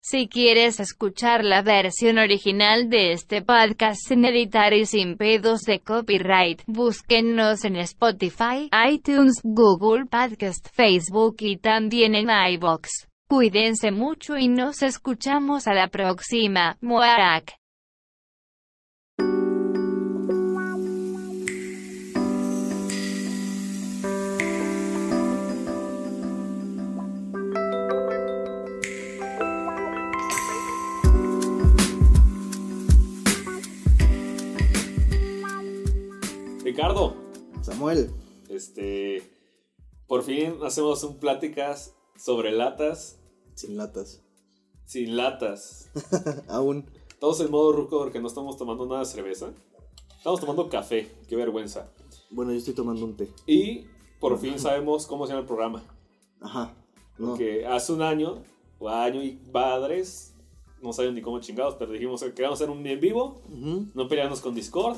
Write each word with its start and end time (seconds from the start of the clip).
Si 0.00 0.28
quieres 0.28 0.78
escuchar 0.78 1.42
la 1.42 1.62
versión 1.62 2.18
original 2.18 2.88
de 2.88 3.10
este 3.10 3.42
podcast 3.42 3.98
sin 4.06 4.24
editar 4.24 4.72
y 4.72 4.86
sin 4.86 5.16
pedos 5.16 5.62
de 5.62 5.80
copyright, 5.80 6.62
búsquennos 6.68 7.64
en 7.64 7.74
Spotify, 7.74 8.70
iTunes, 8.88 9.40
Google 9.42 10.06
Podcast, 10.06 10.68
Facebook 10.72 11.38
y 11.40 11.56
también 11.56 12.14
en 12.14 12.28
iBox. 12.30 13.08
Cuídense 13.28 13.90
mucho 13.90 14.36
y 14.36 14.46
nos 14.46 14.82
escuchamos 14.82 15.66
a 15.66 15.74
la 15.74 15.88
próxima. 15.88 16.76
Muarak. 16.80 17.65
Ricardo, 36.66 37.14
Samuel, 37.62 38.10
este, 38.48 39.22
por 40.08 40.24
fin 40.24 40.56
hacemos 40.64 41.04
un 41.04 41.20
pláticas 41.20 41.94
sobre 42.16 42.50
latas 42.50 43.20
sin 43.54 43.76
latas. 43.76 44.20
sin 44.84 45.16
latas. 45.16 45.88
Aún. 46.48 46.90
Todos 47.20 47.40
en 47.40 47.52
modo 47.52 47.70
ruco 47.70 48.00
porque 48.00 48.18
no 48.18 48.26
estamos 48.26 48.56
tomando 48.56 48.84
nada 48.84 48.98
de 48.98 49.06
cerveza. 49.06 49.52
Estamos 50.18 50.40
tomando 50.40 50.68
café, 50.68 51.08
qué 51.28 51.36
vergüenza. 51.36 51.88
Bueno, 52.30 52.50
yo 52.50 52.58
estoy 52.58 52.74
tomando 52.74 53.04
un 53.04 53.16
té. 53.16 53.28
Y 53.46 53.84
por 54.18 54.36
fin 54.36 54.58
sabemos 54.58 55.06
cómo 55.06 55.24
se 55.24 55.34
llama 55.34 55.42
el 55.42 55.46
programa. 55.46 55.84
Ajá. 56.40 56.74
No. 57.16 57.28
Porque 57.28 57.64
hace 57.64 57.92
un 57.92 58.02
año, 58.02 58.42
o 58.80 58.88
año 58.88 59.22
y 59.22 59.34
padres, 59.52 60.34
no 60.82 60.92
saben 60.92 61.14
ni 61.14 61.22
cómo 61.22 61.38
chingados, 61.38 61.76
pero 61.76 61.92
dijimos 61.92 62.20
que 62.24 62.30
queríamos 62.32 62.60
hacer 62.60 62.70
un 62.70 62.84
en 62.84 62.98
vivo, 63.00 63.40
Ujú. 63.52 63.86
no 63.94 64.08
pelearnos 64.08 64.40
con 64.40 64.52
Discord, 64.52 64.96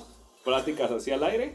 pláticas 0.52 0.90
así 0.90 1.10
al 1.10 1.22
aire. 1.24 1.54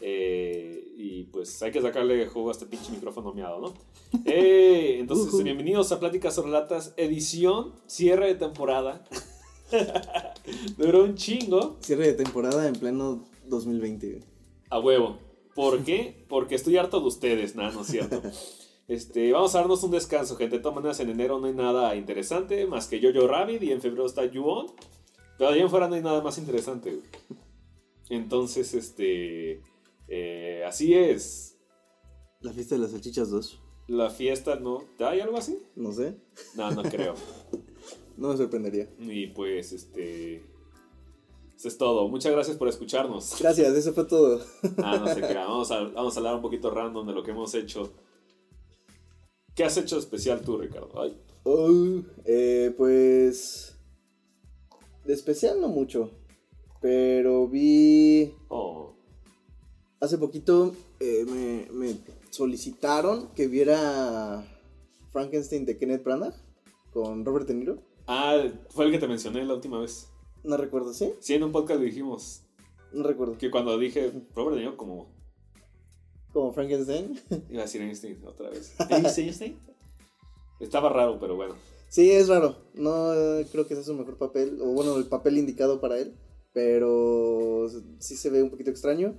eh, 0.00 0.78
y 0.98 1.22
pues 1.24 1.62
hay 1.62 1.72
que 1.72 1.80
sacarle 1.80 2.26
jugo 2.26 2.50
a 2.50 2.52
este 2.52 2.66
pinche 2.66 2.92
micrófono 2.92 3.32
miado, 3.32 3.58
¿no? 3.60 3.74
Eh, 4.26 4.98
entonces, 5.00 5.42
bienvenidos 5.42 5.90
a 5.90 5.98
Pláticas 5.98 6.34
sobre 6.34 6.52
Latas, 6.52 6.92
edición, 6.98 7.72
cierre 7.86 8.26
de 8.26 8.34
temporada. 8.34 9.02
Duró 10.76 11.04
un 11.04 11.14
chingo. 11.14 11.78
Cierre 11.80 12.08
de 12.08 12.12
temporada 12.12 12.68
en 12.68 12.74
pleno 12.74 13.24
2020. 13.46 14.06
güey. 14.10 14.22
A 14.68 14.78
huevo. 14.78 15.16
¿Por 15.54 15.82
qué? 15.82 16.26
Porque 16.28 16.56
estoy 16.56 16.76
harto 16.76 17.00
de 17.00 17.06
ustedes, 17.06 17.56
nada, 17.56 17.72
no 17.72 17.80
es 17.80 17.86
cierto. 17.88 18.20
Este, 18.88 19.32
vamos 19.32 19.54
a 19.54 19.60
darnos 19.60 19.82
un 19.84 19.92
descanso, 19.92 20.36
gente. 20.36 20.56
De 20.56 20.62
todas 20.62 20.74
maneras, 20.74 21.00
en 21.00 21.08
enero 21.08 21.38
no 21.38 21.46
hay 21.46 21.54
nada 21.54 21.94
interesante 21.96 22.66
más 22.66 22.88
que 22.88 23.00
Jojo 23.00 23.26
Rabbit 23.26 23.62
y 23.62 23.70
en 23.72 23.80
febrero 23.80 24.04
está 24.04 24.22
Ju-On. 24.28 24.66
Pero 25.38 25.48
allá 25.50 25.62
en 25.62 25.70
fuera 25.70 25.88
no 25.88 25.94
hay 25.94 26.02
nada 26.02 26.20
más 26.20 26.36
interesante. 26.36 26.90
güey. 26.90 27.02
Entonces, 28.14 28.74
este. 28.74 29.62
eh, 30.08 30.64
así 30.66 30.92
es. 30.94 31.56
La 32.40 32.52
fiesta 32.52 32.74
de 32.74 32.82
las 32.82 32.90
salchichas 32.90 33.30
2. 33.30 33.60
La 33.88 34.10
fiesta, 34.10 34.56
¿no? 34.56 34.84
¿Hay 35.00 35.20
algo 35.20 35.36
así? 35.38 35.58
No 35.76 35.92
sé. 35.92 36.16
No, 36.54 36.70
no 36.70 36.82
creo. 36.82 37.14
No 38.14 38.28
me 38.28 38.36
sorprendería. 38.36 38.90
Y 38.98 39.28
pues, 39.28 39.72
este. 39.72 40.44
Eso 41.56 41.68
es 41.68 41.78
todo. 41.78 42.06
Muchas 42.08 42.30
gracias 42.30 42.58
por 42.58 42.68
escucharnos. 42.68 43.36
Gracias, 43.40 43.74
eso 43.74 43.94
fue 43.94 44.04
todo. 44.04 44.44
Ah, 44.76 44.98
no 44.98 45.08
sé 45.12 45.22
qué. 45.22 45.34
Vamos 45.34 45.70
a, 45.70 45.80
vamos 45.84 46.14
a 46.14 46.20
hablar 46.20 46.34
un 46.36 46.42
poquito 46.42 46.70
random 46.70 47.06
de 47.06 47.14
lo 47.14 47.22
que 47.22 47.30
hemos 47.30 47.54
hecho. 47.54 47.90
¿Qué 49.54 49.64
has 49.64 49.76
hecho 49.78 49.98
especial 49.98 50.42
tú, 50.42 50.58
Ricardo? 50.58 50.92
Ay, 51.00 51.16
Oh, 51.44 52.02
eh, 52.26 52.74
pues. 52.76 53.78
De 55.06 55.14
especial 55.14 55.58
no 55.60 55.68
mucho. 55.68 56.10
Pero 56.82 57.48
vi. 57.48 58.34
oh. 58.48 58.92
Hace 60.00 60.18
poquito 60.18 60.74
eh, 60.98 61.24
me, 61.26 61.68
me 61.72 61.96
solicitaron 62.30 63.28
que 63.36 63.46
viera 63.46 64.44
Frankenstein 65.12 65.64
de 65.64 65.78
Kenneth 65.78 66.02
Branagh 66.02 66.34
con 66.92 67.24
Robert 67.24 67.46
De 67.46 67.54
Niro. 67.54 67.78
Ah, 68.08 68.42
fue 68.70 68.86
el 68.86 68.90
que 68.90 68.98
te 68.98 69.06
mencioné 69.06 69.44
la 69.44 69.54
última 69.54 69.78
vez. 69.80 70.08
No 70.42 70.56
recuerdo, 70.56 70.92
¿sí? 70.92 71.12
Sí, 71.20 71.34
en 71.34 71.44
un 71.44 71.52
podcast 71.52 71.78
le 71.78 71.86
dijimos 71.86 72.42
No 72.92 73.04
recuerdo. 73.04 73.38
que 73.38 73.48
cuando 73.52 73.78
dije 73.78 74.12
Robert 74.34 74.56
De 74.56 74.62
Niro, 74.62 74.76
como 74.76 75.06
Como 76.32 76.52
Frankenstein. 76.52 77.16
iba 77.50 77.60
a 77.60 77.66
decir 77.66 77.80
Einstein 77.82 78.20
otra 78.26 78.50
vez. 78.50 78.74
¿Einstein? 78.90 79.56
Estaba 80.58 80.88
raro, 80.88 81.20
pero 81.20 81.36
bueno. 81.36 81.54
Sí, 81.88 82.10
es 82.10 82.26
raro. 82.28 82.56
No 82.74 83.14
eh, 83.14 83.46
creo 83.52 83.66
que 83.68 83.74
ese 83.74 83.82
es 83.82 83.86
su 83.86 83.94
mejor 83.94 84.18
papel. 84.18 84.58
O 84.60 84.72
bueno, 84.72 84.96
el 84.96 85.06
papel 85.06 85.38
indicado 85.38 85.80
para 85.80 85.98
él. 86.00 86.16
Pero 86.52 87.66
sí 87.98 88.16
se 88.16 88.30
ve 88.30 88.42
un 88.42 88.50
poquito 88.50 88.70
extraño. 88.70 89.14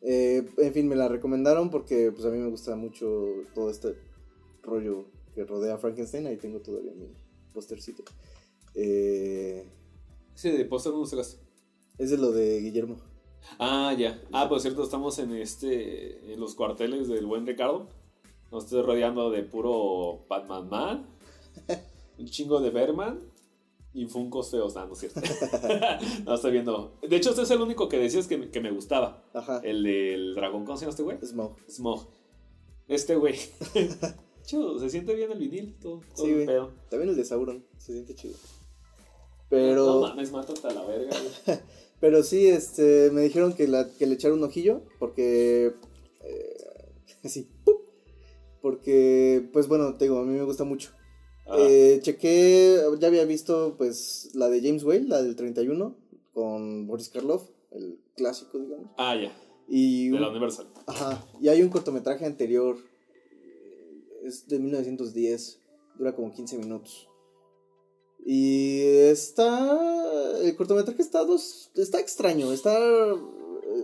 Eh, 0.00 0.46
en 0.58 0.72
fin, 0.72 0.88
me 0.88 0.96
la 0.96 1.08
recomendaron 1.08 1.70
porque 1.70 2.10
pues 2.12 2.24
a 2.24 2.30
mí 2.30 2.38
me 2.38 2.50
gusta 2.50 2.74
mucho 2.76 3.06
todo 3.54 3.70
este 3.70 3.94
rollo 4.62 5.06
que 5.34 5.44
rodea 5.44 5.74
a 5.74 5.78
Frankenstein. 5.78 6.26
Ahí 6.26 6.36
tengo 6.36 6.60
todavía 6.60 6.92
mi 6.94 7.08
postercito. 7.52 8.02
Eh, 8.74 9.66
Sí, 10.34 10.50
de 10.50 10.64
póster 10.64 10.92
no 10.94 11.04
se 11.04 11.14
las- 11.16 11.38
es 11.98 12.10
de 12.10 12.16
lo 12.16 12.32
de 12.32 12.58
Guillermo. 12.60 12.96
Ah, 13.58 13.94
ya. 13.98 14.22
Ah, 14.32 14.48
por 14.48 14.60
cierto, 14.60 14.82
estamos 14.82 15.18
en 15.18 15.32
este. 15.32 16.32
En 16.32 16.40
los 16.40 16.54
cuarteles 16.54 17.06
del 17.06 17.26
buen 17.26 17.46
Ricardo. 17.46 17.86
Nos 18.50 18.64
estoy 18.64 18.80
rodeando 18.82 19.30
de 19.30 19.42
puro 19.42 20.24
Batman 20.28 20.68
Man. 20.70 21.06
Un 22.18 22.26
chingo 22.26 22.60
de 22.60 22.70
Berman. 22.70 23.20
Y 23.94 24.06
Funkos 24.06 24.50
feos, 24.50 24.74
no, 24.74 24.86
no 24.86 24.92
es 24.94 24.98
cierto. 25.00 25.20
no, 26.24 26.34
estoy 26.34 26.52
viendo. 26.52 26.96
De 27.06 27.14
hecho, 27.16 27.30
este 27.30 27.42
es 27.42 27.50
el 27.50 27.60
único 27.60 27.88
que 27.88 27.98
decías 27.98 28.26
que, 28.26 28.38
me- 28.38 28.50
que 28.50 28.60
me 28.60 28.70
gustaba. 28.70 29.22
Ajá. 29.34 29.60
El 29.62 29.82
del 29.82 30.34
dragón, 30.34 30.64
¿cómo 30.64 30.78
se 30.78 30.82
llama 30.86 30.90
este 30.90 31.02
güey? 31.02 31.18
Smaug. 31.22 31.56
Smog. 31.68 32.08
Este 32.88 33.16
güey. 33.16 33.34
Chido, 34.44 34.78
se 34.80 34.90
siente 34.90 35.14
bien 35.14 35.30
el 35.30 35.38
vinil, 35.38 35.76
todo, 35.78 36.00
todo 36.16 36.24
Sí, 36.26 36.32
güey. 36.32 36.46
También 36.90 37.10
el 37.10 37.16
de 37.16 37.24
Sauron. 37.24 37.64
Se 37.78 37.92
siente 37.92 38.14
chido. 38.14 38.34
No 38.34 39.48
Pero, 39.50 40.00
mames, 40.00 40.32
mátate 40.32 40.66
a 40.66 40.72
la 40.72 40.84
verga, 40.84 41.14
güey. 41.46 41.58
pero 42.00 42.22
sí, 42.22 42.48
este, 42.48 43.10
me 43.12 43.20
dijeron 43.20 43.52
que, 43.52 43.68
la, 43.68 43.88
que 43.92 44.06
le 44.06 44.14
echara 44.14 44.34
un 44.34 44.42
ojillo. 44.42 44.82
Porque... 44.98 45.74
eh, 46.24 47.28
sí. 47.28 47.50
Porque, 48.60 49.48
pues 49.52 49.68
bueno, 49.68 49.96
te 49.96 50.06
digo, 50.06 50.18
a 50.18 50.24
mí 50.24 50.32
me 50.36 50.44
gusta 50.44 50.64
mucho. 50.64 50.90
Eh, 51.54 52.00
chequé, 52.02 52.80
ya 52.98 53.08
había 53.08 53.24
visto 53.24 53.74
pues 53.76 54.30
la 54.34 54.48
de 54.48 54.60
James 54.60 54.84
Whale, 54.84 55.06
la 55.06 55.22
del 55.22 55.36
31, 55.36 55.94
con 56.32 56.86
Boris 56.86 57.08
Karloff, 57.08 57.44
el 57.70 57.98
clásico, 58.16 58.58
digamos. 58.58 58.90
ah, 58.96 59.16
ya. 59.16 59.32
Y, 59.68 60.10
De 60.10 60.20
la 60.20 60.28
Universal. 60.28 60.66
ajá, 60.86 61.24
y 61.40 61.48
hay 61.48 61.62
un 61.62 61.68
cortometraje 61.68 62.26
anterior, 62.26 62.76
es 64.24 64.46
de 64.48 64.58
1910, 64.58 65.58
dura 65.98 66.14
como 66.14 66.32
15 66.32 66.58
minutos. 66.58 67.08
Y 68.24 68.80
está, 68.82 70.38
el 70.42 70.54
cortometraje 70.56 71.02
está, 71.02 71.24
dos, 71.24 71.70
está 71.74 72.00
extraño, 72.00 72.52
está, 72.52 72.76
eh, 72.78 73.16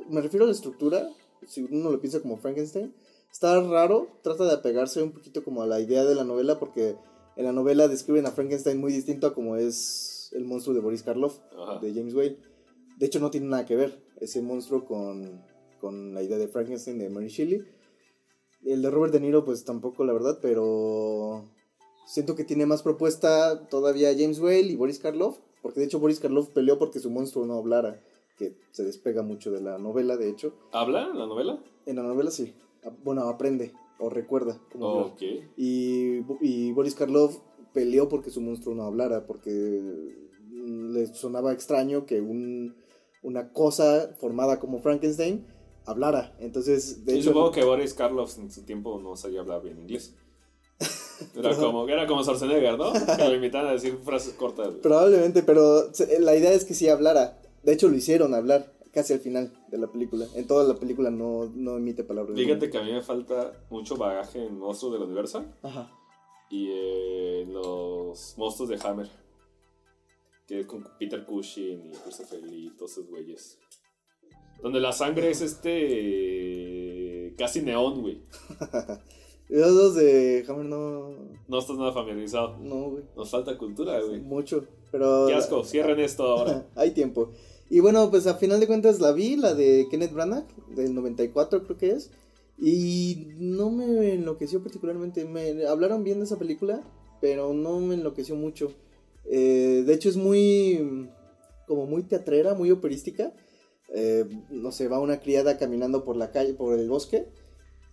me 0.09 0.21
refiero 0.21 0.45
a 0.45 0.49
la 0.49 0.53
estructura, 0.53 1.09
si 1.47 1.63
uno 1.63 1.91
lo 1.91 2.01
piensa 2.01 2.21
como 2.21 2.37
Frankenstein, 2.37 2.95
está 3.33 3.61
raro, 3.61 4.09
trata 4.23 4.45
de 4.45 4.53
apegarse 4.53 5.03
un 5.03 5.13
poquito 5.13 5.43
como 5.45 5.63
a 5.63 5.67
la 5.67 5.81
idea 5.81 6.05
de 6.05 6.15
la 6.15 6.25
novela 6.25 6.59
porque 6.59 6.97
en 7.39 7.45
la 7.45 7.53
novela 7.53 7.87
describen 7.87 8.27
a 8.27 8.33
Frankenstein 8.33 8.81
muy 8.81 8.93
distinto 8.93 9.29
a 9.29 9.33
como 9.33 9.55
es 9.55 10.31
el 10.33 10.45
monstruo 10.45 10.75
de 10.75 10.81
Boris 10.81 11.05
Karloff, 11.05 11.39
Ajá. 11.57 11.79
de 11.79 11.95
James 11.95 12.13
Whale. 12.13 12.37
De 12.99 13.07
hecho 13.07 13.21
no 13.21 13.31
tiene 13.31 13.47
nada 13.47 13.65
que 13.65 13.77
ver 13.77 14.03
ese 14.21 14.43
monstruo 14.43 14.85
con, 14.85 15.41
con 15.81 16.15
la 16.15 16.23
idea 16.25 16.37
de 16.37 16.49
Frankenstein 16.49 16.99
de 16.99 17.09
Mary 17.09 17.29
Shelley. 17.29 17.63
El 18.65 18.83
de 18.83 18.91
Robert 18.91 19.13
De 19.13 19.21
Niro 19.21 19.45
pues 19.45 19.65
tampoco 19.65 20.05
la 20.05 20.13
verdad, 20.13 20.41
pero 20.43 21.45
siento 22.07 22.35
que 22.35 22.43
tiene 22.43 22.67
más 22.67 22.83
propuesta 22.83 23.69
todavía 23.69 24.13
James 24.19 24.41
Whale 24.41 24.63
y 24.73 24.75
Boris 24.75 24.99
Karloff, 24.99 25.39
porque 25.63 25.79
de 25.79 25.87
hecho 25.87 26.01
Boris 26.01 26.19
Karloff 26.19 26.49
peleó 26.49 26.77
porque 26.77 26.99
su 26.99 27.09
monstruo 27.09 27.47
no 27.47 27.55
hablara, 27.55 28.03
que 28.37 28.57
se 28.73 28.83
despega 28.83 29.23
mucho 29.23 29.53
de 29.53 29.61
la 29.61 29.79
novela 29.79 30.17
de 30.17 30.29
hecho. 30.29 30.55
¿Habla 30.73 31.07
la 31.15 31.27
novela? 31.27 31.63
En 31.87 31.95
la 31.95 32.03
novela 32.03 32.33
sí, 32.33 32.53
bueno, 33.05 33.23
aprende 33.29 33.73
o 33.99 34.09
recuerda 34.09 34.61
cómo. 34.73 35.15
Y, 35.57 36.21
y 36.41 36.73
Boris 36.73 36.95
Karloff 36.95 37.39
peleó 37.73 38.09
porque 38.09 38.31
su 38.31 38.41
monstruo 38.41 38.75
no 38.75 38.85
hablara, 38.85 39.27
porque 39.27 39.51
mm, 40.51 40.93
le 40.93 41.07
sonaba 41.15 41.53
extraño 41.53 42.07
que 42.07 42.21
un, 42.21 42.77
una 43.23 43.53
cosa 43.53 44.15
formada 44.19 44.59
como 44.59 44.81
Frankenstein 44.81 45.47
hablara. 45.85 46.37
Entonces, 46.39 47.05
de 47.05 47.15
y 47.15 47.19
hecho, 47.19 47.31
supongo 47.31 47.53
que 47.53 47.65
Boris 47.65 47.95
Karloff 47.95 48.39
en 48.39 48.51
su 48.51 48.63
tiempo 48.63 49.01
no 49.01 49.17
sabía 49.17 49.41
hablar 49.41 49.63
bien 49.63 49.79
inglés. 49.79 50.15
Era 51.35 51.57
como, 51.57 51.89
era 51.89 52.07
como 52.07 52.23
Schwarzenegger, 52.23 52.79
¿no? 52.79 52.93
Que 52.93 53.29
lo 53.29 53.35
invitaban 53.35 53.67
a 53.67 53.73
decir 53.73 53.99
frases 54.05 54.35
cortas. 54.35 54.69
probablemente, 54.83 55.43
pero 55.43 55.91
la 56.21 56.37
idea 56.37 56.53
es 56.53 56.65
que 56.65 56.75
sí 56.75 56.89
hablara. 56.89 57.41
De 57.65 57.73
hecho, 57.73 57.89
lo 57.89 57.97
hicieron 57.97 58.35
hablar 58.35 58.73
casi 58.99 59.13
al 59.13 59.21
final 59.21 59.53
de 59.69 59.79
la 59.79 59.87
película. 59.87 60.27
En 60.35 60.45
toda 60.49 60.65
la 60.65 60.75
película 60.75 61.09
no, 61.09 61.49
no 61.55 61.77
emite 61.77 62.03
palabras. 62.03 62.37
Fíjate 62.37 62.69
que 62.69 62.79
a 62.79 62.83
mí 62.83 62.93
me 62.93 63.01
falta 63.01 63.53
mucho 63.71 63.97
bagaje 63.97 64.45
en 64.45 64.59
Monstruos 64.59 64.95
del 64.95 65.03
Universal. 65.03 65.55
Ajá. 65.63 65.89
y 66.51 66.69
en 66.73 67.53
los 67.53 68.35
monstruos 68.37 68.71
de 68.71 68.79
Hammer. 68.83 69.09
Que 70.49 70.61
es 70.61 70.67
con 70.67 70.85
Peter 70.99 71.25
Cushing 71.25 71.87
y 71.87 71.93
Christopher 71.93 72.43
Lee 72.43 72.67
y 72.67 72.77
todos 72.77 72.91
esos 72.93 73.07
güeyes. 73.07 73.57
Donde 74.63 74.81
la 74.81 74.91
sangre 74.91 75.31
es 75.31 75.43
este. 75.43 77.35
casi 77.39 77.63
neón, 77.63 78.01
güey. 78.01 78.21
Los 79.49 79.75
dos 79.77 79.95
de 79.95 80.45
Hammer 80.49 80.65
no. 80.65 81.11
No 81.47 81.59
estás 81.59 81.77
nada 81.77 81.93
familiarizado. 81.93 82.59
No, 82.59 82.91
güey. 82.91 83.05
Nos 83.17 83.31
falta 83.31 83.57
cultura, 83.57 84.01
güey. 84.01 84.21
Mucho. 84.21 84.67
Pero. 84.91 85.27
Qué 85.29 85.35
asco, 85.35 85.63
cierren 85.63 86.01
esto 86.09 86.25
ahora. 86.25 86.67
Hay 86.75 86.91
tiempo. 86.91 87.31
Y 87.71 87.81
bueno, 87.81 88.11
pues 88.11 88.27
a 88.27 88.35
final 88.35 88.61
de 88.61 88.67
cuentas 88.67 89.01
la 89.01 89.13
vi, 89.13 89.37
la 89.37 89.55
de 89.55 89.89
Kenneth 89.91 90.13
Branagh, 90.13 90.47
del 90.75 90.95
94 90.95 91.65
creo 91.65 91.77
que 91.77 91.91
es. 91.91 92.11
Y 92.59 93.29
no 93.39 93.71
me 93.71 94.15
enloqueció 94.15 94.63
particularmente. 94.63 95.25
Me 95.25 95.67
hablaron 95.67 96.03
bien 96.03 96.19
de 96.19 96.25
esa 96.25 96.39
película, 96.39 96.83
pero 97.21 97.53
no 97.53 97.79
me 97.81 97.95
enloqueció 97.95 98.37
mucho. 98.37 98.73
Eh, 99.27 99.85
de 99.87 99.95
hecho 99.95 100.09
es 100.09 100.17
muy... 100.17 101.11
como 101.67 101.87
muy 101.87 102.03
teatrera, 102.05 102.55
muy 102.55 102.71
operística. 102.71 103.33
Eh, 103.95 104.25
no 104.51 104.73
sé, 104.73 104.89
va 104.89 105.01
una 105.01 105.21
criada 105.21 105.59
caminando 105.59 106.05
por 106.05 106.17
la 106.17 106.31
calle, 106.31 106.55
por 106.55 106.79
el 106.79 106.89
bosque. 106.89 107.27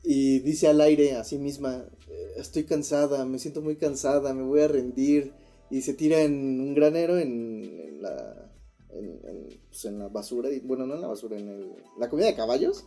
Y 0.03 0.39
dice 0.39 0.67
al 0.67 0.81
aire 0.81 1.15
a 1.15 1.23
sí 1.23 1.37
misma, 1.37 1.85
eh, 2.09 2.33
estoy 2.37 2.63
cansada, 2.63 3.25
me 3.25 3.39
siento 3.39 3.61
muy 3.61 3.75
cansada, 3.75 4.33
me 4.33 4.43
voy 4.43 4.61
a 4.61 4.67
rendir. 4.67 5.33
Y 5.69 5.81
se 5.81 5.93
tira 5.93 6.21
en 6.21 6.61
un 6.61 6.75
granero 6.75 7.17
en, 7.17 7.81
en 7.83 8.01
la, 8.01 8.44
en, 8.95 9.19
en, 9.27 9.47
pues, 9.69 9.85
en 9.85 9.99
la 9.99 10.07
basura. 10.07 10.49
Y, 10.51 10.59
bueno, 10.61 10.85
no 10.85 10.95
en 10.95 11.01
la 11.01 11.07
basura, 11.07 11.37
en 11.37 11.47
el- 11.49 11.71
la 11.99 12.09
comida 12.09 12.25
de 12.27 12.35
caballos. 12.35 12.85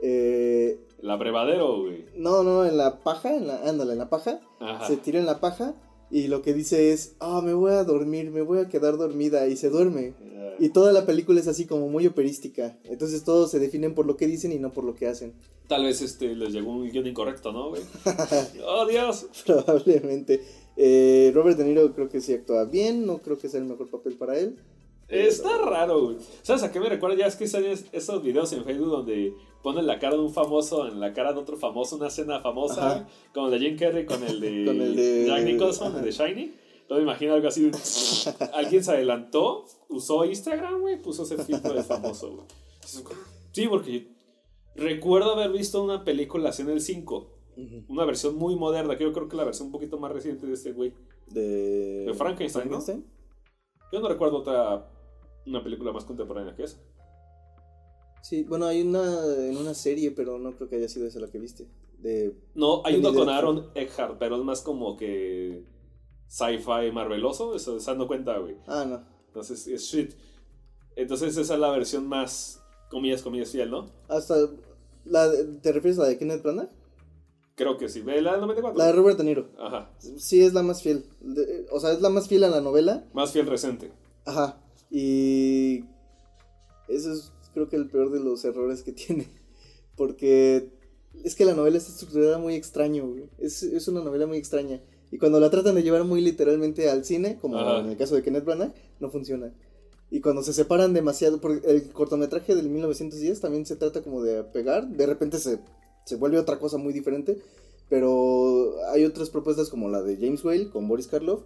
Eh, 0.00 0.78
El 1.00 1.10
abrevadero, 1.10 1.82
güey. 1.82 2.04
no, 2.16 2.42
no, 2.42 2.64
en 2.64 2.76
la 2.76 2.98
paja, 3.02 3.36
en 3.36 3.46
la, 3.46 3.68
ándale, 3.68 3.92
en 3.92 3.98
la 3.98 4.08
paja. 4.10 4.40
Ajá. 4.60 4.86
Se 4.86 4.96
tira 4.96 5.18
en 5.20 5.26
la 5.26 5.40
paja 5.40 5.74
y 6.10 6.26
lo 6.28 6.42
que 6.42 6.54
dice 6.54 6.92
es, 6.92 7.14
ah, 7.20 7.40
me 7.44 7.54
voy 7.54 7.72
a 7.72 7.84
dormir, 7.84 8.30
me 8.30 8.42
voy 8.42 8.58
a 8.58 8.68
quedar 8.68 8.96
dormida. 8.96 9.46
Y 9.46 9.56
se 9.56 9.70
duerme. 9.70 10.14
Y 10.58 10.68
toda 10.68 10.92
la 10.92 11.06
película 11.06 11.40
es 11.40 11.48
así 11.48 11.66
como 11.66 11.88
muy 11.88 12.06
operística. 12.06 12.78
Entonces 12.84 13.24
todos 13.24 13.50
se 13.50 13.58
definen 13.58 13.94
por 13.94 14.06
lo 14.06 14.16
que 14.16 14.26
dicen 14.26 14.52
y 14.52 14.58
no 14.58 14.72
por 14.72 14.84
lo 14.84 14.94
que 14.94 15.06
hacen. 15.08 15.32
Tal 15.66 15.84
vez 15.84 16.02
este 16.02 16.34
les 16.36 16.52
llegó 16.52 16.70
un 16.72 16.88
guion 16.90 17.06
incorrecto, 17.06 17.52
¿no, 17.52 17.70
güey? 17.70 17.82
¡Oh, 18.66 18.86
Dios! 18.86 19.26
Probablemente. 19.46 20.42
Eh, 20.76 21.30
Robert 21.34 21.56
De 21.58 21.64
Niro 21.64 21.92
creo 21.94 22.08
que 22.08 22.20
sí 22.20 22.32
actúa 22.34 22.64
bien, 22.64 23.06
no 23.06 23.18
creo 23.18 23.38
que 23.38 23.48
sea 23.48 23.60
el 23.60 23.66
mejor 23.66 23.88
papel 23.90 24.14
para 24.14 24.38
él. 24.38 24.56
Está 25.12 25.58
raro, 25.58 26.04
güey. 26.06 26.16
¿Sabes 26.42 26.62
a 26.62 26.72
qué 26.72 26.80
me 26.80 26.88
recuerda? 26.88 27.16
Ya 27.16 27.26
es 27.26 27.36
que 27.36 27.46
salen 27.46 27.78
esos 27.92 28.22
videos 28.22 28.52
en 28.52 28.64
Facebook 28.64 28.88
donde 28.90 29.34
ponen 29.62 29.86
la 29.86 29.98
cara 29.98 30.16
de 30.16 30.22
un 30.22 30.32
famoso 30.32 30.88
en 30.88 30.98
la 31.00 31.12
cara 31.12 31.32
de 31.32 31.38
otro 31.40 31.56
famoso, 31.56 31.96
una 31.96 32.08
escena 32.08 32.40
famosa, 32.40 32.86
Ajá. 32.96 33.08
como 33.34 33.48
el 33.48 33.60
de 33.60 33.66
Jim 33.68 33.78
Carrey 33.78 34.06
con 34.06 34.22
el 34.24 34.40
de, 34.40 34.64
Con 34.66 34.80
el 34.80 34.96
de- 34.96 35.26
Jack 35.26 35.44
Nicholson, 35.44 35.96
el 35.96 36.04
de 36.04 36.10
Shiny. 36.12 36.54
Luego 36.88 37.04
me 37.04 37.10
imagino 37.10 37.34
algo 37.34 37.48
así. 37.48 37.70
Alguien 38.54 38.82
se 38.82 38.90
adelantó, 38.92 39.64
usó 39.88 40.24
Instagram, 40.24 40.80
güey, 40.80 41.00
puso 41.00 41.22
ese 41.24 41.36
filtro 41.38 41.74
de 41.74 41.82
famoso, 41.82 42.30
güey. 42.34 42.46
Sí, 43.52 43.66
porque 43.68 44.08
recuerdo 44.74 45.32
haber 45.32 45.52
visto 45.52 45.82
una 45.82 46.04
película 46.04 46.48
así 46.50 46.62
en 46.62 46.70
el 46.70 46.80
5. 46.80 47.28
Una 47.88 48.04
versión 48.06 48.36
muy 48.36 48.56
moderna, 48.56 48.96
que 48.96 49.04
yo 49.04 49.12
creo 49.12 49.28
que 49.28 49.36
la 49.36 49.44
versión 49.44 49.66
un 49.66 49.72
poquito 49.72 49.98
más 49.98 50.10
reciente 50.10 50.46
de 50.46 50.54
este 50.54 50.72
güey. 50.72 50.94
De, 51.26 52.04
De 52.06 52.14
Frankenstein, 52.14 52.70
¿no? 52.70 52.80
Yo 53.92 54.00
no 54.00 54.08
recuerdo 54.08 54.38
otra 54.38 54.88
una 55.46 55.62
película 55.62 55.92
más 55.92 56.04
contemporánea 56.04 56.54
que 56.54 56.64
esa. 56.64 56.78
Sí, 58.22 58.44
bueno, 58.44 58.66
hay 58.66 58.82
una 58.82 59.02
en 59.36 59.56
una 59.56 59.74
serie, 59.74 60.12
pero 60.12 60.38
no 60.38 60.54
creo 60.54 60.68
que 60.68 60.76
haya 60.76 60.88
sido 60.88 61.06
esa 61.06 61.18
la 61.20 61.28
que 61.28 61.38
viste. 61.38 61.66
De 61.98 62.36
No, 62.54 62.82
hay 62.84 62.96
uno 62.96 63.12
con 63.14 63.28
Aaron 63.28 63.70
Eckhart, 63.74 64.16
pero 64.18 64.36
es 64.36 64.42
más 64.44 64.60
como 64.60 64.96
que 64.96 65.64
sci-fi 66.28 66.90
marveloso, 66.92 67.54
eso 67.54 67.76
esa 67.76 67.94
no 67.94 68.06
cuenta, 68.06 68.38
güey. 68.38 68.56
Ah, 68.66 68.84
no. 68.88 69.02
Entonces 69.26 69.66
es 69.66 69.82
shit. 69.82 70.12
Entonces 70.94 71.36
esa 71.36 71.54
es 71.54 71.60
la 71.60 71.70
versión 71.70 72.06
más, 72.06 72.62
comillas, 72.90 73.22
comillas, 73.22 73.50
fiel, 73.50 73.70
¿no? 73.70 73.86
Hasta 74.08 74.36
la 75.04 75.30
¿te 75.60 75.72
refieres 75.72 75.98
a 75.98 76.02
la 76.02 76.08
de 76.08 76.18
Kenneth 76.18 76.42
Branagh? 76.42 76.70
Creo 77.54 77.76
que 77.76 77.88
sí. 77.88 78.00
Ve 78.00 78.20
la 78.22 78.32
del 78.32 78.40
94. 78.42 78.78
La 78.78 78.86
de 78.86 78.92
Robert 78.92 79.18
De 79.18 79.24
Niro. 79.24 79.48
Ajá. 79.58 79.90
Sí 79.98 80.42
es 80.42 80.54
la 80.54 80.62
más 80.62 80.82
fiel. 80.82 81.04
De- 81.20 81.66
o 81.72 81.80
sea, 81.80 81.92
es 81.92 82.00
la 82.00 82.08
más 82.08 82.28
fiel 82.28 82.44
a 82.44 82.48
la 82.50 82.60
novela. 82.60 83.04
Más 83.12 83.32
fiel 83.32 83.46
recente. 83.46 83.92
Ajá. 84.24 84.58
Y 84.94 85.86
eso 86.88 87.12
es 87.12 87.32
creo 87.54 87.68
que 87.68 87.76
el 87.76 87.88
peor 87.88 88.10
de 88.10 88.20
los 88.20 88.44
errores 88.44 88.82
que 88.82 88.92
tiene. 88.92 89.26
Porque 89.96 90.70
es 91.24 91.34
que 91.34 91.44
la 91.44 91.54
novela 91.54 91.78
está 91.78 91.90
estructurada 91.90 92.38
muy 92.38 92.54
extraño, 92.54 93.08
güey. 93.08 93.24
Es, 93.38 93.62
es 93.62 93.88
una 93.88 94.02
novela 94.02 94.26
muy 94.26 94.38
extraña. 94.38 94.80
Y 95.10 95.18
cuando 95.18 95.40
la 95.40 95.50
tratan 95.50 95.74
de 95.74 95.82
llevar 95.82 96.04
muy 96.04 96.20
literalmente 96.20 96.88
al 96.88 97.04
cine, 97.04 97.38
como 97.40 97.58
Ajá. 97.58 97.80
en 97.80 97.86
el 97.90 97.96
caso 97.96 98.14
de 98.14 98.22
Kenneth 98.22 98.44
Branagh, 98.44 98.74
no 99.00 99.10
funciona. 99.10 99.52
Y 100.10 100.20
cuando 100.20 100.42
se 100.42 100.52
separan 100.52 100.92
demasiado, 100.92 101.40
porque 101.40 101.66
el 101.70 101.90
cortometraje 101.90 102.54
del 102.54 102.68
1910 102.68 103.40
también 103.40 103.66
se 103.66 103.76
trata 103.76 104.02
como 104.02 104.22
de 104.22 104.42
pegar, 104.44 104.86
de 104.88 105.06
repente 105.06 105.38
se, 105.38 105.58
se 106.04 106.16
vuelve 106.16 106.38
otra 106.38 106.58
cosa 106.58 106.76
muy 106.76 106.92
diferente, 106.92 107.38
pero 107.88 108.74
hay 108.90 109.04
otras 109.04 109.30
propuestas 109.30 109.68
como 109.68 109.88
la 109.88 110.02
de 110.02 110.16
James 110.16 110.44
Whale 110.44 110.70
con 110.70 110.88
Boris 110.88 111.08
Karloff, 111.08 111.42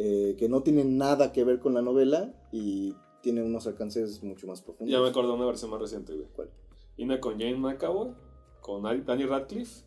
eh, 0.00 0.36
que 0.38 0.48
no 0.48 0.62
tienen 0.62 0.96
nada 0.96 1.32
que 1.32 1.42
ver 1.42 1.58
con 1.58 1.74
la 1.74 1.82
novela 1.82 2.32
y 2.52 2.94
tienen 3.20 3.46
unos 3.46 3.66
alcances 3.66 4.22
mucho 4.22 4.46
más 4.46 4.62
profundos. 4.62 4.92
Ya 4.92 5.00
me 5.00 5.08
acuerdo 5.08 5.30
de 5.30 5.38
una 5.38 5.46
versión 5.46 5.72
más 5.72 5.80
reciente, 5.80 6.14
güey. 6.14 6.28
¿Cuál? 6.32 6.50
Y 6.96 7.02
una 7.02 7.18
con 7.18 7.32
Jane 7.32 7.56
McAvoy, 7.56 8.14
con 8.60 8.84
Danny 8.84 9.24
Radcliffe, 9.24 9.82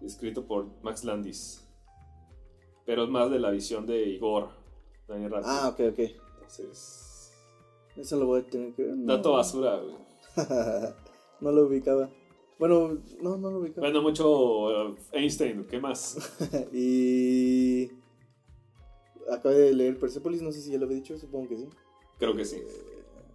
escrito 0.00 0.46
por 0.46 0.68
Max 0.82 1.02
Landis. 1.02 1.68
Pero 2.86 3.02
es 3.02 3.10
más 3.10 3.32
de 3.32 3.40
la 3.40 3.50
visión 3.50 3.84
de 3.84 4.00
Igor, 4.00 4.50
Danny 5.08 5.26
Radcliffe. 5.26 5.58
Ah, 5.60 5.68
ok, 5.70 5.80
ok. 5.90 5.98
Entonces, 6.34 7.32
Eso 7.96 8.16
lo 8.16 8.26
voy 8.26 8.42
a 8.42 8.46
tener 8.46 8.74
que 8.74 8.84
ver. 8.84 8.96
No. 8.96 9.16
dato 9.16 9.32
basura, 9.32 9.76
güey. 9.80 9.96
no 11.40 11.50
lo 11.50 11.66
ubicaba. 11.66 12.08
Bueno, 12.60 12.96
no, 13.20 13.36
no 13.36 13.50
lo 13.50 13.58
ubicaba. 13.58 13.88
Bueno, 13.88 14.02
mucho 14.02 14.90
eh, 14.90 14.94
Einstein, 15.14 15.64
¿qué 15.64 15.80
más? 15.80 16.16
y. 16.72 17.99
Acabé 19.30 19.56
de 19.58 19.72
leer 19.74 19.98
Persepolis, 19.98 20.42
no 20.42 20.52
sé 20.52 20.60
si 20.60 20.70
ya 20.72 20.78
lo 20.78 20.84
había 20.84 20.96
dicho, 20.96 21.16
supongo 21.18 21.48
que 21.48 21.56
sí. 21.58 21.68
Creo 22.18 22.34
que 22.36 22.44
sí. 22.44 22.62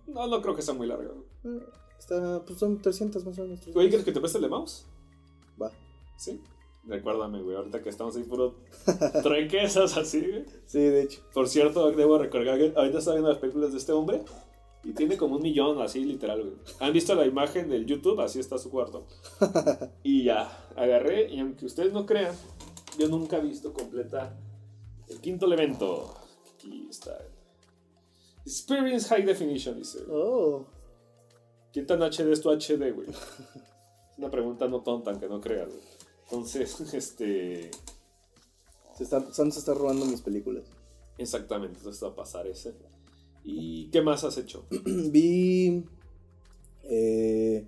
No, 0.07 0.27
no 0.27 0.41
creo 0.41 0.55
que 0.55 0.61
sea 0.61 0.73
muy 0.73 0.87
largo. 0.87 1.25
Eh, 1.43 1.59
Está, 1.97 2.43
pues 2.45 2.59
son 2.59 2.81
300 2.81 3.25
más 3.25 3.37
o 3.39 3.43
menos. 3.43 3.59
300. 3.59 3.73
Güey, 3.73 3.89
¿quieres 3.89 4.05
que 4.05 4.11
te 4.11 4.19
preste 4.19 4.37
el 4.37 4.43
de 4.43 4.49
mouse? 4.49 4.85
Va. 5.61 5.71
Sí. 6.17 6.41
Recuérdame, 6.85 7.41
güey, 7.41 7.55
ahorita 7.55 7.81
que 7.81 7.89
estamos 7.89 8.15
ahí 8.15 8.23
puro 8.23 8.55
tranquezas 9.23 9.97
así, 9.97 10.19
güey. 10.21 10.45
Sí, 10.67 10.79
de 10.79 11.01
hecho. 11.03 11.21
Por 11.33 11.47
cierto, 11.47 11.91
debo 11.91 12.17
recordar 12.19 12.59
que 12.59 12.73
ahorita 12.75 12.99
está 12.99 13.11
viendo 13.11 13.29
las 13.29 13.39
películas 13.39 13.71
de 13.71 13.79
este 13.79 13.91
hombre 13.91 14.21
y 14.83 14.91
tiene 14.93 15.17
como 15.17 15.37
un 15.37 15.41
millón, 15.41 15.81
así 15.81 16.05
literal, 16.05 16.41
güey. 16.41 16.53
¿Han 16.79 16.93
visto 16.93 17.15
la 17.15 17.25
imagen 17.25 17.69
del 17.69 17.87
YouTube? 17.87 18.19
Así 18.19 18.39
está 18.39 18.57
su 18.59 18.69
cuarto. 18.69 19.07
Y 20.03 20.25
ya, 20.25 20.67
agarré 20.75 21.33
y 21.33 21.39
aunque 21.39 21.65
ustedes 21.65 21.91
no 21.91 22.05
crean, 22.05 22.35
yo 22.99 23.07
nunca 23.07 23.37
he 23.37 23.41
visto 23.41 23.73
completa 23.73 24.37
el 25.09 25.19
quinto 25.21 25.45
elemento. 25.45 26.13
Aquí 26.53 26.87
está. 26.89 27.17
Experience 28.45 29.07
High 29.09 29.25
Definition, 29.25 29.77
dice. 29.77 29.99
Oh. 30.09 30.65
¿Qué 31.73 31.81
tan 31.81 32.01
HD 32.01 32.31
es 32.31 32.41
tu 32.41 32.49
HD, 32.49 32.93
güey? 32.93 33.07
Es 34.11 34.19
una 34.19 34.31
pregunta 34.31 34.65
no 34.69 34.81
tonta, 34.81 35.11
aunque 35.11 35.27
no 35.27 35.41
creas, 35.41 35.67
güey. 35.67 35.81
Entonces, 36.23 36.79
este... 36.93 37.69
Se 38.95 39.03
está, 39.03 39.33
Sam 39.33 39.51
se 39.51 39.59
está 39.59 39.73
robando 39.73 40.05
mis 40.05 40.21
películas. 40.21 40.63
Exactamente, 41.17 41.79
entonces 41.79 42.01
va 42.01 42.09
a 42.09 42.15
pasar 42.15 42.47
ese. 42.47 42.73
¿Y 43.43 43.89
qué 43.89 44.01
más 44.01 44.23
has 44.23 44.37
hecho? 44.37 44.65
Vi. 44.85 45.83
eh, 46.83 47.67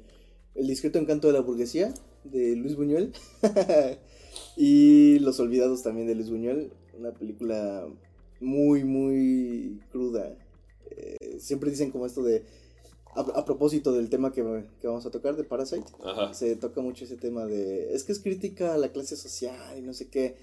El 0.56 0.68
discreto 0.68 1.00
encanto 1.00 1.28
de 1.28 1.34
la 1.34 1.42
burguesía 1.42 1.94
de 2.24 2.56
Luis 2.56 2.78
Buñuel. 2.78 3.12
y 4.56 5.20
Los 5.20 5.42
olvidados 5.42 5.84
también 5.84 6.08
de 6.08 6.16
Luis 6.16 6.30
Buñuel. 6.30 6.72
Una 6.98 7.12
película 7.12 7.88
muy, 8.40 8.84
muy 8.84 9.82
cruda. 9.92 10.36
Eh, 10.90 11.38
siempre 11.40 11.70
dicen 11.70 11.92
como 11.92 12.06
esto 12.06 12.24
de. 12.24 12.44
A, 13.16 13.22
a 13.22 13.46
propósito 13.46 13.92
del 13.94 14.10
tema 14.10 14.32
que, 14.32 14.44
que 14.80 14.88
vamos 14.88 15.06
a 15.06 15.12
tocar, 15.12 15.36
de 15.36 15.44
Parasite. 15.44 15.86
Ajá. 16.04 16.34
Se 16.34 16.56
toca 16.56 16.82
mucho 16.82 17.06
ese 17.06 17.18
tema 17.18 17.46
de. 17.46 17.94
Es 17.94 18.04
que 18.04 18.12
es 18.12 18.20
crítica 18.20 18.74
a 18.74 18.78
la 18.78 18.92
clase 18.92 19.16
social 19.16 19.78
y 19.78 19.82
no 19.82 19.94
sé 19.94 20.10
qué. 20.10 20.36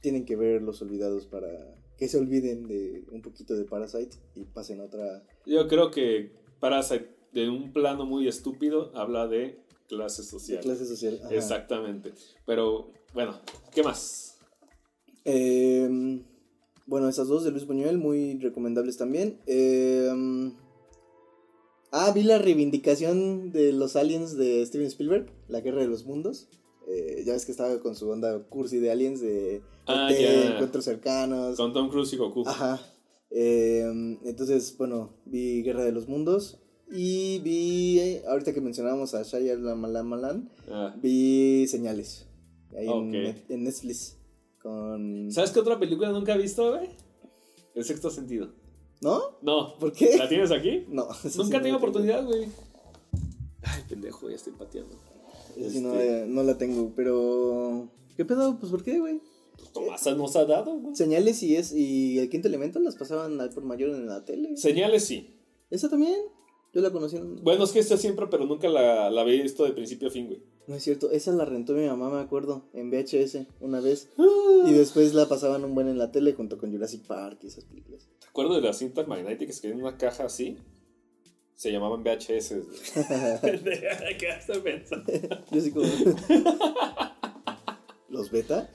Tienen 0.00 0.24
que 0.24 0.36
ver 0.36 0.62
Los 0.62 0.82
olvidados 0.82 1.26
para 1.26 1.48
que 1.96 2.08
se 2.08 2.18
olviden 2.18 2.68
de 2.68 3.04
un 3.10 3.22
poquito 3.22 3.54
de 3.54 3.64
Parasite 3.64 4.16
y 4.34 4.44
pasen 4.44 4.80
a 4.80 4.84
otra. 4.84 5.22
Yo 5.46 5.66
creo 5.68 5.90
que 5.90 6.32
Parasite, 6.60 7.08
de 7.32 7.48
un 7.48 7.72
plano 7.72 8.06
muy 8.06 8.28
estúpido, 8.28 8.90
habla 8.94 9.26
de 9.26 9.58
clase 9.88 10.22
de 10.22 10.28
social. 10.28 10.60
clase 10.60 10.86
social. 10.86 11.20
Ajá. 11.24 11.34
Exactamente. 11.34 12.12
Pero, 12.44 12.90
bueno, 13.14 13.40
¿qué 13.72 13.82
más? 13.82 14.25
Eh, 15.26 16.22
bueno, 16.86 17.08
esas 17.08 17.28
dos 17.28 17.44
de 17.44 17.50
Luis 17.50 17.66
Buñuel, 17.66 17.98
muy 17.98 18.38
recomendables 18.38 18.96
también. 18.96 19.38
Eh, 19.46 20.08
ah, 21.92 22.12
vi 22.14 22.22
la 22.22 22.38
reivindicación 22.38 23.50
de 23.52 23.72
los 23.72 23.96
aliens 23.96 24.36
de 24.36 24.64
Steven 24.64 24.86
Spielberg, 24.86 25.26
La 25.48 25.60
Guerra 25.60 25.80
de 25.82 25.88
los 25.88 26.06
Mundos. 26.06 26.48
Eh, 26.88 27.24
ya 27.26 27.32
ves 27.32 27.44
que 27.44 27.50
estaba 27.52 27.80
con 27.80 27.96
su 27.96 28.08
onda 28.08 28.38
cursi 28.48 28.78
de 28.78 28.92
aliens 28.92 29.20
de 29.20 29.62
Ah, 29.88 30.08
encuentros 30.12 30.84
cercanos. 30.84 31.56
Con 31.56 31.72
Tom 31.72 31.88
Cruise 31.90 32.12
y 32.12 32.16
Goku. 32.16 32.44
Ajá. 32.46 32.80
Eh, 33.30 33.82
entonces, 34.24 34.74
bueno, 34.78 35.10
vi 35.24 35.62
Guerra 35.62 35.84
de 35.84 35.90
los 35.92 36.06
Mundos 36.08 36.60
y 36.92 37.40
vi, 37.40 38.20
ahorita 38.28 38.54
que 38.54 38.60
mencionábamos 38.60 39.14
a 39.14 39.22
Shia 39.24 39.56
Malan, 39.56 40.48
Ah. 40.70 40.94
vi 41.02 41.66
Señales. 41.66 42.26
Ahí 42.76 42.86
en 43.48 43.64
Netflix. 43.64 44.16
Con... 44.66 45.30
¿Sabes 45.30 45.52
qué 45.52 45.60
otra 45.60 45.78
película 45.78 46.10
nunca 46.10 46.34
he 46.34 46.38
visto, 46.38 46.72
güey? 46.72 46.88
El 47.76 47.84
sexto 47.84 48.10
sentido. 48.10 48.48
¿No? 49.00 49.38
No. 49.40 49.76
¿Por 49.76 49.92
qué? 49.92 50.16
¿La 50.18 50.28
tienes 50.28 50.50
aquí? 50.50 50.84
No. 50.88 51.06
sí 51.14 51.38
Nunca 51.38 51.58
no 51.58 51.62
tengo 51.62 51.76
oportunidad, 51.76 52.24
güey. 52.24 52.48
Ay, 53.62 53.82
pendejo, 53.88 54.28
ya 54.28 54.34
estoy 54.34 54.54
pateando. 54.54 54.92
Sí 55.54 55.80
no, 55.80 55.94
Este- 55.94 56.26
no 56.26 56.42
la 56.42 56.58
tengo, 56.58 56.90
pero... 56.96 57.88
¿Qué 58.16 58.24
pedo? 58.24 58.58
Pues 58.58 58.72
¿por 58.72 58.82
qué, 58.82 58.98
güey? 58.98 59.20
Pues 59.56 59.72
Tomasa 59.72 60.16
nos 60.16 60.34
ha 60.34 60.44
dado, 60.44 60.76
güey. 60.80 60.96
Señales 60.96 61.44
y 61.44 61.54
es 61.54 61.72
y 61.72 62.18
el 62.18 62.28
quinto 62.28 62.48
elemento 62.48 62.80
las 62.80 62.96
pasaban 62.96 63.40
al 63.40 63.50
por 63.50 63.62
mayor 63.62 63.90
en 63.90 64.08
la 64.08 64.24
tele. 64.24 64.56
Señales 64.56 65.04
sí. 65.04 65.30
¿Esa 65.70 65.88
también? 65.88 66.16
Yo 66.74 66.80
la 66.80 66.90
conocí 66.90 67.14
en... 67.14 67.36
Bueno, 67.44 67.62
es 67.62 67.70
que 67.70 67.78
esta 67.78 67.96
siempre, 67.96 68.26
pero 68.28 68.46
nunca 68.46 68.68
la, 68.68 69.10
la 69.10 69.22
visto 69.22 69.64
de 69.64 69.70
principio 69.70 70.08
a 70.08 70.10
fin, 70.10 70.26
güey. 70.26 70.42
No 70.66 70.74
es 70.74 70.82
cierto, 70.82 71.12
esa 71.12 71.30
la 71.32 71.44
rentó 71.44 71.74
mi 71.74 71.86
mamá, 71.86 72.10
me 72.10 72.20
acuerdo, 72.20 72.64
en 72.72 72.90
VHS 72.90 73.46
una 73.60 73.80
vez. 73.80 74.10
Ah. 74.18 74.64
Y 74.66 74.72
después 74.72 75.14
la 75.14 75.28
pasaban 75.28 75.64
un 75.64 75.74
buen 75.74 75.86
en 75.86 75.96
la 75.96 76.10
tele 76.10 76.32
junto 76.32 76.58
con 76.58 76.72
Jurassic 76.72 77.06
Park 77.06 77.38
y 77.42 77.46
esas 77.46 77.64
películas. 77.64 78.08
¿Te 78.20 78.26
acuerdas 78.26 78.56
de 78.56 78.62
las 78.62 78.78
cintas 78.78 79.06
magnéticas 79.06 79.60
que 79.60 79.68
en 79.68 79.80
una 79.80 79.96
caja 79.96 80.24
así? 80.24 80.58
Se 81.54 81.70
llamaban 81.70 82.02
VHS. 82.02 82.54
¿Qué 84.18 84.28
haces 84.28 84.58
pensando? 84.58 85.12
Yo 85.52 85.60
sí 85.60 85.70
como... 85.70 85.86
Los 88.08 88.30
beta. 88.30 88.68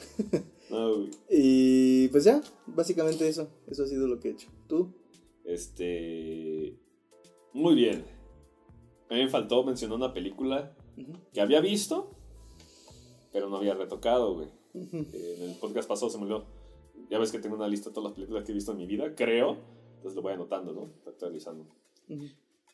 No, 0.69 0.95
güey. 0.95 1.10
Y 1.29 2.07
pues 2.10 2.24
ya, 2.24 2.41
básicamente 2.67 3.27
eso. 3.27 3.50
Eso 3.67 3.83
ha 3.83 3.88
sido 3.88 4.07
lo 4.07 4.19
que 4.19 4.29
he 4.29 4.31
hecho. 4.31 4.50
¿Tú? 4.67 4.93
Este. 5.43 6.77
Muy 7.53 7.75
bien. 7.75 8.05
A 9.10 9.15
mí 9.15 9.24
me 9.24 9.29
faltó 9.29 9.63
mencionar 9.63 9.98
una 9.98 10.13
película 10.13 10.75
Ujú. 10.98 11.13
que 11.33 11.41
había 11.41 11.62
visto, 11.62 12.12
pero 13.31 13.50
no 13.50 13.57
había 13.57 13.74
retocado, 13.74 14.33
güey. 14.36 14.48
Ujú. 14.74 14.98
Eh, 15.13 15.36
En 15.39 15.50
el 15.51 15.55
podcast 15.57 15.88
pasado 15.88 16.10
se 16.10 16.17
me 16.17 16.24
olvidó. 16.25 16.45
Ya 17.10 17.19
ves 17.19 17.31
que 17.31 17.39
tengo 17.39 17.55
una 17.55 17.67
lista 17.67 17.89
de 17.89 17.93
todas 17.95 18.10
las 18.12 18.15
películas 18.15 18.43
que 18.45 18.51
he 18.51 18.55
visto 18.55 18.71
en 18.71 18.77
mi 18.77 18.86
vida, 18.86 19.13
creo. 19.15 19.57
Entonces 19.95 20.15
lo 20.15 20.21
voy 20.21 20.33
anotando, 20.33 20.71
¿no? 20.74 20.89
Actualizando. 21.05 21.65
Ujú. 22.10 22.25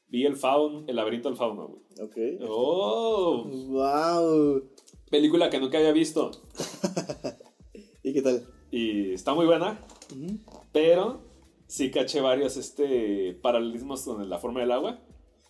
Vi 0.10 0.26
el 0.26 0.36
Faun, 0.38 0.86
el 0.88 0.96
laberinto 0.96 1.28
del 1.30 1.38
fauno, 1.38 1.68
güey. 1.68 1.82
Ok. 2.08 2.42
¡Oh! 2.48 3.44
¡Wow! 3.46 4.64
Película 5.10 5.50
que 5.50 5.60
nunca 5.60 5.78
había 5.80 5.92
visto. 5.92 6.32
¿Y 8.04 8.14
qué 8.14 8.22
tal? 8.22 8.46
Y 8.72 9.12
está 9.14 9.34
muy 9.34 9.46
buena, 9.46 9.80
Ujú. 10.12 10.38
pero 10.72 11.22
sí 11.68 11.92
caché 11.92 12.22
varios 12.22 12.58
este, 12.58 13.34
paralelismos 13.42 14.04
con 14.04 14.30
la 14.30 14.40
forma 14.40 14.62
del 14.62 14.72
agua. 14.72 15.00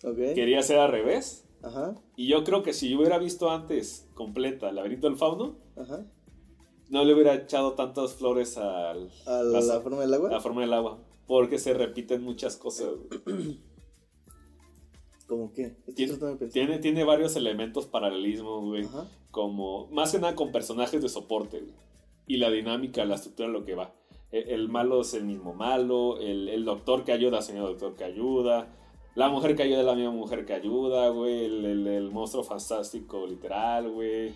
Ok. 0.04 0.16
Quería 0.34 0.60
hacer 0.60 0.78
al 0.78 0.90
revés. 0.90 1.44
Ajá. 1.62 1.94
Y 2.16 2.28
yo 2.28 2.44
creo 2.44 2.62
que 2.62 2.72
si 2.72 2.88
yo 2.90 2.98
hubiera 2.98 3.18
visto 3.18 3.50
antes 3.50 4.08
completa 4.14 4.68
el 4.68 4.76
laberinto 4.76 5.08
del 5.08 5.16
fauno, 5.16 5.56
Ajá. 5.76 6.04
no 6.88 7.04
le 7.04 7.14
hubiera 7.14 7.34
echado 7.34 7.72
tantas 7.72 8.14
flores 8.14 8.56
al, 8.58 9.10
¿A 9.26 9.42
la- 9.42 9.60
la, 9.60 9.80
forma 9.80 10.00
del 10.02 10.14
agua? 10.14 10.30
la 10.30 10.40
forma 10.40 10.60
del 10.60 10.72
agua. 10.72 10.98
Porque 11.26 11.58
se 11.58 11.74
repiten 11.74 12.22
muchas 12.22 12.56
cosas. 12.56 12.88
¿Cómo 15.26 15.52
qué? 15.52 15.76
Tiene, 15.94 16.16
tiene, 16.50 16.78
tiene 16.78 17.04
varios 17.04 17.36
elementos 17.36 17.86
paralelismos, 17.86 18.64
güey. 18.64 18.84
Ajá. 18.86 19.06
Como, 19.30 19.86
más 19.88 20.12
que 20.12 20.18
nada 20.18 20.34
con 20.34 20.52
personajes 20.52 21.02
de 21.02 21.08
soporte, 21.10 21.60
güey. 21.60 21.74
Y 22.26 22.38
la 22.38 22.50
dinámica, 22.50 23.04
la 23.04 23.16
estructura, 23.16 23.48
lo 23.48 23.64
que 23.64 23.74
va. 23.74 23.92
El, 24.30 24.48
el 24.48 24.68
malo 24.68 25.02
es 25.02 25.12
el 25.12 25.24
mismo 25.24 25.52
malo. 25.52 26.18
El, 26.18 26.48
el 26.48 26.64
doctor 26.64 27.04
que 27.04 27.12
ayuda, 27.12 27.42
señor 27.42 27.68
doctor 27.68 27.94
que 27.94 28.04
ayuda. 28.04 28.74
La 29.18 29.28
mujer 29.28 29.56
que 29.56 29.64
ayuda 29.64 29.80
es 29.80 29.84
la 29.86 29.94
misma 29.96 30.12
mujer 30.12 30.46
que 30.46 30.52
ayuda, 30.54 31.08
güey. 31.08 31.44
El, 31.46 31.64
el- 31.64 31.86
el 31.88 32.10
monstruo 32.12 32.44
fantástico, 32.44 33.26
literal, 33.26 33.90
güey. 33.90 34.32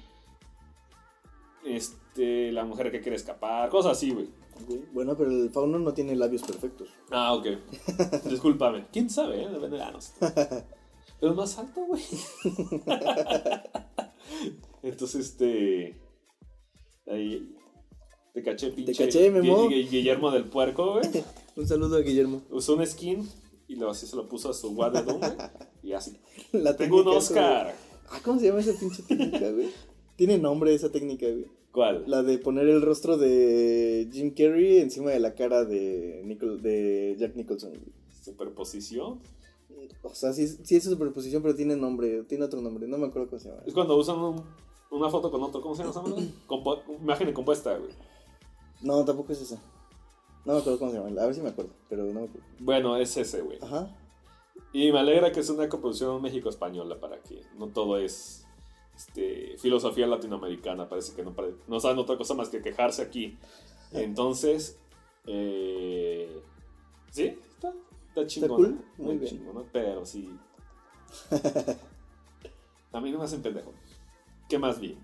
Este, 1.65 2.51
la 2.51 2.65
mujer 2.65 2.91
que 2.91 3.01
quiere 3.01 3.15
escapar. 3.17 3.69
Cosas 3.71 3.93
así, 3.93 4.11
güey. 4.11 4.29
Bueno, 4.93 5.17
pero 5.17 5.31
el 5.31 5.51
fauno 5.51 5.79
no 5.79 5.95
tiene 5.95 6.17
labios 6.17 6.43
perfectos. 6.43 6.89
Ah, 7.13 7.33
ok. 7.35 7.47
Discúlpame. 8.29 8.87
¿Quién 8.93 9.09
sabe, 9.09 9.45
eh? 9.45 9.49
Depende 9.49 9.77
de 9.77 9.83
años. 9.85 10.13
Pero 11.21 11.35
más 11.35 11.57
alto, 11.59 11.81
güey. 11.87 12.03
Entonces, 14.83 15.27
este. 15.27 15.97
Ahí. 17.07 17.55
Te 18.35 18.43
caché, 18.43 18.71
pinche. 18.71 19.05
caché, 19.05 19.31
Memo. 19.31 19.69
Gui- 19.69 19.85
Gui- 19.85 19.89
Guillermo 19.91 20.31
del 20.31 20.45
Puerco, 20.47 20.93
güey. 20.95 21.05
Un 21.57 21.67
saludo 21.69 21.97
a 21.97 22.01
Guillermo. 22.01 22.43
Usó 22.51 22.75
un 22.75 22.87
skin 22.87 23.29
y 23.73 23.77
luego 23.77 23.93
así 23.93 24.07
se 24.07 24.17
lo 24.17 24.29
puso 24.29 24.51
a 24.51 24.55
su 24.55 24.71
What 24.73 25.05
güey. 25.05 25.19
Y 25.83 25.93
así. 25.95 26.19
La 26.53 26.77
Tengo 26.77 27.01
un 27.01 27.09
Oscar. 27.09 27.75
Ah, 28.11 28.21
¿cómo 28.23 28.39
se 28.39 28.47
llama 28.49 28.61
esa 28.61 28.79
pinche 28.79 29.03
técnica, 29.03 29.51
güey? 29.51 29.71
Tiene 30.17 30.39
nombre 30.39 30.75
esa 30.75 30.91
técnica, 30.91 31.27
güey. 31.27 31.47
¿Cuál? 31.73 32.05
La 32.07 32.23
de 32.23 32.37
poner 32.39 32.69
el 32.69 32.83
rostro 32.83 33.17
de 33.17 34.07
Jim 34.13 34.35
Carrey 34.35 34.79
encima 34.81 35.11
de 35.11 35.21
la 35.21 35.35
cara 35.35 35.65
de, 35.65 36.23
Nicol- 36.27 36.61
de 36.61 37.17
Jack 37.19 37.35
Nicholson. 37.35 37.71
güey. 37.71 37.83
Superposición. 38.23 39.21
O 40.03 40.15
sea, 40.15 40.33
sí, 40.33 40.47
sí 40.47 40.77
es 40.77 40.85
superposición, 40.85 41.43
pero 41.43 41.55
tiene 41.55 41.75
nombre, 41.77 42.23
tiene 42.25 42.45
otro 42.45 42.61
nombre, 42.61 42.87
no 42.87 42.99
me 42.99 43.07
acuerdo 43.07 43.29
cómo 43.31 43.41
se 43.41 43.49
llama. 43.49 43.63
Es 43.67 43.73
cuando 43.73 43.97
usan 43.97 44.19
un- 44.19 44.43
una 44.91 45.09
foto 45.09 45.31
con 45.31 45.43
otro. 45.43 45.61
¿Cómo 45.63 45.75
se 45.75 45.83
llama? 45.83 45.95
Compo- 46.47 46.83
imagen 47.01 47.33
compuesta, 47.33 47.77
güey. 47.79 47.91
No, 48.83 49.03
tampoco 49.05 49.33
es 49.33 49.41
esa. 49.41 49.61
No 50.45 50.55
me 50.55 50.59
acuerdo 50.59 50.79
cómo 50.79 50.91
se 50.91 50.99
llama. 50.99 51.21
A 51.21 51.27
ver 51.27 51.35
si 51.35 51.41
me 51.41 51.51
acuerdo, 51.51 51.73
pero 51.89 52.05
no 52.05 52.21
me 52.21 52.27
acuerdo. 52.27 52.47
Bueno, 52.59 52.97
es 52.97 53.17
ese, 53.17 53.43
güey. 53.43 53.59
Ajá. 53.63 53.97
Y 54.73 54.91
me 54.91 54.99
alegra 54.99 55.31
que 55.31 55.41
es 55.41 55.51
una 55.51 55.69
coproducción 55.69 56.21
México-española 56.21 56.99
para 56.99 57.19
que 57.23 57.43
no 57.59 57.69
todo 57.69 57.99
es 57.99 58.47
este, 58.97 59.57
filosofía 59.59 60.07
latinoamericana. 60.07 60.89
Parece 60.89 61.15
que 61.15 61.23
no, 61.23 61.35
no 61.69 61.81
saben 61.81 61.99
otra 61.99 62.17
cosa 62.17 62.35
más 62.35 62.49
que 62.49 62.61
quejarse 62.61 63.03
aquí. 63.03 63.37
Entonces, 63.93 64.79
eh, 65.27 66.41
sí, 67.11 67.39
está, 67.55 67.73
está 68.09 68.27
chingón. 68.27 68.57
cool, 68.57 68.85
muy 68.99 69.19
bien. 69.19 69.31
chingón, 69.31 69.67
pero 69.73 70.05
sí. 70.05 70.29
A 72.93 73.01
mí 73.01 73.11
no 73.11 73.19
me 73.19 73.25
hacen 73.25 73.43
pendejo. 73.43 73.73
¿Qué 74.49 74.59
más 74.59 74.81
vi? 74.81 74.99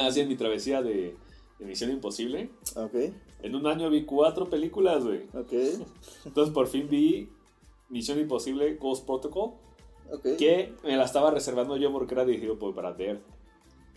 Así 0.00 0.20
en 0.20 0.28
mi 0.28 0.36
travesía 0.36 0.82
de, 0.82 1.16
de 1.58 1.64
Misión 1.64 1.90
Imposible. 1.90 2.50
Ok, 2.74 2.94
En 3.42 3.54
un 3.54 3.66
año 3.66 3.90
vi 3.90 4.04
cuatro 4.04 4.46
películas, 4.48 5.04
güey. 5.04 5.22
ok, 5.34 5.52
Entonces 6.24 6.52
por 6.54 6.66
fin 6.66 6.88
vi 6.90 7.28
Misión 7.88 8.18
Imposible 8.18 8.74
Ghost 8.76 9.04
Protocol. 9.06 9.50
ok. 10.12 10.36
Que 10.38 10.72
me 10.84 10.96
la 10.96 11.04
estaba 11.04 11.30
reservando 11.30 11.76
yo 11.76 11.92
porque 11.92 12.14
era 12.14 12.24
dirigido 12.24 12.58
por 12.58 12.74
Brad 12.74 12.96
Bird. 12.96 13.18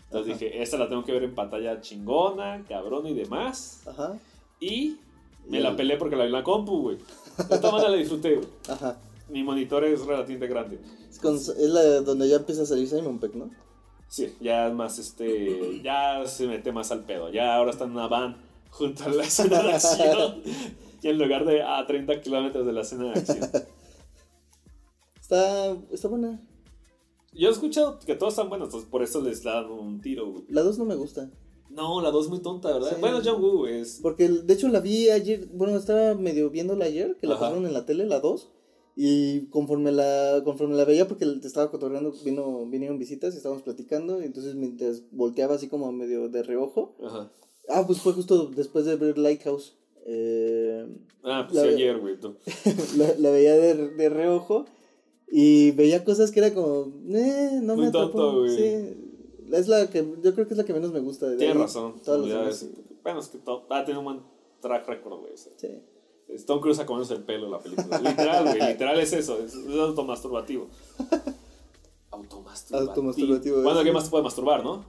Entonces 0.04 0.34
Ajá. 0.34 0.44
dije, 0.44 0.62
esta 0.62 0.76
la 0.76 0.88
tengo 0.88 1.04
que 1.04 1.12
ver 1.12 1.22
en 1.24 1.34
pantalla 1.34 1.80
chingona, 1.80 2.64
cabrón 2.68 3.06
y 3.06 3.14
demás. 3.14 3.82
Ajá, 3.86 4.18
Y 4.60 4.98
me 5.48 5.58
Y- 5.58 5.62
la 5.62 5.74
pelé 5.76 5.96
porque 5.96 6.16
la 6.16 6.24
vi 6.24 6.28
en 6.28 6.32
la 6.32 6.42
compu, 6.44 6.82
güey. 6.82 6.96
De 7.48 7.54
esta 7.54 7.70
manera 7.70 7.88
la 7.90 7.96
disfruté, 7.96 8.34
güey. 8.36 8.48
ajá. 8.68 8.98
Mi 9.28 9.42
monitor 9.44 9.84
es 9.84 10.00
relativamente 10.04 10.48
grande. 10.48 10.80
Es, 11.08 11.18
con- 11.20 11.36
es 11.36 11.56
la 11.56 11.82
donde 12.00 12.28
ya 12.28 12.36
empieza 12.36 12.62
a 12.62 12.66
salir 12.66 12.88
Simon 12.88 13.18
Peck, 13.20 13.34
¿no? 13.34 13.48
Sí, 14.08 14.34
ya 14.40 14.66
es 14.66 14.74
más 14.74 14.98
este. 14.98 15.80
Ya 15.82 16.26
se 16.26 16.48
mete 16.48 16.72
más 16.72 16.90
al 16.90 17.04
pedo. 17.04 17.30
Ya 17.30 17.54
ahora 17.54 17.70
está 17.70 17.84
en 17.84 17.92
una 17.92 18.08
van 18.08 18.36
junto 18.70 19.04
a 19.04 19.08
la 19.08 19.24
escena 19.24 19.62
de 19.62 19.72
acción. 19.72 20.42
y 21.02 21.08
en 21.08 21.18
lugar 21.18 21.44
de 21.44 21.62
a 21.62 21.86
30 21.86 22.20
kilómetros 22.20 22.66
de 22.66 22.72
la 22.72 22.80
escena 22.82 23.04
de 23.12 23.20
acción. 23.20 23.38
Está, 25.20 25.76
está 25.92 26.08
buena. 26.08 26.40
Yo 27.32 27.48
he 27.48 27.52
escuchado 27.52 27.98
que 28.00 28.16
todos 28.16 28.32
están 28.32 28.48
buenos, 28.48 28.74
por 28.86 29.02
eso 29.02 29.20
les 29.20 29.42
dan 29.44 29.70
un 29.70 30.00
tiro, 30.00 30.30
güey. 30.32 30.44
La 30.48 30.62
2 30.62 30.78
no 30.78 30.84
me 30.84 30.96
gusta. 30.96 31.30
No, 31.70 32.00
la 32.00 32.10
2 32.10 32.24
es 32.24 32.30
muy 32.30 32.40
tonta, 32.40 32.72
¿verdad? 32.72 32.90
Sí. 32.90 32.96
Bueno, 33.00 33.20
John 33.24 33.40
Woo 33.40 33.66
es. 33.66 34.00
Porque 34.02 34.28
de 34.28 34.52
hecho 34.54 34.68
la 34.68 34.80
vi 34.80 35.08
ayer, 35.08 35.46
bueno, 35.52 35.76
estaba 35.76 36.14
medio 36.14 36.50
viéndola 36.50 36.86
ayer, 36.86 37.16
que 37.16 37.28
la 37.28 37.34
Ajá. 37.34 37.42
pasaron 37.42 37.64
en 37.66 37.72
la 37.72 37.86
tele, 37.86 38.06
la 38.06 38.18
2. 38.18 38.50
Y 38.96 39.46
conforme 39.46 39.92
la, 39.92 40.42
conforme 40.44 40.74
la 40.74 40.84
veía, 40.84 41.06
porque 41.06 41.24
te 41.24 41.46
estaba 41.46 41.70
cotorreando, 41.70 42.12
vino, 42.24 42.66
vinieron 42.66 42.98
visitas 42.98 43.34
y 43.34 43.36
estábamos 43.36 43.62
platicando. 43.62 44.20
Y 44.20 44.24
entonces 44.24 44.56
mientras 44.56 45.04
volteaba 45.12 45.54
así 45.54 45.68
como 45.68 45.90
medio 45.92 46.28
de 46.28 46.42
reojo. 46.42 46.96
Ajá. 47.06 47.30
Ah, 47.70 47.84
pues 47.86 48.00
fue 48.00 48.12
justo 48.12 48.46
después 48.54 48.84
de 48.84 48.96
ver 48.96 49.18
Lighthouse. 49.18 49.76
Eh, 50.06 50.86
Ah, 51.22 51.46
pues 51.48 51.62
ayer, 51.62 51.98
güey. 51.98 52.16
la, 52.96 53.14
la 53.18 53.30
veía 53.30 53.54
de, 53.54 53.90
de 53.90 54.08
reojo. 54.08 54.64
Y 55.30 55.70
veía 55.72 56.02
cosas 56.02 56.30
que 56.32 56.40
era 56.40 56.52
como, 56.52 56.92
eh, 57.14 57.60
no 57.62 57.76
Muy 57.76 57.86
me 57.86 57.90
tonto, 57.92 58.40
güey. 58.40 58.56
Sí. 58.56 58.96
Es 59.52 59.68
la 59.68 59.88
que, 59.88 60.04
yo 60.22 60.34
creo 60.34 60.46
que 60.48 60.54
es 60.54 60.58
la 60.58 60.64
que 60.64 60.72
menos 60.72 60.92
me 60.92 61.00
gusta. 61.00 61.28
de 61.28 61.36
Tienes 61.36 61.56
ahí, 61.56 61.62
razón. 61.62 61.94
Todas 62.04 62.26
las. 62.26 62.66
Bueno, 63.02 63.20
es 63.20 63.28
que 63.28 63.38
todo, 63.38 63.64
ah, 63.70 63.84
tiene 63.84 63.98
un 63.98 64.04
buen 64.06 64.20
track 64.60 64.88
record, 64.88 65.20
güey. 65.20 65.32
Sí. 65.36 65.82
Tom 66.46 66.60
Cruise 66.60 66.78
acomodándose 66.80 67.14
el 67.14 67.22
pelo 67.24 67.46
en 67.46 67.52
la 67.52 67.58
película. 67.60 67.98
Literal, 68.00 68.44
güey. 68.44 68.72
Literal 68.72 68.98
es 69.00 69.12
eso. 69.12 69.38
Es, 69.44 69.54
es 69.54 69.74
automasturbativo. 69.78 70.68
Automasturbativo. 72.10 72.90
Automasturbativo, 72.90 73.62
Bueno. 73.62 73.84
¿qué 73.84 73.92
más 73.92 74.04
te 74.04 74.10
puede 74.10 74.24
masturbar, 74.24 74.64
no? 74.64 74.84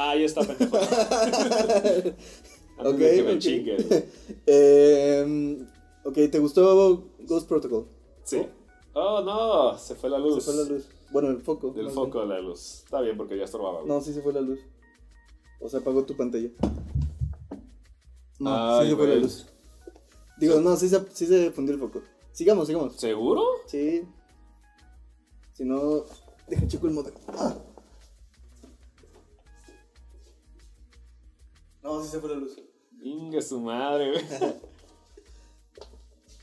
Ahí 0.00 0.22
está, 0.22 0.42
pendejo. 0.42 0.76
Ok, 2.80 2.96
que 2.96 3.22
me 3.24 3.32
ok. 3.32 3.38
chingue, 3.40 3.76
güey. 3.76 4.04
Em, 4.46 5.66
ok, 6.04 6.14
¿te 6.30 6.38
gustó 6.38 7.08
Ghost 7.26 7.48
Protocol? 7.48 7.88
Sí. 8.22 8.46
Oh, 8.92 9.20
no, 9.20 9.76
se 9.76 9.96
fue 9.96 10.08
la 10.08 10.18
luz. 10.18 10.44
Se 10.44 10.52
fue 10.52 10.62
la 10.62 10.70
luz. 10.70 10.86
Bueno, 11.10 11.30
el 11.30 11.40
foco. 11.40 11.72
Del 11.72 11.90
foco 11.90 12.20
de 12.20 12.26
la 12.28 12.38
luz. 12.40 12.82
Está 12.84 13.00
bien 13.00 13.16
porque 13.16 13.36
ya 13.36 13.42
estorbaba, 13.42 13.78
güey. 13.80 13.88
No, 13.88 14.00
sí 14.00 14.12
se 14.14 14.22
fue 14.22 14.32
la 14.32 14.42
luz. 14.42 14.60
O 15.60 15.68
se 15.68 15.78
apagó 15.78 16.04
tu 16.04 16.16
pantalla. 16.16 16.50
No, 18.38 18.78
Ay, 18.78 18.84
sí 18.84 18.90
se 18.90 18.96
fue 18.96 19.06
la 19.06 19.12
güey. 19.14 19.22
luz. 19.22 19.46
Digo, 20.38 20.60
no, 20.60 20.76
sí 20.76 20.88
se, 20.88 21.04
sí 21.12 21.26
se 21.26 21.50
fundió 21.50 21.74
el 21.74 21.80
foco. 21.80 22.00
Sigamos, 22.30 22.68
sigamos. 22.68 22.94
¿Seguro? 22.94 23.42
Sí. 23.66 24.04
Si 25.54 25.64
no, 25.64 26.04
deja 26.46 26.64
chico 26.68 26.86
el 26.86 26.92
modem. 26.92 27.12
Ah. 27.26 27.56
No, 31.88 32.02
sí 32.02 32.10
se 32.10 32.20
fue 32.20 32.28
la 32.28 32.36
luz. 32.36 32.54
Inga 33.00 33.40
su 33.40 33.60
madre, 33.60 34.10
güey. 34.12 34.22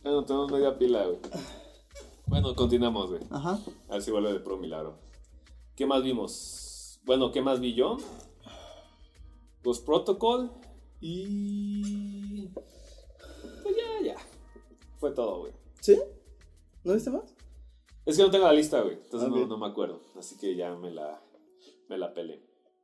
bueno, 0.02 0.26
tenemos 0.26 0.52
media 0.52 0.76
pila, 0.76 1.06
güey. 1.06 1.20
Bueno, 2.26 2.56
continuamos, 2.56 3.12
güey. 3.12 3.22
Ajá. 3.30 3.60
A 3.88 3.94
ver 3.94 4.02
si 4.02 4.10
vuelve 4.10 4.34
de 4.34 4.40
pro 4.40 4.58
milagro. 4.58 4.98
¿Qué 5.76 5.86
más 5.86 6.02
vimos? 6.02 7.00
Bueno, 7.04 7.32
¿qué 7.32 7.44
más 7.44 7.60
vi 7.60 7.76
yo? 7.76 7.98
Ghost 9.64 9.86
Protocol 9.86 10.50
y... 11.00 12.48
Pues 13.62 13.76
ya, 13.78 14.04
ya. 14.04 14.16
Fue 14.98 15.12
todo, 15.12 15.42
güey. 15.42 15.54
¿Sí? 15.80 16.02
¿No 16.84 16.96
viste 16.96 17.12
más? 17.12 17.36
Es 18.08 18.18
que 18.18 18.24
no 18.24 18.32
tengo 18.32 18.46
la 18.46 18.54
lista, 18.54 18.82
güey. 18.82 18.96
Entonces 18.96 19.30
no, 19.30 19.46
no 19.46 19.58
me 19.60 19.68
acuerdo. 19.68 20.02
Así 20.18 20.38
que 20.38 20.56
ya 20.56 20.74
me 20.74 20.90
la, 20.90 21.22
me 21.88 22.00
la 22.00 22.16
pelé. 22.16 22.42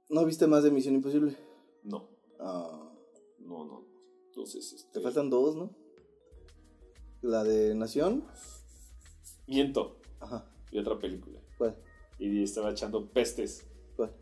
¿No 0.09 0.23
viste 0.25 0.45
más 0.45 0.61
de 0.61 0.69
Misión 0.69 0.93
Imposible? 0.93 1.35
No, 1.83 2.10
Ah, 2.41 2.91
no, 3.39 3.65
no. 3.65 3.85
Entonces, 4.27 4.73
este... 4.73 4.91
te 4.93 5.01
faltan 5.01 5.29
dos, 5.29 5.55
¿no? 5.55 5.75
La 7.21 7.43
de 7.43 7.75
Nación. 7.75 8.25
Miento. 9.47 9.99
Ajá. 10.19 10.49
Y 10.71 10.79
otra 10.79 10.97
película. 10.97 11.39
¿Cuál? 11.57 11.77
Y 12.17 12.43
estaba 12.43 12.71
echando 12.71 13.11
pestes. 13.11 13.65
¿Cuál? 13.95 14.15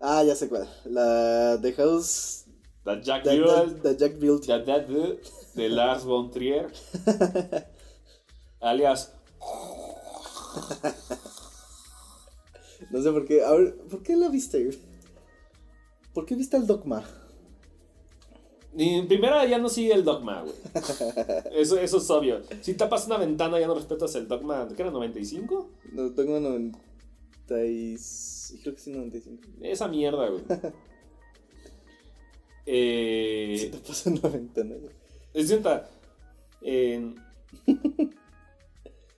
Ah, 0.00 0.22
ya 0.22 0.36
sé 0.36 0.48
cuál. 0.48 0.68
La 0.84 1.58
The 1.60 1.72
House. 1.72 2.44
The 2.84 3.02
Jack 3.02 3.24
The, 3.24 3.40
Buell, 3.40 3.74
the- 3.74 3.80
the 3.94 3.96
Jack 3.96 4.18
Built. 4.18 4.46
The 4.46 4.60
Dead 4.60 4.86
de, 4.86 5.20
de 5.54 5.68
Lars 5.68 6.04
von 6.04 6.30
Trier. 6.30 6.72
alias... 8.60 9.12
No 12.90 13.02
sé 13.02 13.10
por 13.12 13.26
qué. 13.26 13.42
A 13.44 13.52
ver, 13.52 13.76
¿por 13.88 14.02
qué 14.02 14.16
la 14.16 14.28
viste? 14.28 14.70
¿Por 16.18 16.26
qué 16.26 16.34
viste 16.34 16.56
al 16.56 16.66
Dogma? 16.66 17.04
En 18.76 19.06
primera 19.06 19.46
ya 19.46 19.56
no 19.58 19.68
sigue 19.68 19.92
el 19.94 20.02
dogma, 20.04 20.42
güey. 20.42 20.54
Eso, 21.52 21.78
eso 21.78 21.98
es 21.98 22.10
obvio. 22.10 22.40
Si 22.60 22.74
tapas 22.74 23.06
una 23.06 23.18
ventana 23.18 23.60
ya 23.60 23.68
no 23.68 23.76
respetas 23.76 24.16
el 24.16 24.26
dogma. 24.26 24.66
¿Qué 24.74 24.82
era? 24.82 24.90
¿95? 24.90 25.68
No, 25.92 26.10
Dogma 26.10 26.40
90 26.40 27.64
y... 27.66 27.96
Creo 28.64 28.74
que 28.74 28.80
sí, 28.80 28.90
95. 28.90 29.42
Esa 29.62 29.86
mierda, 29.86 30.28
güey. 30.28 30.42
Eh, 32.66 33.56
Si 33.60 33.68
te 33.68 33.78
pasa 33.78 34.10
una 34.10 34.28
ventana. 34.28 34.74
güey. 34.74 34.92
es 35.34 35.52
en- 36.62 37.14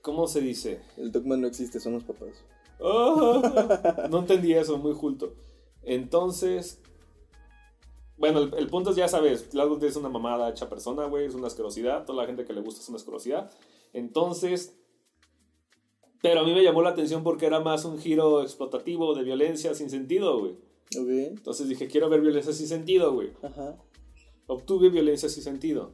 ¿Cómo 0.02 0.28
se 0.28 0.42
dice? 0.42 0.82
El 0.98 1.10
Dogma 1.12 1.38
no 1.38 1.46
existe, 1.46 1.80
son 1.80 1.94
los 1.94 2.04
papás. 2.04 2.44
Ah, 2.78 4.06
no 4.10 4.18
entendí 4.18 4.52
eso, 4.52 4.76
muy 4.76 4.92
culto. 4.92 5.34
Entonces, 5.82 6.78
bueno, 8.20 8.40
el, 8.40 8.54
el 8.54 8.66
punto 8.68 8.90
es, 8.90 8.96
ya 8.96 9.08
sabes, 9.08 9.50
Glasgow 9.50 9.82
es 9.82 9.96
una 9.96 10.10
mamada 10.10 10.50
hecha 10.50 10.68
persona, 10.68 11.06
güey, 11.06 11.26
es 11.26 11.34
una 11.34 11.48
asquerosidad, 11.48 12.04
toda 12.04 12.22
la 12.22 12.26
gente 12.26 12.44
que 12.44 12.52
le 12.52 12.60
gusta 12.60 12.80
es 12.80 12.88
una 12.88 12.98
asquerosidad. 12.98 13.50
Entonces, 13.92 14.78
pero 16.22 16.40
a 16.40 16.44
mí 16.44 16.52
me 16.52 16.62
llamó 16.62 16.82
la 16.82 16.90
atención 16.90 17.22
porque 17.22 17.46
era 17.46 17.60
más 17.60 17.84
un 17.84 17.98
giro 17.98 18.42
explotativo 18.42 19.14
de 19.14 19.24
violencia 19.24 19.74
sin 19.74 19.88
sentido, 19.88 20.38
güey. 20.38 20.52
Ok. 20.98 21.08
Entonces 21.08 21.68
dije, 21.68 21.88
quiero 21.88 22.08
ver 22.08 22.20
violencia 22.20 22.52
sin 22.52 22.68
sentido, 22.68 23.12
güey. 23.14 23.30
Ajá. 23.42 23.76
Obtuve 24.46 24.90
violencia 24.90 25.28
sin 25.28 25.42
sentido. 25.42 25.92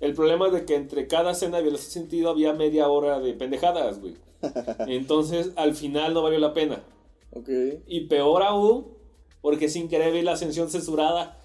El 0.00 0.12
problema 0.12 0.48
es 0.48 0.52
de 0.52 0.66
que 0.66 0.74
entre 0.74 1.06
cada 1.06 1.30
escena 1.30 1.56
de 1.56 1.62
violencia 1.62 1.90
sin 1.90 2.02
sentido 2.02 2.28
había 2.28 2.52
media 2.52 2.88
hora 2.88 3.20
de 3.20 3.32
pendejadas, 3.32 4.00
güey. 4.00 4.16
Entonces, 4.86 5.52
al 5.56 5.74
final 5.74 6.12
no 6.12 6.22
valió 6.22 6.38
la 6.38 6.52
pena. 6.52 6.84
Ok. 7.30 7.48
Y 7.86 8.06
peor 8.06 8.42
aún, 8.42 8.88
porque 9.40 9.70
sin 9.70 9.88
querer 9.88 10.12
vi 10.12 10.20
la 10.20 10.32
ascensión 10.32 10.68
censurada. 10.68 11.40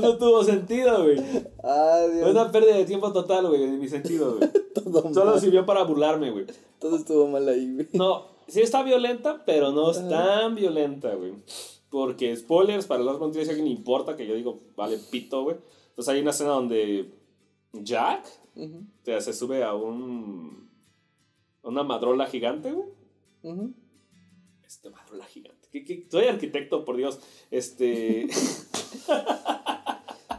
No 0.00 0.18
tuvo 0.18 0.44
sentido, 0.44 1.04
güey. 1.04 1.18
Ah, 1.62 2.04
Fue 2.20 2.30
una 2.30 2.50
pérdida 2.50 2.76
de 2.76 2.84
tiempo 2.84 3.12
total, 3.12 3.48
güey, 3.48 3.62
en 3.62 3.78
mi 3.78 3.88
sentido, 3.88 4.36
güey. 4.36 4.50
Todo, 4.74 5.12
Solo 5.14 5.32
mal. 5.32 5.40
sirvió 5.40 5.64
para 5.66 5.84
burlarme, 5.84 6.30
güey. 6.30 6.46
Todo 6.78 6.96
estuvo 6.96 7.26
mal 7.28 7.48
ahí, 7.48 7.74
güey. 7.74 7.88
No, 7.92 8.26
sí 8.48 8.60
está 8.60 8.82
violenta, 8.82 9.42
pero 9.44 9.70
no 9.72 9.90
es 9.90 10.08
tan 10.08 10.54
violenta, 10.54 11.14
güey. 11.14 11.34
Porque 11.90 12.34
spoilers, 12.36 12.86
para 12.86 13.02
los 13.02 13.18
montes 13.20 13.48
que 13.48 13.62
ni 13.62 13.70
importa, 13.72 14.16
que 14.16 14.26
yo 14.26 14.34
digo, 14.34 14.60
vale 14.76 14.98
pito, 15.10 15.44
güey. 15.44 15.56
Entonces 15.90 16.14
hay 16.14 16.20
una 16.22 16.30
escena 16.30 16.50
donde 16.50 17.12
Jack 17.74 18.26
Ujú, 18.54 18.78
o 19.00 19.04
sea, 19.04 19.20
se 19.20 19.32
sube 19.32 19.62
a 19.64 19.74
un... 19.74 20.68
a 21.62 21.68
una 21.68 21.82
madrola 21.82 22.26
gigante, 22.26 22.72
güey. 22.72 22.88
ujú. 23.42 23.72
Este 24.62 24.90
madrola 24.90 25.24
gigante. 25.26 25.51
¿Qué, 25.72 25.84
qué? 25.84 26.06
Soy 26.10 26.26
arquitecto, 26.26 26.84
por 26.84 26.96
Dios. 26.96 27.18
Este... 27.50 28.28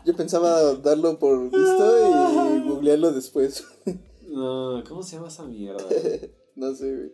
Yo 0.06 0.16
pensaba 0.16 0.74
darlo 0.76 1.18
por 1.18 1.44
visto 1.50 2.58
y 2.58 2.60
googlearlo 2.68 3.12
después. 3.14 3.66
no, 4.30 4.84
¿cómo 4.88 5.02
se 5.02 5.16
llama 5.16 5.30
esa 5.30 5.44
mierda? 5.46 5.86
no 6.56 6.74
sé, 6.76 6.94
güey. 6.96 7.12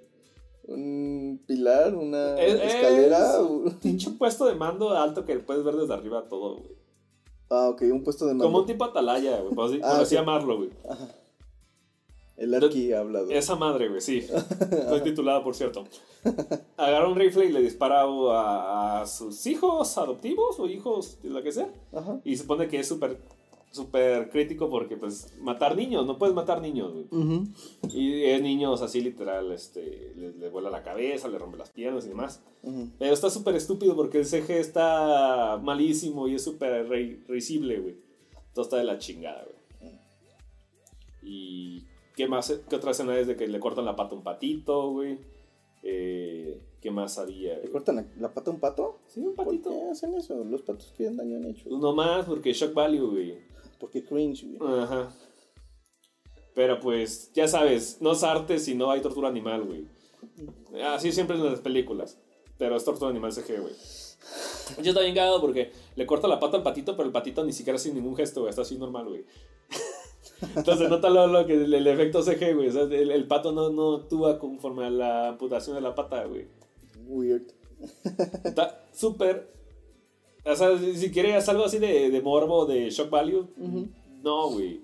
Un 0.68 1.44
pilar, 1.48 1.96
una 1.96 2.40
Es- 2.40 2.62
escalera. 2.62 3.42
un 3.42 3.72
pinche 3.80 4.12
puesto 4.12 4.46
de 4.46 4.56
mando 4.56 4.90
alto 4.92 5.26
que 5.26 5.38
puedes 5.40 5.64
ver 5.64 5.76
desde 5.76 5.94
arriba 5.94 6.28
todo, 6.30 6.58
güey. 6.58 6.78
Ah, 7.50 7.70
ok, 7.70 7.82
un 7.92 8.04
puesto 8.04 8.26
de 8.26 8.34
mando. 8.34 8.44
Como 8.46 8.60
un 8.60 8.66
tipo 8.68 8.86
atalaya, 8.86 9.40
güey, 9.42 9.54
por 9.56 9.66
así, 9.70 9.80
Ah, 9.84 9.94
por 9.94 10.02
así 10.02 10.16
ok. 10.16 10.22
llamarlo, 10.22 10.58
güey. 10.58 10.70
El 12.40 12.54
arqui 12.54 12.94
ha 12.94 13.02
hablado. 13.02 13.30
Esa 13.30 13.56
madre, 13.56 13.90
güey, 13.90 14.02
sí. 14.02 14.22
Fue 14.90 15.02
titulada, 15.02 15.44
por 15.44 15.56
cierto. 15.56 15.86
Agarra 16.78 17.08
un 17.08 17.16
rifle 17.16 17.46
y 17.46 17.52
le 17.52 17.62
dispara 17.62 18.04
a, 18.04 19.02
a 19.02 19.08
sus 19.08 19.46
hijos 19.46 19.98
adoptivos 19.98 20.60
o 20.60 20.68
hijos, 20.68 21.20
lo 21.24 21.44
que 21.44 21.52
sea. 21.52 21.70
Ajá. 21.94 22.22
Y 22.24 22.38
se 22.38 22.44
supone 22.44 22.68
que 22.68 22.80
es 22.80 22.88
súper 22.88 23.18
súper 23.72 24.30
crítico 24.30 24.70
porque, 24.70 24.98
pues, 24.98 25.34
matar 25.40 25.76
niños, 25.76 26.06
no 26.06 26.18
puedes 26.18 26.34
matar 26.34 26.62
niños, 26.62 26.92
güey. 26.92 27.06
Ujú. 27.12 27.48
Y 27.94 28.24
es 28.24 28.42
niños 28.42 28.82
así, 28.82 29.02
literal, 29.02 29.52
este, 29.52 30.14
le, 30.16 30.34
le 30.34 30.50
vuela 30.50 30.70
la 30.70 30.82
cabeza, 30.82 31.28
le 31.28 31.38
rompe 31.38 31.58
las 31.58 31.70
piernas 31.70 32.06
y 32.06 32.10
demás. 32.10 32.42
Pero 32.98 33.14
está 33.14 33.30
súper 33.30 33.56
estúpido 33.56 33.96
porque 33.96 34.20
el 34.20 34.26
CG 34.26 34.52
está 34.52 35.60
malísimo 35.62 36.28
y 36.28 36.36
es 36.36 36.44
súper 36.44 36.90
risible, 37.28 37.80
güey. 37.80 37.98
Todo 38.54 38.64
está 38.64 38.78
de 38.78 38.84
la 38.86 38.98
chingada, 38.98 39.44
güey. 39.44 39.60
Y 41.22 41.86
¿qué 42.20 42.28
más? 42.28 42.54
¿Qué 42.70 42.76
otra 42.76 42.92
escena 42.92 43.18
es 43.18 43.28
de 43.28 43.38
que 43.38 43.48
le 43.48 43.62
cortan 43.62 43.86
la 43.86 43.96
pata 43.96 44.14
a 44.14 44.18
un 44.18 44.26
patito, 44.26 44.90
güey? 44.90 45.20
Eh, 45.84 46.62
¿Qué 46.82 46.92
más 46.92 47.18
había? 47.18 47.58
¿Le 47.60 47.70
cortan 47.70 47.96
la, 47.96 48.06
la 48.20 48.34
pata 48.34 48.52
a 48.52 48.54
un 48.56 48.60
pato? 48.60 49.00
Sí, 49.08 49.22
un 49.22 49.36
¿Por 49.36 49.46
patito. 49.46 49.70
qué 49.70 49.90
hacen 49.90 50.14
eso? 50.16 50.44
Los 50.44 50.62
patos 50.64 50.94
que 50.98 51.06
daño 51.06 51.38
han 51.38 51.46
hecho. 51.46 51.70
Uno 51.70 51.96
más 51.96 52.26
porque 52.26 52.52
shock 52.52 52.74
value, 52.74 53.10
güey. 53.10 53.38
Porque 53.80 54.04
cringe, 54.04 54.44
güey. 54.44 54.70
Ajá. 54.70 55.16
Pero 56.54 56.82
pues, 56.82 57.32
ya 57.32 57.48
sabes, 57.48 58.02
no 58.02 58.12
es 58.12 58.22
arte 58.22 58.60
si 58.60 58.76
no 58.76 58.92
hay 58.92 59.00
tortura 59.00 59.30
animal, 59.30 59.64
güey. 59.64 59.88
Así 60.88 61.14
siempre 61.14 61.38
en 61.38 61.46
las 61.46 61.62
películas. 61.62 62.20
Pero 62.58 62.76
es 62.76 62.84
tortura 62.84 63.12
animal 63.12 63.32
CG, 63.32 63.62
güey. 63.62 63.74
Yo 64.84 64.90
estoy 64.90 65.06
bien 65.06 65.16
cagado 65.16 65.40
porque 65.40 65.72
le 65.96 66.06
corta 66.06 66.28
la 66.28 66.38
pata 66.38 66.58
al 66.58 66.64
patito, 66.64 66.98
pero 66.98 67.08
el 67.08 67.14
patito 67.14 67.46
ni 67.46 67.54
siquiera 67.54 67.80
sin 67.80 67.96
ningún 67.96 68.18
gesto, 68.18 68.42
güey. 68.42 68.50
Está 68.50 68.64
así 68.64 68.78
normal, 68.78 69.08
güey. 69.08 69.24
Entonces, 70.56 70.90
nota 70.90 71.10
lo, 71.10 71.28
lo 71.28 71.46
que 71.46 71.54
el, 71.54 71.74
el 71.74 71.88
efecto 71.88 72.22
CG, 72.24 72.56
güey. 72.56 72.70
O 72.70 72.72
sea, 72.72 72.84
el, 72.84 73.12
el 73.12 73.28
pato 73.28 73.52
no, 73.52 73.70
no 73.70 73.96
actúa 73.96 74.40
conforme 74.40 74.86
a 74.86 74.90
la 74.90 75.30
amputación 75.30 75.76
de 75.76 75.82
la 75.82 75.96
pata, 75.96 76.24
güey. 76.26 76.48
Weird. 77.08 77.44
Está 78.44 78.84
súper. 78.94 79.54
O 80.46 80.56
sea, 80.56 80.78
si 80.78 80.96
si 80.96 81.12
quieres 81.12 81.48
algo 81.50 81.66
así 81.66 81.80
de, 81.80 82.10
de 82.10 82.22
morbo, 82.22 82.66
de 82.66 82.90
shock 82.90 83.10
value, 83.10 83.48
no, 84.24 84.50
güey. 84.50 84.82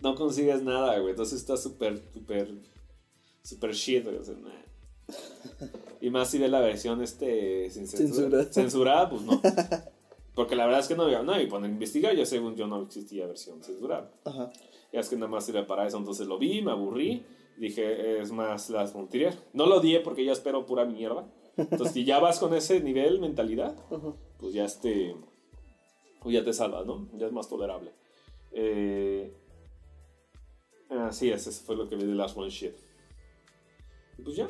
No 0.00 0.14
consigues 0.14 0.62
nada, 0.62 0.98
güey. 0.98 1.10
Entonces 1.10 1.40
está 1.40 1.56
súper, 1.56 2.02
súper, 2.12 2.54
súper 3.42 3.72
shit, 3.72 4.04
güey. 4.04 4.16
O 4.16 4.24
sea, 4.24 4.34
nah. 4.34 5.66
Y 6.00 6.10
más 6.10 6.30
si 6.30 6.38
ves 6.38 6.50
la 6.50 6.60
versión 6.60 7.02
este, 7.02 7.70
sin 7.70 7.86
censura. 7.86 8.44
Censurada. 8.44 8.52
Censurada, 8.52 9.10
pues 9.10 9.22
no. 9.22 9.40
Porque 10.38 10.54
la 10.54 10.66
verdad 10.66 10.82
es 10.82 10.86
que 10.86 10.94
no 10.94 11.02
había 11.02 11.20
nada. 11.20 11.42
Y 11.42 11.48
cuando 11.48 11.66
investigar, 11.66 12.14
ya 12.14 12.24
según 12.24 12.54
yo 12.54 12.68
no 12.68 12.80
existía 12.82 13.26
versión 13.26 13.60
censurada. 13.60 14.08
Ajá. 14.24 14.52
Ya 14.92 15.00
es 15.00 15.08
que 15.08 15.16
nada 15.16 15.26
más 15.26 15.44
sirve 15.44 15.64
para 15.64 15.84
eso. 15.84 15.98
Entonces 15.98 16.28
lo 16.28 16.38
vi, 16.38 16.62
me 16.62 16.70
aburrí. 16.70 17.24
Dije, 17.56 18.20
es 18.20 18.30
más 18.30 18.70
las 18.70 18.94
Montier. 18.94 19.36
No 19.52 19.66
lo 19.66 19.78
odié 19.78 19.98
porque 19.98 20.24
ya 20.24 20.30
espero 20.30 20.64
pura 20.64 20.84
mierda. 20.84 21.26
Entonces, 21.56 21.90
si 21.90 22.04
ya 22.04 22.20
vas 22.20 22.38
con 22.38 22.54
ese 22.54 22.78
nivel, 22.78 23.18
mentalidad, 23.18 23.74
Ajá. 23.90 24.14
pues 24.38 24.54
ya 24.54 24.64
este. 24.64 25.16
Pues 26.22 26.32
ya 26.32 26.44
te 26.44 26.52
salvas, 26.52 26.86
¿no? 26.86 27.08
Ya 27.14 27.26
es 27.26 27.32
más 27.32 27.48
tolerable. 27.48 27.90
Eh, 28.52 29.32
así 30.88 31.30
es, 31.32 31.48
eso 31.48 31.64
fue 31.64 31.74
lo 31.74 31.88
que 31.88 31.96
vi 31.96 32.04
de 32.04 32.14
Last 32.14 32.38
One 32.38 32.48
Shit. 32.48 32.76
Y 34.18 34.22
pues 34.22 34.36
ya. 34.36 34.48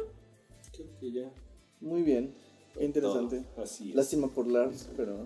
Creo 0.70 0.98
que 1.01 1.12
ya. 1.12 1.33
Muy 1.81 2.03
bien. 2.03 2.35
Interesante. 2.79 3.40
todo. 3.40 3.64
Así 3.64 3.88
es. 3.88 3.96
Lástima 3.96 4.29
por 4.29 4.46
Lars, 4.46 4.90
pero, 4.94 5.16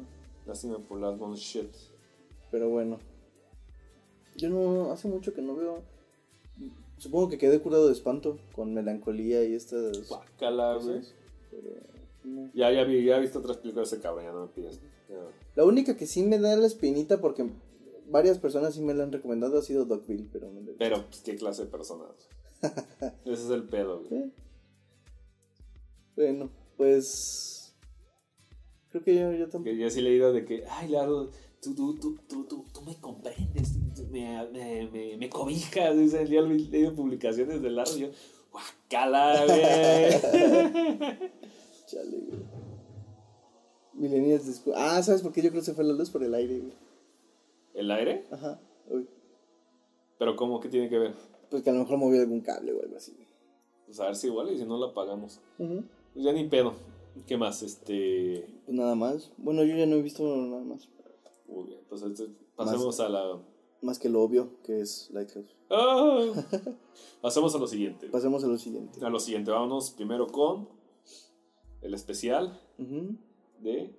Lástima 0.46 0.78
por 0.78 1.00
Last 1.00 1.20
One 1.20 1.36
Shit. 1.36 1.70
pero 2.50 2.68
bueno. 2.68 2.98
Yo 4.36 4.48
no. 4.50 4.90
Hace 4.90 5.08
mucho 5.08 5.32
que 5.34 5.42
no 5.42 5.54
veo. 5.56 5.82
Supongo 6.98 7.28
que 7.28 7.38
quedé 7.38 7.60
curado 7.60 7.86
de 7.86 7.92
espanto 7.92 8.38
con 8.54 8.74
melancolía 8.74 9.44
y 9.44 9.54
estas 9.54 10.08
Guácala, 10.08 10.76
güey. 10.76 11.02
no. 12.24 12.50
Ya, 12.54 12.70
ya, 12.70 12.84
vi, 12.84 13.04
ya 13.04 13.16
he 13.16 13.20
visto 13.20 13.40
otras 13.40 13.56
películas 13.58 13.90
de 13.90 13.96
ese 13.96 14.02
cabrón, 14.02 14.24
ya 14.24 14.32
no 14.32 14.42
me 14.42 14.48
pides. 14.48 14.80
Ya. 15.08 15.16
La 15.56 15.64
única 15.64 15.96
que 15.96 16.06
sí 16.06 16.22
me 16.22 16.38
da 16.38 16.54
la 16.56 16.66
espinita 16.66 17.20
porque 17.20 17.50
varias 18.08 18.38
personas 18.38 18.74
sí 18.74 18.82
me 18.82 18.94
la 18.94 19.02
han 19.04 19.12
recomendado 19.12 19.58
ha 19.58 19.62
sido 19.62 19.84
Dogville, 19.84 20.28
pero 20.32 20.50
no 20.52 20.60
le 20.60 20.72
Pero, 20.74 21.04
pues, 21.08 21.22
¿qué 21.22 21.34
clase 21.34 21.64
de 21.64 21.70
personas? 21.70 22.10
Ese 23.24 23.44
es 23.44 23.50
el 23.50 23.64
pedo, 23.64 24.02
güey. 24.08 24.22
Eh. 24.22 24.30
Bueno, 26.14 26.50
pues. 26.76 27.61
Creo 28.92 29.04
que 29.04 29.14
yo, 29.14 29.32
yo 29.32 29.48
tampoco. 29.48 29.64
Que 29.64 29.78
yo 29.78 29.88
sí 29.88 30.00
he 30.00 30.02
leído 30.02 30.34
de 30.34 30.44
que, 30.44 30.64
ay, 30.68 30.88
Laro, 30.88 31.30
tú, 31.62 31.74
tú, 31.74 31.98
tú, 31.98 32.18
tú, 32.28 32.44
tú, 32.44 32.66
tú 32.74 32.82
me 32.82 32.94
comprendes, 33.00 33.72
tú 33.96 34.06
me, 34.10 34.46
me, 34.52 34.86
me, 34.90 35.16
me 35.16 35.30
cobijas. 35.30 35.96
Dice, 35.96 36.28
yo 36.28 36.44
he 36.44 36.48
leído 36.48 36.94
publicaciones 36.94 37.62
de 37.62 37.70
Laro 37.70 37.90
y 37.96 38.00
yo, 38.00 38.08
guacala, 38.52 39.46
güey. 39.46 39.60
Chale, 41.86 42.20
güey. 42.20 42.42
Millennials 43.94 44.46
después. 44.46 44.76
Ah, 44.78 45.02
¿sabes 45.02 45.22
por 45.22 45.32
qué 45.32 45.40
yo 45.40 45.48
creo 45.48 45.62
que 45.62 45.66
se 45.66 45.74
fue 45.74 45.84
la 45.84 45.94
luz 45.94 46.10
por 46.10 46.22
el 46.22 46.34
aire, 46.34 46.58
güey? 46.58 46.74
¿El 47.72 47.90
aire? 47.90 48.26
Ajá. 48.30 48.60
Uy. 48.90 49.08
Pero, 50.18 50.36
¿cómo 50.36 50.60
que 50.60 50.68
tiene 50.68 50.90
que 50.90 50.98
ver? 50.98 51.14
Pues 51.50 51.62
que 51.62 51.70
a 51.70 51.72
lo 51.72 51.80
mejor 51.80 51.96
movió 51.96 52.20
algún 52.20 52.42
cable 52.42 52.74
o 52.74 52.82
algo 52.82 52.96
así. 52.96 53.16
Pues 53.86 53.98
a 54.00 54.04
ver 54.06 54.16
si 54.16 54.26
igual 54.26 54.50
y 54.52 54.58
si 54.58 54.66
no 54.66 54.78
la 54.78 54.88
apagamos. 54.88 55.40
Pues 55.56 56.24
ya 56.24 56.32
ni 56.32 56.44
pedo. 56.44 56.91
¿Qué 57.26 57.36
más? 57.36 57.62
Este. 57.62 58.46
Pues 58.64 58.76
nada 58.76 58.94
más. 58.94 59.32
Bueno, 59.36 59.62
yo 59.64 59.76
ya 59.76 59.86
no 59.86 59.96
he 59.96 60.02
visto 60.02 60.24
nada 60.24 60.62
más. 60.64 60.88
Muy 61.46 61.64
bien, 61.66 61.80
pues 61.88 62.02
este, 62.02 62.28
pasemos 62.56 62.98
a 63.00 63.08
la. 63.08 63.38
Más 63.82 63.98
que 63.98 64.08
lo 64.08 64.22
obvio, 64.22 64.60
que 64.62 64.80
es 64.80 65.10
Lighthouse. 65.12 65.56
¡Ah! 65.70 66.30
Pasemos 67.20 67.54
a 67.54 67.58
lo 67.58 67.66
siguiente. 67.66 68.08
Pasemos 68.08 68.44
a 68.44 68.46
lo 68.46 68.56
siguiente. 68.56 69.04
A 69.04 69.10
lo 69.10 69.18
siguiente, 69.18 69.50
vámonos 69.50 69.90
primero 69.90 70.26
con 70.28 70.68
el 71.80 71.92
especial 71.94 72.60
de. 72.78 73.92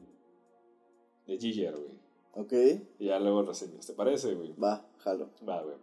de 1.28 1.38
Giger, 1.38 1.76
güey. 1.76 1.94
Ok. 2.36 2.54
Y 3.00 3.06
ya 3.08 3.20
luego 3.20 3.44
reseñas, 3.44 3.86
¿te 3.86 3.94
parece, 3.94 4.34
güey? 4.34 4.54
Va, 4.54 4.88
jalo. 5.00 5.30
Va, 5.48 5.62
güey. 5.62 5.76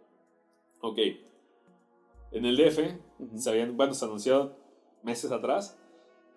Ok. 0.81 0.97
En 2.31 2.45
el 2.45 2.57
DF, 2.57 2.79
Ujú. 3.19 3.37
se 3.37 3.49
habían, 3.49 3.77
bueno, 3.77 3.93
se 3.93 4.05
anunció 4.05 4.55
meses 5.03 5.31
atrás 5.31 5.77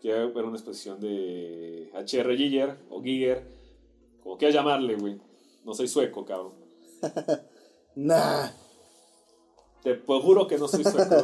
que 0.05 0.11
iba 0.11 0.19
a 0.19 0.23
haber 0.25 0.45
una 0.45 0.59
exposición 0.59 1.01
de 1.01 1.91
HR 1.95 2.37
Giger 2.37 2.77
o 2.91 3.03
Giger, 3.03 3.43
como 4.23 4.37
quieras 4.37 4.55
llamarle, 4.55 4.97
güey. 4.97 5.19
No 5.65 5.73
soy 5.73 5.89
sueco, 5.89 6.27
cabrón. 6.27 6.53
Nah. 7.97 8.51
Te 9.83 9.95
pues, 9.95 10.23
juro 10.23 10.47
que 10.47 10.59
no 10.59 10.69
soy 10.69 10.83
sueco. 10.85 11.15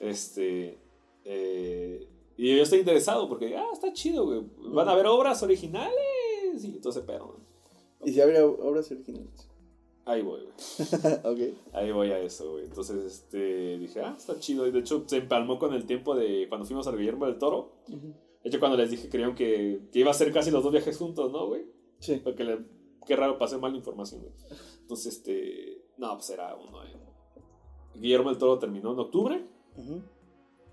este. 0.00 0.78
eh, 1.24 2.08
y 2.36 2.56
yo 2.56 2.62
estoy 2.62 2.78
interesado 2.78 3.28
porque, 3.28 3.56
ah, 3.56 3.66
está 3.74 3.92
chido, 3.92 4.24
güey. 4.24 4.42
Van 4.72 4.88
a 4.88 4.92
haber 4.92 5.06
obras 5.06 5.42
originales. 5.42 6.64
Y 6.64 6.76
entonces, 6.76 7.02
pero. 7.06 7.40
¿Y 8.04 8.12
si 8.12 8.22
habría 8.22 8.46
obras 8.46 8.90
originales? 8.90 9.47
Ahí 10.08 10.22
voy, 10.22 10.40
güey. 10.40 10.52
ok. 11.52 11.58
Ahí 11.74 11.92
voy 11.92 12.10
a 12.10 12.18
eso, 12.18 12.52
güey. 12.52 12.64
Entonces, 12.64 13.04
este, 13.04 13.78
dije, 13.78 14.00
ah, 14.00 14.14
está 14.16 14.38
chido. 14.40 14.66
Y 14.66 14.70
de 14.70 14.78
hecho, 14.78 15.04
se 15.06 15.18
empalmó 15.18 15.58
con 15.58 15.74
el 15.74 15.84
tiempo 15.84 16.14
de 16.14 16.46
cuando 16.48 16.66
fuimos 16.66 16.86
al 16.86 16.96
Guillermo 16.96 17.26
del 17.26 17.36
Toro. 17.36 17.72
De 17.86 18.48
hecho, 18.48 18.58
cuando 18.58 18.78
les 18.78 18.90
dije, 18.90 19.10
creían 19.10 19.34
que, 19.34 19.82
que 19.92 19.98
iba 19.98 20.10
a 20.10 20.14
ser 20.14 20.32
casi 20.32 20.50
los 20.50 20.62
dos 20.62 20.72
viajes 20.72 20.96
juntos, 20.96 21.30
¿no, 21.30 21.48
güey? 21.48 21.66
Sí. 21.98 22.22
Porque 22.24 22.42
le, 22.42 22.58
qué 23.06 23.16
raro, 23.16 23.36
pasé 23.36 23.58
mal 23.58 23.72
la 23.72 23.76
información, 23.76 24.22
güey. 24.22 24.32
Entonces, 24.80 25.16
este, 25.16 25.84
no, 25.98 26.14
pues 26.14 26.30
era 26.30 26.56
uno, 26.56 26.82
eh. 26.84 26.96
Guillermo 27.94 28.30
del 28.30 28.38
Toro 28.38 28.58
terminó 28.58 28.92
en 28.92 29.00
octubre 29.00 29.46
Ujú. 29.76 30.00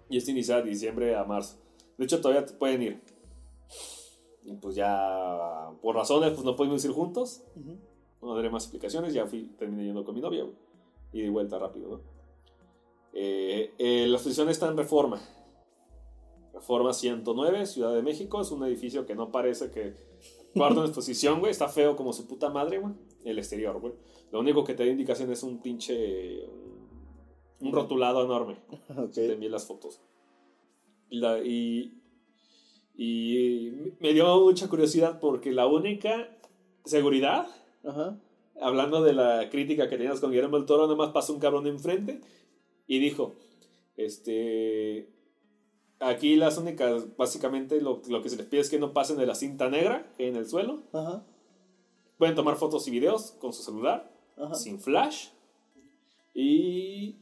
y 0.10 0.15
este 0.17 0.32
inicia 0.32 0.62
de 0.62 0.69
diciembre 0.69 1.13
a 1.13 1.26
marzo. 1.26 1.58
De 1.98 2.06
hecho, 2.06 2.21
todavía 2.21 2.45
te 2.45 2.54
pueden 2.54 2.82
ir. 2.84 3.02
Y 4.43 4.56
pues 4.56 4.76
ya, 4.76 5.71
por 5.82 5.95
razones, 5.95 6.32
pues 6.32 6.45
no 6.45 6.56
pudimos 6.56 6.86
ir 6.86 6.91
juntos. 6.91 7.43
Ujú. 7.58 7.78
No 8.25 8.35
daré 8.35 8.49
más 8.49 8.63
explicaciones, 8.63 9.13
ya 9.13 9.25
fui, 9.27 9.43
terminé 9.57 9.85
yendo 9.85 10.03
con 10.03 10.15
mi 10.15 10.21
novia, 10.21 10.43
güey. 10.43 10.55
Y 11.13 11.21
de 11.21 11.29
vuelta 11.29 11.59
rápido, 11.59 11.89
¿no? 11.89 12.01
Eh, 13.13 13.73
eh, 13.77 14.07
la 14.07 14.15
exposición 14.15 14.49
está 14.49 14.67
en 14.67 14.77
Reforma. 14.77 15.21
Reforma 16.53 16.91
109, 16.91 17.65
Ciudad 17.65 17.93
de 17.93 18.01
México. 18.01 18.41
Es 18.41 18.51
un 18.51 18.63
edificio 18.65 19.05
que 19.05 19.13
no 19.15 19.31
parece 19.31 19.69
que 19.71 19.93
guarda 20.55 20.77
una 20.77 20.88
exposición, 20.88 21.39
güey. 21.39 21.51
Está 21.51 21.69
feo 21.69 21.95
como 21.95 22.13
su 22.13 22.27
puta 22.27 22.49
madre, 22.49 22.79
güey. 22.79 22.93
El 23.23 23.38
exterior, 23.38 23.79
güey. 23.79 23.93
Lo 24.31 24.39
único 24.39 24.63
que 24.63 24.73
te 24.73 24.83
da 24.85 24.91
indicación 24.91 25.31
es 25.31 25.43
un 25.43 25.61
pinche... 25.61 26.45
Un 27.61 27.71
rotulado 27.71 28.23
enorme. 28.25 28.57
Ok. 28.97 29.11
Te 29.13 29.33
envié 29.33 29.49
las 29.49 29.65
fotos. 29.65 30.01
La- 31.09 31.39
y, 31.43 32.01
y 32.95 33.93
me 33.99 34.13
dio 34.13 34.41
mucha 34.41 34.67
curiosidad 34.67 35.19
porque 35.19 35.51
la 35.51 35.67
única 35.67 36.38
seguridad 36.83 37.47
Ajá. 37.86 38.17
hablando 38.62 39.04
de 39.04 39.13
la 39.13 39.50
crítica 39.50 39.89
que 39.89 39.98
tenías 39.98 40.19
con 40.19 40.32
Guillermo 40.32 40.58
del 40.58 40.65
Toro, 40.65 40.84
nada 40.84 40.95
más 40.95 41.12
pasó 41.12 41.34
un 41.34 41.39
cabrón 41.39 41.67
enfrente 41.67 42.21
y 42.88 43.00
dijo, 43.00 43.36
este, 43.98 45.10
aquí 46.00 46.36
las 46.36 46.58
únicas, 46.58 47.15
básicamente 47.17 47.82
lo, 47.82 48.02
lo 48.08 48.21
que 48.21 48.30
se 48.30 48.38
les 48.38 48.45
pide 48.45 48.62
es 48.62 48.69
que 48.69 48.80
no 48.80 48.93
pasen 48.93 49.17
de 49.17 49.26
la 49.26 49.36
cinta 49.36 49.69
negra 49.69 50.13
en 50.17 50.36
el 50.36 50.48
suelo, 50.48 50.84
Ajá. 50.93 51.26
pueden 52.17 52.36
tomar 52.36 52.56
fotos 52.56 52.88
y 52.88 52.91
videos 52.91 53.32
con 53.39 53.54
su 53.54 53.63
celular, 53.63 54.12
Ajá. 54.38 54.56
sin 54.56 54.80
flash, 54.80 55.30
y, 56.34 57.15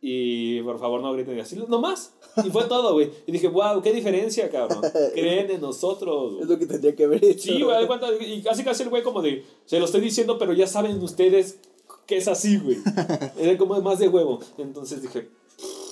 y 0.00 0.62
por 0.62 0.78
favor 0.78 1.02
no 1.02 1.12
griten 1.12 1.38
así, 1.40 1.56
no 1.56 1.78
más, 1.80 2.14
y 2.44 2.50
fue 2.50 2.64
todo, 2.64 2.94
güey, 2.94 3.10
y 3.26 3.32
dije, 3.32 3.48
wow, 3.48 3.82
qué 3.82 3.92
diferencia, 3.92 4.50
cabrón, 4.50 4.80
creen 5.14 5.50
en 5.50 5.60
nosotros, 5.60 6.32
güey". 6.32 6.42
Es 6.42 6.48
lo 6.48 6.58
que 6.58 6.66
tendría 6.66 6.96
que 6.96 7.04
haber 7.04 7.24
hecho. 7.24 7.52
Sí, 7.52 7.62
güey, 7.62 7.86
y 8.20 8.42
casi 8.42 8.64
casi 8.64 8.82
el 8.82 8.88
güey 8.88 9.02
como 9.02 9.20
de, 9.22 9.44
se 9.66 9.78
lo 9.78 9.84
estoy 9.84 10.00
diciendo, 10.00 10.38
pero 10.38 10.52
ya 10.52 10.66
saben 10.66 11.02
ustedes 11.02 11.58
que 12.10 12.16
es 12.16 12.26
así, 12.26 12.58
güey. 12.58 12.76
Era 13.38 13.56
como 13.56 13.80
más 13.80 14.00
de 14.00 14.08
huevo. 14.08 14.40
Entonces 14.58 15.00
dije, 15.00 15.28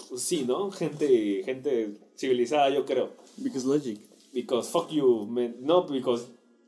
pues 0.08 0.20
sí, 0.20 0.44
¿no? 0.44 0.70
Gente, 0.72 1.42
gente 1.44 1.94
civilizada, 2.16 2.70
yo 2.70 2.84
creo. 2.84 3.10
Because 3.36 3.64
logic. 3.64 4.00
Because 4.32 4.68
fuck 4.68 4.90
you, 4.90 5.26
man. 5.26 5.54
No, 5.60 5.86
because 5.86 6.26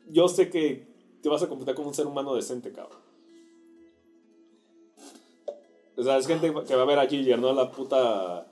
yo 0.08 0.28
sé 0.28 0.50
que 0.50 0.86
te 1.20 1.28
vas 1.28 1.42
a 1.42 1.48
comportar 1.48 1.74
como 1.74 1.88
un 1.88 1.94
ser 1.94 2.06
humano 2.06 2.34
decente, 2.36 2.70
cabrón. 2.70 2.99
O 6.00 6.02
sea, 6.02 6.16
es 6.16 6.26
gente 6.26 6.50
que 6.66 6.74
va 6.74 6.82
a 6.82 6.86
ver 6.86 6.98
a 6.98 7.06
Giger, 7.06 7.38
no 7.38 7.50
a 7.50 7.52
la 7.52 7.70
puta 7.70 8.46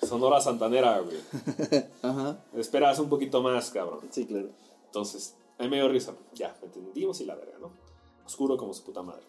Sonora 0.00 0.40
Santanera, 0.40 1.00
güey. 1.00 1.16
Ajá. 2.02 2.38
Esperas 2.56 3.00
un 3.00 3.08
poquito 3.08 3.42
más, 3.42 3.70
cabrón. 3.72 4.02
Sí, 4.10 4.24
claro. 4.24 4.50
Entonces, 4.84 5.36
a 5.58 5.64
mí 5.64 5.68
me 5.68 5.76
dio 5.76 5.88
risa. 5.88 6.14
Ya, 6.32 6.56
me 6.60 6.68
entendimos 6.68 7.20
y 7.20 7.24
la 7.24 7.34
verga, 7.34 7.58
¿no? 7.60 7.72
Oscuro 8.24 8.56
como 8.56 8.72
su 8.72 8.84
puta 8.84 9.02
madre. 9.02 9.24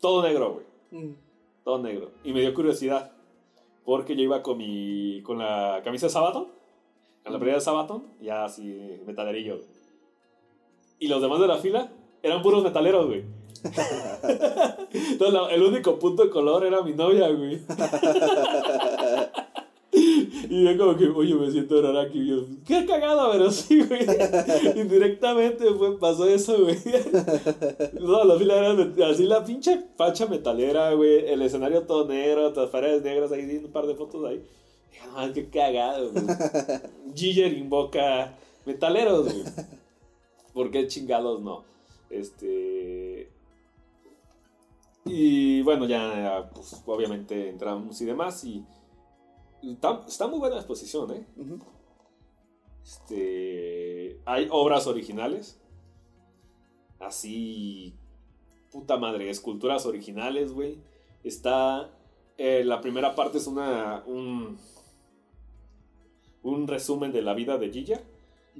Todo 0.00 0.22
negro, 0.22 0.54
güey. 0.54 0.66
Mm. 1.02 1.16
Todo 1.64 1.78
negro. 1.82 2.12
Y 2.22 2.32
me 2.32 2.40
dio 2.40 2.54
curiosidad. 2.54 3.10
Porque 3.84 4.14
yo 4.14 4.22
iba 4.22 4.44
con 4.44 4.58
mi. 4.58 5.22
con 5.22 5.38
la 5.38 5.80
camisa 5.82 6.06
de 6.06 6.10
Sabaton. 6.10 6.46
Con 7.24 7.32
la 7.32 7.38
playera 7.40 7.58
de 7.58 7.64
Sabaton. 7.64 8.04
Ya 8.20 8.44
así, 8.44 8.62
metalerillo, 9.06 9.56
güey. 9.56 9.68
Y 11.00 11.08
los 11.08 11.20
demás 11.20 11.40
de 11.40 11.48
la 11.48 11.58
fila 11.58 11.90
eran 12.22 12.42
puros 12.42 12.62
metaleros, 12.62 13.08
güey. 13.08 13.24
Entonces, 14.92 15.40
el 15.52 15.62
único 15.62 15.98
punto 15.98 16.24
de 16.24 16.30
color 16.30 16.64
era 16.64 16.82
mi 16.82 16.92
novia, 16.92 17.28
güey. 17.28 17.60
Y 20.48 20.64
yo 20.64 20.78
como 20.78 20.96
que, 20.96 21.06
oye, 21.08 21.34
me 21.34 21.50
siento 21.50 21.80
raro 21.80 22.00
aquí. 22.00 22.26
Yo, 22.26 22.44
qué 22.66 22.86
cagado, 22.86 23.30
pero 23.32 23.50
sí, 23.50 23.82
güey. 23.82 24.06
Indirectamente 24.74 25.64
fue, 25.74 25.98
pasó 25.98 26.26
eso, 26.26 26.62
güey. 26.62 26.76
No, 28.00 28.24
la 28.24 28.38
fila 28.38 28.56
era 28.56 29.10
así 29.10 29.24
la 29.24 29.44
pinche 29.44 29.84
facha 29.96 30.26
metalera, 30.26 30.92
güey. 30.94 31.28
El 31.28 31.42
escenario 31.42 31.82
todo 31.82 32.08
negro, 32.08 32.52
las 32.54 32.70
paredes 32.70 33.02
negras, 33.02 33.32
ahí 33.32 33.60
un 33.64 33.70
par 33.70 33.86
de 33.86 33.94
fotos 33.94 34.24
ahí. 34.24 34.42
No, 35.14 35.32
qué 35.32 35.48
cagado, 35.48 36.10
güey. 36.10 36.24
Giger 37.14 37.52
invoca 37.52 38.34
metaleros, 38.64 39.24
güey. 39.24 39.44
¿Por 40.54 40.70
qué 40.70 40.86
chingados 40.86 41.40
no? 41.40 41.64
Este. 42.10 43.28
Y 45.04 45.62
bueno, 45.62 45.86
ya, 45.86 46.50
pues 46.54 46.82
obviamente 46.86 47.48
entramos 47.48 48.00
y 48.00 48.04
demás. 48.04 48.44
Y 48.44 48.64
está, 49.62 50.04
está 50.06 50.26
muy 50.28 50.38
buena 50.38 50.56
la 50.56 50.60
exposición, 50.60 51.10
¿eh? 51.10 51.26
Este, 52.84 54.20
hay 54.24 54.48
obras 54.50 54.86
originales. 54.86 55.60
Así, 57.00 57.94
puta 58.70 58.96
madre, 58.96 59.28
esculturas 59.28 59.86
originales, 59.86 60.52
güey. 60.52 60.78
Está, 61.24 61.90
eh, 62.38 62.62
la 62.64 62.80
primera 62.80 63.14
parte 63.16 63.38
es 63.38 63.46
una, 63.48 64.04
un, 64.06 64.56
un 66.42 66.68
resumen 66.68 67.12
de 67.12 67.22
la 67.22 67.34
vida 67.34 67.58
de 67.58 67.70
Giger. 67.70 68.04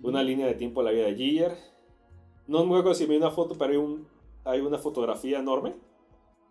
Una 0.02 0.22
línea 0.22 0.46
de 0.46 0.55
tiempo 0.55 0.81
de 0.81 0.87
la 0.87 0.92
vida 0.92 1.07
de 1.07 1.14
Giger. 1.14 1.57
No 2.48 2.64
me 2.64 2.78
acuerdo 2.78 2.94
si 2.94 3.05
me 3.05 3.11
dio 3.11 3.18
una 3.18 3.31
foto, 3.31 3.57
pero 3.57 3.72
hay, 3.72 3.76
un, 3.76 4.09
hay 4.44 4.61
una 4.61 4.78
fotografía 4.78 5.38
enorme. 5.38 5.74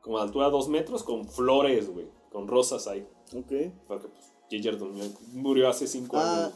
Como 0.01 0.17
a 0.17 0.23
altura 0.23 0.47
de 0.47 0.51
dos 0.51 0.67
metros, 0.69 1.03
con 1.03 1.25
flores, 1.27 1.89
güey. 1.89 2.07
Con 2.31 2.47
rosas 2.47 2.87
ahí. 2.87 3.05
Ok. 3.35 3.51
Porque 3.87 4.07
pues 4.07 4.33
Giger 4.49 4.77
durmió- 4.77 5.11
murió 5.33 5.69
hace 5.69 5.85
cinco 5.87 6.17
Ah, 6.17 6.45
años. 6.45 6.53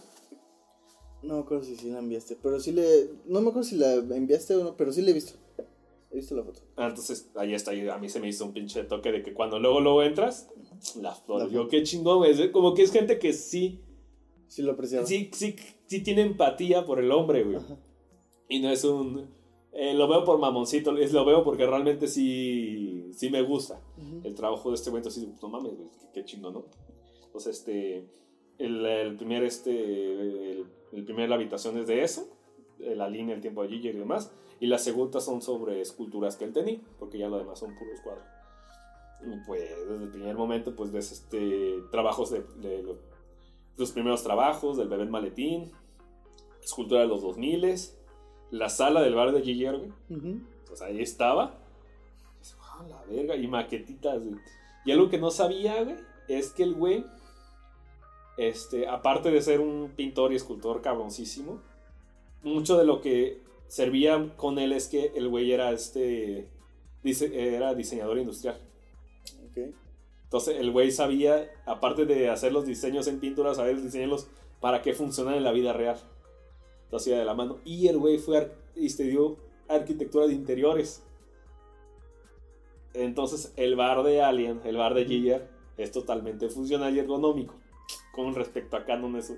no 1.24 1.36
me 1.36 1.40
acuerdo 1.42 1.64
si 1.64 1.76
sí 1.76 1.90
la 1.90 2.00
enviaste, 2.00 2.36
pero 2.42 2.60
sí 2.60 2.72
le... 2.72 3.10
No 3.26 3.42
me 3.42 3.50
acuerdo 3.50 3.64
si 3.70 3.76
la 3.78 3.94
enviaste 3.94 4.56
o 4.56 4.64
no, 4.64 4.76
pero 4.78 4.92
sí 4.92 5.02
la 5.02 5.12
he 5.12 5.14
visto. 5.14 5.34
He 6.12 6.16
visto 6.18 6.36
la 6.36 6.44
foto. 6.44 6.62
Ah, 6.78 6.88
entonces 6.88 7.30
ahí 7.36 7.54
está, 7.54 7.72
ahí 7.72 7.88
a 7.90 7.98
mí 7.98 8.08
se 8.10 8.20
me 8.20 8.28
hizo 8.30 8.46
un 8.46 8.54
pinche 8.54 8.84
toque 8.86 9.12
de 9.12 9.22
que 9.22 9.34
cuando 9.34 9.60
luego 9.60 9.80
luego 9.82 10.02
entras, 10.04 10.48
las 11.02 11.22
flores, 11.24 11.48
La 11.48 11.54
yo 11.54 11.68
qué 11.68 11.84
chingón, 11.84 12.20
güey, 12.20 12.32
es 12.32 12.52
como 12.52 12.74
que 12.74 12.84
es 12.84 12.92
gente 12.92 13.20
que 13.20 13.34
sí, 13.34 13.82
Sí 14.48 14.62
lo 14.62 14.74
apreciaba. 14.74 15.06
sí, 15.06 15.30
sí, 15.34 15.56
sí 15.88 16.02
tiene 16.02 16.22
empatía 16.22 16.86
por 16.86 17.00
el 17.00 17.12
hombre, 17.12 17.44
güey. 17.44 17.58
Ajá. 17.58 17.78
Y 18.48 18.60
no 18.62 18.70
es 18.70 18.84
un, 18.86 19.30
eh, 19.76 19.94
lo 19.94 20.08
veo 20.08 20.24
por 20.24 20.40
mamoncito, 20.40 20.98
es 20.98 21.14
lo 21.14 21.26
veo 21.26 21.44
porque 21.44 21.66
realmente 21.68 22.08
sí, 22.08 23.10
sí 23.14 23.30
me 23.30 23.42
gusta 23.42 23.82
Ujú. 23.98 24.22
el 24.24 24.34
trabajo 24.34 24.70
de 24.70 24.76
este 24.76 24.90
güey, 24.90 25.00
entonces 25.02 25.28
no 25.42 25.50
mames, 25.50 25.74
qué, 26.14 26.24
chingón, 26.26 26.54
¿no? 26.54 26.66
Entonces, 27.26 27.58
este, 27.60 28.08
el, 28.58 28.86
el 28.86 29.16
primer, 29.18 29.44
este, 29.44 29.72
el, 29.72 30.66
el 30.94 31.04
primer 31.06 31.32
habitación 31.34 31.78
es 31.78 31.88
de 31.88 32.04
eso, 32.04 32.28
de 32.80 32.96
la 32.96 33.10
línea, 33.10 33.36
el 33.36 33.42
tiempo 33.42 33.62
de 33.64 33.70
Giger 33.70 33.96
y 33.96 34.00
demás, 34.00 34.32
y 34.62 34.68
las 34.68 34.84
segundas 34.84 35.26
son 35.26 35.42
sobre 35.42 35.82
esculturas 35.82 36.38
que 36.38 36.46
él 36.46 36.54
tenía, 36.54 36.80
porque 36.98 37.18
ya 37.18 37.28
lo 37.28 37.38
demás 37.38 37.60
son 37.60 37.76
puros 37.78 38.00
cuadros. 38.04 38.26
Y 39.22 39.46
pues, 39.46 39.70
desde 39.90 40.04
el 40.06 40.10
primer 40.12 40.36
momento, 40.38 40.76
pues 40.76 40.92
ves 40.92 41.12
este, 41.12 41.74
trabajos 41.92 42.30
de, 42.32 42.44
de 42.62 42.84
lo- 42.84 43.00
los 43.78 43.92
primeros 43.92 44.24
trabajos, 44.24 44.78
del 44.78 44.88
bebé 44.88 45.04
en 45.04 45.12
maletín, 45.12 45.72
escultura 46.64 47.02
de 47.02 47.08
los 47.08 47.22
2000 47.22 47.64
la 48.52 48.70
sala 48.70 49.02
del 49.02 49.16
bar 49.16 49.32
de 49.32 49.42
Giger, 49.42 49.78
güey. 49.78 49.92
Ujú. 50.10 50.42
Pues 50.68 50.82
ahí 50.82 51.02
estaba. 51.02 51.56
Ah, 52.60 52.86
la 52.90 53.04
verga. 53.04 53.36
Y 53.36 53.48
maquetitas, 53.48 54.24
güey. 54.24 54.40
Y 54.86 54.92
algo 54.92 55.10
que 55.10 55.18
no 55.18 55.32
sabía, 55.32 55.84
güey, 55.84 55.96
es 56.28 56.52
que 56.52 56.64
el 56.64 56.76
güey, 56.76 57.06
este, 58.38 58.88
aparte 58.88 59.32
de 59.32 59.42
ser 59.42 59.60
un 59.62 59.94
pintor 59.96 60.32
y 60.32 60.36
escultor 60.36 60.82
cabroncísimo, 60.82 61.62
mucho 62.44 62.78
de 62.78 62.86
lo 62.86 63.02
que 63.02 63.42
servía 63.68 64.34
con 64.38 64.60
él 64.60 64.72
es 64.72 64.88
que 64.88 65.12
el 65.16 65.28
güey 65.28 65.52
era 65.52 65.72
este, 65.72 66.50
dice, 67.04 67.56
era 67.56 67.74
diseñador 67.74 68.20
industrial. 68.20 68.60
Ok. 69.50 69.74
Entonces 70.24 70.58
el 70.60 70.72
güey 70.72 70.92
sabía, 70.92 71.50
aparte 71.66 72.06
de 72.06 72.30
hacer 72.30 72.52
los 72.52 72.66
diseños 72.66 73.08
en 73.08 73.20
pintura, 73.20 73.56
saber 73.56 73.82
diseñarlos 73.82 74.28
para 74.60 74.82
que 74.82 74.94
funcionaran 74.94 75.38
en 75.38 75.44
la 75.44 75.52
vida 75.52 75.74
real. 75.74 75.98
Lo 76.92 76.98
hacía 76.98 77.18
de 77.20 77.26
la 77.26 77.34
mano. 77.34 77.60
Y 77.66 77.88
el 77.88 77.98
güey 77.98 78.18
fue 78.18 78.52
y 78.76 78.86
estudió 78.88 79.38
arquitectura 79.68 80.28
de 80.28 80.34
interiores. 80.34 81.04
Entonces 82.94 83.54
el 83.58 83.76
bar 83.76 84.04
de 84.04 84.22
Alien, 84.22 84.62
el 84.64 84.78
bar 84.78 84.94
de 84.94 85.06
Giger, 85.06 85.50
es 85.78 85.92
totalmente 85.92 86.50
funcional 86.50 86.96
y 86.96 87.00
ergonómico 87.00 87.56
con 88.14 88.34
respecto 88.34 88.78
a 88.78 88.86
cánones 88.86 89.34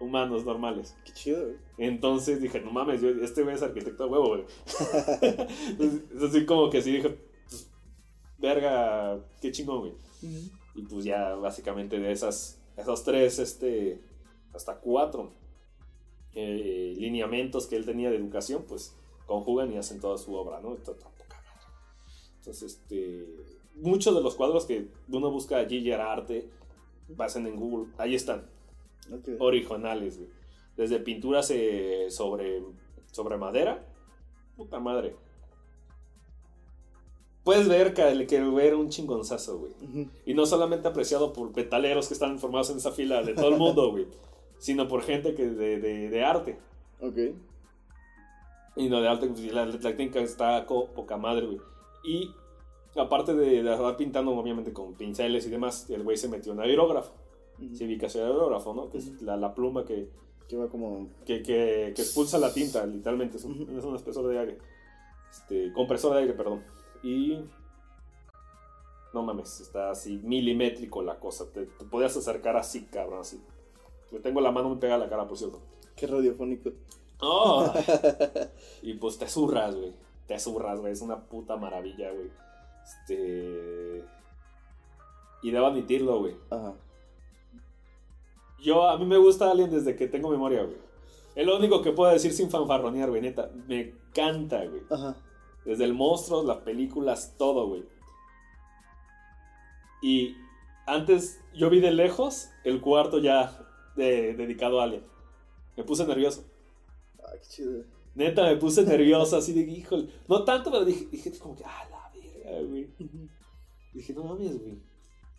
humanos 0.00 0.44
normales. 0.44 0.96
Qué 1.04 1.12
chido, 1.12 1.44
güey. 1.44 1.56
Entonces 1.76 2.40
dije, 2.40 2.60
no 2.60 2.70
mames, 2.72 3.02
yo- 3.02 3.10
este 3.10 3.42
güey 3.42 3.54
es 3.54 3.62
arquitecto 3.62 4.04
de 4.04 4.10
huevo, 4.10 4.28
güey. 4.28 4.44
Es 6.16 6.22
así 6.22 6.46
como 6.46 6.70
que 6.70 6.80
sí 6.82 6.92
dije, 6.92 7.18
pues, 7.48 7.70
verga, 8.38 9.20
qué 9.40 9.52
chingón, 9.52 9.80
güey. 9.80 9.92
Ujú. 10.22 10.50
Y 10.76 10.82
pues 10.82 11.04
ya 11.04 11.34
básicamente 11.34 11.98
de 11.98 12.10
esas, 12.10 12.58
esos 12.76 13.04
tres, 13.04 13.38
este, 13.38 14.00
hasta 14.54 14.78
cuatro 14.80 15.32
eh, 16.34 16.94
lineamientos 16.96 17.66
que 17.66 17.76
él 17.76 17.84
tenía 17.84 18.10
de 18.10 18.16
educación, 18.16 18.64
pues 18.68 18.94
conjugan 19.26 19.72
y 19.72 19.76
hacen 19.76 20.00
toda 20.00 20.18
su 20.18 20.34
obra, 20.34 20.60
¿no? 20.60 20.74
Está- 20.74 20.92
está 20.92 21.08
poca 21.08 21.24
madre. 21.28 21.66
Entonces, 22.38 22.62
este, 22.74 23.26
muchos 23.76 24.14
de 24.14 24.20
los 24.22 24.34
cuadros 24.34 24.66
que 24.66 24.88
uno 25.08 25.30
busca 25.30 25.56
allí 25.58 25.80
Giger 25.80 26.00
arte, 26.00 26.48
pasen 27.16 27.46
en 27.46 27.56
Google, 27.56 27.92
ahí 27.98 28.14
están, 28.14 28.46
originales, 29.38 30.18
güey. 30.18 30.30
Desde 30.76 30.98
pinturas 30.98 31.50
eh, 31.50 32.06
sobre, 32.10 32.62
sobre 33.12 33.36
madera, 33.36 33.86
puta 34.56 34.80
madre. 34.80 35.14
Puedes 37.44 37.68
ver 37.68 37.92
que 37.92 38.26
que 38.26 38.36
era 38.36 38.76
un 38.76 38.88
chingonzazo, 38.88 39.58
güey. 39.58 39.72
Y 40.24 40.32
no 40.34 40.46
solamente 40.46 40.88
apreciado 40.88 41.32
por 41.32 41.54
metaleros 41.54 42.08
que 42.08 42.14
están 42.14 42.38
formados 42.38 42.70
en 42.70 42.78
esa 42.78 42.90
fila 42.90 43.22
de 43.22 43.34
todo 43.34 43.48
el 43.48 43.56
mundo, 43.58 43.90
güey. 43.92 44.06
Sino 44.58 44.88
por 44.88 45.02
gente 45.02 45.34
que 45.34 45.48
de, 45.48 45.78
de, 45.80 46.08
de 46.10 46.24
arte. 46.24 46.58
Ok. 47.00 47.18
Y 48.76 48.88
no 48.88 49.00
de 49.00 49.08
arte, 49.08 49.28
pues, 49.28 49.52
la, 49.52 49.66
la 49.66 49.78
técnica 49.78 50.20
está 50.20 50.66
co- 50.66 50.86
poca 50.94 51.16
madre, 51.16 51.46
güey. 51.46 51.60
Y 52.04 52.30
aparte 52.98 53.34
de, 53.34 53.62
de 53.62 53.72
estar 53.72 53.96
pintando, 53.96 54.32
obviamente, 54.32 54.72
con 54.72 54.94
pinceles 54.94 55.46
y 55.46 55.50
demás, 55.50 55.88
el 55.90 56.02
güey 56.02 56.16
se 56.16 56.28
metió 56.28 56.52
en 56.52 56.60
aerógrafo. 56.60 57.12
Ujú. 57.58 57.74
Sí, 57.76 57.84
ubicación 57.86 58.24
de 58.24 58.32
aerógrafo, 58.32 58.74
¿no? 58.74 58.90
Que 58.90 58.98
es 58.98 59.22
la, 59.22 59.36
la 59.36 59.54
pluma 59.54 59.84
que, 59.84 60.08
Que 60.48 60.56
va 60.56 60.68
como. 60.68 61.08
que, 61.24 61.42
que, 61.42 61.92
que 61.94 62.02
expulsa 62.02 62.38
la 62.38 62.52
tinta, 62.52 62.84
literalmente. 62.84 63.36
Es 63.36 63.44
un, 63.44 63.76
es 63.78 63.84
un 63.84 63.94
espesor 63.94 64.26
de 64.28 64.38
aire. 64.38 64.58
Este, 65.30 65.72
compresor 65.72 66.14
de 66.14 66.20
aire, 66.20 66.32
perdón. 66.32 66.62
Y. 67.02 67.38
No 69.12 69.22
mames, 69.22 69.60
está 69.60 69.90
así 69.90 70.18
milimétrico 70.24 71.00
la 71.00 71.20
cosa. 71.20 71.44
Te, 71.52 71.66
te 71.66 71.84
podías 71.84 72.16
acercar 72.16 72.56
así, 72.56 72.82
cabrón, 72.86 73.20
así. 73.20 73.40
Yo 74.10 74.20
tengo 74.20 74.40
la 74.40 74.50
mano 74.50 74.68
muy 74.68 74.78
pegada 74.78 75.02
a 75.02 75.04
la 75.04 75.10
cara, 75.10 75.26
por 75.26 75.36
cierto. 75.36 75.60
Qué 75.96 76.06
radiofónico. 76.06 76.70
¡Oh! 77.20 77.72
y 78.82 78.94
pues 78.94 79.18
te 79.18 79.28
zurras, 79.28 79.74
güey. 79.74 79.92
Te 80.26 80.38
zurras, 80.38 80.80
güey. 80.80 80.92
Es 80.92 81.00
una 81.00 81.20
puta 81.20 81.56
maravilla, 81.56 82.10
güey. 82.10 82.30
Este. 82.84 84.04
Y 85.42 85.50
debo 85.50 85.66
admitirlo, 85.66 86.20
güey. 86.20 86.36
Ajá. 86.50 86.74
Yo, 88.62 88.88
a 88.88 88.96
mí 88.98 89.04
me 89.04 89.18
gusta 89.18 89.50
Alien 89.50 89.70
desde 89.70 89.94
que 89.94 90.08
tengo 90.08 90.30
memoria, 90.30 90.62
güey. 90.62 90.78
Es 91.34 91.46
lo 91.46 91.56
único 91.56 91.82
que 91.82 91.92
puedo 91.92 92.12
decir 92.12 92.32
sin 92.32 92.50
fanfarronear, 92.50 93.10
güey, 93.10 93.20
neta. 93.20 93.50
Me 93.66 93.80
encanta, 93.80 94.64
güey. 94.64 94.82
Ajá. 94.90 95.16
Desde 95.64 95.84
el 95.84 95.94
monstruo, 95.94 96.44
las 96.44 96.58
películas, 96.58 97.34
todo, 97.36 97.68
güey. 97.68 97.84
Y 100.02 100.36
antes, 100.86 101.40
yo 101.54 101.70
vi 101.70 101.80
de 101.80 101.90
lejos 101.90 102.50
el 102.64 102.80
cuarto 102.80 103.18
ya 103.18 103.63
de- 103.96 104.34
dedicado 104.34 104.80
a 104.80 104.84
Alien. 104.84 105.04
Me 105.76 105.84
puse 105.84 106.06
nervioso. 106.06 106.44
Ah, 107.22 107.32
qué 107.40 107.48
chido. 107.48 107.84
Neta, 108.14 108.44
me 108.44 108.56
puse 108.56 108.82
nervioso, 108.84 109.36
así 109.36 109.52
de, 109.52 109.62
híjole. 109.62 110.08
No 110.28 110.44
tanto, 110.44 110.70
pero 110.70 110.84
dije, 110.84 111.06
dije 111.10 111.36
como 111.38 111.56
que, 111.56 111.64
ah, 111.64 111.88
la 111.90 112.10
verga, 112.14 112.62
güey. 112.68 112.88
Dije, 113.92 114.12
no 114.14 114.24
mames, 114.24 114.60
güey. 114.60 114.78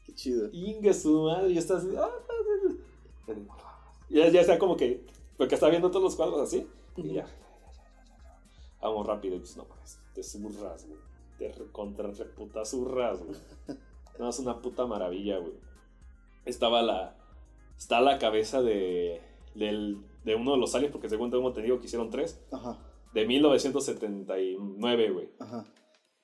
Qué 0.05 0.13
chido. 0.13 0.49
Inga 0.51 0.93
su 0.93 1.23
madre, 1.23 1.51
y 1.51 1.57
estás 1.57 1.83
así, 1.85 1.95
ah, 1.95 2.03
ah, 2.03 3.29
ah, 3.29 3.33
ah. 3.49 3.95
Ya, 4.09 4.27
ya 4.29 4.41
está 4.41 4.59
como 4.59 4.75
que, 4.77 5.05
porque 5.37 5.55
está 5.55 5.69
viendo 5.69 5.89
todos 5.89 6.03
los 6.03 6.15
cuadros 6.15 6.39
así, 6.41 6.67
y 6.97 7.13
ya. 7.13 7.25
Vamos 8.81 9.07
rápido, 9.07 9.35
y 9.35 9.39
pues 9.39 9.57
no 9.57 9.65
mames, 9.65 9.99
te 10.13 10.21
zurras, 10.21 10.85
güey. 10.85 10.99
Te 11.39 11.51
recontra 11.51 12.11
reputa 12.11 12.63
zurras, 12.65 13.23
güey. 13.23 13.39
No, 14.19 14.29
es 14.29 14.39
una 14.39 14.61
puta 14.61 14.85
maravilla, 14.85 15.39
güey. 15.39 15.53
Estaba 16.45 16.81
la, 16.81 17.17
está 17.77 18.01
la 18.01 18.17
cabeza 18.19 18.61
de, 18.61 19.21
de 19.55 20.35
uno 20.35 20.51
de 20.53 20.57
los 20.57 20.73
aliens, 20.75 20.91
porque 20.91 21.09
según 21.09 21.31
tengo 21.31 21.47
entendido 21.47 21.79
que 21.79 21.85
hicieron 21.85 22.09
tres, 22.09 22.41
Ajá. 22.51 22.77
de 23.13 23.25
1979, 23.25 25.09
güey. 25.11 25.29
Ajá. 25.39 25.65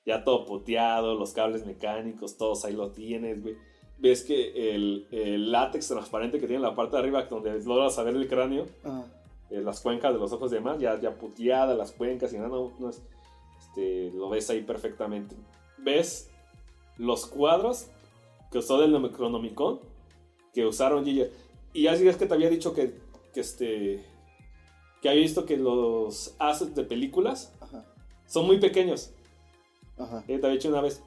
Ya 0.04 0.24
todo 0.24 0.44
puteado, 0.46 1.14
los 1.14 1.32
cables 1.32 1.64
mecánicos, 1.64 2.36
todos 2.36 2.64
ahí 2.64 2.74
lo 2.74 2.90
tienes, 2.90 3.40
güey. 3.42 3.56
Ves 3.98 4.24
que 4.24 4.74
el, 4.74 5.06
el 5.12 5.52
látex 5.52 5.86
transparente 5.88 6.38
que 6.40 6.46
tiene 6.46 6.56
en 6.56 6.62
la 6.68 6.74
parte 6.74 6.96
de 6.96 7.02
arriba, 7.02 7.22
donde 7.24 7.62
logras 7.64 7.94
saber 7.94 8.16
el 8.16 8.26
cráneo, 8.28 8.66
Ajá. 8.82 9.06
eh, 9.50 9.60
las 9.60 9.80
cuencas 9.80 10.12
de 10.12 10.18
los 10.18 10.32
ojos 10.32 10.50
y 10.50 10.56
demás, 10.56 10.80
ya, 10.80 11.00
ya 11.00 11.14
puteadas 11.16 11.78
las 11.78 11.92
cuencas 11.92 12.32
y 12.32 12.36
nada, 12.36 12.48
no, 12.48 12.72
no 12.80 12.90
es- 12.90 13.02
este, 13.60 14.10
lo 14.12 14.28
ves 14.28 14.50
ahí 14.50 14.62
perfectamente. 14.62 15.36
Ves 15.78 16.28
los 16.98 17.26
cuadros 17.26 17.86
que 18.50 18.58
usó 18.58 18.80
del 18.80 18.90
Necronomicon, 19.00 19.80
que 20.52 20.66
usaron 20.66 21.04
Giger. 21.04 21.32
Y 21.72 21.82
ya 21.82 21.92
es 21.94 22.16
que 22.16 22.26
te 22.26 22.34
había 22.34 22.50
dicho 22.50 22.74
que, 22.74 22.98
que 23.32 23.40
este 23.40 24.04
que 25.00 25.08
había 25.08 25.22
visto 25.22 25.44
que 25.46 25.56
los 25.56 26.36
assets 26.38 26.74
de 26.76 26.84
películas 26.84 27.52
Ajá. 27.60 27.84
son 28.26 28.46
muy 28.46 28.60
pequeños. 28.60 29.12
Ajá. 29.98 30.22
Eh, 30.28 30.38
te 30.38 30.46
había 30.46 30.56
dicho 30.58 30.68
una 30.68 30.80
vez. 30.80 31.02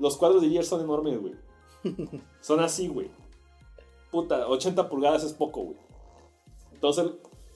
Los 0.00 0.16
cuadros 0.16 0.42
de 0.42 0.48
Giger 0.48 0.64
son 0.64 0.80
enormes, 0.80 1.20
güey. 1.20 1.34
Son 2.40 2.58
así, 2.60 2.88
güey. 2.88 3.08
Puta, 4.10 4.48
80 4.48 4.88
pulgadas 4.88 5.22
es 5.22 5.32
poco, 5.32 5.62
güey. 5.62 5.76
Entonces, 6.72 7.06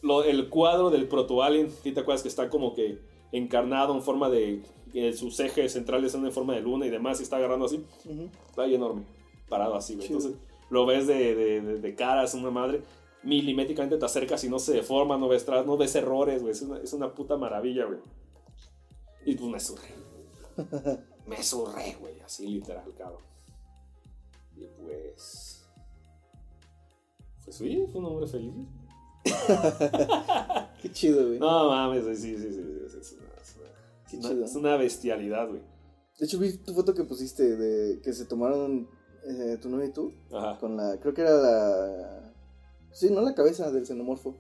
lo- 0.03 0.23
el 0.23 0.49
cuadro 0.49 0.91
del 0.91 1.09
Proto 1.09 1.43
Alien, 1.43 1.71
¿sí 1.71 1.91
te 1.93 2.01
acuerdas 2.01 2.23
que 2.23 2.29
está 2.29 2.49
como 2.49 2.75
que 2.75 3.01
encarnado 3.33 3.95
en 3.95 4.03
forma 4.03 4.29
de. 4.31 4.63
que 4.93 5.13
sus 5.15 5.41
ejes 5.41 5.73
centrales 5.73 6.13
son 6.13 6.25
en 6.27 6.33
forma 6.33 6.55
de 6.55 6.61
luna 6.61 6.87
y 6.87 6.91
demás, 6.91 7.19
y 7.21 7.23
está 7.25 7.37
agarrando 7.37 7.67
así? 7.67 7.85
Ujú. 8.05 8.29
Está 8.49 8.63
ahí 8.63 8.75
enorme, 8.77 9.03
parado 9.49 9.75
así, 9.75 9.95
güey. 9.97 10.07
Entonces, 10.07 10.35
lo 10.73 10.87
ves 10.87 11.07
de, 11.07 11.35
de, 11.35 11.61
de, 11.61 11.81
de 11.81 11.95
cara, 11.95 12.25
es 12.25 12.35
una 12.35 12.51
madre. 12.51 12.83
Milimétricamente 13.23 13.99
te 13.99 14.05
acercas 14.05 14.43
y 14.43 14.49
no 14.49 14.59
se 14.59 14.73
deforma, 14.73 15.17
no 15.19 15.29
ves, 15.29 15.45
tras, 15.45 15.65
no 15.67 15.77
ves 15.77 15.95
errores, 15.95 16.41
güey. 16.43 16.53
Es 16.53 16.63
una, 16.63 16.79
es 16.81 16.93
una 16.93 17.15
puta 17.15 17.37
maravilla, 17.37 17.85
güey. 17.85 18.01
Y 19.27 19.35
pues 19.37 19.51
me 19.51 19.61
surré. 19.61 19.89
me 21.27 21.43
surré, 21.43 21.97
güey. 22.01 22.19
Así 22.21 22.47
literal, 22.49 22.93
cabrón. 22.99 23.21
Y 24.57 24.65
pues. 24.83 25.65
Pues 27.45 27.57
sí, 27.57 27.85
fue 27.93 28.01
un 28.01 28.07
hombre 28.07 28.27
feliz. 28.27 28.53
Qué 30.83 30.91
chido, 30.91 31.27
güey. 31.27 31.39
No 31.39 31.69
mames, 31.69 32.05
güey, 32.05 32.17
sí, 32.17 32.37
sí, 32.37 32.51
sí. 32.51 32.63
sí, 32.89 32.99
Es 32.99 33.13
una, 33.13 33.27
es 33.41 33.57
una- 33.57 33.69
Qué 34.09 34.17
es 34.17 34.25
una- 34.25 34.29
chido. 34.31 34.45
es 34.47 34.55
una 34.57 34.77
bestialidad, 34.77 35.49
güey. 35.49 35.61
De 36.19 36.27
hecho, 36.27 36.39
vi 36.39 36.57
tu 36.59 36.75
foto 36.75 36.95
que 36.95 37.05
pusiste 37.05 37.57
de 37.57 38.01
que 38.01 38.13
se 38.13 38.25
tomaron 38.27 38.89
eh, 39.27 39.57
tu 39.61 39.69
novia 39.69 39.87
y 39.87 39.93
tú. 39.93 40.13
Ajá. 40.33 40.59
Con 40.59 40.77
la. 40.77 40.99
Creo 41.01 41.15
que 41.15 41.23
era 41.23 41.37
la. 41.37 42.33
Sí, 42.93 43.11
no 43.11 43.21
la 43.23 43.35
cabeza 43.35 43.71
del 43.71 43.87
xenomorfo. 43.87 44.37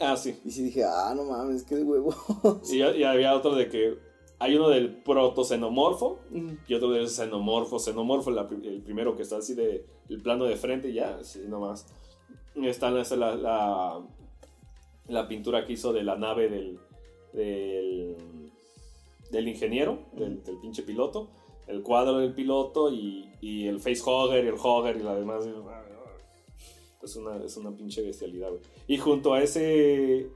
Ah, 0.00 0.16
sí. 0.16 0.40
Y 0.44 0.50
sí 0.50 0.64
dije, 0.64 0.84
ah, 0.84 1.12
no 1.14 1.24
mames, 1.24 1.62
qué 1.64 1.76
de 1.76 1.84
huevo. 1.84 2.14
Y, 2.70 2.78
y 2.78 3.04
había 3.04 3.34
otro 3.34 3.54
de 3.54 3.68
que 3.68 3.98
hay 4.38 4.56
uno 4.56 4.68
del 4.70 5.02
protocenomorfo 5.02 6.18
Mm, 6.30 6.52
y 6.66 6.74
otro 6.74 6.90
del 6.90 7.08
xenomorfo. 7.08 7.78
Xenomorfo, 7.78 8.30
la 8.30 8.48
el 8.50 8.82
primero 8.82 9.14
que 9.16 9.22
está 9.22 9.36
así 9.36 9.54
de 9.54 9.86
el 10.08 10.20
plano 10.22 10.44
de 10.44 10.56
frente 10.56 10.88
y 10.88 10.94
ya, 10.94 11.18
así 11.18 11.40
nomás. 11.46 11.86
Está 12.56 12.90
la, 12.90 13.02
la, 13.16 13.34
la, 13.36 14.00
la 15.08 15.28
pintura 15.28 15.64
que 15.64 15.74
hizo 15.74 15.92
de 15.92 16.02
la 16.02 16.16
nave 16.16 16.48
del, 16.48 16.78
del, 17.32 18.16
del 19.30 19.48
ingeniero, 19.48 20.00
del, 20.12 20.42
del 20.42 20.58
pinche 20.58 20.82
piloto. 20.82 21.28
El 21.72 21.82
cuadro 21.82 22.18
del 22.18 22.34
piloto 22.34 22.92
y, 22.92 23.30
y 23.40 23.66
el 23.66 23.80
facehugger 23.80 24.44
y 24.44 24.48
el 24.48 24.54
hogger 24.62 24.96
y 24.96 25.02
la 25.02 25.14
demás. 25.14 25.48
Es 27.02 27.16
una, 27.16 27.42
es 27.42 27.56
una 27.56 27.72
pinche 27.72 28.02
bestialidad, 28.02 28.50
güey. 28.50 28.60
Y 28.86 28.98
junto 28.98 29.34
a 29.34 29.42
ese 29.42 30.30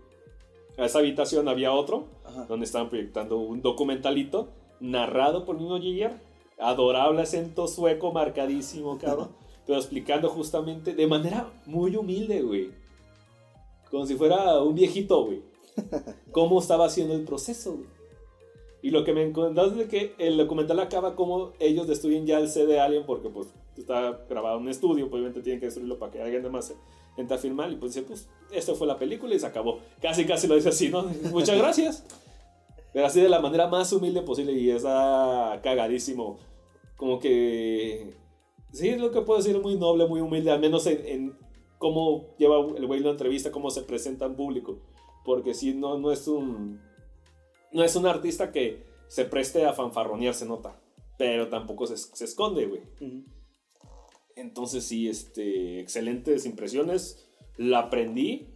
a 0.79 0.85
esa 0.85 0.99
habitación 0.99 1.49
había 1.49 1.73
otro 1.73 2.09
Ajá. 2.25 2.45
donde 2.47 2.67
estaban 2.67 2.89
proyectando 2.89 3.39
un 3.39 3.63
documentalito 3.63 4.49
narrado 4.81 5.45
por 5.45 5.57
Nino 5.57 5.81
Giger, 5.81 6.21
adorable 6.59 7.23
acento 7.23 7.67
sueco 7.67 8.13
marcadísimo, 8.13 8.99
cabrón, 8.99 9.31
pero 9.67 9.79
explicando 9.79 10.29
justamente 10.29 10.95
de 10.95 11.07
manera 11.07 11.51
muy 11.67 11.97
humilde, 11.97 12.43
güey. 12.43 12.71
Como 13.91 14.07
si 14.07 14.17
fuera 14.17 14.61
un 14.63 14.75
viejito, 14.75 15.25
güey. 15.25 15.43
Cómo 16.33 16.59
estaba 16.61 16.87
haciendo 16.87 17.15
el 17.15 17.25
proceso, 17.25 17.75
güey. 17.75 17.96
Y 18.83 18.91
lo 18.91 19.05
que 19.05 19.13
me 19.13 19.23
encontré 19.23 19.83
es 19.83 19.89
que 19.89 20.15
el 20.19 20.37
documental 20.37 20.79
acaba 20.81 21.17
como 21.17 21.53
ellos 21.59 21.87
destruyen 21.87 22.27
ya 22.27 22.39
el 22.39 22.49
CD 22.49 22.67
de 22.67 22.81
Alien 22.81 23.05
porque 23.07 23.29
pues 23.29 23.49
está 23.77 24.21
grabado 24.29 24.59
en 24.59 24.65
un 24.65 24.69
estudio, 24.69 25.09
pues 25.09 25.21
obviamente 25.21 25.43
tienen 25.43 25.61
que 25.61 25.67
destruirlo 25.67 25.99
para 25.99 26.13
que 26.13 26.23
alguien 26.23 26.51
más 26.51 26.75
entre 27.17 27.37
a 27.37 27.39
filmar 27.39 27.73
y 27.73 27.77
pues 27.77 27.95
dice, 27.95 28.07
pues 28.07 28.29
esto 28.51 28.75
fue 28.75 28.87
la 28.87 28.99
película 28.99 29.35
y 29.35 29.39
se 29.39 29.47
acabó. 29.47 29.81
Casi 30.01 30.25
casi 30.27 30.47
lo 30.47 30.55
dice 30.55 30.69
así, 30.69 30.89
¿no? 30.89 31.03
Muchas 31.33 31.57
gracias. 31.57 32.05
Pero 32.93 33.07
así 33.07 33.21
de 33.21 33.29
la 33.29 33.41
manera 33.41 33.67
más 33.67 33.93
humilde 33.93 34.23
posible 34.23 34.53
y 34.53 34.71
está 34.71 35.61
cagadísimo. 35.63 36.39
Como 36.97 37.19
que... 37.19 38.15
Sí, 38.73 38.89
es 38.89 39.01
lo 39.01 39.11
que 39.11 39.23
puedo 39.23 39.39
decir, 39.39 39.59
muy 39.61 39.77
noble, 39.77 40.07
muy 40.07 40.21
humilde, 40.21 40.51
al 40.51 40.61
menos 40.61 40.87
en, 40.87 41.07
en 41.07 41.39
cómo 41.79 42.35
lleva 42.39 42.59
el 42.77 42.87
güey 42.87 43.01
la 43.01 43.11
entrevista, 43.11 43.51
cómo 43.51 43.71
se 43.71 43.83
presenta 43.83 44.27
en 44.27 44.37
público. 44.37 44.79
Porque 45.25 45.55
si 45.55 45.75
no, 45.75 45.99
no 45.99 46.13
es 46.13 46.29
un... 46.29 46.81
No 47.73 47.83
es 47.85 47.95
un 47.97 48.07
artista 48.07 48.53
que 48.53 48.85
se 49.09 49.25
preste 49.25 49.65
a 49.65 49.73
fanfarronear, 49.73 50.35
se 50.35 50.47
nota. 50.47 50.81
Pero 51.19 51.49
tampoco 51.49 51.87
se, 51.87 51.97
se 51.97 52.25
esconde, 52.25 52.67
güey. 52.67 52.83
Entonces 54.35 54.85
sí, 54.85 55.09
este, 55.09 55.81
excelentes 55.81 56.45
impresiones. 56.47 57.27
La 57.57 57.81
aprendí. 57.81 58.49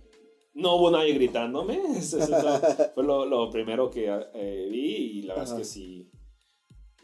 No 0.52 0.76
hubo 0.76 0.90
nadie 0.90 1.14
gritándome. 1.14 1.80
Eso, 1.96 2.18
eso 2.18 2.60
fue 2.94 3.04
lo, 3.04 3.24
lo 3.24 3.50
primero 3.50 3.88
que 3.90 4.06
eh, 4.34 4.68
vi 4.70 5.18
y 5.20 5.22
la 5.22 5.34
verdad 5.34 5.52
Ajá. 5.52 5.60
es 5.62 5.68
que 5.68 5.72
sí, 5.72 6.10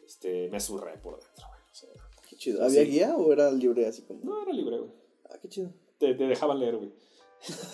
este, 0.05 0.49
me 0.51 0.59
surré 0.61 0.99
por 0.99 1.15
dentro. 1.21 1.47
güey. 1.49 1.61
O 1.71 1.75
sea, 1.75 1.89
Qué 2.29 2.37
chido. 2.37 2.63
¿Había 2.65 2.83
Sí. 2.85 2.91
guía 2.91 3.17
o 3.17 3.33
era 3.33 3.51
libre 3.53 3.87
así 3.87 4.03
como? 4.03 4.21
no, 4.25 4.43
era 4.43 4.53
libre, 4.53 4.79
güey. 4.79 4.91
Ah, 5.31 5.37
qué 5.41 5.49
chido. 5.49 5.71
Te, 5.99 6.15
te 6.15 6.25
dejaban 6.25 6.59
leer, 6.59 6.77
güey. 6.77 6.91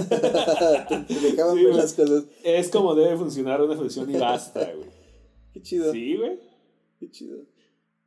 Te 0.08 1.14
dejaban 1.14 1.54
Sí, 1.56 1.64
ver 1.64 1.72
güey. 1.72 1.74
las 1.76 1.92
cosas. 1.94 2.24
Es 2.44 2.68
como 2.70 2.94
debe 2.94 3.16
funcionar 3.16 3.60
una 3.62 3.76
función 3.76 4.10
y 4.10 4.18
basta, 4.18 4.60
güey. 4.74 4.88
Qué 5.52 5.62
chido. 5.62 5.92
Sí, 5.92 6.16
güey. 6.16 6.38
Qué 6.98 7.10
chido. 7.10 7.38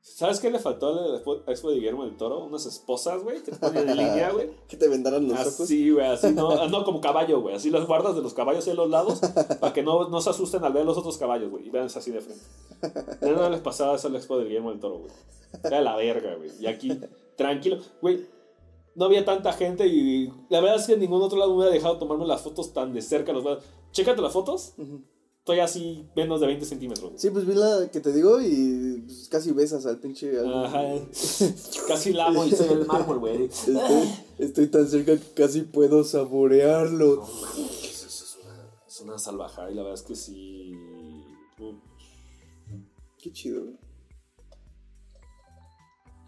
¿Sabes 0.02 0.40
qué 0.40 0.52
le 0.52 0.60
faltó 0.60 0.88
a 0.90 0.92
la 0.92 1.24
expo- 1.24 1.70
de 1.70 1.76
Guillermo 1.76 2.06
del 2.06 2.16
Toro? 2.16 2.44
Unas 2.46 2.68
esposas, 2.68 3.24
güey, 3.24 3.42
que 3.42 3.52
te 3.52 3.58
ponen 3.58 3.90
en 3.90 3.98
línea, 3.98 4.30
güey. 4.32 4.52
Que 4.68 4.78
te 4.78 4.88
vendaran 4.88 5.28
los 5.28 5.40
ojos. 5.40 5.62
Así, 5.62 5.90
güey, 5.90 6.06
así 6.06 6.32
no, 6.32 6.68
no 6.70 6.86
como 6.86 7.02
caballo, 7.02 7.42
güey. 7.42 7.56
Así 7.56 7.72
las 7.72 7.88
guardas 7.88 8.16
de 8.16 8.22
los 8.22 8.36
caballos 8.36 8.68
en 8.68 8.76
los 8.76 8.88
lados 8.88 9.20
para 9.60 9.74
que 9.74 9.82
no, 9.82 10.08
no 10.10 10.22
se 10.22 10.30
asusten 10.30 10.64
al 10.64 10.74
ver 10.74 10.86
los 10.86 10.96
otros 10.98 11.18
caballos, 11.18 11.50
güey. 11.50 11.66
Y 11.66 11.72
vean 11.72 11.86
así 11.88 12.12
de 12.12 12.22
frente. 12.22 12.44
No 13.22 13.50
les 13.50 13.62
pasaba 13.62 13.96
eso 13.96 14.08
al 14.08 14.16
expo 14.16 14.38
del 14.38 14.48
Guillermo 14.48 14.70
del 14.70 14.80
Toro, 14.80 15.00
güey. 15.00 15.12
Era 15.64 15.82
la 15.82 15.96
verga, 15.96 16.36
güey. 16.36 16.52
Y 16.60 16.68
aquí, 16.68 16.92
tranquilo, 17.36 17.80
güey. 18.00 18.28
No 18.96 19.06
había 19.06 19.26
tanta 19.26 19.52
gente 19.54 19.88
y 19.88 20.28
la 20.50 20.62
verdad 20.62 20.78
es 20.80 20.88
que 20.88 20.94
en 20.94 21.02
ningún 21.02 21.22
otro 21.22 21.38
lado 21.38 21.52
me 21.52 21.58
hubiera 21.58 21.74
dejado 21.74 21.98
tomarme 21.98 22.26
las 22.26 22.42
fotos 22.42 22.74
tan 22.74 22.94
de 22.94 23.02
cerca. 23.02 23.34
Los 23.34 23.64
Chécate 23.92 24.22
las 24.22 24.34
fotos. 24.34 24.74
Estoy 25.40 25.60
así 25.60 26.08
menos 26.16 26.40
de 26.42 26.48
20 26.48 26.66
centímetros. 26.66 27.12
Sí, 27.18 27.30
pues 27.30 27.46
vi 27.46 27.54
la 27.54 27.88
que 27.92 28.00
te 28.00 28.12
digo 28.12 28.42
y 28.42 29.04
pues, 29.06 29.28
casi 29.30 29.52
besas 29.52 29.86
al 29.86 30.00
pinche. 30.00 30.40
al- 30.40 30.66
Ajá. 30.66 30.82
Casi 31.88 32.14
lamo 32.14 32.46
y 32.46 32.50
ve 32.50 32.68
el 32.72 32.86
mármol, 32.88 33.20
güey. 33.20 33.44
Estoy, 33.44 33.78
estoy 34.40 34.68
tan 34.68 34.88
cerca 34.88 35.16
que 35.18 35.34
casi 35.36 35.62
puedo 35.62 36.04
saborearlo. 36.04 37.18
No 37.18 37.24
es, 37.84 38.04
es 38.06 38.38
una, 38.44 38.70
es 38.88 39.02
una 39.02 39.20
salvajada 39.20 39.70
y 39.70 39.76
la 39.76 39.84
verdad 39.84 40.00
es 40.00 40.06
que 40.08 40.16
sí. 40.16 40.72
uh, 41.60 41.74
Qué 43.20 43.32
chido, 43.32 43.66
güey. 43.66 43.76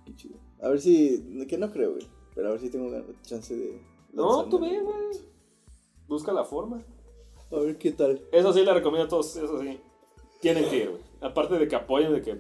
Qué 0.06 0.15
chido. 0.15 0.38
A 0.62 0.69
ver 0.69 0.80
si. 0.80 1.45
Que 1.47 1.58
no 1.58 1.71
creo, 1.71 1.93
güey. 1.93 2.08
Pero 2.38 2.50
a 2.50 2.52
ver 2.52 2.62
si 2.62 2.69
tengo 2.69 2.91
chance 3.23 3.56
de. 3.56 3.82
No, 4.13 4.45
tú 4.45 4.60
ve, 4.60 4.80
güey. 4.80 4.95
Busca 6.08 6.32
la 6.32 6.45
forma. 6.45 6.86
A 7.52 7.56
ver 7.56 7.80
qué 7.80 7.91
tal. 7.91 8.21
Eso 8.32 8.54
sí 8.54 8.63
le 8.63 8.71
recomiendo 8.71 9.08
a 9.08 9.10
todos, 9.10 9.36
eso 9.36 9.60
sí. 9.60 9.80
Tienen 10.39 10.69
que 10.69 10.78
ir, 10.78 10.89
güey. 10.91 11.02
Aparte 11.19 11.58
de 11.58 11.67
que 11.67 11.76
apoyen, 11.76 12.13
de 12.13 12.21
que 12.21 12.39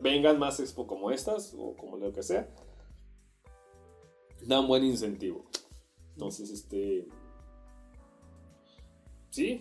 vengan 0.00 0.38
más 0.38 0.60
expo 0.60 0.86
como 0.86 1.10
estas, 1.10 1.56
o 1.58 1.74
como 1.74 1.96
lo 1.96 2.12
que 2.12 2.22
sea. 2.22 2.48
Da 4.46 4.60
un 4.60 4.68
buen 4.68 4.84
incentivo. 4.84 5.44
Entonces, 6.12 6.50
este. 6.50 7.08
Sí, 9.30 9.60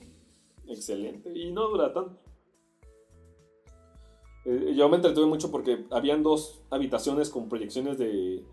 excelente. 0.67 1.36
Y 1.36 1.52
no 1.52 1.69
dura 1.69 1.91
tanto. 1.91 2.19
Eh, 4.46 4.76
yo 4.76 4.88
me 4.89 4.98
entretuve 4.98 5.26
mucho 5.26 5.50
porque 5.50 5.88
habían 5.89 6.22
dos 6.22 6.62
habitaciones 6.69 7.32
con 7.32 7.50
proyecciones 7.50 7.98
de, 7.98 8.46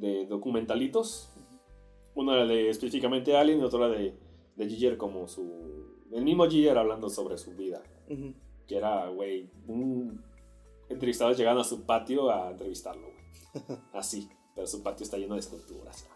de 0.00 0.26
documentalitos. 0.26 1.32
Una 2.14 2.34
era 2.34 2.46
de 2.46 2.70
específicamente 2.70 3.36
Alien 3.36 3.60
y 3.60 3.64
otra 3.64 3.88
de, 3.88 4.14
de 4.56 4.68
Giger 4.68 4.96
como 4.96 5.28
su... 5.28 6.04
El 6.12 6.24
mismo 6.24 6.48
Giger 6.48 6.78
hablando 6.78 7.10
sobre 7.10 7.36
su 7.36 7.54
vida. 7.54 7.82
Ujú. 8.08 8.34
Que 8.66 8.76
era, 8.76 9.08
güey, 9.08 9.50
un 9.66 10.22
entrevistador 10.88 11.36
llegando 11.36 11.60
a 11.60 11.64
su 11.64 11.84
patio 11.84 12.30
a 12.30 12.50
entrevistarlo, 12.50 13.08
güey. 13.08 13.78
Así. 13.92 14.28
Pero 14.54 14.66
su 14.66 14.82
patio 14.82 15.04
está 15.04 15.18
lleno 15.18 15.34
de 15.34 15.40
esculturas. 15.40 16.08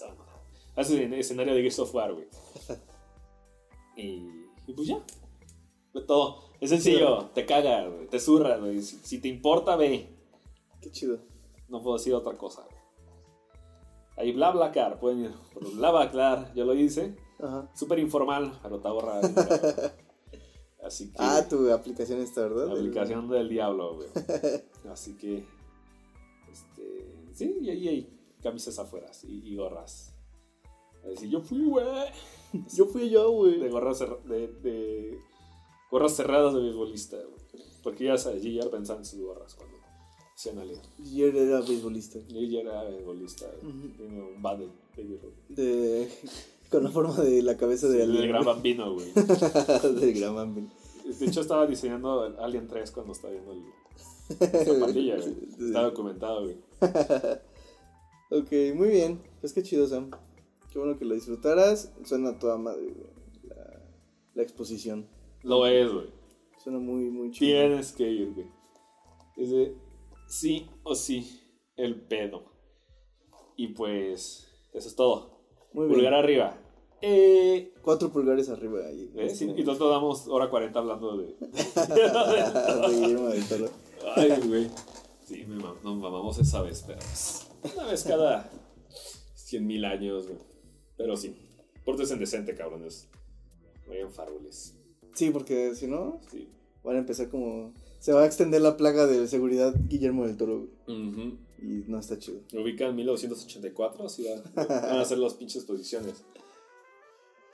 La 0.00 0.08
mamada. 0.08 0.42
Hace 0.76 1.04
el 1.04 1.12
escenario 1.14 1.54
de 1.54 1.60
Gears 1.60 1.78
of 1.80 1.94
War, 1.94 2.12
güey. 2.14 2.28
Y, 3.94 4.26
y 4.66 4.72
pues 4.74 4.88
ya. 4.88 5.04
Fue 5.92 6.00
todo. 6.00 6.44
Es 6.60 6.70
sencillo. 6.70 7.26
Te 7.34 7.44
caga, 7.44 7.86
güey. 7.86 8.06
Te 8.06 8.18
zurra, 8.18 8.56
güey. 8.56 8.80
Si, 8.80 8.96
si 8.96 9.20
te 9.20 9.28
importa, 9.28 9.76
ve. 9.76 10.08
Qué 10.80 10.90
chido. 10.90 11.18
No 11.68 11.82
puedo 11.82 11.98
decir 11.98 12.14
otra 12.14 12.36
cosa, 12.38 12.62
güey. 12.62 12.81
Ahí 14.16 14.32
bla 14.32 14.50
bla 14.50 14.70
car, 14.72 15.00
pueden 15.00 15.24
ir 15.24 15.30
por 15.54 15.74
bla 15.74 15.90
bla 15.90 16.10
car, 16.10 16.52
yo 16.54 16.64
lo 16.64 16.74
hice. 16.74 17.16
Ajá. 17.40 17.70
Súper 17.74 17.98
informal, 17.98 18.58
pero 18.62 18.80
te 18.80 18.88
ahorra. 18.88 19.20
Así 20.84 21.08
que. 21.10 21.16
Ah, 21.18 21.46
tu 21.48 21.70
aplicación 21.72 22.20
está, 22.20 22.42
¿verdad? 22.42 22.66
La 22.68 22.72
aplicación 22.74 23.28
del 23.28 23.48
diablo, 23.48 23.96
güey. 23.96 24.08
Así 24.92 25.16
que. 25.16 25.44
Este. 26.50 27.14
Sí, 27.32 27.56
y 27.60 27.70
ahí 27.70 27.88
hay 27.88 28.18
camisas 28.42 28.78
afuera 28.78 29.10
y, 29.22 29.52
y 29.52 29.56
gorras. 29.56 30.14
A 31.04 31.08
decir, 31.08 31.28
yo 31.30 31.40
fui, 31.40 31.64
güey. 31.64 31.86
Yo 32.76 32.84
fui 32.84 33.08
yo, 33.08 33.46
De 33.46 33.56
güey. 33.56 33.70
gorras, 33.70 33.96
cerra- 33.96 34.18
de, 34.26 34.46
de 34.46 35.18
gorras 35.90 36.14
cerradas 36.14 36.52
de 36.52 36.60
beisbolista, 36.60 37.16
güey. 37.16 37.64
Porque 37.82 38.04
ya 38.04 38.18
sabes, 38.18 38.42
ya 38.42 38.68
pensaba 38.70 38.98
en 38.98 39.06
sus 39.06 39.20
gorras 39.22 39.54
cuando 39.54 39.71
Ali. 40.50 40.74
Jer 41.02 41.36
era 41.36 41.60
beisbolista. 41.60 42.18
Y 42.28 42.38
ella 42.44 42.60
era 42.60 42.82
futbolista. 42.98 43.46
Ujú. 43.62 43.88
Tiene 43.96 44.22
un 44.22 44.42
bad 44.42 44.58
Baby 44.96 45.18
Ruth. 45.22 45.56
De, 45.56 46.08
con 46.70 46.84
la 46.84 46.90
forma 46.90 47.16
de 47.16 47.42
la 47.42 47.56
cabeza 47.56 47.88
de 47.88 48.02
Alien. 48.02 48.28
gran 48.28 48.44
bambino, 48.44 48.94
güey. 48.94 49.12
del 50.00 50.14
gran 50.14 50.34
bambino. 50.34 50.70
De 51.18 51.26
hecho, 51.26 51.40
estaba 51.40 51.66
diseñando 51.66 52.26
el 52.26 52.36
Alien 52.38 52.68
3 52.68 52.90
cuando 52.90 53.12
estaba 53.12 53.32
viendo 53.32 53.52
el, 53.52 53.62
esta 54.40 54.80
pandilla, 54.80 55.16
güey. 55.16 55.36
Está 55.68 55.82
documentado, 55.82 56.42
güey. 56.44 56.56
Ok, 58.30 58.50
muy 58.74 58.88
bien. 58.88 59.20
Pues 59.42 59.52
qué 59.52 59.62
chido, 59.62 59.86
Sam. 59.86 60.10
Qué 60.72 60.78
bueno 60.78 60.98
que 60.98 61.04
lo 61.04 61.14
disfrutaras. 61.14 61.92
Suena 62.02 62.30
a 62.30 62.38
toda 62.38 62.56
madre, 62.56 62.84
güey, 62.84 63.10
La, 63.46 63.82
la 64.34 64.42
exposición. 64.42 65.06
Lo 65.42 65.66
es, 65.66 65.92
güey. 65.92 66.06
Suena 66.64 66.78
muy, 66.78 67.10
muy 67.10 67.30
chido. 67.30 67.60
Tienes 67.60 67.92
que 67.92 68.10
ir, 68.10 68.32
güey. 68.32 68.46
Es 69.36 69.50
de 69.50 69.76
sí 70.32 70.66
o 70.82 70.94
sí 70.94 71.40
el 71.76 72.00
pedo. 72.00 72.44
Y 73.56 73.68
pues, 73.68 74.48
eso 74.72 74.88
es 74.88 74.94
todo. 74.96 75.40
Muy 75.72 75.86
bien. 75.86 75.96
Pulgar 75.98 76.14
arriba. 76.14 76.58
Eh, 77.02 77.72
Cuatro 77.82 78.10
pulgares 78.12 78.48
arriba 78.48 78.80
ahí. 78.86 79.10
¿ves? 79.14 79.40
Y 79.42 79.50
y 79.50 79.64
nosotros 79.64 79.90
damos 79.90 80.28
hora 80.28 80.48
40 80.48 80.78
hablando 80.78 81.16
de. 81.18 81.34
Ay, 84.16 84.40
güey. 84.46 84.70
Sí, 85.24 85.44
me 85.46 85.56
mam- 85.62 85.80
nos 85.82 85.96
mamamos 85.96 86.38
esa 86.38 86.62
vez, 86.62 86.82
pero 86.86 86.98
pues, 86.98 87.46
una 87.74 87.86
vez 87.86 88.04
cada 88.04 88.50
100 89.34 89.66
mil 89.66 89.84
años, 89.84 90.26
güey. 90.26 90.38
Pero 90.96 91.16
sí, 91.16 91.34
pórtense 91.84 92.16
decente, 92.16 92.54
cabrones. 92.54 93.08
Vayan 93.88 94.12
faroles. 94.12 94.76
Sí, 95.14 95.30
porque 95.30 95.74
si 95.74 95.86
no, 95.86 96.20
Sí. 96.30 96.48
van 96.84 96.96
a 96.96 96.98
empezar 97.00 97.28
como. 97.30 97.72
Se 98.02 98.12
va 98.12 98.22
a 98.22 98.26
extender 98.26 98.60
la 98.60 98.76
plaga 98.76 99.06
de 99.06 99.28
seguridad 99.28 99.72
Guillermo 99.86 100.26
del 100.26 100.36
Toro. 100.36 100.66
Y 100.88 101.84
no 101.86 102.00
está 102.00 102.18
chido. 102.18 102.40
Lo 102.50 102.62
ubican 102.62 102.88
en 102.90 102.96
1984, 102.96 104.04
así 104.06 104.24
va- 104.24 104.42
van 104.66 104.98
a 104.98 105.00
hacer 105.02 105.18
las 105.18 105.34
pinches 105.34 105.62
posiciones. 105.64 106.24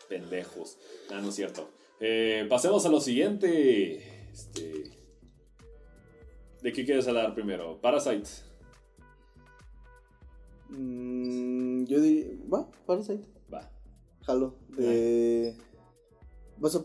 Pendejos. 0.08 0.78
Ah, 1.12 1.20
no 1.20 1.28
es 1.28 1.34
cierto. 1.34 1.68
Eh, 2.00 2.46
pasemos 2.48 2.86
a 2.86 2.88
lo 2.88 2.98
siguiente. 2.98 4.30
Este. 4.32 4.84
¿De 6.62 6.72
qué 6.72 6.86
quieres 6.86 7.06
hablar 7.08 7.34
primero? 7.34 7.78
Parasite. 7.82 8.26
Mm, 10.70 11.84
yo 11.84 12.00
diría. 12.00 12.26
Va, 12.50 12.70
Parasite. 12.86 13.24
Va. 13.52 13.70
Jalo. 14.22 14.54
De. 14.70 15.54
¿Vas 16.56 16.76
a. 16.76 16.84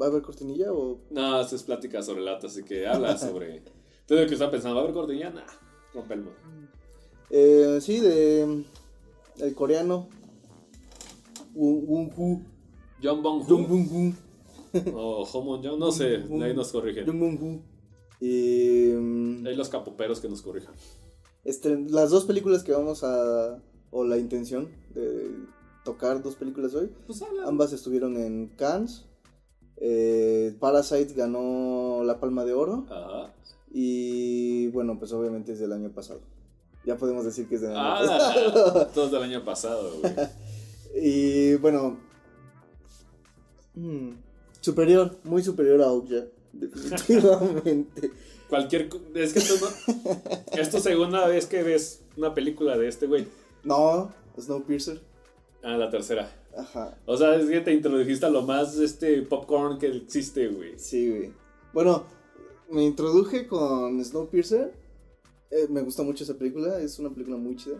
¿Va 0.00 0.06
a 0.06 0.08
haber 0.08 0.22
cortinilla 0.22 0.72
o.? 0.72 0.98
No, 1.10 1.40
esto 1.40 1.56
es 1.56 1.62
plática 1.62 2.02
sobre 2.02 2.22
lata, 2.22 2.46
así 2.46 2.62
que 2.64 2.86
habla 2.86 3.16
sobre. 3.18 3.62
Todo 4.06 4.20
lo 4.22 4.26
que 4.26 4.34
está 4.34 4.50
pensando, 4.50 4.76
¿va 4.76 4.80
a 4.80 4.84
haber 4.84 4.94
cortinilla? 4.94 5.30
Nah, 5.30 5.42
rompe 5.94 6.14
el. 6.14 6.24
Eh, 7.30 7.78
sí, 7.80 8.00
de. 8.00 8.64
El 9.38 9.54
coreano. 9.54 10.08
Woo 11.54 12.10
Woo. 12.16 12.42
John 13.02 13.22
Bong 13.22 13.42
Jung 13.44 13.66
Hu 13.70 13.76
Hu. 13.90 14.14
o 14.94 15.24
Homon 15.24 15.62
Jong, 15.64 15.78
no 15.78 15.90
sé, 15.90 16.20
Jung- 16.28 16.42
ahí 16.44 16.54
nos 16.54 16.70
corrigen. 16.70 17.06
Jung 17.06 17.18
Bung 17.18 17.42
Hu. 17.42 17.60
Y. 18.20 18.92
mm, 18.94 19.46
Hay 19.46 19.56
los 19.56 19.68
capoperos 19.68 20.20
que 20.20 20.28
nos 20.28 20.42
corrijan. 20.42 20.74
Este, 21.44 21.76
las 21.88 22.10
dos 22.10 22.24
películas 22.24 22.62
que 22.62 22.72
vamos 22.72 23.02
a. 23.04 23.62
O 23.92 24.04
la 24.04 24.18
intención 24.18 24.68
de 24.94 25.30
tocar 25.84 26.22
dos 26.22 26.36
películas 26.36 26.74
hoy. 26.74 26.90
Pues 27.06 27.22
habla. 27.22 27.44
Ambas 27.48 27.72
estuvieron 27.72 28.16
en 28.16 28.48
Cannes. 28.56 29.06
Eh, 29.80 30.54
Parasite 30.60 31.14
ganó 31.14 32.02
la 32.04 32.20
Palma 32.20 32.44
de 32.44 32.52
Oro. 32.52 32.86
Ajá. 32.90 33.32
Y 33.72 34.68
bueno, 34.68 34.98
pues 34.98 35.12
obviamente 35.12 35.52
es 35.52 35.58
del 35.58 35.72
año 35.72 35.90
pasado. 35.90 36.20
Ya 36.84 36.96
podemos 36.96 37.24
decir 37.24 37.48
que 37.48 37.54
es 37.56 37.60
del 37.62 37.76
año 37.76 37.98
pasado. 37.98 38.80
Ah, 38.80 38.88
todos 38.92 39.10
del 39.12 39.22
año 39.22 39.44
pasado, 39.44 39.90
güey. 40.00 40.14
Y 41.02 41.54
bueno. 41.56 41.98
mm, 43.74 44.10
superior, 44.60 45.18
muy 45.24 45.42
superior 45.42 45.80
a 45.82 45.92
Okja. 45.92 46.24
Definitivamente. 46.52 48.10
Cualquier. 48.48 48.90
Es 49.14 49.32
que 49.32 49.38
esto 49.38 49.54
no. 49.64 50.60
Esto 50.60 50.78
es 50.78 50.82
segunda 50.82 51.26
vez 51.28 51.46
que 51.46 51.62
ves 51.62 52.02
una 52.16 52.34
película 52.34 52.76
de 52.76 52.88
este, 52.88 53.06
güey. 53.06 53.28
no, 53.62 54.12
Snowpiercer. 54.38 55.00
Ah, 55.62 55.76
la 55.76 55.90
tercera. 55.90 56.39
Ajá. 56.56 56.98
O 57.06 57.16
sea, 57.16 57.36
es 57.36 57.48
que 57.48 57.60
te 57.60 57.72
introdujiste 57.72 58.26
a 58.26 58.30
lo 58.30 58.42
más 58.42 58.76
este 58.78 59.22
popcorn 59.22 59.78
que 59.78 59.86
existe, 59.88 60.48
güey. 60.48 60.78
Sí, 60.78 61.08
güey. 61.10 61.32
Bueno, 61.72 62.04
me 62.70 62.84
introduje 62.84 63.46
con 63.46 64.04
Snowpiercer. 64.04 64.74
Eh, 65.50 65.66
me 65.68 65.82
gusta 65.82 66.02
mucho 66.02 66.24
esa 66.24 66.34
película. 66.36 66.80
Es 66.80 66.98
una 66.98 67.10
película 67.10 67.36
muy 67.36 67.56
chida. 67.56 67.76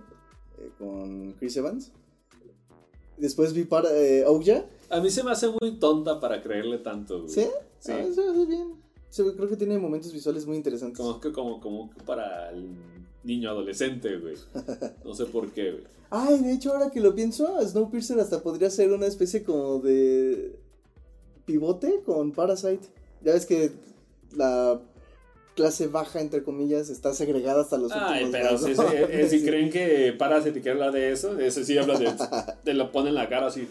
eh, 0.58 0.70
con 0.78 1.32
Chris 1.34 1.56
Evans. 1.56 1.92
Después 3.16 3.52
vi 3.52 3.64
para 3.64 3.88
eh. 3.92 4.24
A 4.88 5.00
mí 5.00 5.10
se 5.10 5.22
me 5.22 5.30
hace 5.30 5.48
muy 5.60 5.78
tonta 5.78 6.18
para 6.20 6.42
creerle 6.42 6.78
tanto, 6.78 7.18
güey. 7.22 7.30
¿Sí? 7.32 7.46
Sí. 7.78 7.92
Ah, 7.92 8.04
se 8.14 8.20
ve 8.30 8.46
bien. 8.46 8.74
Se 9.10 9.22
ve- 9.22 9.34
creo 9.34 9.48
que 9.48 9.56
tiene 9.56 9.78
momentos 9.78 10.12
visuales 10.12 10.46
muy 10.46 10.56
interesantes. 10.56 10.98
Como 10.98 11.20
que, 11.20 11.32
como, 11.32 11.60
como 11.60 11.90
para 12.06 12.50
el 12.50 12.68
niño 13.24 13.50
adolescente, 13.50 14.16
güey. 14.18 14.36
No 15.04 15.14
sé 15.14 15.26
por 15.26 15.50
qué, 15.52 15.72
güey. 15.72 15.84
Ay, 16.10 16.38
de 16.40 16.52
hecho, 16.52 16.72
ahora 16.72 16.90
que 16.90 17.00
lo 17.00 17.14
pienso, 17.14 17.56
Snowpiercer 17.66 18.18
hasta 18.18 18.42
podría 18.42 18.68
ser 18.70 18.92
una 18.92 19.06
especie 19.06 19.44
como 19.44 19.78
de 19.78 20.58
pivote 21.44 22.02
con 22.04 22.32
Parasite. 22.32 22.88
Ya 23.22 23.32
ves 23.34 23.46
que 23.46 23.70
la 24.34 24.80
clase 25.54 25.86
baja, 25.88 26.20
entre 26.20 26.42
comillas, 26.42 26.88
está 26.90 27.12
segregada 27.14 27.62
hasta 27.62 27.76
los 27.78 27.92
Ay, 27.92 28.24
últimos 28.24 28.30
pero 28.32 28.58
si, 28.58 28.74
¿no? 28.74 28.88
si- 28.88 28.96
eh, 28.96 29.26
si 29.28 29.38
Sí. 29.40 29.44
creen 29.46 29.70
que 29.70 30.12
Parasite 30.18 30.60
que 30.62 30.70
habla 30.70 30.90
de 30.90 31.12
eso, 31.12 31.38
ese 31.38 31.64
sí 31.64 31.78
habla 31.78 31.98
de. 31.98 32.10
Te 32.64 32.74
lo 32.74 32.90
pone 32.90 33.10
en 33.10 33.14
la 33.14 33.28
cara 33.28 33.46
así. 33.46 33.68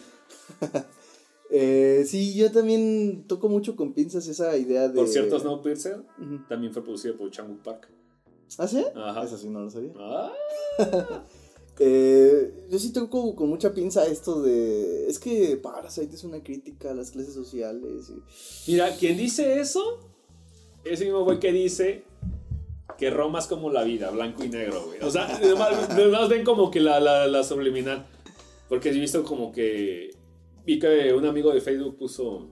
Eh, 1.51 2.03
sí, 2.05 2.35
yo 2.35 2.51
también 2.51 3.23
toco 3.25 3.49
mucho 3.49 3.75
con 3.75 3.93
pinzas 3.93 4.27
esa 4.27 4.55
idea 4.55 4.87
de... 4.87 4.93
Por 4.93 5.07
cierto, 5.07 5.39
Snowpiercer 5.39 6.03
también 6.47 6.71
fue 6.71 6.83
producido 6.83 7.17
por 7.17 7.31
Chang 7.31 7.57
Park. 7.63 7.89
¿Ah, 8.59 8.67
sí? 8.67 8.85
Ajá. 8.95 9.23
Eso 9.23 9.35
sí, 9.35 9.49
no 9.49 9.61
lo 9.61 9.69
sabía. 9.71 9.91
Ah, 9.97 10.31
Eh, 11.79 12.65
yo 12.69 12.77
sí 12.77 12.91
toco 12.91 13.35
con 13.35 13.47
mucha 13.49 13.73
pinza 13.73 14.05
esto 14.05 14.41
de... 14.41 15.07
Es 15.07 15.17
que 15.17 15.55
Parasite 15.57 16.13
es 16.15 16.23
una 16.25 16.43
crítica 16.43 16.91
a 16.91 16.93
las 16.93 17.11
clases 17.11 17.33
sociales. 17.33 18.09
y- 18.09 18.71
Mira, 18.71 18.95
quien 18.97 19.15
dice 19.17 19.59
eso 19.61 19.99
es 20.83 20.99
el 20.99 21.07
mismo 21.07 21.23
güey 21.23 21.39
que 21.39 21.51
dice 21.53 22.03
que 22.97 23.09
Roma 23.09 23.39
es 23.39 23.47
como 23.47 23.69
la 23.71 23.83
vida, 23.83 24.11
blanco 24.11 24.43
y 24.43 24.49
negro, 24.49 24.87
güey. 24.87 24.99
O 25.01 25.09
sea, 25.09 25.39
nomás, 25.43 25.95
nomás 25.97 26.27
ven 26.27 26.43
como 26.43 26.69
que 26.69 26.81
la, 26.81 26.99
la, 26.99 27.27
la 27.27 27.43
subliminal. 27.43 28.05
Porque 28.67 28.89
he 28.89 28.91
visto 28.91 29.23
como 29.23 29.51
que. 29.51 30.11
Vi 30.65 30.77
que 30.79 31.13
un 31.13 31.25
amigo 31.25 31.51
de 31.53 31.61
Facebook 31.61 31.97
puso. 31.97 32.49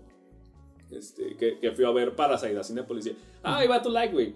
Este, 0.89 1.35
que, 1.35 1.59
que 1.59 1.71
fui 1.73 1.83
a 1.83 1.91
ver 1.91 2.15
Parasite 2.15 2.57
a 2.57 2.63
Cinepolis 2.63 3.05
y 3.07 3.09
dice, 3.09 3.21
ah, 3.43 3.63
iba 3.63 3.81
tu 3.81 3.89
like, 3.89 4.13
güey. 4.13 4.33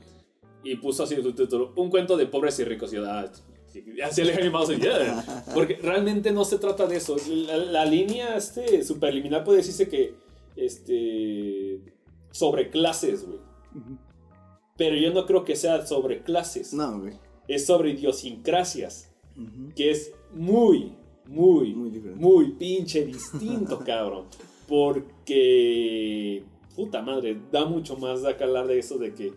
Y 0.64 0.76
puso 0.76 1.04
así 1.04 1.16
su 1.16 1.32
título: 1.34 1.72
Un 1.78 1.89
cuento 1.89 2.18
de 2.18 2.26
pobres 2.28 2.60
y 2.60 2.66
ricos. 2.66 2.92
Y 2.94 2.98
ah, 2.98 3.32
sí, 3.72 3.84
así 4.04 4.24
le 4.24 4.34
animado 4.34 4.66
así, 4.66 4.76
"Yeah". 4.78 5.46
Porque 5.54 5.76
realmente 5.82 6.32
no 6.32 6.46
se 6.46 6.58
trata 6.58 6.88
de 6.88 6.98
eso. 6.98 7.16
La, 7.28 7.58
la 7.58 7.86
línea 7.86 8.36
este, 8.38 8.84
superliminal 8.84 9.44
puede 9.44 9.60
decirse 9.60 9.88
que. 9.88 10.16
Este. 10.56 11.82
Sobre 12.32 12.70
clases, 12.70 13.26
güey. 13.26 13.40
Pero 14.78 14.96
yo 14.96 15.14
no 15.14 15.26
creo 15.26 15.44
que 15.44 15.56
sea 15.56 15.86
sobre 15.86 16.24
clases. 16.24 16.74
No, 16.74 17.00
güey. 17.00 17.14
Es 17.48 17.66
sobre 17.66 17.92
idiosincrasias. 17.92 19.10
Que 19.76 19.92
es 19.92 20.14
muy, 20.34 20.96
muy, 21.26 21.74
Muy 21.74 21.92
muy 22.16 22.52
pinche 22.52 23.06
distinto, 23.06 23.80
cabrón. 23.86 24.26
Porque. 24.68 26.44
Puta 26.76 27.02
madre, 27.02 27.38
da 27.52 27.66
mucho 27.66 27.98
más 27.98 28.22
de 28.22 28.30
acá 28.30 28.46
hablar 28.46 28.68
de 28.68 28.80
eso 28.80 28.98
de 28.98 29.14
que. 29.14 29.34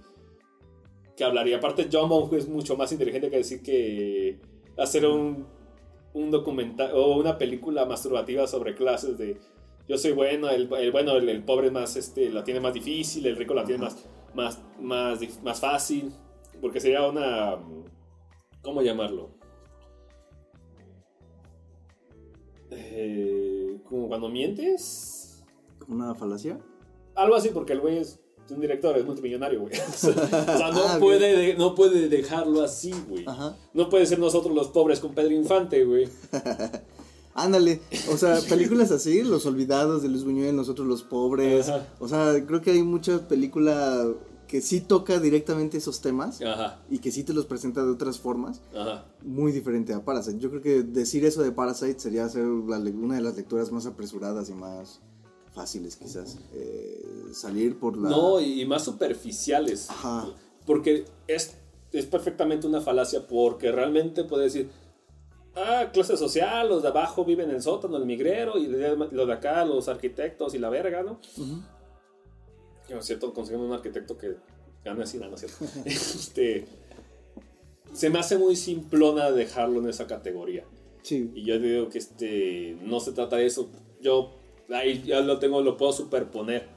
Que 1.16 1.24
hablaría. 1.24 1.58
Aparte, 1.58 1.88
John 1.90 2.08
Monk 2.08 2.32
es 2.32 2.48
mucho 2.48 2.76
más 2.76 2.92
inteligente 2.92 3.30
que 3.30 3.36
decir 3.36 3.62
que. 3.62 4.40
Hacer 4.76 5.06
un. 5.06 5.46
Un 6.12 6.30
documental 6.30 6.92
o 6.94 7.16
una 7.16 7.38
película 7.38 7.86
masturbativa 7.86 8.46
sobre 8.46 8.74
clases 8.74 9.18
de. 9.18 9.36
Yo 9.88 9.98
soy 9.98 10.12
bueno, 10.12 10.48
el, 10.48 10.72
el 10.72 10.92
bueno, 10.92 11.16
el, 11.16 11.28
el 11.28 11.42
pobre 11.42 11.70
más 11.72 11.96
este, 11.96 12.30
la 12.30 12.44
tiene 12.44 12.60
más 12.60 12.72
difícil, 12.72 13.26
el 13.26 13.36
rico 13.36 13.52
la 13.52 13.64
tiene 13.64 13.82
más, 13.82 13.96
más, 14.32 14.62
más, 14.80 15.42
más 15.42 15.60
fácil. 15.60 16.12
Porque 16.60 16.80
sería 16.80 17.06
una. 17.06 17.58
¿Cómo 18.62 18.80
llamarlo? 18.80 19.30
Eh, 22.70 23.78
como 23.84 24.08
cuando 24.08 24.28
mientes. 24.28 25.44
¿Una 25.88 26.14
falacia? 26.14 26.58
Algo 27.14 27.34
así, 27.36 27.50
porque 27.50 27.74
el 27.74 27.80
güey 27.80 27.98
es 27.98 28.23
un 28.50 28.60
director, 28.60 28.96
es 28.98 29.04
multimillonario, 29.04 29.60
güey. 29.60 29.72
o 29.88 29.92
sea, 29.96 30.12
no, 30.72 30.82
Ah, 30.88 30.96
puede 31.00 31.36
de- 31.36 31.54
no 31.54 31.74
puede 31.74 32.08
dejarlo 32.08 32.62
así, 32.62 32.92
güey. 33.08 33.24
No 33.72 33.88
puede 33.88 34.06
ser 34.06 34.18
nosotros 34.18 34.54
los 34.54 34.68
pobres 34.68 35.00
con 35.00 35.14
Pedro 35.14 35.32
Infante, 35.32 35.84
güey. 35.84 36.08
Ándale, 37.36 37.80
o 38.12 38.16
sea, 38.16 38.38
películas 38.48 38.92
así, 38.92 39.22
Los 39.24 39.44
Olvidados 39.44 40.02
de 40.02 40.08
Luis 40.08 40.22
Buñuel, 40.22 40.54
Nosotros 40.54 40.86
los 40.86 41.02
Pobres. 41.02 41.68
Ajá. 41.68 41.88
O 41.98 42.06
sea, 42.06 42.44
creo 42.46 42.62
que 42.62 42.70
hay 42.70 42.82
mucha 42.84 43.26
película 43.26 44.06
que 44.46 44.60
sí 44.60 44.80
toca 44.80 45.18
directamente 45.18 45.78
esos 45.78 46.00
temas 46.00 46.40
Ajá, 46.40 46.80
y 46.88 46.98
que 46.98 47.10
sí 47.10 47.24
te 47.24 47.32
los 47.32 47.46
presenta 47.46 47.82
de 47.84 47.90
otras 47.90 48.20
formas, 48.20 48.60
ajá. 48.72 49.06
muy 49.24 49.50
diferente 49.50 49.92
a 49.94 50.04
Parasite. 50.04 50.38
Yo 50.38 50.48
creo 50.50 50.62
que 50.62 50.82
decir 50.84 51.24
eso 51.24 51.42
de 51.42 51.50
Parasite 51.50 51.98
sería 51.98 52.24
hacer 52.26 52.44
una 52.46 53.16
de 53.16 53.20
las 53.22 53.34
lecturas 53.36 53.72
más 53.72 53.86
apresuradas 53.86 54.48
y 54.50 54.54
más 54.54 55.00
fáciles, 55.54 55.96
quizás. 55.96 56.38
Eh, 56.52 57.30
salir 57.32 57.78
por 57.78 57.96
la. 57.96 58.10
No, 58.10 58.40
y, 58.40 58.64
más 58.66 58.84
superficiales. 58.84 59.88
Ajá. 59.88 60.26
Porque 60.66 61.04
es, 61.26 61.56
es 61.92 62.06
perfectamente 62.06 62.66
una 62.66 62.80
falacia, 62.80 63.26
porque 63.26 63.70
realmente 63.70 64.24
puede 64.24 64.44
decir, 64.44 64.68
ah, 65.54 65.90
clase 65.92 66.16
social, 66.16 66.68
los 66.68 66.82
de 66.82 66.88
abajo 66.88 67.24
viven 67.24 67.50
en 67.50 67.56
el 67.56 67.62
sótano, 67.62 67.96
el 67.96 68.06
migrero, 68.06 68.58
y 68.58 68.66
los 68.66 69.26
de 69.26 69.32
acá, 69.32 69.64
los 69.64 69.88
arquitectos 69.88 70.54
y 70.54 70.58
la 70.58 70.70
verga, 70.70 71.02
¿no? 71.02 71.20
Que, 72.86 72.94
no 72.94 73.00
es 73.00 73.06
cierto, 73.06 73.32
consiguen 73.32 73.60
un 73.60 73.72
arquitecto 73.72 74.18
que 74.18 74.36
gane 74.84 75.02
así, 75.04 75.18
no, 75.18 75.28
no 75.28 75.36
es 75.36 75.40
cierto. 75.40 75.64
este, 75.84 76.66
se 77.92 78.10
me 78.10 78.18
hace 78.18 78.38
muy 78.38 78.56
simplona 78.56 79.30
dejarlo 79.30 79.80
en 79.80 79.88
esa 79.88 80.06
categoría. 80.06 80.64
Sí. 81.02 81.30
Y 81.34 81.44
yo 81.44 81.58
digo 81.58 81.88
que 81.90 81.98
este, 81.98 82.78
no 82.82 82.98
se 82.98 83.12
trata 83.12 83.36
de 83.36 83.46
eso. 83.46 83.68
Yo 84.00 84.32
ahí 84.72 85.02
ya 85.02 85.20
lo 85.20 85.38
tengo, 85.38 85.60
lo 85.62 85.76
puedo 85.76 85.92
superponer 85.92 86.68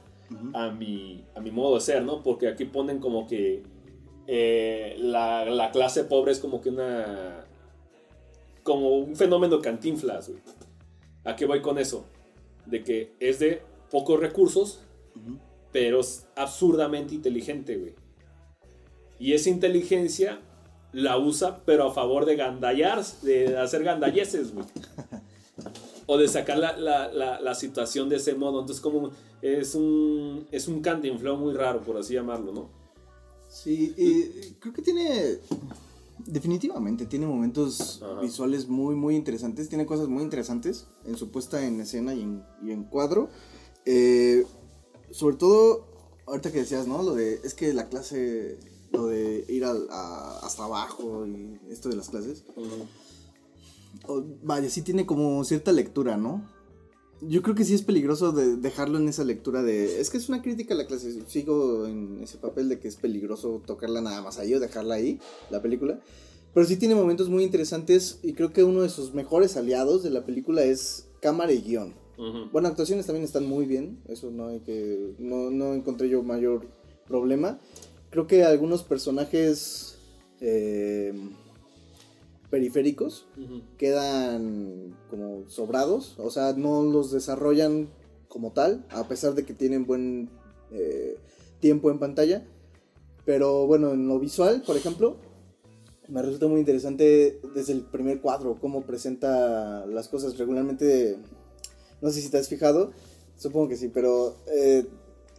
a 0.54 0.70
mi, 0.70 1.24
a 1.34 1.40
mi 1.40 1.50
modo 1.50 1.76
de 1.76 1.80
ser, 1.80 2.02
¿no? 2.04 2.22
Porque 2.22 2.48
aquí 2.48 2.64
ponen 2.64 2.98
como 2.98 3.26
que 3.26 3.62
eh, 4.26 4.96
la, 4.98 5.44
la 5.46 5.70
clase 5.70 6.04
pobre 6.04 6.32
es 6.32 6.38
como 6.38 6.60
que 6.60 6.68
una... 6.68 7.44
como 8.62 8.98
un 8.98 9.16
fenómeno 9.16 9.60
cantinflas, 9.60 10.28
güey. 10.28 10.42
¿A 11.24 11.34
qué 11.34 11.46
voy 11.46 11.62
con 11.62 11.78
eso? 11.78 12.04
De 12.66 12.84
que 12.84 13.14
es 13.20 13.38
de 13.38 13.62
pocos 13.90 14.20
recursos, 14.20 14.80
pero 15.72 16.00
es 16.00 16.26
absurdamente 16.36 17.14
inteligente, 17.14 17.76
güey. 17.76 17.94
Y 19.18 19.32
esa 19.32 19.50
inteligencia 19.50 20.40
la 20.92 21.18
usa, 21.18 21.60
pero 21.64 21.88
a 21.88 21.92
favor 21.92 22.24
de 22.24 22.36
gandallar, 22.36 23.02
de 23.22 23.56
hacer 23.56 23.82
gandalleces, 23.82 24.54
güey. 24.54 24.66
O 26.10 26.16
de 26.16 26.26
sacar 26.26 26.56
la, 26.58 26.74
la, 26.76 27.12
la, 27.12 27.38
la 27.38 27.54
situación 27.54 28.08
de 28.08 28.16
ese 28.16 28.34
modo. 28.34 28.60
Entonces, 28.60 28.80
como 28.82 29.10
es 29.42 29.74
un, 29.74 30.46
es 30.50 30.66
un 30.66 30.80
cantinflón 30.80 31.38
muy 31.38 31.52
raro, 31.52 31.82
por 31.82 31.98
así 31.98 32.14
llamarlo, 32.14 32.52
¿no? 32.52 32.68
Sí, 33.48 33.94
y 33.96 34.54
creo 34.58 34.72
que 34.72 34.82
tiene. 34.82 35.38
Definitivamente 36.26 37.06
tiene 37.06 37.26
momentos 37.26 38.02
Ajá. 38.02 38.20
visuales 38.20 38.68
muy, 38.68 38.94
muy 38.96 39.16
interesantes. 39.16 39.68
Tiene 39.68 39.86
cosas 39.86 40.08
muy 40.08 40.22
interesantes 40.22 40.86
en 41.04 41.16
su 41.16 41.30
puesta 41.30 41.64
en 41.64 41.80
escena 41.80 42.14
y 42.14 42.22
en, 42.22 42.42
y 42.62 42.70
en 42.72 42.84
cuadro. 42.84 43.28
Eh, 43.86 44.44
sobre 45.10 45.36
todo, 45.36 45.86
ahorita 46.26 46.50
que 46.52 46.58
decías, 46.60 46.86
¿no? 46.86 47.02
Lo 47.02 47.14
de. 47.14 47.40
Es 47.44 47.54
que 47.54 47.72
la 47.74 47.88
clase. 47.88 48.58
Lo 48.90 49.06
de 49.06 49.44
ir 49.48 49.66
al- 49.66 49.86
a- 49.90 50.38
hasta 50.42 50.64
abajo 50.64 51.26
y 51.26 51.60
esto 51.70 51.90
de 51.90 51.96
las 51.96 52.08
clases. 52.08 52.44
Vaya, 54.42 54.70
sí 54.70 54.82
tiene 54.82 55.06
como 55.06 55.44
cierta 55.44 55.72
lectura, 55.72 56.16
¿no? 56.16 56.48
Yo 57.20 57.42
creo 57.42 57.54
que 57.56 57.64
sí 57.64 57.74
es 57.74 57.82
peligroso 57.82 58.30
de 58.30 58.56
dejarlo 58.56 58.98
en 58.98 59.08
esa 59.08 59.24
lectura 59.24 59.62
de... 59.62 60.00
Es 60.00 60.08
que 60.08 60.18
es 60.18 60.28
una 60.28 60.40
crítica 60.40 60.74
a 60.74 60.76
la 60.76 60.86
clase. 60.86 61.20
Sigo 61.26 61.86
en 61.86 62.20
ese 62.22 62.38
papel 62.38 62.68
de 62.68 62.78
que 62.78 62.86
es 62.86 62.96
peligroso 62.96 63.60
tocarla 63.66 64.00
nada 64.00 64.22
más 64.22 64.38
ahí 64.38 64.54
o 64.54 64.60
dejarla 64.60 64.94
ahí, 64.94 65.18
la 65.50 65.60
película. 65.60 66.00
Pero 66.54 66.64
sí 66.64 66.76
tiene 66.76 66.94
momentos 66.94 67.28
muy 67.28 67.42
interesantes 67.42 68.20
y 68.22 68.34
creo 68.34 68.52
que 68.52 68.62
uno 68.62 68.82
de 68.82 68.88
sus 68.88 69.14
mejores 69.14 69.56
aliados 69.56 70.02
de 70.04 70.10
la 70.10 70.24
película 70.24 70.62
es 70.62 71.08
cámara 71.20 71.52
y 71.52 71.60
guion. 71.60 71.94
Ujú. 72.18 72.50
Bueno, 72.52 72.68
actuaciones 72.68 73.06
también 73.06 73.24
están 73.24 73.46
muy 73.46 73.66
bien, 73.66 74.00
eso 74.08 74.30
no 74.30 74.48
hay 74.48 74.60
que... 74.60 75.14
No, 75.18 75.50
no 75.50 75.74
encontré 75.74 76.08
yo 76.08 76.22
mayor 76.22 76.68
problema. 77.06 77.58
Creo 78.10 78.26
que 78.26 78.44
algunos 78.44 78.84
personajes 78.84 79.98
eh, 80.40 81.12
periféricos 82.50 83.26
quedan 83.76 84.96
como 85.10 85.48
sobrados, 85.48 86.18
o 86.18 86.30
sea, 86.30 86.54
no 86.54 86.82
los 86.82 87.10
desarrollan 87.10 87.90
como 88.28 88.52
tal, 88.52 88.86
a 88.90 89.06
pesar 89.08 89.34
de 89.34 89.44
que 89.44 89.54
tienen 89.54 89.86
buen 89.86 90.30
eh, 90.72 91.16
tiempo 91.60 91.90
en 91.90 91.98
pantalla. 91.98 92.46
Pero 93.24 93.66
bueno, 93.66 93.92
en 93.92 94.08
lo 94.08 94.18
visual, 94.18 94.62
por 94.66 94.76
ejemplo, 94.76 95.16
me 96.08 96.22
resulta 96.22 96.46
muy 96.46 96.60
interesante 96.60 97.40
desde 97.54 97.74
el 97.74 97.82
primer 97.82 98.20
cuadro, 98.20 98.58
cómo 98.58 98.82
presenta 98.82 99.84
las 99.86 100.08
cosas 100.08 100.38
regularmente. 100.38 101.18
No 102.00 102.10
sé 102.10 102.22
si 102.22 102.30
te 102.30 102.38
has 102.38 102.48
fijado, 102.48 102.92
supongo 103.36 103.68
que 103.68 103.76
sí, 103.76 103.88
pero 103.88 104.36
eh, 104.46 104.86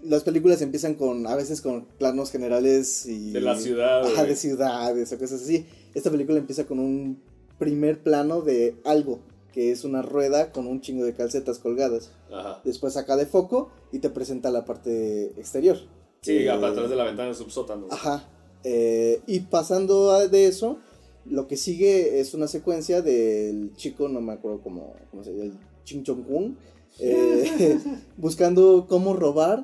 las 0.03 0.23
películas 0.23 0.61
empiezan 0.61 0.93
con, 0.93 1.25
a 1.25 1.35
veces 1.35 1.61
con 1.61 1.85
planos 1.85 2.31
generales 2.31 3.05
y... 3.05 3.31
De 3.31 3.41
la 3.41 3.55
ciudad, 3.57 4.05
Ajá, 4.05 4.23
de 4.23 4.35
ciudades 4.35 5.11
o 5.11 5.17
cosas 5.17 5.41
así. 5.41 5.65
Esta 5.93 6.11
película 6.11 6.37
empieza 6.37 6.65
con 6.65 6.79
un 6.79 7.21
primer 7.57 8.01
plano 8.03 8.41
de 8.41 8.75
algo, 8.85 9.19
que 9.53 9.71
es 9.71 9.83
una 9.83 10.01
rueda 10.01 10.51
con 10.51 10.67
un 10.67 10.81
chingo 10.81 11.03
de 11.05 11.13
calcetas 11.13 11.59
colgadas. 11.59 12.11
Ajá. 12.31 12.61
Después 12.63 12.93
saca 12.93 13.15
de 13.17 13.25
foco 13.25 13.69
y 13.91 13.99
te 13.99 14.09
presenta 14.09 14.51
la 14.51 14.65
parte 14.65 15.27
exterior. 15.39 15.77
Sí, 16.21 16.37
Eh, 16.39 16.49
a 16.49 16.59
través 16.59 16.89
de 16.89 16.95
la 16.95 17.03
ventana 17.05 17.33
subsótano. 17.33 17.87
Ajá. 17.89 18.27
Eh, 18.63 19.21
y 19.25 19.39
pasando 19.41 20.11
a- 20.11 20.27
de 20.27 20.47
eso, 20.47 20.79
lo 21.25 21.47
que 21.47 21.57
sigue 21.57 22.19
es 22.19 22.33
una 22.33 22.47
secuencia 22.47 23.01
del 23.01 23.73
chico, 23.75 24.07
no 24.09 24.19
me 24.21 24.33
acuerdo 24.33 24.61
cómo, 24.61 24.93
cómo 25.11 25.23
se 25.23 25.31
llama, 25.31 25.45
el 25.45 25.53
Ching 25.85 26.03
Chong 26.03 26.23
Kung, 26.25 26.55
eh, 26.99 27.79
buscando 28.17 28.85
cómo 28.87 29.13
robar 29.15 29.63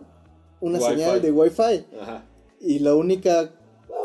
una 0.61 0.79
Wi-Fi. 0.79 0.91
señal 0.91 1.21
de 1.21 1.31
Wi-Fi. 1.31 1.85
Ajá. 2.01 2.25
Y 2.61 2.79
la 2.79 2.95
única 2.95 3.51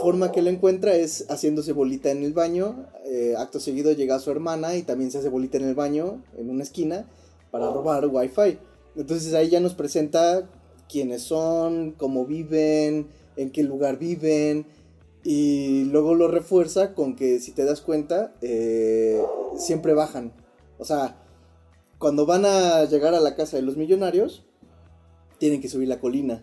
forma 0.01 0.33
que 0.33 0.43
lo 0.43 0.51
encuentra 0.51 0.95
es 0.95 1.27
haciéndose 1.29 1.73
bolita 1.73 2.11
en 2.11 2.25
el 2.25 2.33
baño. 2.33 2.87
eh, 3.05 3.35
acto 3.37 3.61
seguido 3.61 3.93
llega 3.93 4.19
su 4.19 4.31
hermana 4.31 4.77
y 4.77 4.83
también 4.83 5.11
se 5.11 5.19
hace 5.19 5.29
bolita 5.29 5.59
en 5.59 5.65
el 5.65 5.75
baño, 5.75 6.23
en 6.37 6.51
una 6.51 6.63
esquina, 6.63 7.09
para 7.51 7.71
robar 7.71 8.07
Wi-Fi. 8.07 8.59
Entonces 8.97 9.35
ahí 9.35 9.51
ya 9.51 9.61
nos 9.61 9.75
presenta 9.75 10.49
quiénes 10.89 11.23
son, 11.23 11.93
cómo 11.93 12.27
viven, 12.27 13.09
en 13.37 13.51
qué 13.51 13.63
lugar 13.63 13.99
viven. 13.99 14.67
Y 15.23 15.85
luego 15.85 16.15
lo 16.15 16.29
refuerza 16.29 16.95
con 16.95 17.15
que 17.15 17.41
si 17.41 17.53
te 17.53 17.65
das 17.65 17.81
cuenta, 17.81 18.35
eh, 18.41 19.23
siempre 19.57 19.93
bajan. 19.93 20.33
O 20.79 20.85
sea, 20.85 21.23
cuando 21.99 22.25
van 22.27 22.47
a 22.47 22.85
llegar 22.85 23.15
a 23.15 23.21
la 23.21 23.35
casa 23.35 23.57
de 23.57 23.63
los 23.63 23.77
millonarios, 23.77 24.45
tienen 25.39 25.61
que 25.61 25.69
subir 25.69 25.89
la 25.89 26.01
colina. 26.01 26.43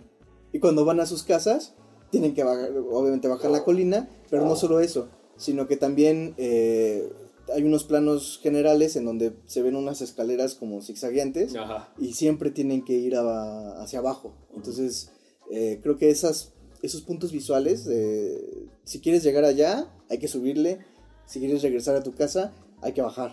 Y 0.53 0.59
cuando 0.59 0.85
van 0.85 0.99
a 0.99 1.05
sus 1.05 1.23
casas, 1.23 1.73
tienen 2.09 2.33
que 2.33 2.43
bajar, 2.43 2.71
obviamente 2.91 3.27
bajar 3.27 3.51
la 3.51 3.63
colina, 3.63 4.09
pero 4.29 4.45
no 4.45 4.55
solo 4.55 4.79
eso, 4.79 5.09
sino 5.35 5.67
que 5.67 5.77
también 5.77 6.33
eh, 6.37 7.09
hay 7.53 7.63
unos 7.63 7.83
planos 7.83 8.39
generales 8.41 8.95
en 8.95 9.05
donde 9.05 9.33
se 9.45 9.61
ven 9.61 9.75
unas 9.75 10.01
escaleras 10.01 10.55
como 10.55 10.81
zigzagueantes 10.81 11.55
Ajá. 11.55 11.93
y 11.97 12.13
siempre 12.13 12.51
tienen 12.51 12.83
que 12.83 12.93
ir 12.93 13.15
a- 13.15 13.81
hacia 13.81 13.99
abajo. 13.99 14.33
Entonces, 14.55 15.11
eh, 15.51 15.79
creo 15.81 15.97
que 15.97 16.09
esas, 16.09 16.53
esos 16.81 17.01
puntos 17.01 17.31
visuales, 17.31 17.87
eh, 17.89 18.67
si 18.83 18.99
quieres 18.99 19.23
llegar 19.23 19.45
allá, 19.45 19.89
hay 20.09 20.17
que 20.17 20.27
subirle, 20.27 20.79
si 21.25 21.39
quieres 21.39 21.61
regresar 21.61 21.95
a 21.95 22.03
tu 22.03 22.13
casa, 22.13 22.53
hay 22.81 22.93
que 22.93 23.01
bajar. 23.01 23.31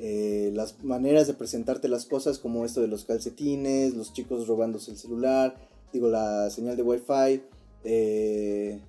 Eh, 0.00 0.50
las 0.54 0.82
maneras 0.82 1.26
de 1.28 1.34
presentarte 1.34 1.88
las 1.88 2.04
cosas, 2.06 2.38
como 2.38 2.64
esto 2.64 2.80
de 2.80 2.88
los 2.88 3.04
calcetines, 3.04 3.94
los 3.94 4.12
chicos 4.12 4.46
robándose 4.48 4.90
el 4.90 4.96
celular, 4.96 5.56
digo, 5.92 6.08
la 6.08 6.50
señal 6.50 6.76
de 6.76 6.82
wifi, 6.82 7.42
eh, 7.84 8.80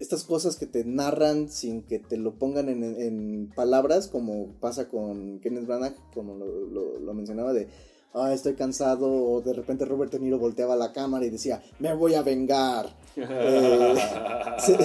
estas 0.00 0.24
cosas 0.24 0.56
que 0.56 0.66
te 0.66 0.84
narran 0.84 1.48
sin 1.48 1.82
que 1.82 1.98
te 1.98 2.16
lo 2.16 2.34
pongan 2.34 2.68
en, 2.68 2.82
en 2.84 3.50
palabras, 3.54 4.08
como 4.08 4.48
pasa 4.60 4.88
con 4.88 5.38
Kenneth 5.40 5.66
Branagh, 5.66 5.94
como 6.12 6.34
lo, 6.36 6.46
lo- 6.66 6.98
lo 7.00 7.14
mencionaba, 7.14 7.52
de, 7.52 7.68
ah, 8.12 8.32
estoy 8.34 8.54
cansado, 8.54 9.06
o 9.10 9.40
de 9.40 9.52
repente 9.52 9.84
Robert 9.84 10.12
De 10.12 10.18
Niro 10.20 10.38
volteaba 10.38 10.76
la 10.76 10.92
cámara 10.92 11.24
y 11.24 11.30
decía, 11.30 11.62
me 11.78 11.94
voy 11.94 12.14
a 12.14 12.22
vengar. 12.22 12.96
Eh, 13.16 13.94
se, 14.58 14.76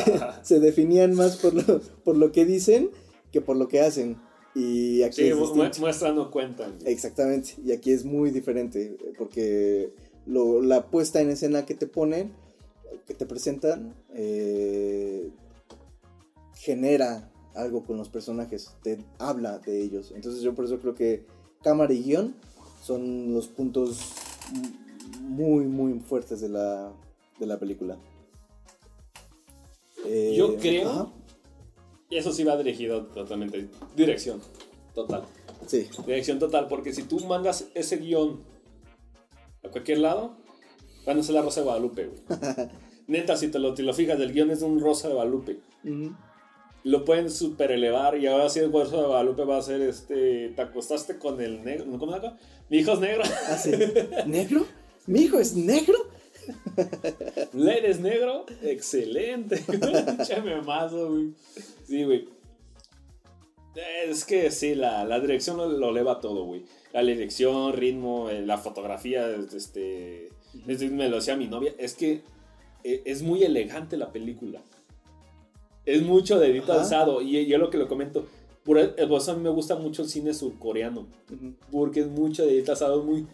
se 0.44 0.60
definían 0.60 1.16
más 1.16 1.38
por 1.38 1.54
lo, 1.56 1.82
por 2.04 2.16
lo 2.16 2.32
que 2.32 2.46
dicen 2.46 2.92
que 3.32 3.42
por 3.42 3.58
lo 3.58 3.68
que 3.68 3.82
hacen. 3.82 4.18
Y 4.54 5.02
aquí 5.04 5.16
Sí, 5.16 5.28
es 5.30 5.36
cuentan. 5.50 5.82
Exactamente, 6.86 7.56
y 7.66 7.72
aquí 7.72 7.92
es 7.92 8.06
muy 8.06 8.30
diferente, 8.30 8.98
porque 9.18 9.92
lo- 10.28 10.62
la 10.62 10.92
puesta 10.92 11.22
en 11.22 11.30
escena 11.32 11.66
que 11.66 11.74
te 11.74 11.88
ponen, 11.88 12.32
que 13.06 13.14
te 13.14 13.26
presentan, 13.26 13.96
eh, 14.14 15.30
genera 16.56 17.32
algo 17.56 17.84
con 17.84 17.98
los 17.98 18.10
personajes, 18.10 18.72
te 18.84 19.04
habla 19.18 19.60
de 19.60 19.82
ellos. 19.82 20.12
Entonces 20.16 20.42
yo 20.42 20.54
por 20.56 20.66
eso 20.66 20.80
creo 20.80 20.96
que 20.96 21.26
cámara 21.64 21.94
y 21.94 22.04
guion 22.04 22.36
son 22.84 23.34
los 23.34 23.48
puntos 23.48 24.00
muy, 25.22 25.66
muy 25.66 26.00
fuertes 26.00 26.42
de 26.42 26.50
la, 26.50 26.92
de 27.40 27.46
la 27.46 27.58
película. 27.60 27.98
Eh, 30.06 30.34
Yo 30.38 30.58
creo- 30.58 30.90
ajá, 30.90 31.08
eso 32.10 32.32
sí 32.34 32.44
va 32.44 32.58
dirigido 32.58 33.06
totalmente. 33.08 33.70
Dirección. 33.96 34.42
Total. 34.96 35.24
sí, 35.68 35.88
Dirección 36.06 36.40
total. 36.40 36.68
Porque 36.68 36.94
si 36.94 37.04
tú 37.04 37.20
mandas 37.22 37.68
ese 37.76 37.98
guion 37.98 38.42
a 39.64 39.70
cualquier 39.70 40.00
lado, 40.00 40.36
van 41.10 41.20
a 41.20 41.24
ser 41.24 41.36
la 41.36 41.41
Rosa 41.41 41.62
de 41.62 41.66
Guadalupe, 41.66 42.05
güey. 42.05 42.22
Neta, 43.07 43.36
si 43.36 43.47
te 43.47 43.57
lo, 43.57 43.74
te 43.74 43.82
lo 43.82 43.93
fijas, 43.93 44.20
el 44.20 44.32
guion 44.32 44.51
es 44.51 44.60
de 44.60 44.68
un 44.68 44.80
Rosa 44.80 45.07
de 45.07 45.16
Guadalupe. 45.16 45.60
Lo 46.84 47.03
pueden 47.03 47.32
super 47.32 47.72
elevar 47.72 48.16
y 48.16 48.28
ahora 48.28 48.47
sí 48.47 48.60
el 48.60 48.72
Rosa 48.72 48.97
de 48.97 49.07
Guadalupe 49.07 49.43
va 49.43 49.57
a 49.57 49.62
ser 49.64 49.82
este. 49.82 50.49
Te 50.49 50.62
acostaste 50.62 51.18
con 51.18 51.41
el 51.41 51.64
negro. 51.64 51.86
¿Cómo 51.97 52.14
se 52.14 52.22
llama? 52.22 52.38
Mi 52.70 52.78
hijo 52.78 52.93
es 52.93 52.99
negro. 52.99 53.24
Ah, 53.26 53.57
sí. 53.57 53.72
¿Negro? 54.28 54.66
¿Mi 55.07 55.22
hijo 55.22 55.39
es 55.39 55.55
negro? 55.55 55.97
¿Eres 57.53 57.99
negro? 57.99 58.45
Excelente. 58.62 59.57
Pinche 59.57 60.41
memazo, 60.41 61.10
güey. 61.10 61.34
Sí, 61.88 62.03
güey. 62.03 62.30
Es 64.05 64.26
que 64.26 64.51
sí, 64.51 64.76
la, 64.76 65.05
la 65.05 65.20
dirección 65.20 65.57
lo, 65.57 65.68
lo 65.70 65.89
eleva 65.89 66.20
todo, 66.20 66.43
güey. 66.43 66.66
La 66.93 67.01
dirección, 67.01 67.74
ritmo, 67.74 68.30
eh, 68.30 68.41
la 68.41 68.57
fotografía, 68.57 69.28
este... 69.55 70.29
es- 70.68 70.91
Me 70.91 71.10
lo 71.10 71.18
decía 71.18 71.36
mi 71.36 71.47
novia. 71.47 71.74
Es 71.78 71.93
que 71.93 72.22
eh, 72.84 73.02
es 73.06 73.22
muy 73.22 73.43
elegante 73.43 73.97
la 73.97 74.12
película. 74.12 74.62
Es 75.86 76.02
mucho 76.04 76.39
dedito 76.39 76.72
Ajá. 76.72 76.82
alzado. 76.82 77.22
Y 77.22 77.45
yo 77.47 77.58
lo 77.58 77.70
que 77.70 77.78
lo 77.78 77.88
comento. 77.88 78.26
Por 78.64 78.78
eso 78.78 79.32
a 79.32 79.36
mí 79.36 79.41
me 79.41 79.50
gusta 79.50 79.76
mucho 79.76 80.02
el 80.04 80.10
cine 80.10 80.34
surcoreano. 80.34 81.08
Ujú. 81.34 81.54
Porque 81.72 82.02
es 82.02 82.08
mucho 82.08 82.45
dedito 82.45 82.72
alzado, 82.72 83.04
muy 83.04 83.26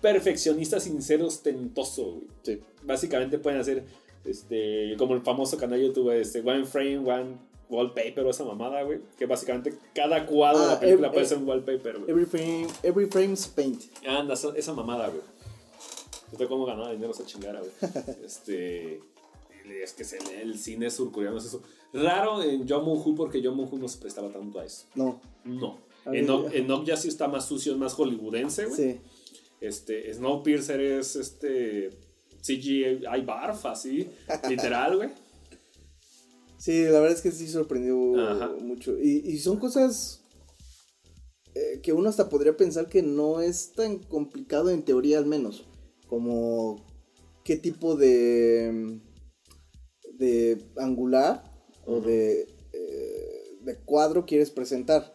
perfeccionista 0.00 0.78
sin 0.80 1.00
ser 1.02 1.22
ostentoso, 1.22 2.20
Sí. 2.42 2.60
básicamente 2.82 3.38
pueden 3.38 3.58
hacer 3.60 3.84
este 4.26 4.94
como 4.98 5.14
el 5.14 5.22
famoso 5.22 5.56
canal 5.56 5.78
de 5.80 5.86
YouTube 5.86 6.10
este 6.10 6.40
one 6.40 6.64
frame 6.66 6.98
one 6.98 7.36
wallpaper 7.70 8.24
o 8.26 8.30
esa 8.30 8.44
mamada 8.44 8.82
güey 8.82 9.00
que 9.18 9.24
básicamente 9.26 9.72
cada 9.94 10.26
cuadro 10.26 10.60
de 10.60 10.66
Ah, 10.66 10.74
la 10.74 10.80
película 10.80 11.08
eh, 11.08 11.10
puede 11.10 11.24
eh, 11.24 11.28
ser 11.28 11.38
un 11.38 11.48
wallpaper 11.48 11.98
güey 12.00 12.10
Every 12.10 12.26
frame, 12.26 12.66
every 12.82 13.06
frame's 13.06 13.46
paint. 13.46 13.80
anda 14.06 14.34
esa, 14.34 14.52
esa 14.56 14.72
mamada 14.74 15.08
güey 15.08 15.22
no 16.34 16.38
sé 16.38 16.46
cómo 16.48 16.66
ganar 16.66 16.90
dinero 16.92 17.12
esa 17.12 17.24
chingada 17.24 17.60
güey 17.60 17.72
este 18.24 19.00
es 19.82 19.92
que 19.94 20.04
se 20.04 20.18
lee 20.20 20.40
el 20.42 20.58
cine 20.58 20.90
surcoreano 20.90 21.38
es 21.38 21.46
eso 21.46 21.62
raro 21.92 22.42
en 22.42 22.68
Jong-Moo 22.68 23.14
porque 23.14 23.40
Jong-Moo 23.42 23.78
no 23.78 23.88
se 23.88 23.98
prestaba 23.98 24.30
tanto 24.30 24.58
a 24.60 24.64
eso 24.66 24.84
No. 24.94 25.20
no 25.44 25.78
ver, 26.06 26.16
Enoch, 26.16 26.50
ya. 26.52 26.58
Enoch 26.58 26.84
ya 26.84 26.96
sí 26.98 27.08
está 27.08 27.28
más 27.28 27.46
sucio 27.46 27.72
es 27.72 27.78
más 27.78 27.94
hollywoodense 27.94 28.66
güey 28.66 28.76
Sí. 28.76 29.00
este, 29.60 30.12
Snowpiercer 30.12 30.80
es 30.80 31.16
este 31.16 31.90
CGI 32.42 33.22
barf, 33.24 33.64
así, 33.64 34.06
literal, 34.50 34.96
güey. 34.96 35.08
Sí, 36.58 36.82
la 36.84 37.00
verdad 37.00 37.12
es 37.12 37.22
que 37.22 37.32
sí 37.32 37.48
sorprendió 37.48 38.20
Ajá. 38.20 38.50
mucho. 38.60 38.98
Y, 39.00 39.22
y 39.24 39.38
son 39.38 39.58
cosas 39.58 40.20
eh, 41.54 41.80
que 41.82 41.94
uno 41.94 42.10
hasta 42.10 42.28
podría 42.28 42.54
pensar 42.54 42.86
que 42.90 43.02
no 43.02 43.40
es 43.40 43.72
tan 43.72 43.98
complicado 43.98 44.68
en 44.68 44.82
teoría 44.82 45.16
al 45.16 45.24
menos. 45.24 45.64
Como 46.14 46.76
qué 47.42 47.56
tipo 47.56 47.96
de, 47.96 49.00
de 50.16 50.64
angular 50.76 51.42
o 51.84 51.98
de, 51.98 52.42
eh, 52.72 53.58
de 53.62 53.76
cuadro 53.78 54.24
quieres 54.24 54.52
presentar. 54.52 55.12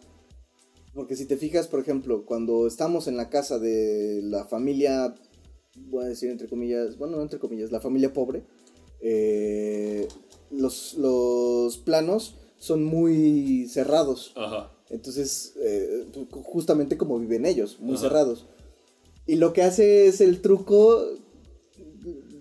Porque 0.93 1.15
si 1.15 1.25
te 1.25 1.37
fijas, 1.37 1.69
por 1.69 1.79
ejemplo, 1.79 2.25
cuando 2.25 2.67
estamos 2.67 3.07
en 3.07 3.15
la 3.15 3.29
casa 3.29 3.59
de 3.59 4.19
la 4.23 4.43
familia, 4.43 5.15
voy 5.89 6.03
a 6.03 6.09
decir 6.09 6.31
entre 6.31 6.49
comillas, 6.49 6.97
bueno, 6.97 7.15
no 7.15 7.23
entre 7.23 7.39
comillas, 7.39 7.71
la 7.71 7.79
familia 7.79 8.11
pobre, 8.11 8.43
eh, 8.99 10.05
los, 10.51 10.95
los 10.95 11.77
planos 11.77 12.35
son 12.57 12.83
muy 12.83 13.69
cerrados. 13.69 14.33
Ajá. 14.35 14.73
Entonces, 14.89 15.53
eh, 15.63 16.07
justamente 16.43 16.97
como 16.97 17.17
viven 17.19 17.45
ellos, 17.45 17.79
muy 17.79 17.93
Ajá. 17.93 18.01
cerrados. 18.01 18.47
Y 19.29 19.35
lo 19.35 19.53
que 19.53 19.61
hace 19.61 20.07
es 20.07 20.21
el 20.21 20.41
truco, 20.41 21.05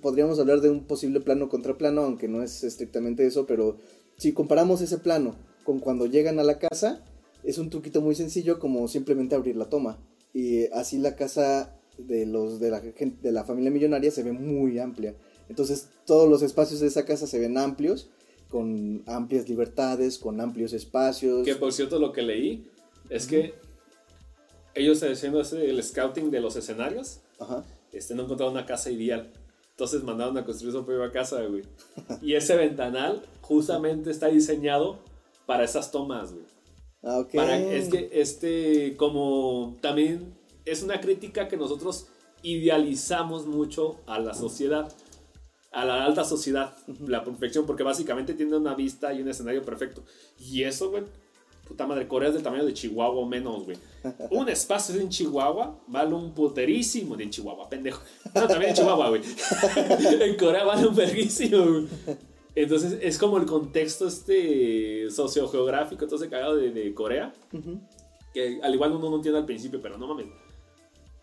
podríamos 0.01 0.39
hablar 0.39 0.63
de 0.63 0.71
un 0.71 0.87
posible 0.87 1.21
plano 1.21 1.51
contra 1.51 1.77
plano, 1.77 2.01
aunque 2.01 2.29
no 2.29 2.43
es 2.43 2.65
estrictamente 2.65 3.27
eso, 3.27 3.45
pero 3.45 3.77
si 4.17 4.33
comparamos 4.33 4.81
ese 4.81 4.97
plano 4.97 5.37
con 5.65 5.81
cuando 5.81 6.07
llegan 6.07 6.39
a 6.39 6.45
la 6.45 6.59
casa, 6.59 7.05
es 7.45 7.59
un 7.59 7.69
truquito 7.69 8.01
muy 8.01 8.15
sencillo 8.15 8.59
como 8.59 8.89
simplemente 8.89 9.35
abrir 9.35 9.55
la 9.57 9.69
toma. 9.69 9.99
Y 10.33 10.65
así 10.73 10.97
la 10.97 11.15
casa 11.15 11.79
de 11.99 12.25
los 12.25 12.59
de 12.59 12.71
la 12.71 12.81
de 12.81 13.33
la 13.33 13.45
familia 13.45 13.71
millonaria 13.71 14.11
se 14.11 14.23
ve 14.23 14.33
muy 14.33 14.79
amplia. 14.79 15.15
Entonces, 15.51 15.91
todos 16.07 16.27
los 16.27 16.41
espacios 16.41 16.81
de 16.81 16.87
esa 16.87 17.05
casa 17.05 17.27
se 17.27 17.39
ven 17.39 17.59
amplios, 17.59 18.09
con 18.49 19.03
amplias 19.05 19.47
libertades, 19.47 20.17
con 20.17 20.41
amplios 20.41 20.73
espacios. 20.73 21.45
Que 21.45 21.55
por 21.55 21.71
cierto, 21.71 21.99
lo 21.99 22.15
que 22.15 22.23
leí 22.23 22.67
es 23.11 23.27
que 23.27 23.68
ellos 24.79 25.03
haciendo 25.03 25.41
el 25.41 25.83
scouting 25.83 26.31
de 26.31 26.41
los 26.41 26.57
escenarios, 26.57 27.21
Ajá. 27.39 27.65
este, 27.93 28.15
no 28.15 28.25
encontraron 28.25 28.55
una 28.55 28.67
casa 28.67 28.91
ideal. 28.91 29.33
Entonces 29.71 30.03
mandaron 30.03 30.37
a 30.37 30.45
construir 30.45 30.73
su 30.73 30.85
propia 30.85 31.13
casa, 31.13 31.41
güey. 31.45 31.63
Y 32.21 32.35
ese 32.35 32.57
ventanal 32.57 33.23
justamente 33.43 34.11
está 34.11 34.27
diseñado 34.27 34.99
para 35.47 35.65
esas 35.65 35.93
tomas, 35.93 36.33
güey. 36.33 36.45
Ah, 37.03 37.21
ok. 37.21 37.35
Para, 37.35 37.57
es 37.59 37.89
que 37.89 38.11
este, 38.13 38.97
como 38.97 39.77
también 39.81 40.35
es 40.65 40.83
una 40.83 41.01
crítica 41.01 41.47
que 41.47 41.57
nosotros 41.57 42.09
idealizamos 42.43 43.47
mucho 43.47 44.01
a 44.07 44.19
la 44.19 44.35
sociedad, 44.35 44.93
a 45.71 45.85
la 45.85 46.05
alta 46.05 46.25
sociedad, 46.25 46.77
la 47.07 47.25
perfección, 47.25 47.67
porque 47.67 47.83
básicamente 47.83 48.35
tiene 48.35 48.57
una 48.57 48.75
vista 48.75 49.13
y 49.13 49.23
un 49.23 49.29
escenario 49.29 49.63
perfecto. 49.63 50.03
Y 50.39 50.65
eso, 50.65 50.91
güey, 50.91 51.05
puta 51.69 51.87
madre, 51.87 52.09
Corea 52.09 52.29
es 52.29 52.35
del 52.35 52.43
tamaño 52.43 52.65
de 52.65 52.73
Chihuahua 52.73 53.21
o 53.21 53.27
menos, 53.27 53.65
güey. 53.65 53.77
Un 54.31 54.49
espacio 54.49 54.99
en 54.99 55.11
Chihuahua 55.11 55.79
vale 55.87 56.15
un 56.15 56.33
puterísimo 56.33 57.17
de 57.17 57.29
Chihuahua, 57.29 57.69
pendejo. 57.69 58.03
No, 58.35 58.47
también 58.49 58.71
en 58.71 58.77
Chihuahua, 58.77 59.11
güey. 59.11 59.23
en 60.21 60.37
Corea 60.37 60.65
vale 60.65 60.87
un 60.87 60.97
verguísimo, 60.97 61.59
güey. 61.59 61.87
Entonces 62.55 62.99
es 63.03 63.19
como 63.19 63.39
el 63.39 63.47
contexto 63.47 64.09
este 64.09 65.11
sociogeográfico, 65.11 66.05
ese 66.07 66.29
cagado 66.29 66.57
de, 66.57 66.73
de 66.73 66.93
Corea, 66.95 67.33
que 68.35 68.61
al 68.63 68.75
igual 68.75 68.93
uno 68.93 69.11
no 69.11 69.17
entiende 69.17 69.39
al 69.39 69.47
principio, 69.47 69.81
pero 69.81 69.97
no 69.97 70.09
mames. 70.09 70.27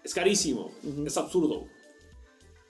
Es 0.04 0.14
carísimo, 0.14 0.72
es 1.06 1.18
absurdo. 1.18 1.66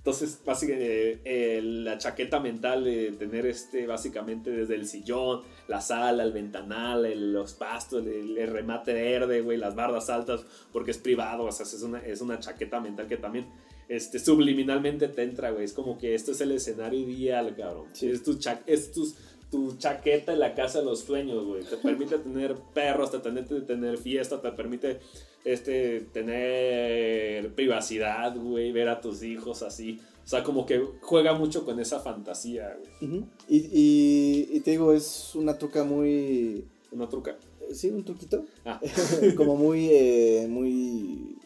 Entonces, 0.06 0.39
básicamente, 0.45 1.20
eh, 1.26 1.62
la 1.64 1.97
chaqueta 1.97 2.39
mental 2.39 2.84
de 2.84 3.12
tener 3.18 3.47
este, 3.47 3.88
básicamente 3.88 4.51
desde 4.51 4.76
el 4.76 4.86
sillón, 4.86 5.41
la 5.68 5.82
sala, 5.82 6.22
el 6.22 6.32
ventanal, 6.32 7.08
el- 7.08 7.34
los 7.34 7.53
pastos, 7.56 8.06
el, 8.06 8.38
el 8.38 8.47
remate 8.51 8.93
verde, 8.93 9.41
güey, 9.41 9.58
las 9.58 9.74
bardas 9.74 10.12
altas, 10.12 10.45
porque 10.72 10.91
es 10.91 10.99
privado, 10.99 11.45
o 11.45 11.51
sea, 11.51 11.66
es 11.66 11.82
una, 11.82 12.06
es 12.06 12.22
una 12.22 12.39
chaqueta 12.39 12.80
mental 12.80 13.08
que 13.08 13.18
también 13.18 13.47
este, 13.89 14.20
subliminalmente 14.20 15.08
te 15.08 15.24
entra, 15.24 15.49
güey. 15.49 15.66
Es 15.66 15.74
como 15.74 15.97
que 15.97 16.14
esto 16.14 16.34
es 16.34 16.41
el 16.41 16.51
escenario 16.51 16.99
ideal, 16.99 17.56
cabrón. 17.56 17.86
Sí. 17.93 18.08
Es, 18.08 18.22
tu, 18.22 18.36
cha- 18.38 18.62
es 18.68 18.91
tu, 18.91 19.12
tu 19.56 19.78
chaqueta 19.78 20.34
en 20.34 20.39
la 20.39 20.53
casa 20.53 20.80
de 20.80 20.86
los 20.86 20.99
sueños, 20.99 21.45
güey. 21.45 21.64
Te 21.64 21.78
permite 21.78 22.18
tener 22.18 22.56
perros, 22.74 23.12
te 23.12 23.20
permite 23.20 23.62
tener 23.62 23.97
fiesta, 23.97 24.41
te 24.41 24.51
permite 24.51 24.99
este, 25.45 26.01
tener 26.12 27.53
privacidad, 27.56 28.36
güey, 28.36 28.72
ver 28.72 28.89
a 28.89 28.99
tus 28.99 29.24
hijos 29.24 29.62
así. 29.62 29.99
O 30.26 30.28
sea, 30.28 30.43
como 30.43 30.66
que 30.66 30.84
juega 31.01 31.34
mucho 31.34 31.64
con 31.66 31.80
esa 31.80 31.99
fantasía, 31.99 32.76
güey. 32.99 33.12
Ujú. 33.18 33.28
y, 33.47 33.58
y, 33.58 34.49
y 34.58 34.60
te 34.62 34.72
digo, 34.72 34.91
es 34.93 35.34
una 35.36 35.58
truca 35.58 35.84
muy... 35.84 36.66
Una 36.91 37.08
truca. 37.08 37.38
Sí, 37.74 37.89
un 37.89 38.03
truquito. 38.03 38.43
Ah, 38.66 38.80
como 39.38 39.56
muy, 39.56 39.88
eh, 39.91 40.47
muy 40.49 41.38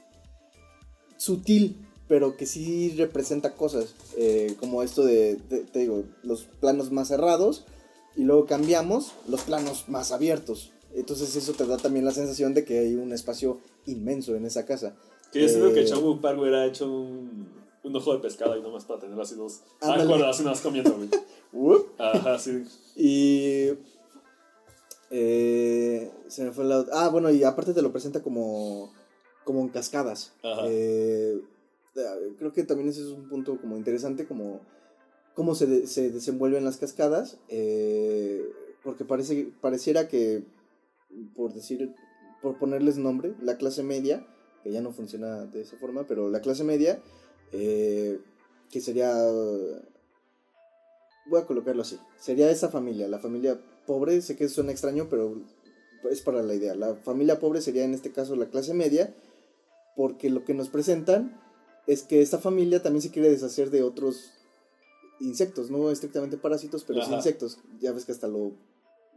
sutil, 1.17 1.75
pero 2.07 2.35
que 2.37 2.45
sí 2.45 2.93
representa 2.97 3.53
cosas, 3.53 3.93
eh, 4.17 4.55
como 4.59 4.81
esto 4.83 5.03
de, 5.03 5.35
de- 5.49 5.63
te 5.63 5.79
digo, 5.79 6.03
los 6.23 6.43
planos 6.59 6.91
más 6.91 7.07
cerrados 7.09 7.65
y 8.15 8.23
luego 8.23 8.45
cambiamos 8.45 9.13
los 9.27 9.41
planos 9.41 9.87
más 9.89 10.11
abiertos. 10.11 10.71
Entonces 10.93 11.35
eso 11.35 11.53
te 11.53 11.65
da 11.65 11.77
también 11.77 12.05
la 12.05 12.11
sensación 12.11 12.53
de 12.53 12.65
que 12.65 12.79
hay 12.79 12.95
un 12.95 13.13
espacio 13.13 13.59
inmenso 13.85 14.35
en 14.35 14.45
esa 14.45 14.65
casa. 14.65 14.95
que 15.31 15.47
siento 15.47 15.71
que 15.73 15.81
Eh, 15.81 15.85
Chong 15.85 16.19
Park 16.19 16.39
hubiera 16.39 16.65
hecho 16.65 16.91
un, 16.91 17.47
un 17.83 17.95
ojo 17.95 18.13
de 18.13 18.19
pescado 18.19 18.57
y 18.57 18.61
nomás 18.61 18.85
para 18.85 18.99
tener 18.99 19.19
así 19.19 19.35
dos. 19.35 19.61
Ah, 19.81 19.93
acuerdo, 19.93 20.27
así 20.27 20.43
nomás 20.43 20.61
comiendo. 20.61 20.95
Ajá, 21.97 22.37
sí. 22.39 22.63
Y. 22.95 23.69
eh, 25.11 26.11
se 26.27 26.43
me 26.43 26.51
fue 26.51 26.65
la. 26.65 26.85
Ah, 26.93 27.09
bueno, 27.09 27.29
y 27.31 27.43
aparte 27.43 27.73
te 27.73 27.81
lo 27.81 27.91
presenta 27.91 28.21
como. 28.21 28.91
Como 29.43 29.61
en 29.61 29.69
cascadas. 29.69 30.33
Ajá. 30.43 30.63
Eh, 30.67 31.39
eh, 31.95 32.33
creo 32.37 32.53
que 32.53 32.63
también 32.63 32.89
ese 32.89 33.01
es 33.01 33.07
un 33.07 33.27
punto 33.29 33.57
como 33.59 33.77
interesante, 33.77 34.27
como. 34.27 34.61
Cómo 35.39 35.55
se, 35.55 35.67
de- 35.67 35.87
se 35.87 36.11
desenvuelven 36.11 36.65
las 36.65 36.75
cascadas. 36.75 37.37
eh, 37.47 38.43
porque 38.83 39.05
parece, 39.05 39.47
pareciera 39.61 40.09
que. 40.09 40.43
Por 41.33 41.53
decir. 41.53 41.95
Por 42.41 42.57
ponerles 42.57 42.97
nombre, 42.97 43.33
la 43.41 43.55
clase 43.55 43.81
media. 43.81 44.27
Que 44.63 44.71
ya 44.73 44.81
no 44.81 44.91
funciona 44.91 45.45
de 45.45 45.61
esa 45.61 45.77
forma, 45.77 46.05
pero 46.07 46.29
la 46.29 46.41
clase 46.41 46.65
media. 46.65 47.01
eh, 47.53 48.19
que 48.69 48.81
sería 48.81 49.13
voy 51.27 51.39
a 51.41 51.45
colocarlo 51.45 51.83
así. 51.83 51.97
Sería 52.19 52.51
esa 52.51 52.67
familia, 52.69 53.07
la 53.07 53.19
familia 53.19 53.61
pobre, 53.87 54.21
sé 54.21 54.35
que 54.35 54.49
suena 54.49 54.71
extraño, 54.73 55.07
pero 55.09 55.41
es 56.11 56.21
para 56.21 56.43
la 56.43 56.53
idea. 56.53 56.75
La 56.75 56.95
familia 56.95 57.39
pobre 57.39 57.61
sería 57.61 57.85
en 57.85 57.93
este 57.93 58.11
caso 58.11 58.35
la 58.35 58.49
clase 58.49 58.73
media, 58.73 59.15
porque 59.95 60.29
lo 60.29 60.43
que 60.43 60.53
nos 60.53 60.67
presentan 60.69 61.39
es 61.87 62.03
que 62.03 62.21
esta 62.21 62.39
familia 62.39 62.81
también 62.83 63.01
se 63.01 63.11
quiere 63.11 63.29
deshacer 63.29 63.69
de 63.69 63.83
otros 63.83 64.33
insectos, 65.19 65.69
no 65.69 65.89
estrictamente 65.91 66.37
parásitos, 66.37 66.83
pero 66.83 67.03
sí 67.03 67.13
insectos. 67.13 67.57
Ya 67.79 67.91
ves 67.91 68.05
que 68.05 68.11
hasta 68.11 68.27
lo, 68.27 68.53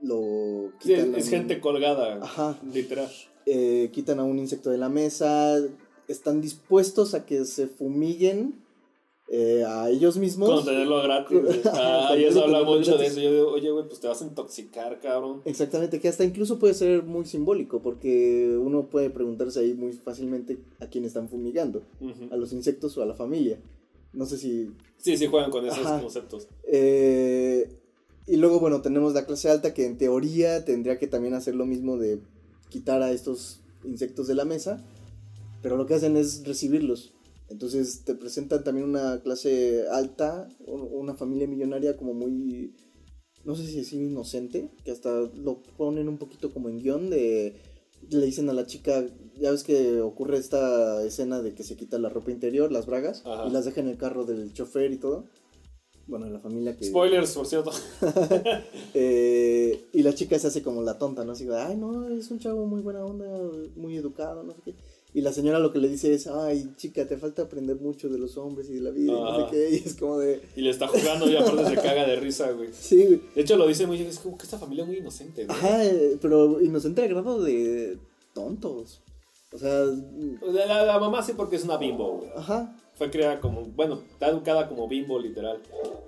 lo 0.03 0.73
Sí, 0.81 0.93
es 0.95 1.05
un- 1.05 1.15
gente 1.23 1.61
colgada, 1.61 2.19
Ajá. 2.23 2.59
literal. 2.73 3.09
eh, 3.47 3.91
quitan 3.93 4.19
a 4.21 4.25
un 4.25 4.39
insecto 4.39 4.71
de 4.71 4.79
la 4.79 4.89
mesa, 4.89 5.59
están 6.09 6.41
dispuestos 6.41 7.15
a 7.15 7.25
que 7.27 7.45
se 7.45 7.67
fumiguen 7.67 8.63
eh, 9.35 9.65
a 9.67 9.89
ellos 9.89 10.19
mismos. 10.19 10.51
Con 10.51 10.65
tenerlo 10.65 11.03
gratis. 11.03 11.39
Ah, 11.73 12.15
y 12.19 12.25
eso 12.25 12.45
habla 12.45 12.65
mucho 12.65 12.99
de 12.99 13.07
eso. 13.07 13.19
Yo 13.21 13.33
digo, 13.33 13.49
oye, 13.53 13.71
güey, 13.71 13.87
pues 13.89 13.99
te 14.01 14.07
vas 14.07 14.21
a 14.21 14.25
intoxicar, 14.27 15.01
cabrón. 15.01 15.41
Exactamente, 15.47 16.01
que 16.01 16.09
hasta 16.09 16.25
incluso 16.25 16.59
puede 16.59 16.75
ser 16.75 17.03
muy 17.03 17.25
simbólico, 17.25 17.81
porque 17.81 18.59
uno 18.61 18.91
puede 18.91 19.09
preguntarse 19.09 19.61
ahí 19.61 19.73
muy 19.73 19.93
fácilmente 19.93 20.59
a 20.81 20.87
quién 20.89 21.05
están 21.07 21.29
fumigando, 21.31 21.83
a 22.31 22.37
los 22.37 22.53
insectos 22.53 22.99
o 22.99 23.03
a 23.03 23.07
la 23.07 23.15
familia. 23.15 23.59
No 24.13 24.27
sé 24.27 24.39
si 24.39 24.71
Sí, 24.99 25.17
sí, 25.17 25.27
juegan 25.27 25.51
con 25.51 25.67
esos 25.67 25.85
Ajá. 25.85 26.01
conceptos. 26.01 26.47
Eh, 26.65 27.69
y 28.27 28.37
luego, 28.37 28.61
bueno, 28.61 28.83
tenemos 28.83 29.15
la 29.15 29.27
clase 29.27 29.51
alta 29.51 29.75
que 29.75 29.85
en 29.85 29.99
teoría 29.99 30.65
tendría 30.65 30.99
que 30.99 31.09
también 31.09 31.35
hacer 31.35 31.57
lo 31.57 31.67
mismo 31.67 31.99
de 31.99 32.21
quitar 32.69 33.03
a 33.03 33.11
estos 33.11 33.61
insectos 33.85 34.29
de 34.29 34.37
la 34.37 34.45
mesa, 34.45 34.85
pero 35.61 35.77
lo 35.77 35.87
que 35.87 35.95
hacen 35.95 36.17
es 36.17 36.47
recibirlos. 36.47 37.13
Entonces 37.49 38.03
te 38.05 38.15
presentan 38.15 38.63
también 38.63 38.89
una 38.89 39.21
clase 39.23 39.87
alta, 39.91 40.49
una 40.67 41.15
familia 41.15 41.49
millonaria 41.49 41.97
como 41.97 42.15
muy, 42.15 42.73
no 43.45 43.57
sé 43.57 43.67
si 43.67 43.77
decir 43.77 44.01
inocente, 44.01 44.71
que 44.85 44.93
hasta 44.93 45.11
lo 45.35 45.63
ponen 45.77 46.09
un 46.09 46.17
poquito 46.19 46.53
como 46.53 46.69
en 46.69 46.79
guion 46.79 47.11
de, 47.11 47.57
le 48.09 48.25
dicen 48.25 48.49
a 48.49 48.53
la 48.53 48.67
chica, 48.67 49.05
ya 49.41 49.51
ves 49.51 49.65
que 49.65 50.01
ocurre 50.01 50.39
esta 50.39 51.03
escena 51.05 51.41
de 51.43 51.55
que 51.55 51.63
se 51.65 51.77
quita 51.77 51.99
la 51.99 52.09
ropa 52.09 52.31
interior, 52.31 52.71
las 52.73 52.87
bragas, 52.87 53.23
Ajá. 53.25 53.47
y 53.47 53.51
las 53.51 53.65
deja 53.65 53.81
en 53.81 53.89
el 53.89 53.97
carro 53.97 54.25
del 54.25 54.53
chofer 54.53 54.93
y 54.93 54.97
todo. 54.99 55.25
Bueno, 56.07 56.29
la 56.29 56.41
familia 56.41 56.77
que... 56.77 56.85
Spoilers, 56.85 57.33
por 57.33 57.47
cierto. 57.47 57.71
Eh, 58.95 59.87
y 59.93 60.03
la 60.03 60.15
chica 60.15 60.39
se 60.39 60.49
hace 60.49 60.63
como 60.63 60.83
la 60.83 60.99
tonta, 60.99 61.25
¿no? 61.25 61.33
Así 61.33 61.47
de, 61.47 61.57
ay, 61.57 61.77
no, 61.77 62.09
es 62.11 62.31
un 62.31 62.39
chavo 62.39 62.67
muy 62.67 62.83
buena 62.83 63.05
onda, 63.05 63.25
muy 63.75 63.97
educado, 63.97 64.43
no 64.43 64.53
sé 64.53 64.61
qué. 64.65 64.75
Y 65.15 65.21
la 65.21 65.33
señora 65.33 65.59
lo 65.59 65.73
que 65.73 65.79
le 65.79 65.89
dice 65.89 66.13
es, 66.13 66.27
ay, 66.27 66.73
chica, 66.77 67.07
te 67.07 67.17
falta 67.19 67.43
aprender 67.43 67.77
mucho 67.77 68.09
de 68.09 68.19
los 68.19 68.37
hombres 68.39 68.69
y 68.71 68.75
de 68.75 68.81
la 68.81 68.91
vida, 68.91 69.13
y 69.13 69.15
no 69.15 69.37
sé 69.41 69.51
qué. 69.51 69.71
Y 69.71 69.77
es 69.87 69.95
como 69.95 70.19
de, 70.19 70.41
Y 70.57 70.63
le 70.63 70.71
está 70.71 70.89
jugando 70.89 71.31
y 71.31 71.37
aparte 71.37 71.67
se 71.67 71.75
caga 71.77 72.07
de 72.07 72.17
risa, 72.17 72.51
güey. 72.53 72.71
sí, 72.73 73.05
güey. 73.05 73.21
De 73.35 73.43
hecho, 73.43 73.57
lo 73.57 73.67
dice 73.67 73.87
muy 73.87 73.99
bien. 73.99 74.09
Es 74.09 74.19
como 74.19 74.37
que 74.37 74.45
esta 74.45 74.59
familia 74.59 74.83
es 74.85 74.89
muy 74.89 74.99
inocente, 74.99 75.45
güey. 75.45 75.57
Ajá, 75.57 75.85
eh, 75.85 76.17
pero 76.21 76.61
inocente 76.63 77.03
al 77.03 77.09
grado 77.09 77.43
de 77.43 77.99
tontos. 78.35 79.01
O 79.53 79.59
sea, 79.59 79.85
La, 80.77 80.99
mamá 80.99 81.23
sí 81.23 81.33
porque 81.37 81.57
es 81.57 81.65
una 81.65 81.77
bimbo, 81.77 82.19
güey. 82.19 82.31
ajá, 82.37 82.75
Fue 82.95 83.11
creada 83.11 83.41
como, 83.41 83.63
bueno, 83.63 84.01
está 84.11 84.29
educada 84.29 84.69
como 84.69 84.89
bimbo, 84.89 85.19
literal. 85.19 85.61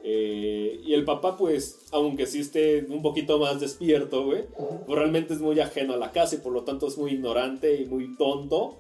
Eh, 0.03 0.81
y 0.85 0.95
el 0.95 1.05
papá, 1.05 1.37
pues, 1.37 1.81
aunque 1.93 2.27
sí 2.27 2.41
esté 2.41 2.85
un 2.89 3.03
poquito 3.03 3.39
más 3.39 3.61
despierto, 3.61 4.25
güey, 4.25 4.45
pues 4.87 4.99
realmente 4.99 5.35
es 5.35 5.41
muy 5.41 5.59
ajeno 5.61 5.95
a 5.95 5.97
la 5.97 6.13
casa 6.13 6.37
y 6.37 6.39
por 6.39 6.53
lo 6.53 6.63
tanto 6.65 6.87
es 6.89 6.97
muy 6.99 7.13
ignorante 7.13 7.81
y 7.81 7.87
muy 7.87 8.17
tonto, 8.17 8.79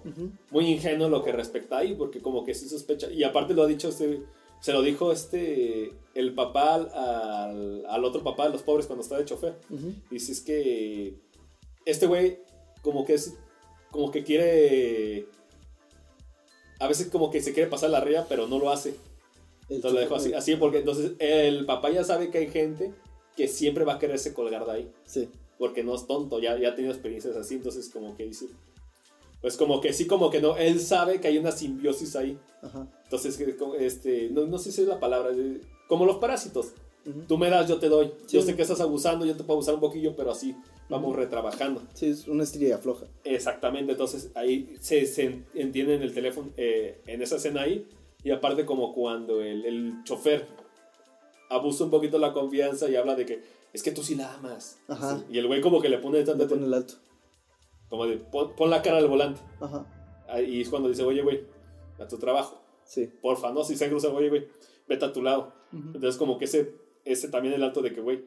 muy 0.50 0.66
ingenuo 0.70 1.06
en 1.06 1.12
lo 1.12 1.22
que 1.22 1.32
respecta 1.32 1.78
ahí, 1.78 1.94
porque 1.94 2.20
como 2.20 2.44
que 2.44 2.54
sí 2.54 2.68
sospecha. 2.68 3.10
Y 3.10 3.22
aparte 3.24 3.54
lo 3.54 3.62
ha 3.62 3.66
dicho 3.66 3.88
este, 3.88 4.22
se 4.60 4.72
lo 4.72 4.80
dijo 4.82 5.12
este, 5.12 5.92
el 6.14 6.34
papá 6.34 6.74
al, 6.76 7.84
al, 7.86 8.04
otro 8.04 8.22
papá 8.22 8.44
de 8.46 8.50
los 8.52 8.62
pobres 8.62 8.86
cuando 8.86 9.02
está 9.02 9.18
de 9.18 9.24
chofer. 9.26 9.56
ujú. 9.70 9.92
Dice, 10.10 10.32
es 10.32 10.40
que 10.40 11.18
este 11.84 12.06
güey 12.06 12.38
como 12.82 13.04
que 13.04 13.14
es, 13.14 13.34
como 13.94 14.10
que 14.10 14.24
quiere... 14.24 15.26
A 16.80 16.88
veces 16.88 17.08
como 17.08 17.30
que 17.30 17.40
se 17.40 17.54
quiere 17.54 17.70
pasar 17.70 17.90
la 17.90 18.00
ría, 18.00 18.26
pero 18.28 18.48
no 18.48 18.58
lo 18.58 18.70
hace. 18.70 18.96
Entonces 19.68 19.92
lo 19.92 20.00
dejo 20.00 20.16
así, 20.16 20.34
así 20.34 20.56
porque 20.56 20.78
entonces 20.78 21.12
el 21.20 21.64
papá 21.64 21.90
ya 21.90 22.02
sabe 22.02 22.28
que 22.30 22.38
hay 22.38 22.48
gente 22.48 22.92
que 23.36 23.48
siempre 23.48 23.84
va 23.84 23.94
a 23.94 23.98
quererse 23.98 24.34
colgar 24.34 24.66
de 24.66 24.72
ahí, 24.72 24.92
Sí, 25.06 25.28
porque 25.58 25.82
no 25.82 25.94
es 25.94 26.06
tonto, 26.06 26.38
ya, 26.38 26.58
ya 26.58 26.70
ha 26.70 26.74
tenido 26.74 26.92
experiencias 26.92 27.34
así, 27.36 27.54
entonces 27.54 27.88
como 27.88 28.14
que 28.14 28.24
dice, 28.24 28.46
pues 29.40 29.56
como 29.56 29.80
que 29.80 29.94
sí, 29.94 30.06
como 30.06 30.28
que 30.28 30.42
no, 30.42 30.58
él 30.58 30.80
sabe 30.80 31.18
que 31.18 31.28
hay 31.28 31.38
una 31.38 31.50
simbiosis 31.50 32.14
ahí, 32.14 32.38
ajá. 32.62 32.86
entonces 33.04 33.42
este, 33.78 34.28
no, 34.30 34.44
no 34.46 34.58
sé 34.58 34.70
si 34.70 34.82
es 34.82 34.86
la 34.88 35.00
palabra, 35.00 35.30
como 35.88 36.04
los 36.04 36.18
parásitos, 36.18 36.74
ujú. 37.06 37.22
tú 37.26 37.38
me 37.38 37.48
das, 37.48 37.66
yo 37.66 37.78
te 37.78 37.88
doy, 37.88 38.12
yo 38.28 38.42
sé 38.42 38.54
que 38.54 38.62
estás 38.62 38.82
abusando, 38.82 39.24
yo 39.24 39.34
te 39.34 39.44
puedo 39.44 39.54
abusar 39.54 39.74
un 39.74 39.80
poquillo, 39.80 40.14
pero 40.14 40.30
así 40.30 40.54
vamos 40.88 41.16
retrabajando. 41.16 41.82
Sí, 41.94 42.06
es 42.10 42.28
una 42.28 42.42
estrella 42.44 42.78
floja. 42.78 43.06
Exactamente, 43.24 43.92
entonces 43.92 44.30
ahí 44.34 44.74
se, 44.80 45.06
se 45.06 45.42
entiende 45.54 45.94
en 45.94 46.02
el 46.02 46.12
teléfono, 46.14 46.50
eh, 46.56 47.00
en 47.06 47.22
esa 47.22 47.36
escena 47.36 47.62
ahí, 47.62 47.86
y 48.22 48.30
aparte 48.30 48.64
como 48.64 48.92
cuando 48.94 49.40
el, 49.42 49.64
el 49.64 50.04
chofer 50.04 50.46
abusa 51.50 51.84
un 51.84 51.90
poquito 51.90 52.18
la 52.18 52.32
confianza 52.32 52.88
y 52.88 52.96
habla 52.96 53.14
de 53.14 53.26
que 53.26 53.42
es 53.72 53.82
que 53.82 53.90
tú 53.90 54.02
sí 54.02 54.14
la 54.14 54.32
amas. 54.34 54.78
Ajá. 54.88 55.18
Sí, 55.18 55.24
Y 55.30 55.38
el 55.38 55.46
güey 55.46 55.60
como 55.60 55.80
que 55.80 55.88
le 55.88 55.98
pone 55.98 56.18
Le 56.18 56.24
tanta 56.24 56.46
pone 56.46 56.64
el 56.64 56.72
alto. 56.74 56.94
como 57.88 58.06
de 58.06 58.16
pon, 58.18 58.54
pon 58.56 58.70
la 58.70 58.82
cara 58.82 58.98
al 58.98 59.08
volante. 59.08 59.40
Ajá, 59.60 59.86
Ahí 60.28 60.60
es 60.62 60.68
cuando 60.68 60.88
dice, 60.88 61.02
oye 61.02 61.22
güey, 61.22 61.44
a 61.98 62.06
tu 62.08 62.16
trabajo, 62.18 62.62
sí. 62.84 63.10
porfa, 63.20 63.52
no, 63.52 63.62
si 63.64 63.76
se 63.76 63.88
cruza, 63.88 64.08
oye 64.08 64.28
güey, 64.30 64.46
vete 64.88 65.04
a 65.04 65.12
tu 65.12 65.22
lado. 65.22 65.52
Entonces 65.72 66.16
como 66.16 66.38
que 66.38 66.44
ese, 66.46 66.72
ese 67.04 67.28
también 67.28 67.54
el 67.54 67.62
alto 67.64 67.82
de 67.82 67.92
que, 67.92 68.00
güey, 68.00 68.24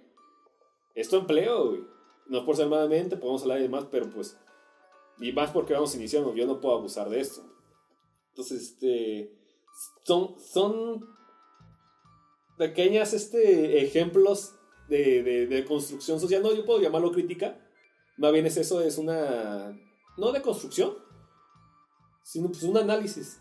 es 0.96 1.08
tu 1.10 1.16
empleo, 1.16 1.70
güey. 1.70 1.82
No 2.30 2.40
es 2.40 2.44
por 2.44 2.56
ser 2.56 2.68
malamente, 2.68 3.18
podemos 3.18 3.42
hablar 3.44 3.60
y 3.60 3.64
demás, 3.64 3.86
pero 3.90 4.10
pues, 4.10 4.38
y 5.20 5.32
más 5.32 5.52
porque 5.52 5.74
vamos 5.74 5.96
iniciando, 5.96 6.36
yo 6.36 6.46
no 6.46 6.60
puedo 6.60 6.76
abusar 6.76 7.10
de 7.10 7.20
esto. 7.20 7.42
Entonces, 8.30 8.72
este, 8.72 9.32
son, 10.04 10.40
son 10.40 11.06
pequeñas, 12.58 13.14
este, 13.14 13.84
ejemplos 13.84 14.56
de, 14.90 15.24
de, 15.24 15.48
de 15.48 15.66
construcción 15.66 16.20
social, 16.20 16.44
no, 16.44 16.54
yo 16.54 16.66
puedo 16.66 16.82
llamarlo 16.82 17.12
crítica, 17.12 17.60
más 18.18 18.32
bien 18.32 18.46
es 18.46 18.58
eso, 18.58 18.82
es 18.82 18.98
una, 18.98 19.78
no 20.18 20.32
de 20.32 20.42
construcción, 20.42 20.94
sino 22.24 22.48
pues 22.50 22.64
un 22.64 22.78
análisis 22.78 23.40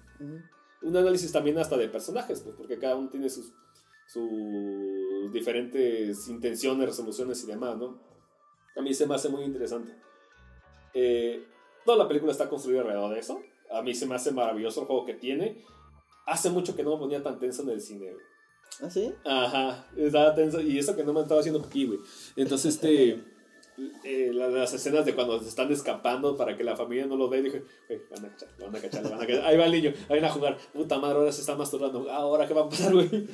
un 0.82 0.96
análisis 0.96 1.32
también 1.32 1.58
hasta 1.58 1.76
de 1.76 1.88
personajes, 1.88 2.40
pues, 2.40 2.54
porque 2.56 2.78
cada 2.78 2.96
uno 2.96 3.08
tiene 3.08 3.28
sus, 3.28 3.52
sus 4.06 5.32
diferentes 5.32 6.28
intenciones, 6.28 6.86
resoluciones 6.88 7.42
y 7.42 7.46
demás, 7.46 7.76
¿no? 7.76 8.00
A 8.76 8.82
mí 8.82 8.92
se 8.94 9.06
me 9.06 9.14
hace 9.14 9.28
muy 9.28 9.42
interesante. 9.44 9.92
Eh, 10.94 11.44
toda 11.84 11.98
la 11.98 12.08
película 12.08 12.32
está 12.32 12.48
construida 12.48 12.80
alrededor 12.82 13.12
de 13.14 13.20
eso. 13.20 13.40
A 13.70 13.82
mí 13.82 13.94
se 13.94 14.06
me 14.06 14.14
hace 14.14 14.30
maravilloso 14.32 14.80
el 14.82 14.86
juego 14.86 15.04
que 15.04 15.14
tiene. 15.14 15.64
Hace 16.26 16.50
mucho 16.50 16.74
que 16.76 16.82
no 16.82 16.92
me 16.92 16.98
ponía 16.98 17.22
tan 17.22 17.38
tenso 17.38 17.62
en 17.62 17.70
el 17.70 17.80
cine, 17.80 18.10
güey. 18.12 18.24
¿Ah, 18.82 18.90
sí? 18.90 19.12
Ajá, 19.24 19.86
estaba 19.96 20.34
tenso. 20.34 20.60
Y 20.60 20.78
eso 20.78 20.94
que 20.96 21.04
no 21.04 21.12
me 21.12 21.20
estaba 21.22 21.40
haciendo 21.40 21.60
aquí, 21.60 21.86
güey. 21.86 21.98
Entonces, 22.36 22.74
este. 22.74 23.22
eh, 24.04 24.30
la- 24.32 24.48
las 24.48 24.72
escenas 24.72 25.04
de 25.06 25.14
cuando 25.14 25.38
se 25.40 25.48
están 25.48 25.70
escapando 25.70 26.36
para 26.36 26.56
que 26.56 26.64
la 26.64 26.76
familia 26.76 27.06
no 27.06 27.16
lo 27.16 27.28
vea, 27.28 27.42
dije, 27.42 27.62
"Güey, 27.88 28.00
van 28.10 28.24
a 28.24 28.28
cachar, 28.30 28.48
lo 28.58 28.66
van 28.66 28.76
a 28.76 28.80
cachar, 28.80 29.02
lo 29.04 29.10
van 29.10 29.22
a 29.22 29.26
cachar. 29.26 29.44
Ahí 29.44 29.56
va 29.58 29.66
el 29.66 29.72
niño, 29.72 29.92
ahí 30.08 30.16
van 30.20 30.24
a 30.30 30.32
jugar. 30.32 30.56
Puta 30.72 30.98
madre, 30.98 31.18
ahora 31.18 31.32
se 31.32 31.40
está 31.42 31.54
masturbando. 31.56 32.06
Ah, 32.10 32.16
Ahora, 32.16 32.46
¿qué 32.48 32.54
va 32.54 32.62
a 32.62 32.68
pasar, 32.68 32.92
güey? 32.92 33.08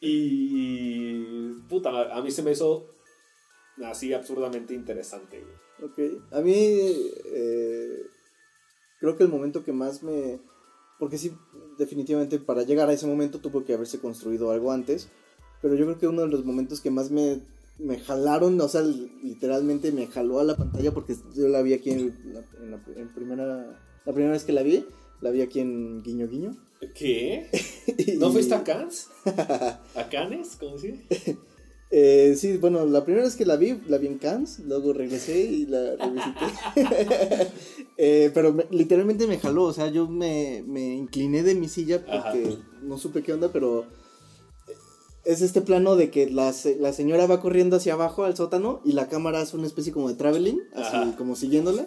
Y. 0.00 1.52
Puta 1.68 1.90
madre, 1.90 2.12
a 2.12 2.20
mí 2.20 2.30
se 2.30 2.42
me 2.42 2.52
hizo 2.52 2.86
así 3.84 4.12
absurdamente 4.12 4.74
interesante, 4.74 5.40
güey. 5.40 5.90
Ok. 5.90 6.22
A 6.32 6.40
mí, 6.40 6.52
eh, 6.54 8.02
creo 9.00 9.16
que 9.16 9.22
el 9.24 9.28
momento 9.28 9.64
que 9.64 9.72
más 9.72 10.02
me... 10.02 10.40
Porque 10.98 11.18
sí, 11.18 11.32
definitivamente 11.78 12.38
para 12.38 12.62
llegar 12.62 12.88
a 12.88 12.92
ese 12.92 13.06
momento 13.06 13.40
tuvo 13.40 13.64
que 13.64 13.74
haberse 13.74 13.98
construido 13.98 14.50
algo 14.52 14.70
antes. 14.72 15.08
Pero 15.60 15.74
yo 15.74 15.84
creo 15.86 15.98
que 15.98 16.06
uno 16.08 16.22
de 16.22 16.28
los 16.28 16.44
momentos 16.44 16.80
que 16.80 16.90
más 16.90 17.10
me, 17.10 17.40
me 17.78 17.98
jalaron, 17.98 18.60
o 18.60 18.68
sea, 18.68 18.82
literalmente 18.82 19.90
me 19.92 20.06
jaló 20.06 20.38
a 20.38 20.44
la 20.44 20.56
pantalla 20.56 20.92
porque 20.92 21.16
yo 21.34 21.48
la 21.48 21.62
vi 21.62 21.72
aquí 21.74 21.90
en, 21.90 22.32
la, 22.32 22.40
en 22.60 22.70
la- 22.70 22.82
en 22.96 23.12
primera... 23.14 23.80
La 24.04 24.12
primera 24.12 24.32
vez 24.32 24.44
que 24.44 24.52
la 24.52 24.62
vi, 24.62 24.84
la 25.20 25.30
vi 25.30 25.42
aquí 25.42 25.60
en 25.60 26.02
Guiño 26.02 26.26
Guiño. 26.28 26.56
¿Qué? 26.94 27.48
¿No 28.18 28.32
fuiste 28.32 28.54
a 28.54 28.64
Cannes? 28.64 29.08
¿A 29.94 30.08
Cannes? 30.10 30.56
¿Cómo 30.58 30.76
se 30.78 30.92
dice? 30.92 31.38
Eh, 31.94 32.34
sí, 32.38 32.56
bueno, 32.56 32.86
la 32.86 33.04
primera 33.04 33.22
vez 33.26 33.36
que 33.36 33.44
la 33.44 33.56
vi, 33.56 33.78
la 33.86 33.98
vi 33.98 34.06
en 34.06 34.16
Cannes, 34.18 34.60
luego 34.60 34.94
regresé 34.94 35.40
y 35.42 35.66
la 35.66 35.96
revisité. 35.96 36.46
Eh, 37.98 38.30
pero 38.34 38.52
me- 38.54 38.66
literalmente 38.70 39.26
me 39.26 39.38
jaló, 39.38 39.64
o 39.64 39.72
sea, 39.72 39.88
yo 39.88 40.08
me, 40.08 40.64
me 40.66 40.94
incliné 40.96 41.42
de 41.42 41.54
mi 41.54 41.68
silla 41.68 41.98
porque 42.04 42.48
Ajá. 42.48 42.58
no 42.82 42.96
supe 42.98 43.22
qué 43.22 43.34
onda, 43.34 43.52
pero 43.52 43.84
es 45.24 45.40
este 45.42 45.60
plano 45.60 45.94
de 45.94 46.10
que 46.10 46.28
la, 46.28 46.52
la 46.80 46.92
señora 46.94 47.26
va 47.26 47.40
corriendo 47.40 47.76
hacia 47.76 47.92
abajo 47.92 48.24
al 48.24 48.34
sótano 48.36 48.80
y 48.84 48.92
la 48.92 49.08
cámara 49.08 49.40
hace 49.42 49.56
una 49.56 49.66
especie 49.68 49.92
como 49.92 50.08
de 50.08 50.14
traveling, 50.14 50.58
así 50.74 50.96
Ajá. 50.96 51.14
como 51.16 51.36
siguiéndola, 51.36 51.86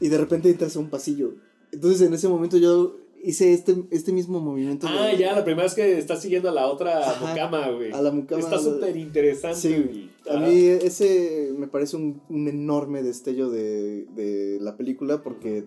y 0.00 0.08
de 0.08 0.18
repente 0.18 0.50
entras 0.50 0.76
a 0.76 0.80
un 0.80 0.90
pasillo. 0.90 1.34
Entonces 1.70 2.02
en 2.02 2.12
ese 2.12 2.28
momento 2.28 2.58
yo 2.58 2.96
hice 3.22 3.52
este, 3.52 3.76
este 3.90 4.12
mismo 4.12 4.40
movimiento. 4.40 4.86
de- 4.86 4.92
Ah, 4.92 5.12
ya, 5.14 5.32
la 5.34 5.44
primera 5.44 5.64
vez 5.64 5.74
que 5.74 5.98
estás 5.98 6.20
siguiendo 6.22 6.48
a 6.48 6.52
la 6.52 6.66
otra 6.66 7.10
Ajá, 7.10 7.26
mucama, 7.28 7.68
güey. 7.70 7.92
a 7.92 8.02
la 8.02 8.10
mucama. 8.10 8.40
Está 8.40 8.58
súper 8.58 8.96
interesante, 8.96 9.56
Sí. 9.58 10.10
A 10.28 10.36
Ajá. 10.36 10.46
mí 10.46 10.66
ese 10.66 11.52
me 11.56 11.66
parece 11.68 11.96
un, 11.96 12.20
un 12.28 12.48
enorme 12.48 13.02
destello 13.02 13.50
de, 13.50 14.04
de 14.14 14.58
la 14.60 14.76
película 14.76 15.22
porque 15.22 15.64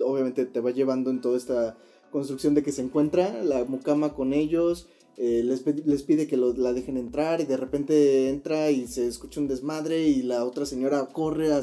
obviamente 0.00 0.44
te 0.46 0.60
va 0.60 0.70
llevando 0.70 1.10
en 1.10 1.20
toda 1.20 1.36
esta 1.36 1.76
construcción 2.10 2.54
de 2.54 2.62
que 2.62 2.72
se 2.72 2.82
encuentra 2.82 3.42
la 3.44 3.64
mucama 3.64 4.14
con 4.14 4.32
ellos, 4.32 4.88
eh, 5.16 5.42
les, 5.44 5.64
les 5.86 6.02
pide 6.02 6.26
que 6.26 6.36
lo- 6.36 6.52
la 6.54 6.72
dejen 6.72 6.96
entrar 6.96 7.40
y 7.40 7.44
de 7.44 7.56
repente 7.56 8.28
entra 8.28 8.70
y 8.70 8.86
se 8.86 9.06
escucha 9.06 9.40
un 9.40 9.48
desmadre 9.48 10.02
y 10.08 10.22
la 10.22 10.44
otra 10.44 10.66
señora 10.66 11.06
corre 11.12 11.52
a 11.52 11.58
Ah. 11.58 11.62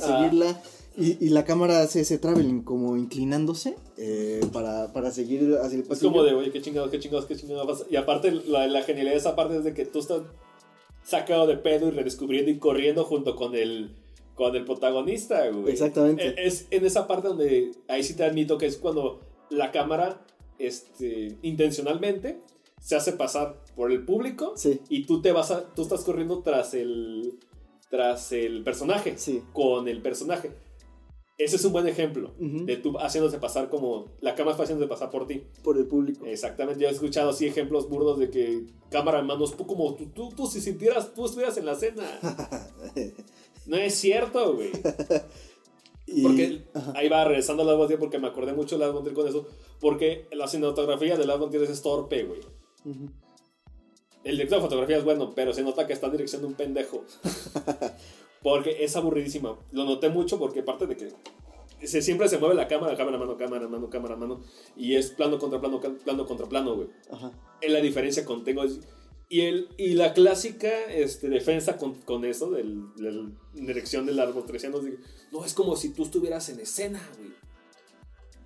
Y, 0.99 1.17
y 1.25 1.29
la 1.29 1.45
cámara 1.45 1.81
hace 1.81 2.01
ese 2.01 2.17
traveling 2.17 2.61
como 2.63 2.97
inclinándose 2.97 3.75
eh, 3.97 4.41
para, 4.53 4.91
para 4.93 5.11
seguir 5.11 5.55
hacia 5.61 5.75
el 5.77 5.81
Es 5.83 5.87
pasillo. 5.87 6.11
como 6.11 6.23
de, 6.23 6.33
oye, 6.33 6.51
qué 6.51 6.61
chingados, 6.61 6.91
qué 6.91 6.99
chingados, 6.99 7.25
qué 7.25 7.35
chingados. 7.35 7.85
Y 7.89 7.95
aparte, 7.95 8.31
la, 8.31 8.67
la 8.67 8.81
genialidad 8.83 9.13
de 9.13 9.19
esa 9.19 9.35
parte 9.35 9.57
es 9.57 9.63
de 9.63 9.73
que 9.73 9.85
tú 9.85 9.99
estás 9.99 10.21
sacado 11.03 11.47
de 11.47 11.57
pedo 11.57 11.87
y 11.87 11.91
redescubriendo 11.91 12.51
y 12.51 12.59
corriendo 12.59 13.03
junto 13.05 13.35
con 13.35 13.55
el, 13.55 13.95
con 14.35 14.55
el 14.55 14.65
protagonista, 14.65 15.47
güey. 15.49 15.71
Exactamente. 15.71 16.27
E- 16.27 16.47
Es 16.47 16.67
en 16.71 16.85
esa 16.85 17.07
parte 17.07 17.27
donde, 17.29 17.71
ahí 17.87 18.03
sí 18.03 18.15
te 18.15 18.23
admito 18.23 18.57
que 18.57 18.65
es 18.67 18.77
cuando 18.77 19.21
la 19.49 19.71
cámara, 19.71 20.21
este, 20.59 21.37
intencionalmente, 21.41 22.41
se 22.81 22.95
hace 22.95 23.13
pasar 23.13 23.61
por 23.75 23.91
el 23.91 24.05
público 24.05 24.53
Sí, 24.55 24.79
y 24.89 25.05
tú 25.05 25.21
te 25.21 25.31
vas 25.31 25.51
a, 25.51 25.73
tú 25.73 25.81
estás 25.81 26.03
corriendo 26.03 26.41
tras 26.43 26.73
el, 26.73 27.39
tras 27.89 28.31
el 28.31 28.63
personaje, 28.63 29.17
sí. 29.17 29.41
con 29.53 29.87
el 29.87 30.01
personaje. 30.01 30.51
Ese 31.39 31.55
es 31.55 31.63
un 31.65 31.71
buen 31.71 31.87
ejemplo 31.87 32.33
de 32.37 32.75
tú 32.77 32.97
haciéndose 32.99 33.39
pasar 33.39 33.69
como, 33.69 34.07
la 34.19 34.35
cámara 34.35 34.51
está 34.51 34.63
haciéndose 34.63 34.89
pasar 34.89 35.09
por 35.09 35.25
ti. 35.25 35.41
Por 35.63 35.77
el 35.77 35.87
público. 35.87 36.25
Exactamente, 36.25 36.81
yo 36.83 36.89
he 36.89 36.91
escuchado 36.91 37.29
así 37.29 37.47
ejemplos 37.47 37.87
burdos 37.89 38.19
de 38.19 38.29
que 38.29 38.65
cámara 38.91 39.19
en 39.19 39.25
manos, 39.25 39.55
tú 39.55 39.65
como 39.65 39.95
tú, 39.95 40.07
tú, 40.07 40.29
tú 40.35 40.45
si 40.47 40.59
sintieras, 40.59 41.13
tú 41.13 41.25
estuvieras 41.25 41.57
en 41.57 41.65
la 41.65 41.71
escena. 41.71 42.03
No 43.65 43.77
es 43.77 43.93
cierto, 43.95 44.55
güey. 44.55 44.71
Y- 46.07 46.23
Porque 46.23 46.63
ajá. 46.73 46.93
ahí 46.95 47.07
va 47.07 47.23
regresando 47.23 47.61
a 47.61 47.65
Last 47.65 47.93
porque 47.99 48.17
me 48.17 48.27
acordé 48.27 48.53
mucho 48.53 48.79
de 48.79 48.85
Last 48.87 49.13
con 49.13 49.27
eso. 49.27 49.47
Porque 49.79 50.27
la 50.31 50.47
cinematografía 50.47 51.15
de 51.17 51.25
Last 51.27 51.53
es 51.53 51.81
torpe, 51.83 52.23
güey. 52.23 52.39
El 54.23 54.35
director 54.37 54.57
de 54.57 54.63
fotografía 54.63 54.97
es 54.97 55.03
bueno, 55.03 55.31
pero 55.35 55.53
se 55.53 55.61
nota 55.61 55.85
que 55.85 55.93
está 55.93 56.07
en 56.07 56.13
dirección 56.13 56.41
de 56.41 56.47
un 56.47 56.55
pendejo. 56.55 57.03
Porque 58.43 58.83
es 58.83 58.95
aburridísima. 58.95 59.57
Lo 59.71 59.85
noté 59.85 60.09
mucho 60.09 60.39
porque 60.39 60.63
parte 60.63 60.87
de 60.87 60.95
que 60.97 61.09
se, 61.87 62.01
siempre 62.01 62.27
se 62.29 62.37
mueve 62.37 62.55
la 62.55 62.67
cámara, 62.67 62.95
cámara, 62.97 63.17
mano, 63.17 63.37
cámara, 63.37 63.67
mano, 63.67 63.89
cámara, 63.89 64.15
mano. 64.15 64.41
Y 64.77 64.95
es 64.95 65.11
plano 65.11 65.37
contra 65.39 65.59
plano, 65.59 65.79
plano 65.81 66.25
contra 66.25 66.47
plano, 66.47 66.75
güey. 66.75 66.87
Ajá. 67.11 67.31
Es 67.61 67.71
la 67.71 67.79
diferencia 67.81 68.23
con 68.25 68.43
Tengo. 68.43 68.63
Y, 69.31 69.41
el, 69.41 69.69
y 69.77 69.89
la 69.93 70.13
clásica 70.13 70.69
este, 70.89 71.29
defensa 71.29 71.77
con, 71.77 71.93
con 72.01 72.25
eso, 72.25 72.49
del- 72.49 72.83
la 72.97 73.29
dirección 73.53 74.05
del 74.07 74.19
árbol 74.19 74.45
treciano, 74.45 74.79
no 75.31 75.45
es 75.45 75.53
como 75.53 75.75
si 75.75 75.89
tú 75.93 76.03
estuvieras 76.03 76.49
en 76.49 76.59
escena, 76.61 76.99
güey. 77.17 77.29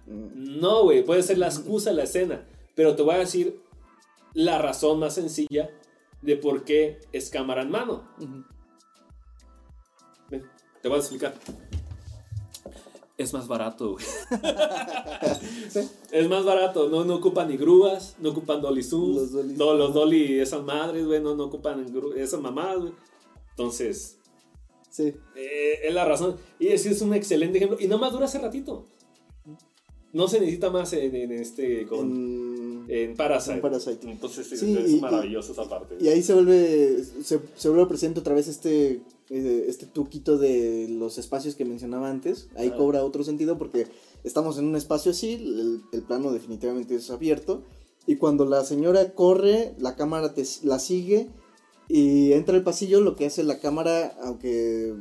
Mm, 0.08 0.60
No, 0.60 0.84
güey, 0.84 1.04
puede 1.06 1.24
ser 1.24 1.38
la 1.38 1.48
excusa 1.48 1.92
de 1.92 1.96
la 1.98 2.04
escena. 2.04 2.46
Pero 2.76 2.96
te 2.96 3.04
voy 3.04 3.16
a 3.16 3.20
decir 3.20 3.62
la 4.34 4.58
razón 4.60 5.00
más 5.00 5.16
sencilla 5.16 5.70
de 6.22 6.36
por 6.38 6.64
qué 6.66 7.00
es 7.12 7.30
cámara 7.30 7.62
en 7.62 7.70
mano. 7.72 8.10
ujú. 8.20 8.28
Ven, 8.28 8.46
te 10.84 10.90
voy 10.90 10.98
a 10.98 11.00
explicar. 11.00 11.34
Es 13.18 13.34
más 13.34 13.48
barato, 13.48 13.94
güey. 13.94 14.06
Sí. 15.70 15.80
Es 16.12 16.30
más 16.30 16.44
barato, 16.46 16.90
no, 16.90 17.04
no 17.06 17.16
ocupan 17.16 17.48
ni 17.48 17.58
grúas, 17.58 18.16
no 18.20 18.30
ocupan 18.32 18.62
dolly 18.62 18.84
zoom, 18.84 19.16
Los 19.16 19.32
dollies. 19.32 19.58
no, 19.58 19.74
los 19.74 19.94
dolly 19.94 20.40
esas 20.40 20.62
madres, 20.64 21.06
güey, 21.06 21.20
no, 21.22 21.34
no 21.36 21.46
ocupan 21.46 21.86
esas 22.16 22.40
mamadas, 22.42 22.80
güey. 22.82 22.94
Entonces, 23.52 24.18
Sí. 24.92 25.16
eh, 25.36 25.80
es 25.84 25.94
la 25.94 26.06
razón. 26.06 26.38
Y 26.60 26.68
ese 26.68 26.92
es 26.92 27.02
un 27.02 27.14
excelente 27.16 27.58
ejemplo. 27.58 27.78
Y 27.80 27.88
nomás 27.88 28.12
dura 28.12 28.26
hace 28.26 28.38
ratito. 28.40 28.86
No 30.14 30.28
se 30.28 30.40
necesita 30.40 30.70
más 30.70 30.94
en, 30.94 31.16
en 31.16 31.32
este, 31.32 31.86
con, 31.88 32.12
En- 32.12 32.86
en 32.88 33.16
Parasite. 33.16 33.56
en 33.56 33.62
Parasite. 33.62 34.12
Entonces, 34.12 34.48
sí, 34.48 34.78
es 34.78 34.92
y- 34.92 35.00
maravilloso 35.00 35.52
esa 35.54 35.68
parte. 35.68 35.98
Y 36.00 36.08
ahí 36.08 36.22
se 36.22 36.34
vuelve, 36.34 37.04
se, 37.24 37.40
se 37.56 37.70
vuelve 37.70 37.88
presente 37.88 38.20
otra 38.20 38.36
vez 38.36 38.48
este, 38.48 39.02
eh, 39.32 39.66
este 39.68 39.88
truquito 39.88 40.38
de 40.38 40.88
los 40.90 41.18
espacios 41.18 41.56
que 41.56 41.66
mencionaba 41.66 42.10
antes. 42.12 42.50
Ahí 42.56 42.70
Ah. 42.72 42.78
cobra 42.78 43.04
otro 43.04 43.24
sentido 43.24 43.58
porque 43.58 43.88
estamos 44.24 44.58
en 44.60 44.66
un 44.66 44.76
espacio 44.76 45.12
así, 45.12 45.34
el, 45.34 45.82
el 45.92 46.04
plano 46.04 46.32
definitivamente 46.32 46.96
es 46.96 47.10
abierto. 47.10 47.64
Y 48.06 48.18
cuando 48.18 48.46
la 48.46 48.64
señora 48.66 49.14
corre, 49.14 49.74
la 49.80 49.96
cámara 49.96 50.34
te, 50.34 50.44
la 50.64 50.78
sigue 50.78 51.30
y 51.88 52.34
entra 52.34 52.56
al 52.56 52.64
pasillo, 52.64 53.02
lo 53.02 53.16
que 53.16 53.26
hace 53.26 53.44
la 53.44 53.60
cámara, 53.60 54.16
aunque 54.22 54.94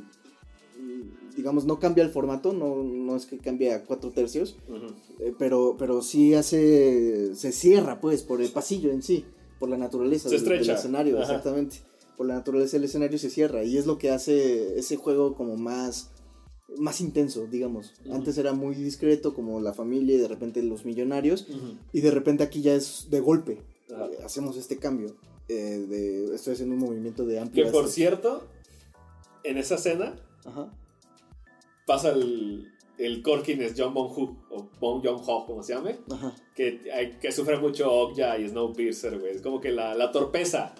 digamos 1.37 1.65
no 1.65 1.79
cambia 1.79 2.05
el 2.05 2.11
formato, 2.11 2.53
no, 2.53 2.83
no 2.83 3.17
es 3.17 3.27
que 3.27 3.39
cambie 3.39 3.73
a 3.73 3.85
cuatro 3.85 4.11
tercios, 4.11 4.57
Ujú. 4.69 4.87
eh, 5.21 5.35
pero, 5.39 5.77
pero 5.79 6.03
sí 6.03 6.35
hace. 6.35 7.35
Se 7.35 7.53
cierra, 7.53 8.01
pues, 8.01 8.23
por 8.23 8.41
el 8.43 8.51
pasillo 8.51 8.91
en 8.91 9.03
sí, 9.03 9.25
por 9.59 9.69
la 9.69 9.77
naturaleza 9.79 10.29
Se 10.29 10.37
del, 10.39 10.45
del 10.61 10.71
escenario, 10.71 11.17
Ajá. 11.17 11.25
exactamente. 11.27 11.77
Por 12.17 12.27
la 12.27 12.35
naturaleza 12.35 12.77
del 12.77 12.85
escenario 12.85 13.19
se 13.19 13.31
cierra. 13.31 13.65
Y 13.65 13.77
es 13.79 13.87
lo 13.87 13.99
que 13.99 14.11
hace 14.11 14.79
ese 14.79 14.97
juego 14.97 15.35
como 15.35 15.57
más. 15.57 16.11
Más 16.79 17.01
intenso, 17.03 17.47
digamos. 17.47 17.93
Ujú. 18.07 18.15
Antes 18.15 18.39
era 18.39 18.53
muy 18.55 18.75
discreto, 18.75 19.35
como 19.35 19.61
la 19.61 19.75
familia 19.75 20.15
y 20.15 20.19
de 20.19 20.29
repente 20.29 20.63
los 20.63 20.85
millonarios. 20.87 21.47
Ujú. 21.51 21.77
Y 21.93 22.01
de 22.01 22.11
repente 22.11 22.43
aquí 22.45 22.63
ya 22.63 22.75
es 22.75 23.09
de 23.11 23.21
golpe. 23.21 23.61
Ajá. 23.93 24.07
Eh, 24.07 24.19
hacemos 24.25 24.57
este 24.57 24.79
cambio. 24.79 25.15
eh, 25.49 25.85
de, 25.89 26.35
estoy 26.35 26.55
haciendo 26.55 26.75
un 26.77 26.81
movimiento 26.81 27.27
de 27.27 27.35
Que 27.35 27.41
amplio. 27.41 27.73
por 27.73 27.85
hacia- 27.85 27.95
cierto, 27.95 28.47
en 29.45 29.59
esa 29.59 29.75
escena 29.75 30.15
Ajá. 30.47 30.73
Pasa 31.93 32.11
el, 32.11 32.71
el 32.99 33.23
Corkin 33.23 33.61
es 33.63 33.75
John 33.77 33.93
Bon 33.95 34.07
Hu, 34.11 34.37
o 34.51 34.69
Bon 34.81 35.03
Jong 35.03 35.21
Ho, 35.27 35.47
como 35.47 35.63
se 35.63 35.75
llame, 35.75 35.99
Ajá. 36.11 36.35
que, 36.55 36.81
que 37.21 37.33
sufre 37.33 37.59
mucho 37.59 37.91
Okja 37.93 38.39
y 38.39 38.49
Snowpiercer, 38.49 39.19
güey. 39.19 39.33
Es 39.37 39.43
como 39.43 39.61
que 39.61 39.71
la, 39.73 39.95
la 39.95 40.11
torpeza, 40.13 40.75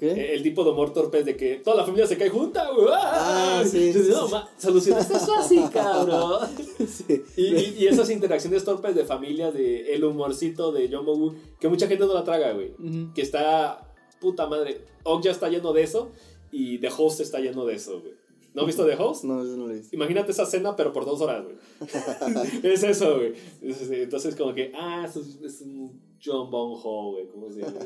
eh, 0.00 0.30
el 0.34 0.42
tipo 0.42 0.64
de 0.64 0.70
humor 0.70 0.92
torpe 0.92 1.20
es 1.20 1.24
de 1.26 1.36
que 1.36 1.56
toda 1.56 1.76
la 1.76 1.84
familia 1.84 2.06
se 2.08 2.16
cae 2.18 2.28
junta, 2.28 2.68
güey. 2.72 2.88
Ah, 2.90 3.62
sí, 3.64 3.92
sí, 3.92 4.08
No, 4.10 4.26
sí. 4.26 4.34
solucionaste 4.58 5.14
eso 5.16 5.34
así, 5.36 5.62
cabrón. 5.72 6.48
Sí. 6.88 7.22
Y, 7.36 7.42
y- 7.54 7.74
y 7.80 7.86
esas 7.86 8.10
interacciones 8.10 8.64
torpes 8.64 8.94
de 8.96 9.04
familia, 9.04 9.52
de 9.52 9.94
el 9.94 10.02
humorcito 10.04 10.72
de 10.72 10.88
John 10.90 11.06
Hu, 11.06 11.34
que 11.60 11.68
mucha 11.68 11.86
gente 11.86 12.04
no 12.04 12.14
la 12.14 12.24
traga, 12.24 12.52
güey. 12.52 12.72
Que 13.14 13.22
está, 13.22 13.92
puta 14.20 14.46
madre, 14.48 14.80
Okja 15.04 15.30
está 15.30 15.48
lleno 15.48 15.72
de 15.72 15.82
eso 15.84 16.10
y 16.50 16.78
The 16.78 16.88
Host 16.96 17.20
está 17.20 17.38
lleno 17.38 17.64
de 17.64 17.74
eso, 17.74 18.00
güey. 18.00 18.14
¿No 18.56 18.62
has 18.62 18.66
visto 18.68 18.86
The 18.86 18.94
Host? 18.96 19.24
No, 19.24 19.42
eso 19.44 19.56
no 19.56 19.66
lo 19.66 19.76
hice. 19.76 19.94
Imagínate 19.94 20.32
esa 20.32 20.46
cena, 20.46 20.74
pero 20.74 20.90
por 20.92 21.04
dos 21.04 21.20
horas, 21.20 21.44
güey. 21.44 21.56
es 22.72 22.82
eso, 22.82 23.16
güey. 23.16 23.34
Es- 23.60 23.90
Entonces, 23.90 24.34
como 24.34 24.54
que, 24.54 24.72
ah, 24.74 25.04
eso 25.06 25.20
es, 25.20 25.36
es 25.42 25.60
un 25.60 26.00
John 26.24 26.50
Bon 26.50 26.72
Ho, 26.82 27.12
güey. 27.12 27.26
¿Cómo 27.28 27.52
se 27.52 27.60
llama? 27.60 27.78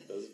Entonces, 0.00 0.30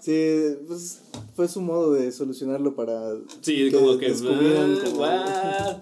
Sí, 0.00 0.58
pues 0.68 1.00
fue 1.34 1.48
su 1.48 1.60
modo 1.62 1.94
de 1.94 2.12
solucionarlo 2.12 2.76
para 2.76 3.14
Sí, 3.40 3.70
Que 3.70 3.72
como 3.76 3.98
que. 3.98 4.10
descubrieran 4.10 4.76
ah, 4.78 4.82
como- 4.84 4.96
guau, 4.96 5.80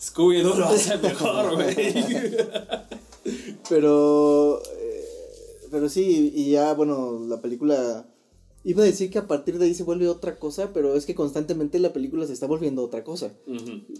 Scooby-Doo 0.00 0.56
lo 0.56 0.64
hace 0.66 0.96
mejor, 0.98 1.54
güey. 1.54 1.94
Pero, 3.68 4.60
eh, 4.80 5.04
pero 5.70 5.88
sí, 5.88 6.32
y 6.34 6.50
ya, 6.52 6.72
bueno, 6.74 7.20
la 7.28 7.40
película... 7.40 8.08
Iba 8.70 8.82
a 8.82 8.86
decir 8.86 9.10
que 9.10 9.18
a 9.18 9.26
partir 9.26 9.58
de 9.58 9.64
ahí 9.64 9.72
se 9.72 9.82
vuelve 9.82 10.06
otra 10.08 10.38
cosa, 10.38 10.72
pero 10.74 10.94
es 10.94 11.06
que 11.06 11.14
constantemente 11.14 11.78
la 11.78 11.94
película 11.94 12.26
se 12.26 12.34
está 12.34 12.46
volviendo 12.46 12.82
otra 12.84 13.02
cosa. 13.02 13.32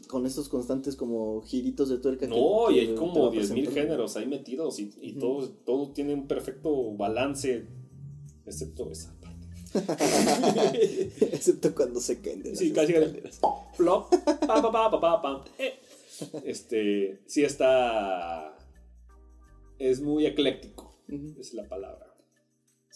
Con 0.08 0.26
estos 0.26 0.50
constantes 0.50 0.94
como 0.94 1.40
giritos 1.40 1.88
de 1.88 1.96
tuerca. 1.96 2.26
que- 2.26 2.34
No, 2.34 2.70
y 2.70 2.80
hay 2.80 2.94
como 2.94 3.14
va 3.24 3.30
10.000 3.30 3.36
presentando. 3.38 3.70
géneros 3.72 4.16
ahí 4.16 4.26
metidos 4.26 4.78
y, 4.78 4.92
y 5.00 5.12
Ujú. 5.12 5.20
todos, 5.20 5.52
todos 5.64 5.94
tienen 5.94 6.26
perfecto 6.26 6.92
balance, 6.96 7.66
excepto 8.44 8.90
esa 8.90 9.14
parte. 9.20 9.48
Excepto 11.32 11.74
cuando 11.74 12.00
se 12.00 12.20
caen 12.20 12.42
de 12.42 12.54
Sí, 12.56 12.70
casi. 12.72 12.92
Plop, 13.76 14.10
pa, 14.24 14.60
pa, 14.62 14.70
pa, 14.72 15.00
pa, 15.00 15.22
pa. 15.22 15.44
Eh. 15.58 15.74
Este, 16.44 17.20
sí 17.26 17.42
está. 17.44 18.54
Es 19.78 20.00
muy 20.00 20.26
ecléctico, 20.26 20.98
es 21.38 21.54
la 21.54 21.66
palabra. 21.68 22.07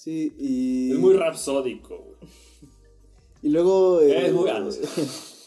Sí, 0.02 0.32
y... 0.36 0.90
Es 0.94 0.98
muy 0.98 1.14
rapsódico, 1.14 1.96
güey. 1.96 2.32
Y 3.40 3.50
luego... 3.50 4.00
eh, 4.00 4.26
Es 4.26 4.32
muy- 4.32 4.50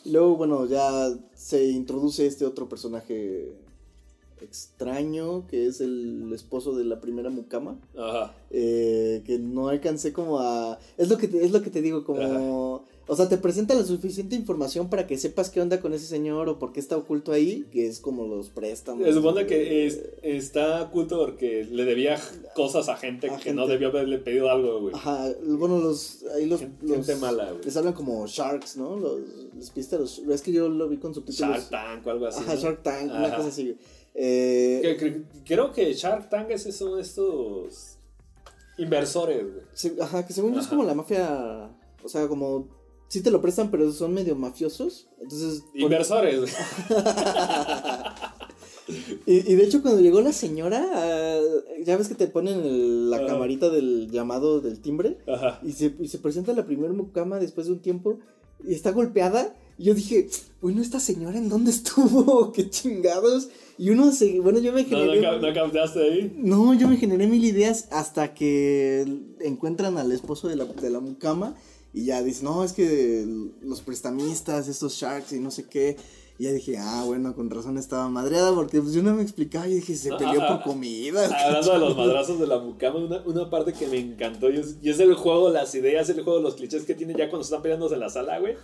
y 0.06 0.12
luego, 0.14 0.38
bueno, 0.38 0.66
ya 0.66 1.10
se 1.34 1.66
introduce 1.66 2.26
este 2.26 2.46
otro 2.46 2.70
personaje 2.70 3.52
extraño, 4.40 5.46
que 5.48 5.66
es 5.66 5.82
el 5.82 6.32
esposo 6.34 6.74
de 6.74 6.86
la 6.86 7.02
primera 7.02 7.30
mucama. 7.30 7.78
Ajá. 7.98 8.34
eh, 8.50 9.24
que 9.26 9.40
no 9.40 9.68
alcancé 9.68 10.14
como 10.14 10.40
a... 10.40 10.80
Es 10.98 11.10
lo 11.10 11.18
que 11.18 11.28
te, 11.28 11.44
es 11.44 11.52
lo 11.52 11.62
que 11.62 11.70
te 11.70 11.82
digo, 11.82 12.06
como... 12.06 12.86
O 13.08 13.16
sea, 13.16 13.30
te 13.30 13.38
presenta 13.38 13.76
la 13.76 13.84
suficiente 13.84 14.36
información 14.36 14.90
para 14.90 15.06
que 15.06 15.18
sepas 15.20 15.52
qué 15.52 15.62
onda 15.62 15.80
con 15.80 15.94
ese 15.94 16.08
señor 16.08 16.50
o 16.50 16.58
por 16.58 16.74
qué 16.74 16.80
está 16.80 16.98
oculto 16.98 17.32
ahí, 17.32 17.66
que 17.72 17.86
es 17.86 18.00
como 18.00 18.26
los 18.26 18.50
préstamos. 18.50 19.06
Se 19.06 19.14
supone 19.14 19.46
que 19.46 19.84
eh, 19.84 19.86
es- 19.86 20.00
está 20.24 20.82
oculto 20.82 21.20
porque 21.20 21.66
le 21.66 21.86
debía 21.86 22.20
cosas 22.56 22.90
a 22.90 22.96
gente 22.98 23.28
A 23.30 23.38
que 23.38 23.44
gente. 23.44 23.54
no 23.54 23.68
debió 23.68 23.90
haberle 23.90 24.18
pedido 24.18 24.50
algo, 24.50 24.82
güey. 24.82 24.96
Ajá, 24.96 25.28
bueno, 25.44 25.78
los... 25.80 26.24
Ahí 26.36 26.48
los, 26.48 26.62
Gente- 26.62 26.84
los- 26.88 27.06
gente 27.06 27.16
mala, 27.22 27.52
güey. 27.52 27.64
Les 27.64 27.78
hablan 27.78 27.94
como 27.94 28.26
Sharks, 28.26 28.76
¿no? 28.78 28.96
Los, 28.98 29.20
les 29.56 29.70
pista 29.70 29.98
los... 29.98 30.18
Es 30.20 30.42
que 30.42 30.52
yo 30.52 30.68
lo 30.68 30.90
vi 30.90 30.98
con 30.98 31.14
subtítulos. 31.14 31.52
Shark 31.58 31.70
Tank 31.70 32.08
o 32.08 32.10
algo 32.10 32.26
así. 32.26 32.40
Ajá, 32.42 32.56
¿no? 32.56 32.60
Shark 32.62 32.82
Tank, 32.82 33.12
una 33.12 33.36
cosa 33.36 33.50
así. 33.50 33.78
Eh, 34.16 34.80
Que- 34.82 34.98
que- 34.98 35.22
creo 35.46 35.72
que 35.72 35.94
Shark 35.94 36.28
Tank 36.30 36.50
es 36.50 36.64
son 36.76 37.00
estos. 37.00 37.98
Inversores, 38.78 39.44
güey. 39.44 39.66
Se- 39.74 39.96
ajá, 40.02 40.26
que 40.26 40.34
según 40.34 40.54
yo 40.54 40.60
es 40.60 40.68
como 40.68 40.84
la 40.84 40.94
mafia. 40.96 41.70
O 42.04 42.10
sea, 42.10 42.28
como. 42.28 42.68
Sí 43.08 43.22
te 43.22 43.32
lo 43.32 43.42
prestan, 43.42 43.72
pero 43.72 43.92
son 43.92 44.14
medio 44.14 44.36
mafiosos. 44.36 45.08
Entonces. 45.22 45.64
Inversores. 45.74 46.42
Y, 49.26 49.52
y 49.52 49.56
de 49.56 49.64
hecho, 49.64 49.82
cuando 49.82 50.00
llegó 50.00 50.22
la 50.22 50.32
señora, 50.32 50.88
ah, 50.94 51.40
ya 51.84 51.98
ves 51.98 52.08
que 52.08 52.14
te 52.14 52.28
ponen 52.28 52.60
el- 52.64 53.10
la 53.10 53.18
Ajá. 53.18 53.26
camarita 53.26 53.70
del 53.72 54.12
llamado 54.12 54.62
del 54.62 54.80
timbre. 54.80 55.18
Ajá. 55.28 55.60
Y 55.64 55.72
se, 55.72 55.96
y 56.00 56.08
se 56.08 56.20
presenta 56.20 56.54
la 56.54 56.68
primer 56.68 56.94
mucama 56.94 57.40
después 57.40 57.66
de 57.66 57.74
un 57.74 57.80
tiempo. 57.80 58.20
Y 58.64 58.76
está 58.76 58.92
golpeada. 58.92 59.56
Y 59.80 59.86
yo 59.86 59.96
dije, 59.96 60.28
bueno, 60.62 60.84
esta 60.84 61.00
señora 61.00 61.40
en 61.40 61.50
dónde 61.50 61.72
estuvo, 61.72 62.52
qué 62.54 62.70
chingados. 62.70 63.50
Y 63.80 63.90
uno 63.90 64.12
se. 64.12 64.40
Bueno, 64.40 64.60
yo 64.60 64.72
me 64.72 64.84
No, 64.84 64.90
generé. 65.00 65.20
no, 65.22 65.40
no 65.40 65.54
captaste 65.54 66.00
ahí. 66.04 66.34
No, 66.38 66.76
yo 66.76 66.88
me 66.88 66.98
generé 66.98 67.26
mil 67.26 67.44
ideas 67.44 67.88
hasta 67.92 68.36
que 68.36 69.06
encuentran 69.42 69.98
al 69.98 70.12
esposo 70.12 70.48
de 70.48 70.58
la, 70.58 70.66
de 70.66 70.90
la 70.92 71.00
mucama 71.00 71.56
y 71.96 72.06
ya 72.06 72.22
dicen, 72.22 72.44
no, 72.46 72.64
es 72.64 72.74
que 72.74 73.26
los 73.62 73.82
prestamistas, 73.82 74.68
estos 74.68 74.94
sharks 74.94 75.32
y 75.34 75.40
no 75.40 75.50
sé 75.50 75.66
qué. 75.68 75.98
Y 76.38 76.44
ya 76.44 76.52
dije, 76.52 76.78
ah, 76.78 77.04
bueno, 77.06 77.34
con 77.34 77.50
razón 77.50 77.78
estaba 77.78 78.10
madreada 78.10 78.54
porque 78.54 78.82
pues 78.82 78.94
yo 78.94 79.02
no 79.02 79.14
me 79.16 79.22
explicaba 79.24 79.70
y 79.70 79.76
dije, 79.76 79.96
se 79.96 80.12
peleó 80.12 80.46
por 80.46 80.64
comida. 80.64 81.24
Hablando 81.46 81.72
de 81.72 81.80
los 81.80 81.96
madrazos 81.96 82.38
de 82.42 82.46
la 82.48 82.60
mucama, 82.60 83.00
una, 83.00 83.22
una 83.26 83.50
parte 83.50 83.72
que 83.72 83.88
me 83.88 83.98
encantó 84.00 84.50
y 84.52 84.58
es, 84.58 84.76
y 84.82 84.90
es 84.90 85.00
el 85.00 85.14
juego, 85.14 85.50
las 85.50 85.74
ideas, 85.76 86.10
el 86.10 86.22
juego, 86.26 86.42
los 86.42 86.56
clichés 86.56 86.84
que 86.84 86.94
tiene 86.94 87.14
ya 87.18 87.30
cuando 87.30 87.46
están 87.46 87.62
peleándose 87.62 87.94
en 87.94 88.02
la 88.02 88.10
sala, 88.10 88.38
güey. 88.40 88.56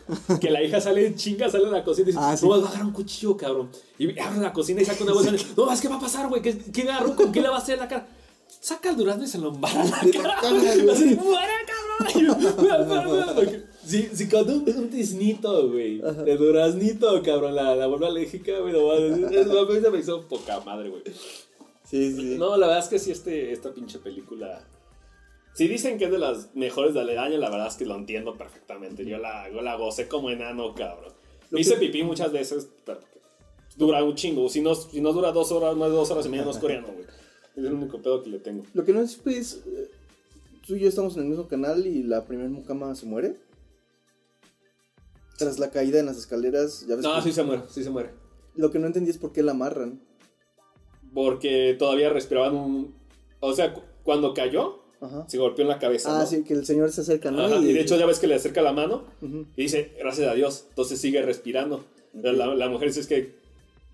Que 0.42 0.52
la 0.52 0.62
hija 0.62 0.82
sale 0.82 1.08
en 1.08 1.16
chinga, 1.16 1.50
sale 1.50 1.64
en 1.64 1.72
la 1.72 1.86
cocina 1.86 2.10
y 2.10 2.12
dice, 2.12 2.20
Ah, 2.22 2.36
sí. 2.36 2.46
no, 2.46 2.52
vas 2.52 2.64
a 2.64 2.68
agarrar 2.68 2.88
un 2.88 2.92
cuchillo, 2.92 3.38
cabrón. 3.38 3.70
Y 3.98 4.20
abre 4.20 4.42
la 4.42 4.52
cocina 4.52 4.82
y 4.82 4.86
saca 4.86 5.06
una 5.06 5.14
bolsa. 5.14 5.32
No, 5.56 5.72
es 5.72 5.80
que 5.80 5.88
va 5.88 5.96
a 5.96 6.00
pasar, 6.02 6.28
güey. 6.28 6.42
¿Qué, 6.42 6.58
¿Qué 6.58 6.82
agarró? 6.82 7.16
¿Con 7.16 7.32
qué 7.32 7.40
le 7.42 7.48
va 7.48 7.56
a 7.56 7.60
hacer 7.60 7.78
la 7.78 7.88
cara? 7.88 8.06
Saca 8.60 8.90
el 8.90 8.98
durazno 8.98 9.24
y 9.24 9.28
se 9.28 9.38
lo 9.38 9.48
embarra 9.48 9.82
en 9.86 9.92
la 9.92 10.00
De 10.02 10.12
cara. 10.12 10.36
cabrón. 10.42 10.62
Si, 13.86 14.04
si 14.14 14.30
con 14.30 14.49
un, 14.49 14.64
un 14.78 14.89
tiznito, 14.89 15.70
güey, 15.70 15.99
de 15.99 16.38
duraznito, 16.38 17.22
cabrón, 17.24 17.56
la, 17.56 17.76
la 17.76 17.88
vuelve 17.88 18.08
alérgica, 18.08 18.60
güey, 18.60 18.74
no 18.74 18.88
mames. 18.88 19.32
Es- 19.32 19.47
a 19.49 19.66
mí 19.66 19.80
se 19.82 19.89
me 19.91 19.99
hizo 19.99 20.22
poca 20.28 20.60
madre, 20.62 20.89
güey. 20.89 21.02
Sí, 21.89 22.14
sí. 22.16 22.36
No, 22.38 22.56
la 22.58 22.68
verdad 22.68 22.84
es 22.84 22.89
que 22.89 22.99
sí, 22.99 23.12
este, 23.12 23.52
esta 23.52 23.74
pinche 23.74 23.99
película. 23.99 24.64
Si 25.54 25.68
dicen 25.68 25.97
que 25.97 26.06
es 26.06 26.12
de 26.12 26.20
las 26.20 26.56
mejores 26.56 26.93
del 26.93 27.18
año, 27.18 27.38
la 27.38 27.49
verdad 27.49 27.68
es 27.68 27.76
que 27.76 27.86
lo 27.86 27.95
entiendo 27.95 28.38
perfectamente. 28.38 29.06
Yo 29.06 29.18
la, 29.18 29.49
yo 29.52 29.62
la 29.62 29.76
gocé 29.76 30.08
como 30.08 30.30
enano, 30.30 30.74
cabrón. 30.74 31.12
Me 31.49 31.60
hice 31.60 31.76
pipí 31.76 32.04
muchas 32.04 32.32
veces, 32.32 32.70
pero 32.86 32.99
dura 33.76 34.02
un 34.04 34.16
chingo. 34.16 34.47
Si 34.47 34.62
no, 34.62 34.74
si 34.76 35.02
no 35.02 35.12
dura 35.12 35.34
dos 35.34 35.52
horas, 35.52 35.76
más 35.76 35.89
de 35.89 35.95
dos 35.97 36.10
horas 36.12 36.26
y 36.26 36.30
media, 36.30 36.45
no 36.45 36.52
es 36.52 36.58
coreano, 36.60 36.88
güey. 36.93 37.06
Es 37.58 37.66
el 37.66 37.74
único 37.74 38.02
pedo 38.02 38.24
que 38.24 38.30
le 38.30 38.39
tengo. 38.39 38.64
Lo 38.74 38.86
que 38.86 38.93
no 38.93 39.02
es, 39.02 39.16
pues, 39.18 39.62
tú 40.66 40.76
y 40.76 40.80
yo 40.82 40.89
estamos 40.89 41.16
en 41.16 41.24
el 41.24 41.30
mismo 41.30 41.47
canal 41.47 41.86
y 41.86 42.03
la 42.03 42.26
primer 42.26 42.49
mucama 42.49 42.93
se 42.95 43.05
muere. 43.05 43.38
Tras 45.38 45.57
la 45.59 45.72
caída 45.72 45.99
en 45.99 46.05
las 46.05 46.18
escaleras, 46.18 46.86
ya 46.88 46.95
ves 46.95 47.03
No, 47.03 47.16
que- 47.16 47.22
sí 47.24 47.32
se 47.32 47.43
muere, 47.43 47.64
sí 47.70 47.84
se 47.84 47.89
muere. 47.89 48.09
Lo 48.55 48.70
que 48.70 48.80
no 48.80 48.88
entendí 48.88 49.09
es 49.09 49.18
por 49.18 49.32
qué 49.32 49.41
la 49.43 49.51
amarran. 49.53 49.99
Porque 51.14 51.76
todavía 51.78 52.09
respiraban 52.09 52.55
un. 52.55 52.95
O 53.39 53.53
sea, 53.53 53.74
cu- 53.74 53.82
cuando 54.03 54.34
cayó, 54.34 54.84
Ajá. 55.01 55.26
se 55.28 55.38
golpeó 55.38 55.64
en 55.64 55.70
la 55.70 55.80
cabeza. 55.80 56.16
Ah, 56.16 56.22
¿no? 56.22 56.28
sí, 56.28 56.43
que 56.43 56.53
el 56.53 56.66
señor 56.66 56.91
se 56.91 57.01
acerca, 57.01 57.32
¿no? 57.32 57.43
Ajá, 57.45 57.57
y 57.57 57.74
de 57.74 57.82
hecho, 57.82 57.97
ya 57.97 58.05
ves 58.05 58.20
que 58.20 58.28
le 58.28 58.36
acerca 58.36 58.62
la 58.62 58.72
mano 58.72 59.05
y 59.22 59.64
dice, 59.64 59.93
gracias 59.99 60.30
a 60.30 60.34
Dios. 60.36 60.66
Entonces 60.70 60.99
sigue 60.99 61.22
respirando. 61.24 61.84
La 62.14 62.70
mujer 62.70 62.89
dice 62.89 62.99
es 62.99 63.07
que 63.07 63.36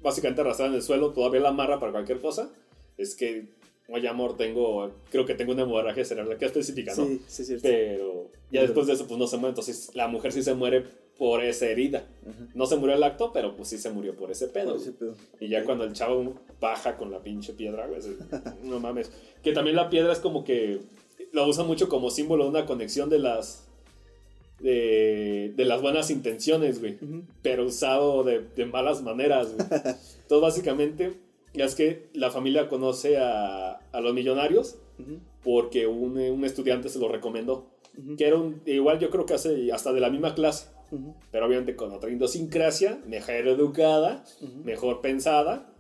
básicamente 0.02 0.42
arrastrada 0.42 0.72
en 0.72 0.76
el 0.76 0.82
suelo, 0.84 1.12
todavía 1.14 1.40
la 1.40 1.50
amarra 1.50 1.80
para 1.80 1.92
cualquier 1.94 2.20
cosa. 2.20 2.50
Es 2.98 3.16
que, 3.16 3.48
oye, 3.90 4.08
amor, 4.08 4.38
tengo. 4.38 4.92
Creo 5.10 5.26
que 5.26 5.34
tengo 5.36 5.54
una 5.54 5.64
hemorragia 5.64 6.06
cerebral 6.06 6.38
que 6.38 6.46
específica, 6.46 6.94
¿no? 6.96 7.06
Sí, 7.06 7.22
sí, 7.28 7.46
cierto. 7.46 7.64
Pero 7.68 8.32
ya 8.52 8.62
después 8.62 8.88
de 8.88 8.94
eso, 8.94 9.08
pues 9.08 9.20
no 9.20 9.28
se 9.28 9.38
muere. 9.38 9.50
Entonces 9.50 9.92
la 9.94 10.08
mujer 10.08 10.32
sí 10.32 10.44
se 10.44 10.54
muere 10.54 10.84
por 11.18 11.44
esa 11.44 11.68
herida. 11.68 12.06
Ajá. 12.22 12.48
No 12.54 12.66
se 12.66 12.76
murió 12.76 12.96
el 12.96 13.04
acto, 13.04 13.32
pero 13.34 13.56
pues 13.56 13.70
sí 13.70 13.78
se 13.78 13.90
murió 13.90 14.16
por 14.16 14.32
ese 14.32 14.48
pedo. 14.48 14.76
Ese 14.76 14.92
pedo. 14.92 15.16
Y 15.40 15.50
ya 15.50 15.64
cuando 15.64 15.84
el 15.84 15.94
chavo 15.94 16.36
baja 16.60 16.98
con 16.98 17.12
la 17.12 17.22
pinche 17.22 17.54
piedra, 17.54 17.88
güey, 17.88 18.02
no 18.64 18.80
mames. 18.80 19.12
Que 19.44 19.52
también 19.52 19.76
la 19.76 19.90
piedra 19.90 20.14
es 20.14 20.20
como 20.20 20.44
que 20.44 20.80
lo 21.32 21.48
usan 21.48 21.68
mucho 21.68 21.90
como 21.90 22.10
símbolo 22.10 22.46
de 22.46 22.50
una 22.52 22.66
conexión 22.66 23.10
de 23.10 23.20
las 23.20 23.68
de, 24.60 25.54
de 25.56 25.66
las 25.66 25.82
buenas 25.82 26.10
intenciones, 26.10 26.80
güey. 26.80 26.98
Pero 27.42 27.66
usado 27.66 28.24
de, 28.24 28.42
de 28.56 28.66
malas 28.66 29.02
maneras, 29.02 29.54
güey. 29.54 29.68
Entonces, 29.72 30.42
básicamente, 30.42 31.14
es 31.66 31.76
que 31.76 32.10
la 32.14 32.32
familia 32.32 32.68
conoce 32.70 33.18
a, 33.18 33.72
a 33.92 34.02
los 34.02 34.14
millonarios 34.14 34.78
porque 35.44 35.88
un, 35.88 36.18
un 36.18 36.46
estudiante 36.46 36.90
se 36.90 37.00
lo 37.00 37.08
recomendó. 37.08 37.68
Que 38.18 38.28
era 38.28 38.38
un, 38.38 38.62
igual 38.66 39.00
yo 39.00 39.10
creo 39.10 39.26
que 39.26 39.34
hace 39.34 39.72
hasta 39.72 39.92
de 39.92 40.00
la 40.00 40.10
misma 40.12 40.36
clase, 40.36 40.68
pero 41.32 41.48
obviamente 41.48 41.76
con 41.76 41.92
otra 41.92 42.12
idiosincrasia, 42.12 43.00
mejor 43.08 43.48
educada, 43.48 44.24
mejor 44.64 45.02
pensada, 45.02 45.74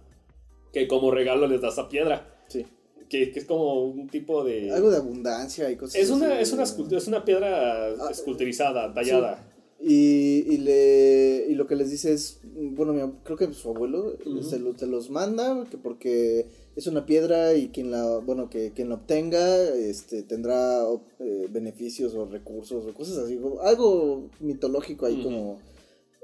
que 0.73 0.88
como 0.88 1.11
regalo 1.11 1.47
les 1.47 1.61
da 1.61 1.69
esa 1.69 1.89
piedra. 1.89 2.28
Sí. 2.47 2.65
Que, 3.07 3.32
que 3.32 3.39
es 3.39 3.45
como 3.45 3.86
un 3.86 4.07
tipo 4.09 4.43
de... 4.43 4.71
Algo 4.71 4.89
de 4.89 4.97
abundancia 4.97 5.69
y 5.71 5.78
cosas 5.78 5.95
es, 5.95 6.09
una, 6.09 6.34
así. 6.34 6.41
es, 6.41 6.51
una 6.53 6.63
escultura, 6.63 6.97
es 6.97 7.07
una 7.07 7.23
piedra 7.23 7.86
Ah, 7.88 8.09
esculturizada, 8.11 8.93
tallada. 8.93 9.46
Y, 9.80 10.43
y, 10.53 10.57
le, 10.57 11.45
y 11.49 11.53
lo 11.55 11.67
que 11.67 11.75
les 11.75 11.91
dice 11.91 12.11
es, 12.11 12.39
bueno, 12.43 12.93
mi 12.93 13.01
creo 13.23 13.38
que 13.38 13.53
su 13.53 13.69
abuelo 13.69 14.17
se, 14.41 14.57
lo- 14.57 14.75
se 14.78 14.88
los 14.88 15.11
manda 15.11 15.65
que 15.69 15.78
porque 15.78 16.47
es 16.75 16.88
una 16.88 17.05
piedra 17.05 17.53
y 17.53 17.69
quien 17.69 17.91
la, 17.91 18.17
bueno, 18.17 18.49
que 18.49 18.71
quien 18.73 18.89
la 18.89 18.95
obtenga 18.95 19.69
este, 19.75 20.23
tendrá 20.23 20.84
eh, 21.19 21.47
beneficios 21.51 22.15
o 22.15 22.25
recursos 22.25 22.86
o 22.88 22.93
cosas 22.95 23.19
así, 23.19 23.39
algo 23.63 24.30
mitológico 24.39 25.05
ahí 25.05 25.21
como, 25.23 25.59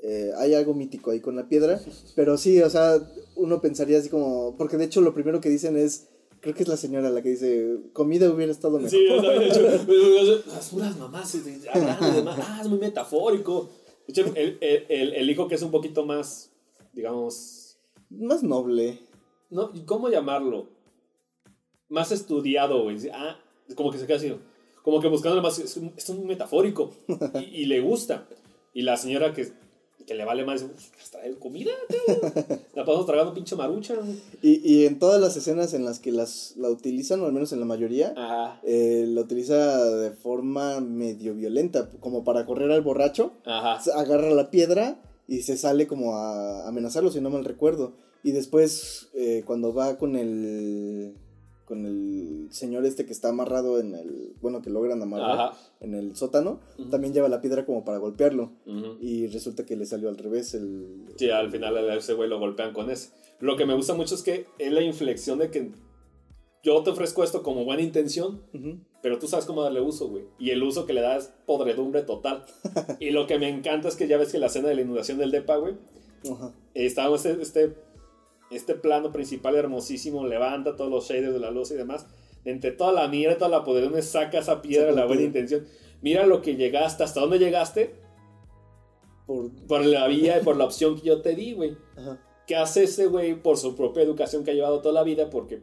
eh, 0.01 0.31
hay 0.37 0.55
algo 0.55 0.73
mítico 0.73 1.11
ahí 1.11 1.19
con 1.19 1.35
la 1.35 1.47
piedra, 1.47 1.79
pero 2.15 2.37
sí, 2.37 2.59
o 2.61 2.69
sea, 2.71 3.07
uno 3.35 3.61
pensaría 3.61 3.99
así 3.99 4.09
como, 4.09 4.55
porque 4.57 4.77
de 4.77 4.85
hecho 4.85 5.01
lo 5.01 5.13
primero 5.13 5.41
que 5.41 5.49
dicen 5.49 5.77
es, 5.77 6.07
creo 6.43 6.53
que 6.53 6.61
es 6.63 6.69
la 6.69 6.77
señora 6.77 7.09
la 7.09 7.21
que 7.23 7.29
dice, 7.29 7.77
comida 7.93 8.29
hubiera 8.29 8.51
estado 8.51 8.75
mejor. 8.77 8.89
Sí, 8.91 9.07
yo 9.07 9.15
también 9.21 9.41
he 9.43 9.47
hecho. 9.47 9.61
Las 10.47 10.69
puras 10.69 10.97
mamás, 10.97 11.35
hablando 11.73 12.11
de 12.11 12.21
más, 12.21 12.37
ah, 12.39 12.59
es 12.61 12.67
muy 12.67 12.77
metafórico. 12.79 13.69
De 14.05 14.11
hecho, 14.11 14.25
el, 14.35 14.57
el, 14.61 14.85
el- 14.89 15.13
el 15.13 15.29
hijo 15.29 15.47
que 15.47 15.55
es 15.55 15.61
un 15.63 15.71
poquito 15.71 16.05
más, 16.05 16.51
digamos, 16.91 17.77
Más 18.09 18.43
noble. 18.43 18.99
no, 19.49 19.71
¿cómo 19.85 20.09
llamarlo? 20.09 20.67
Más 21.89 22.11
estudiado, 22.11 22.83
güey. 22.83 22.97
Ah, 23.13 23.39
como 23.75 23.91
que 23.91 23.97
se 23.97 24.05
queda 24.05 24.17
así, 24.17 24.33
como 24.83 24.99
que 24.99 25.07
buscando 25.07 25.41
más, 25.41 25.57
es 25.59 25.77
un, 25.77 25.93
es 25.95 26.09
un 26.09 26.25
metafórico 26.27 26.91
y, 27.35 27.61
y 27.61 27.65
le 27.65 27.79
gusta. 27.79 28.27
Y 28.73 28.81
la 28.81 28.97
señora 28.97 29.33
que, 29.33 29.53
que 30.05 30.13
le 30.15 30.25
vale 30.25 30.43
más, 30.45 30.63
"Pues, 30.63 31.09
traer 31.11 31.37
comida, 31.39 31.71
cabrón. 32.07 32.31
La 32.75 32.85
pasamos 32.85 33.05
tragando 33.05 33.33
pinche 33.33 33.55
marucha. 33.55 33.95
güey". 33.95 34.15
Y, 34.41 34.61
y 34.73 34.85
en 34.85 34.99
todas 34.99 35.19
las 35.21 35.35
escenas 35.37 35.73
en 35.73 35.85
las 35.85 35.99
que 35.99 36.11
las, 36.11 36.53
la 36.57 36.69
utilizan, 36.69 37.21
o 37.21 37.25
al 37.25 37.33
menos 37.33 37.51
en 37.53 37.59
la 37.59 37.65
mayoría, 37.65 38.13
Ajá. 38.17 38.59
eh, 38.63 39.05
la 39.07 39.21
utiliza 39.21 39.83
de 39.85 40.11
forma 40.11 40.79
medio 40.79 41.33
violenta, 41.35 41.89
como 41.99 42.23
para 42.23 42.45
correr 42.45 42.71
al 42.71 42.81
borracho, 42.81 43.31
Ajá. 43.45 43.79
agarra 43.95 44.29
la 44.31 44.49
piedra 44.51 44.99
y 45.27 45.43
se 45.43 45.55
sale 45.57 45.87
como 45.87 46.15
a 46.17 46.67
amenazarlo, 46.67 47.11
si 47.11 47.21
no 47.21 47.29
mal 47.29 47.45
recuerdo. 47.45 47.93
Y 48.23 48.31
después, 48.31 49.09
eh, 49.13 49.43
cuando 49.45 49.73
va 49.73 49.97
con 49.97 50.15
el 50.15 51.15
con 51.73 51.87
el 51.87 52.49
señor 52.51 52.85
este 52.85 53.03
que 53.07 53.13
está 53.13 53.29
amarrado 53.29 53.79
en 53.79 53.95
el, 53.95 54.35
bueno, 54.41 54.61
que 54.61 54.69
logran 54.69 55.01
amarrar 55.01 55.39
Ajá. 55.39 55.57
en 55.79 55.95
el 55.95 56.15
sótano, 56.15 56.59
también 56.91 57.13
lleva 57.15 57.27
la 57.29 57.41
piedra 57.41 57.65
como 57.65 57.83
para 57.83 57.97
golpearlo. 57.97 58.51
Y 59.01 59.25
resulta 59.27 59.65
que 59.65 59.75
le 59.75 59.87
salió 59.87 60.09
al 60.09 60.17
revés 60.17 60.53
el... 60.53 61.05
Sí, 61.15 61.31
al 61.31 61.49
final 61.49 61.75
a 61.77 61.95
ese 61.95 62.13
güey 62.13 62.29
lo 62.29 62.37
golpean 62.37 62.71
con 62.71 62.91
ese. 62.91 63.09
Lo 63.39 63.57
que 63.57 63.65
me 63.65 63.73
gusta 63.73 63.95
mucho 63.95 64.13
es 64.13 64.21
que 64.21 64.45
es 64.59 64.71
la 64.71 64.83
inflexión 64.83 65.39
de 65.39 65.49
que 65.49 65.71
yo 66.61 66.83
te 66.83 66.91
ofrezco 66.91 67.23
esto 67.23 67.41
como 67.41 67.65
buena 67.65 67.81
intención, 67.81 68.43
pero 69.01 69.17
tú 69.17 69.27
sabes 69.27 69.45
cómo 69.45 69.63
darle 69.63 69.81
uso, 69.81 70.07
güey. 70.09 70.25
Y 70.37 70.51
el 70.51 70.61
uso 70.61 70.85
que 70.85 70.93
le 70.93 71.01
das 71.01 71.23
es 71.23 71.33
podredumbre 71.47 72.03
total. 72.03 72.45
y 72.99 73.09
lo 73.09 73.25
que 73.25 73.39
me 73.39 73.49
encanta 73.49 73.87
es 73.87 73.95
que 73.95 74.07
ya 74.07 74.17
ves 74.17 74.31
que 74.31 74.37
la 74.37 74.45
escena 74.45 74.67
de 74.67 74.75
la 74.75 74.81
inundación 74.81 75.17
del 75.17 75.31
depa, 75.31 75.57
güey, 75.57 75.73
está 76.75 77.11
este, 77.15 77.41
este, 77.41 77.73
este 78.55 78.75
plano 78.75 79.11
principal 79.11 79.55
hermosísimo, 79.55 80.25
levanta 80.25 80.75
todos 80.75 80.89
los 80.91 81.07
shaders 81.07 81.33
de 81.33 81.39
la 81.39 81.51
luz 81.51 81.71
y 81.71 81.75
demás. 81.75 82.07
Entre 82.45 82.71
toda 82.71 82.91
la 82.91 83.07
mierda, 83.07 83.37
toda 83.37 83.49
la 83.49 83.63
podredumbre, 83.63 84.01
saca 84.01 84.39
esa 84.39 84.61
piedra, 84.61 84.89
Saca 84.89 85.01
la 85.01 85.05
buena 85.07 85.23
intención. 85.23 85.65
Mira 86.01 86.25
lo 86.25 86.41
que 86.41 86.55
llegaste, 86.55 87.03
hasta 87.03 87.21
dónde 87.21 87.39
llegaste, 87.39 87.95
Por... 89.25 89.51
por 89.67 89.85
la 89.85 90.07
vía 90.07 90.39
y 90.39 90.43
por 90.43 90.57
la 90.57 90.65
opción 90.65 90.95
que 90.95 91.07
yo 91.07 91.21
te 91.21 91.35
di, 91.35 91.53
güey. 91.53 91.77
¿Qué 92.45 92.55
hace 92.57 92.83
ese 92.83 93.05
güey 93.05 93.41
por 93.41 93.57
su 93.57 93.75
propia 93.75 94.03
educación 94.03 94.43
que 94.43 94.51
ha 94.51 94.53
llevado 94.53 94.81
toda 94.81 94.93
la 94.93 95.03
vida? 95.03 95.29
Porque 95.29 95.61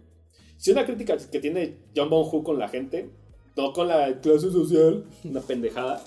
si 0.56 0.70
una 0.70 0.86
crítica 0.86 1.16
que 1.16 1.40
tiene 1.40 1.78
John 1.94 2.08
Bon 2.08 2.26
Hu 2.30 2.42
con 2.42 2.58
la 2.58 2.68
gente, 2.68 3.10
no 3.56 3.72
con 3.72 3.88
la 3.88 4.20
clase 4.20 4.50
social, 4.50 5.04
una 5.24 5.40
pendejada, 5.40 6.02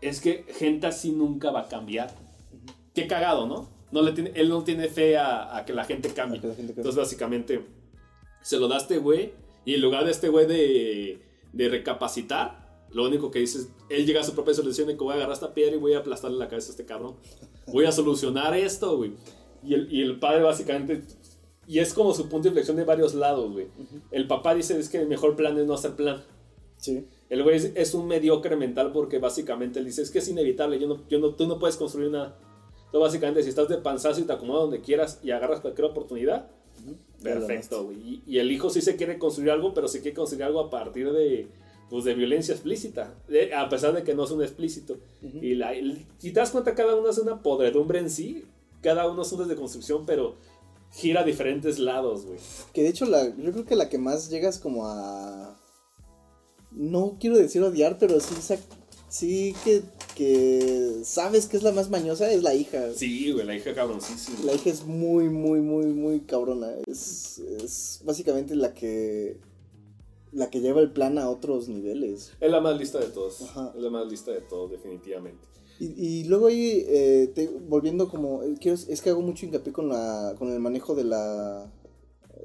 es 0.00 0.20
que 0.20 0.44
gente 0.48 0.86
así 0.86 1.12
nunca 1.12 1.50
va 1.50 1.60
a 1.60 1.68
cambiar. 1.68 2.10
Qué 2.94 3.06
cagado, 3.06 3.46
¿no? 3.46 3.77
No 3.90 4.02
le 4.02 4.12
tiene, 4.12 4.32
él 4.34 4.48
no 4.48 4.64
tiene 4.64 4.88
fe 4.88 5.16
a, 5.16 5.56
a 5.56 5.64
que 5.64 5.72
la 5.72 5.84
gente 5.84 6.10
cambie. 6.10 6.38
A 6.38 6.42
que 6.42 6.48
la 6.48 6.54
gente 6.54 6.74
cambie. 6.74 6.82
Entonces, 6.82 6.96
básicamente, 6.96 7.64
se 8.42 8.58
lo 8.58 8.68
da 8.68 8.76
a 8.76 8.78
este 8.78 8.98
güey 8.98 9.32
y 9.64 9.74
en 9.74 9.80
lugar 9.80 10.04
de 10.04 10.10
este 10.10 10.28
güey 10.28 10.46
de, 10.46 11.22
de 11.52 11.68
recapacitar. 11.68 12.66
Lo 12.90 13.04
único 13.04 13.30
que 13.30 13.40
dice 13.40 13.58
es, 13.58 13.68
él 13.90 14.06
llega 14.06 14.22
a 14.22 14.24
su 14.24 14.34
propia 14.34 14.54
solución 14.54 14.88
de 14.88 14.96
que 14.96 15.04
voy 15.04 15.12
a 15.12 15.16
agarrar 15.16 15.34
esta 15.34 15.52
piedra 15.52 15.76
y 15.76 15.78
voy 15.78 15.92
a 15.92 15.98
aplastarle 15.98 16.38
la 16.38 16.48
cabeza 16.48 16.68
a 16.68 16.70
este 16.70 16.86
cabrón. 16.86 17.16
Voy 17.66 17.84
a 17.84 17.92
solucionar 17.92 18.56
esto, 18.56 18.96
güey. 18.96 19.12
Y 19.62 19.74
el, 19.74 19.92
y 19.92 20.00
el 20.00 20.18
padre 20.18 20.42
básicamente... 20.42 21.02
Y 21.66 21.80
es 21.80 21.92
como 21.92 22.14
su 22.14 22.30
punto 22.30 22.44
de 22.44 22.48
inflexión 22.48 22.78
de 22.78 22.84
varios 22.84 23.12
lados, 23.12 23.52
güey. 23.52 23.66
El 24.10 24.26
papá 24.26 24.54
dice 24.54 24.78
es 24.78 24.88
que 24.88 24.96
el 24.96 25.06
mejor 25.06 25.36
plan 25.36 25.58
es 25.58 25.66
no 25.66 25.74
hacer 25.74 25.96
plan. 25.96 26.24
Sí. 26.78 27.04
El 27.28 27.42
güey 27.42 27.56
es, 27.56 27.72
es 27.74 27.92
un 27.92 28.06
mediocre 28.06 28.56
mental 28.56 28.90
porque 28.90 29.18
básicamente 29.18 29.80
él 29.80 29.84
dice, 29.84 30.00
es 30.00 30.10
que 30.10 30.20
es 30.20 30.28
inevitable, 30.28 30.78
yo 30.78 30.88
no, 30.88 31.06
yo 31.10 31.18
no, 31.18 31.34
tú 31.34 31.46
no 31.46 31.58
puedes 31.58 31.76
construir 31.76 32.10
nada. 32.10 32.38
Entonces 32.88 33.00
básicamente 33.08 33.42
si 33.42 33.50
estás 33.50 33.68
de 33.68 33.78
panzazo 33.78 34.20
y 34.20 34.24
te 34.24 34.32
acomodas 34.32 34.62
donde 34.62 34.80
quieras 34.80 35.20
y 35.22 35.30
agarras 35.30 35.60
cualquier 35.60 35.86
oportunidad, 35.86 36.48
perfecto, 37.22 37.84
güey. 37.84 37.96
Y, 37.98 38.22
y 38.26 38.38
el 38.38 38.50
hijo 38.50 38.70
sí 38.70 38.80
se 38.80 38.96
quiere 38.96 39.18
construir 39.18 39.50
algo, 39.50 39.74
pero 39.74 39.88
se 39.88 40.00
quiere 40.00 40.14
construir 40.16 40.44
algo 40.44 40.60
a 40.60 40.70
partir 40.70 41.12
de, 41.12 41.48
pues, 41.90 42.04
de 42.04 42.14
violencia 42.14 42.54
explícita, 42.54 43.14
de- 43.28 43.54
a 43.54 43.68
pesar 43.68 43.92
de 43.94 44.02
que 44.04 44.14
no 44.14 44.24
es 44.24 44.30
un 44.30 44.42
explícito. 44.42 44.96
Y 45.22 45.54
la, 45.54 45.74
el- 45.74 46.06
si 46.18 46.32
te 46.32 46.40
das 46.40 46.50
cuenta, 46.50 46.74
cada 46.74 46.94
uno 46.96 47.10
es 47.10 47.18
una 47.18 47.42
podredumbre 47.42 47.98
en 47.98 48.08
sí, 48.10 48.44
cada 48.80 49.06
uno 49.10 49.22
es 49.22 49.32
un 49.32 49.40
desde 49.40 49.56
construcción, 49.56 50.06
pero 50.06 50.36
gira 50.92 51.20
a 51.20 51.24
diferentes 51.24 51.78
lados, 51.78 52.24
güey. 52.24 52.38
Que 52.72 52.82
de 52.84 52.88
hecho, 52.88 53.04
la, 53.04 53.24
yo 53.36 53.52
creo 53.52 53.64
que 53.66 53.76
la 53.76 53.88
que 53.90 53.98
más 53.98 54.30
llegas 54.30 54.58
como 54.58 54.86
a. 54.86 55.58
No 56.70 57.16
quiero 57.18 57.36
decir 57.36 57.62
odiar, 57.62 57.98
pero 57.98 58.20
sí, 58.20 58.34
sí 59.08 59.54
que, 59.64 59.82
que 60.18 61.00
sabes 61.04 61.46
que 61.46 61.56
es 61.56 61.62
la 61.62 61.70
más 61.70 61.90
mañosa, 61.90 62.28
es 62.30 62.42
la 62.42 62.52
hija. 62.54 62.92
Sí, 62.92 63.30
güey, 63.30 63.46
la 63.46 63.54
hija 63.56 63.72
cabroncísima. 63.72 64.38
La 64.44 64.54
hija 64.54 64.68
es 64.70 64.84
muy, 64.84 65.28
muy, 65.28 65.60
muy, 65.60 65.86
muy 65.86 66.20
cabrona. 66.22 66.72
Es, 66.88 67.38
es 67.38 68.00
básicamente 68.04 68.56
la 68.56 68.74
que. 68.74 69.38
La 70.32 70.50
que 70.50 70.60
lleva 70.60 70.80
el 70.80 70.90
plan 70.92 71.16
a 71.18 71.30
otros 71.30 71.68
niveles. 71.68 72.32
Es 72.40 72.50
la 72.50 72.60
más 72.60 72.76
lista 72.78 72.98
de 72.98 73.06
todos. 73.06 73.40
Ajá. 73.42 73.72
Es 73.76 73.80
la 73.80 73.90
más 73.90 74.06
lista 74.10 74.32
de 74.32 74.40
todos, 74.42 74.70
definitivamente. 74.72 75.46
Y, 75.80 75.86
y 76.06 76.24
luego 76.24 76.48
ahí, 76.48 76.84
eh, 76.88 77.30
te- 77.34 77.48
volviendo 77.68 78.08
como, 78.08 78.42
eh, 78.42 78.56
quiero, 78.60 78.76
es 78.88 79.00
que 79.00 79.10
hago 79.10 79.22
mucho 79.22 79.46
hincapié 79.46 79.72
con, 79.72 79.88
la, 79.88 80.34
con 80.36 80.50
el 80.52 80.58
manejo 80.58 80.94
de 80.96 81.04
la, 81.04 81.72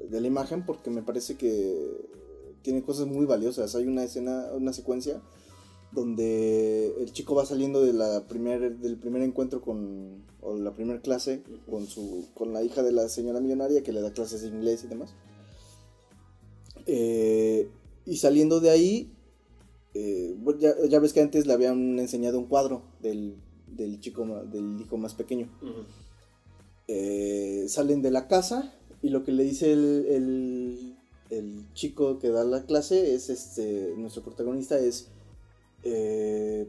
de 0.08 0.20
la 0.20 0.26
imagen 0.26 0.64
porque 0.64 0.88
me 0.90 1.02
parece 1.02 1.36
que 1.36 1.76
tiene 2.62 2.82
cosas 2.82 3.06
muy 3.06 3.26
valiosas. 3.26 3.74
Hay 3.74 3.86
una 3.88 4.04
escena, 4.04 4.46
una 4.54 4.72
secuencia 4.72 5.20
donde 5.94 6.94
el 6.98 7.12
chico 7.12 7.34
va 7.34 7.46
saliendo 7.46 7.80
de 7.82 7.92
la 7.92 8.26
primer, 8.26 8.78
del 8.78 8.96
primer 8.96 9.22
encuentro 9.22 9.60
con, 9.60 10.24
o 10.40 10.56
la 10.56 10.72
primera 10.72 11.00
clase 11.00 11.42
con, 11.70 11.86
su, 11.86 12.26
con 12.34 12.52
la 12.52 12.62
hija 12.62 12.82
de 12.82 12.92
la 12.92 13.08
señora 13.08 13.40
millonaria 13.40 13.82
que 13.82 13.92
le 13.92 14.00
da 14.00 14.12
clases 14.12 14.42
de 14.42 14.48
inglés 14.48 14.84
y 14.84 14.88
demás. 14.88 15.14
Eh, 16.86 17.68
y 18.04 18.16
saliendo 18.16 18.60
de 18.60 18.70
ahí, 18.70 19.12
eh, 19.94 20.36
ya, 20.58 20.74
ya 20.88 20.98
ves 20.98 21.12
que 21.12 21.20
antes 21.20 21.46
le 21.46 21.52
habían 21.52 21.98
enseñado 21.98 22.38
un 22.38 22.46
cuadro 22.46 22.82
del, 23.00 23.36
del 23.68 24.00
chico, 24.00 24.26
del 24.44 24.80
hijo 24.80 24.96
más 24.96 25.14
pequeño. 25.14 25.48
Eh, 26.88 27.66
salen 27.68 28.02
de 28.02 28.10
la 28.10 28.28
casa 28.28 28.74
y 29.00 29.08
lo 29.08 29.24
que 29.24 29.32
le 29.32 29.44
dice 29.44 29.72
el, 29.72 30.06
el, 30.08 30.96
el 31.30 31.72
chico 31.72 32.18
que 32.18 32.28
da 32.28 32.44
la 32.44 32.66
clase 32.66 33.14
es 33.14 33.30
este, 33.30 33.94
nuestro 33.96 34.22
protagonista 34.22 34.78
es, 34.78 35.08
eh, 35.84 36.68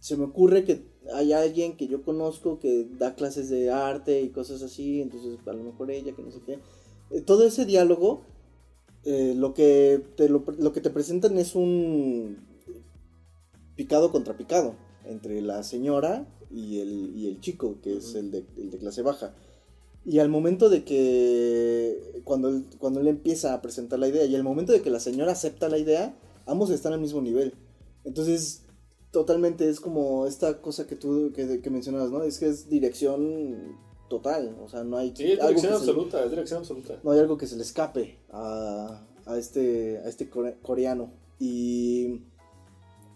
se 0.00 0.16
me 0.16 0.24
ocurre 0.24 0.64
que 0.64 0.82
hay 1.14 1.32
alguien 1.32 1.76
que 1.76 1.86
yo 1.86 2.02
conozco 2.02 2.58
que 2.58 2.88
da 2.98 3.14
clases 3.14 3.48
de 3.50 3.70
arte 3.70 4.20
y 4.22 4.30
cosas 4.30 4.62
así, 4.62 5.00
entonces 5.00 5.38
a 5.46 5.52
lo 5.52 5.62
mejor 5.62 5.90
ella, 5.90 6.14
que 6.14 6.22
no 6.22 6.30
sé 6.30 6.40
qué. 6.44 6.58
Eh, 7.10 7.20
todo 7.20 7.46
ese 7.46 7.66
diálogo, 7.66 8.22
eh, 9.04 9.34
lo, 9.36 9.54
que 9.54 10.02
te, 10.16 10.28
lo, 10.28 10.44
lo 10.58 10.72
que 10.72 10.80
te 10.80 10.90
presentan 10.90 11.38
es 11.38 11.54
un 11.54 12.38
picado 13.76 14.12
contra 14.12 14.36
picado 14.36 14.74
entre 15.04 15.40
la 15.40 15.62
señora 15.62 16.26
y 16.50 16.80
el, 16.80 17.12
y 17.16 17.28
el 17.28 17.40
chico, 17.40 17.76
que 17.82 17.96
es 17.96 18.10
Ujú. 18.10 18.18
el 18.18 18.30
de, 18.30 18.44
el 18.56 18.70
de 18.70 18.78
clase 18.78 19.02
baja. 19.02 19.34
Y 20.04 20.18
al 20.18 20.28
momento 20.28 20.68
de 20.68 20.84
que, 20.84 22.20
cuando 22.24 22.48
él, 22.48 22.64
cuando 22.78 23.00
él 23.00 23.08
empieza 23.08 23.54
a 23.54 23.62
presentar 23.62 23.98
la 23.98 24.08
idea 24.08 24.24
y 24.24 24.34
al 24.34 24.42
momento 24.42 24.72
de 24.72 24.82
que 24.82 24.90
la 24.90 24.98
señora 24.98 25.32
acepta 25.32 25.68
la 25.68 25.78
idea, 25.78 26.16
ambos 26.46 26.70
están 26.70 26.92
al 26.92 27.00
mismo 27.00 27.22
nivel. 27.22 27.54
Entonces, 28.04 28.64
totalmente 29.10 29.68
es 29.68 29.78
como 29.80 30.26
esta 30.26 30.60
cosa 30.60 30.86
que 30.86 30.96
tú 30.96 31.32
que, 31.34 31.60
que 31.60 31.70
mencionabas, 31.70 32.10
¿no? 32.10 32.22
Es 32.22 32.38
que 32.38 32.46
es 32.48 32.68
dirección 32.68 33.76
total, 34.08 34.56
o 34.62 34.68
sea, 34.68 34.84
no 34.84 34.96
hay 34.96 35.14
Sí, 35.16 35.32
es 35.32 35.40
algo 35.40 35.48
dirección 35.48 35.72
que 35.72 35.78
se- 35.84 35.90
absoluta, 35.90 36.24
es 36.24 36.30
dirección 36.30 36.58
absoluta. 36.60 37.00
no 37.02 37.10
hay 37.12 37.18
algo 37.20 37.36
que 37.38 37.46
se 37.46 37.56
le 37.56 37.62
escape 37.62 38.18
a, 38.30 39.06
a 39.26 39.38
este, 39.38 39.98
a 39.98 40.08
este 40.08 40.30
core- 40.30 40.56
coreano. 40.62 41.12
Y, 41.38 42.22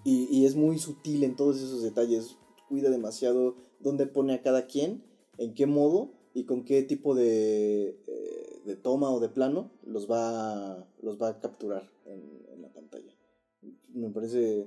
y, 0.05 0.28
y 0.30 0.47
es 0.47 0.55
muy 0.57 0.78
sutil 0.78 1.22
en 1.24 1.37
todos 1.37 1.57
esos 1.59 1.82
detalles. 1.82 2.37
Cuida 2.68 2.91
demasiado 2.91 3.57
dónde 3.80 4.07
pone 4.07 4.34
a 4.34 4.43
cada 4.43 4.66
quien, 4.66 5.05
en 5.39 5.55
qué 5.55 5.66
modo 5.66 6.11
y 6.34 6.45
con 6.45 6.64
qué 6.64 6.82
tipo 6.82 7.14
de, 7.14 7.99
eh, 8.07 8.62
de 8.64 8.76
toma 8.76 9.11
o 9.11 9.20
de 9.20 9.28
plano 9.28 9.70
los 9.87 10.11
va, 10.11 10.87
los 11.03 11.20
va 11.20 11.28
a 11.28 11.41
capturar 11.41 11.89
en. 12.07 12.45
Me 13.97 14.11
parece, 14.11 14.66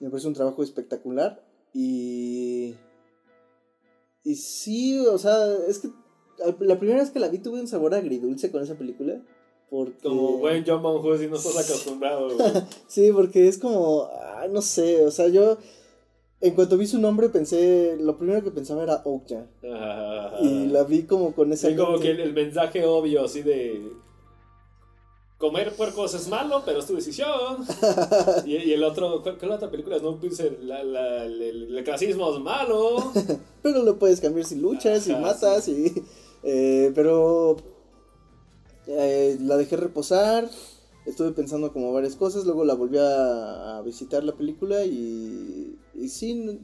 me 0.00 0.10
parece 0.10 0.28
un 0.28 0.34
trabajo 0.34 0.62
espectacular 0.62 1.42
y... 1.72 2.74
Y 4.24 4.34
sí, 4.34 4.98
o 5.06 5.18
sea, 5.18 5.54
es 5.68 5.78
que 5.78 5.88
la 6.58 6.78
primera 6.78 6.98
vez 6.98 7.10
que 7.10 7.20
la 7.20 7.28
vi 7.28 7.38
tuve 7.38 7.60
un 7.60 7.68
sabor 7.68 7.94
agridulce 7.94 8.50
con 8.50 8.60
esa 8.60 8.74
película. 8.74 9.22
Porque... 9.70 10.08
Como 10.08 10.38
buen 10.38 10.64
John 10.66 10.82
Bon 10.82 10.96
Hu, 10.96 11.16
si 11.16 11.28
no 11.28 11.36
estás 11.36 11.56
acostumbrado. 11.56 12.28
Sí, 12.88 13.12
porque 13.12 13.46
es 13.46 13.58
como, 13.58 14.10
ay, 14.36 14.48
no 14.50 14.62
sé, 14.62 15.04
o 15.04 15.12
sea, 15.12 15.28
yo 15.28 15.58
en 16.40 16.54
cuanto 16.54 16.76
vi 16.76 16.88
su 16.88 16.98
nombre 16.98 17.28
pensé, 17.28 17.96
lo 18.00 18.18
primero 18.18 18.42
que 18.42 18.50
pensaba 18.50 18.82
era 18.82 19.00
Okja. 19.04 19.46
Ah. 19.64 20.38
Y 20.42 20.66
la 20.66 20.82
vi 20.82 21.04
como 21.04 21.34
con 21.34 21.52
esa... 21.52 21.68
Sí, 21.68 21.76
como 21.76 22.00
que 22.00 22.10
el, 22.10 22.20
el 22.20 22.32
mensaje 22.34 22.84
obvio, 22.84 23.24
así 23.24 23.42
de. 23.42 23.92
Comer 25.38 25.74
puercos 25.76 26.14
es 26.14 26.28
malo, 26.28 26.62
pero 26.64 26.78
es 26.78 26.86
tu 26.86 26.94
decisión. 26.94 27.58
y, 28.46 28.56
y 28.56 28.72
el 28.72 28.82
otro, 28.82 29.22
¿cuál, 29.22 29.36
cuál 29.38 29.52
otra 29.52 29.70
película? 29.70 29.98
Snowpiercer, 29.98 30.60
la, 30.62 30.82
la, 30.82 31.24
el, 31.24 31.76
el 31.76 31.84
clasismo 31.84 32.32
es 32.34 32.40
malo. 32.40 33.12
Pero 33.62 33.82
lo 33.82 33.98
puedes 33.98 34.20
cambiar 34.20 34.46
si 34.46 34.54
luchas, 34.54 35.06
y 35.08 35.12
Ajá, 35.12 35.20
matas, 35.20 35.68
y... 35.68 35.92
eh, 36.42 36.92
pero 36.94 37.56
eh, 38.86 39.36
la 39.40 39.56
dejé 39.56 39.76
reposar, 39.76 40.48
estuve 41.04 41.32
pensando 41.32 41.72
como 41.72 41.92
varias 41.92 42.14
cosas, 42.16 42.44
luego 42.44 42.64
la 42.64 42.74
volví 42.74 42.98
a, 42.98 43.78
a 43.78 43.82
visitar 43.82 44.22
la 44.24 44.32
película 44.36 44.84
y, 44.84 45.76
y 45.94 46.08
sí, 46.08 46.60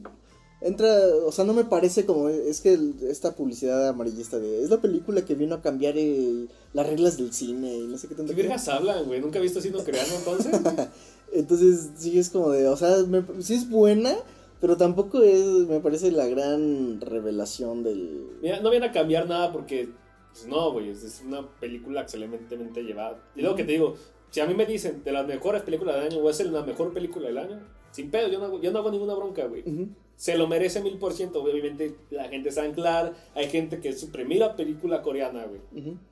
entra, 0.63 0.89
o 1.25 1.31
sea, 1.31 1.45
no 1.45 1.53
me 1.53 1.65
parece 1.65 2.05
como, 2.05 2.29
es 2.29 2.61
que 2.61 2.73
el- 2.73 2.95
esta 3.09 3.35
publicidad 3.35 3.87
amarillista 3.89 4.39
de, 4.39 4.63
es 4.63 4.69
la 4.69 4.81
película 4.81 5.23
que 5.25 5.35
vino 5.35 5.55
a 5.55 5.61
cambiar 5.61 5.97
el- 5.97 6.49
las 6.73 6.87
reglas 6.87 7.17
del 7.17 7.33
cine 7.33 7.73
y 7.77 7.87
no 7.87 7.97
sé 7.97 8.07
qué 8.07 8.15
tanto. 8.15 8.33
¿Qué 8.33 8.41
vergas 8.41 8.67
hablan, 8.69 9.05
güey? 9.05 9.21
¿Nunca 9.21 9.39
he 9.39 9.41
visto 9.41 9.61
cine 9.61 9.77
coreano 9.83 10.13
entonces? 10.17 10.51
Entonces, 11.33 11.89
sí 11.97 12.19
es 12.19 12.29
como 12.29 12.51
de, 12.51 12.67
o 12.67 12.77
sea, 12.77 12.97
me- 13.07 13.23
sí 13.41 13.55
es 13.55 13.67
buena, 13.69 14.13
pero 14.61 14.77
tampoco 14.77 15.21
es, 15.23 15.43
me 15.67 15.79
parece 15.79 16.11
la 16.11 16.27
gran 16.27 17.01
revelación 17.01 17.83
del... 17.83 18.27
Mira, 18.41 18.59
no 18.59 18.69
viene 18.69 18.85
a 18.85 18.91
cambiar 18.91 19.27
nada 19.27 19.51
porque, 19.51 19.89
pues 20.31 20.45
no, 20.47 20.71
güey, 20.71 20.89
es, 20.89 21.21
una 21.25 21.49
película 21.59 22.01
excelentemente 22.01 22.83
llevada. 22.83 23.19
Y 23.35 23.41
luego 23.41 23.55
que 23.55 23.63
te 23.63 23.71
digo, 23.73 23.95
si 24.29 24.41
a 24.41 24.45
mí 24.45 24.53
me 24.53 24.65
dicen 24.65 25.03
de 25.03 25.11
las 25.11 25.25
mejores 25.25 25.63
películas 25.63 25.95
del 25.95 26.05
año, 26.11 26.19
o 26.23 26.29
es 26.29 26.39
la 26.45 26.63
mejor 26.63 26.93
película 26.93 27.27
del 27.27 27.37
año, 27.39 27.59
sin 27.91 28.09
pedo, 28.11 28.27
yo 28.27 28.39
no 28.39 28.45
hago, 28.45 28.61
yo 28.61 28.71
no 28.71 28.79
hago 28.79 28.91
ninguna 28.91 29.15
bronca, 29.15 29.45
güey. 29.47 29.61
Ujú. 29.61 29.87
Se 30.15 30.37
lo 30.37 30.47
merece 30.47 30.81
mil 30.81 30.97
por 30.97 31.13
ciento, 31.13 31.41
obviamente 31.43 31.95
la 32.09 32.29
gente 32.29 32.49
está 32.49 32.65
en 32.65 32.73
claro, 32.73 33.13
hay 33.35 33.49
gente 33.49 33.79
que 33.79 33.89
es 33.89 33.99
su 33.99 34.09
primera 34.11 34.55
película 34.55 35.01
coreana, 35.01 35.45
güey. 35.45 35.61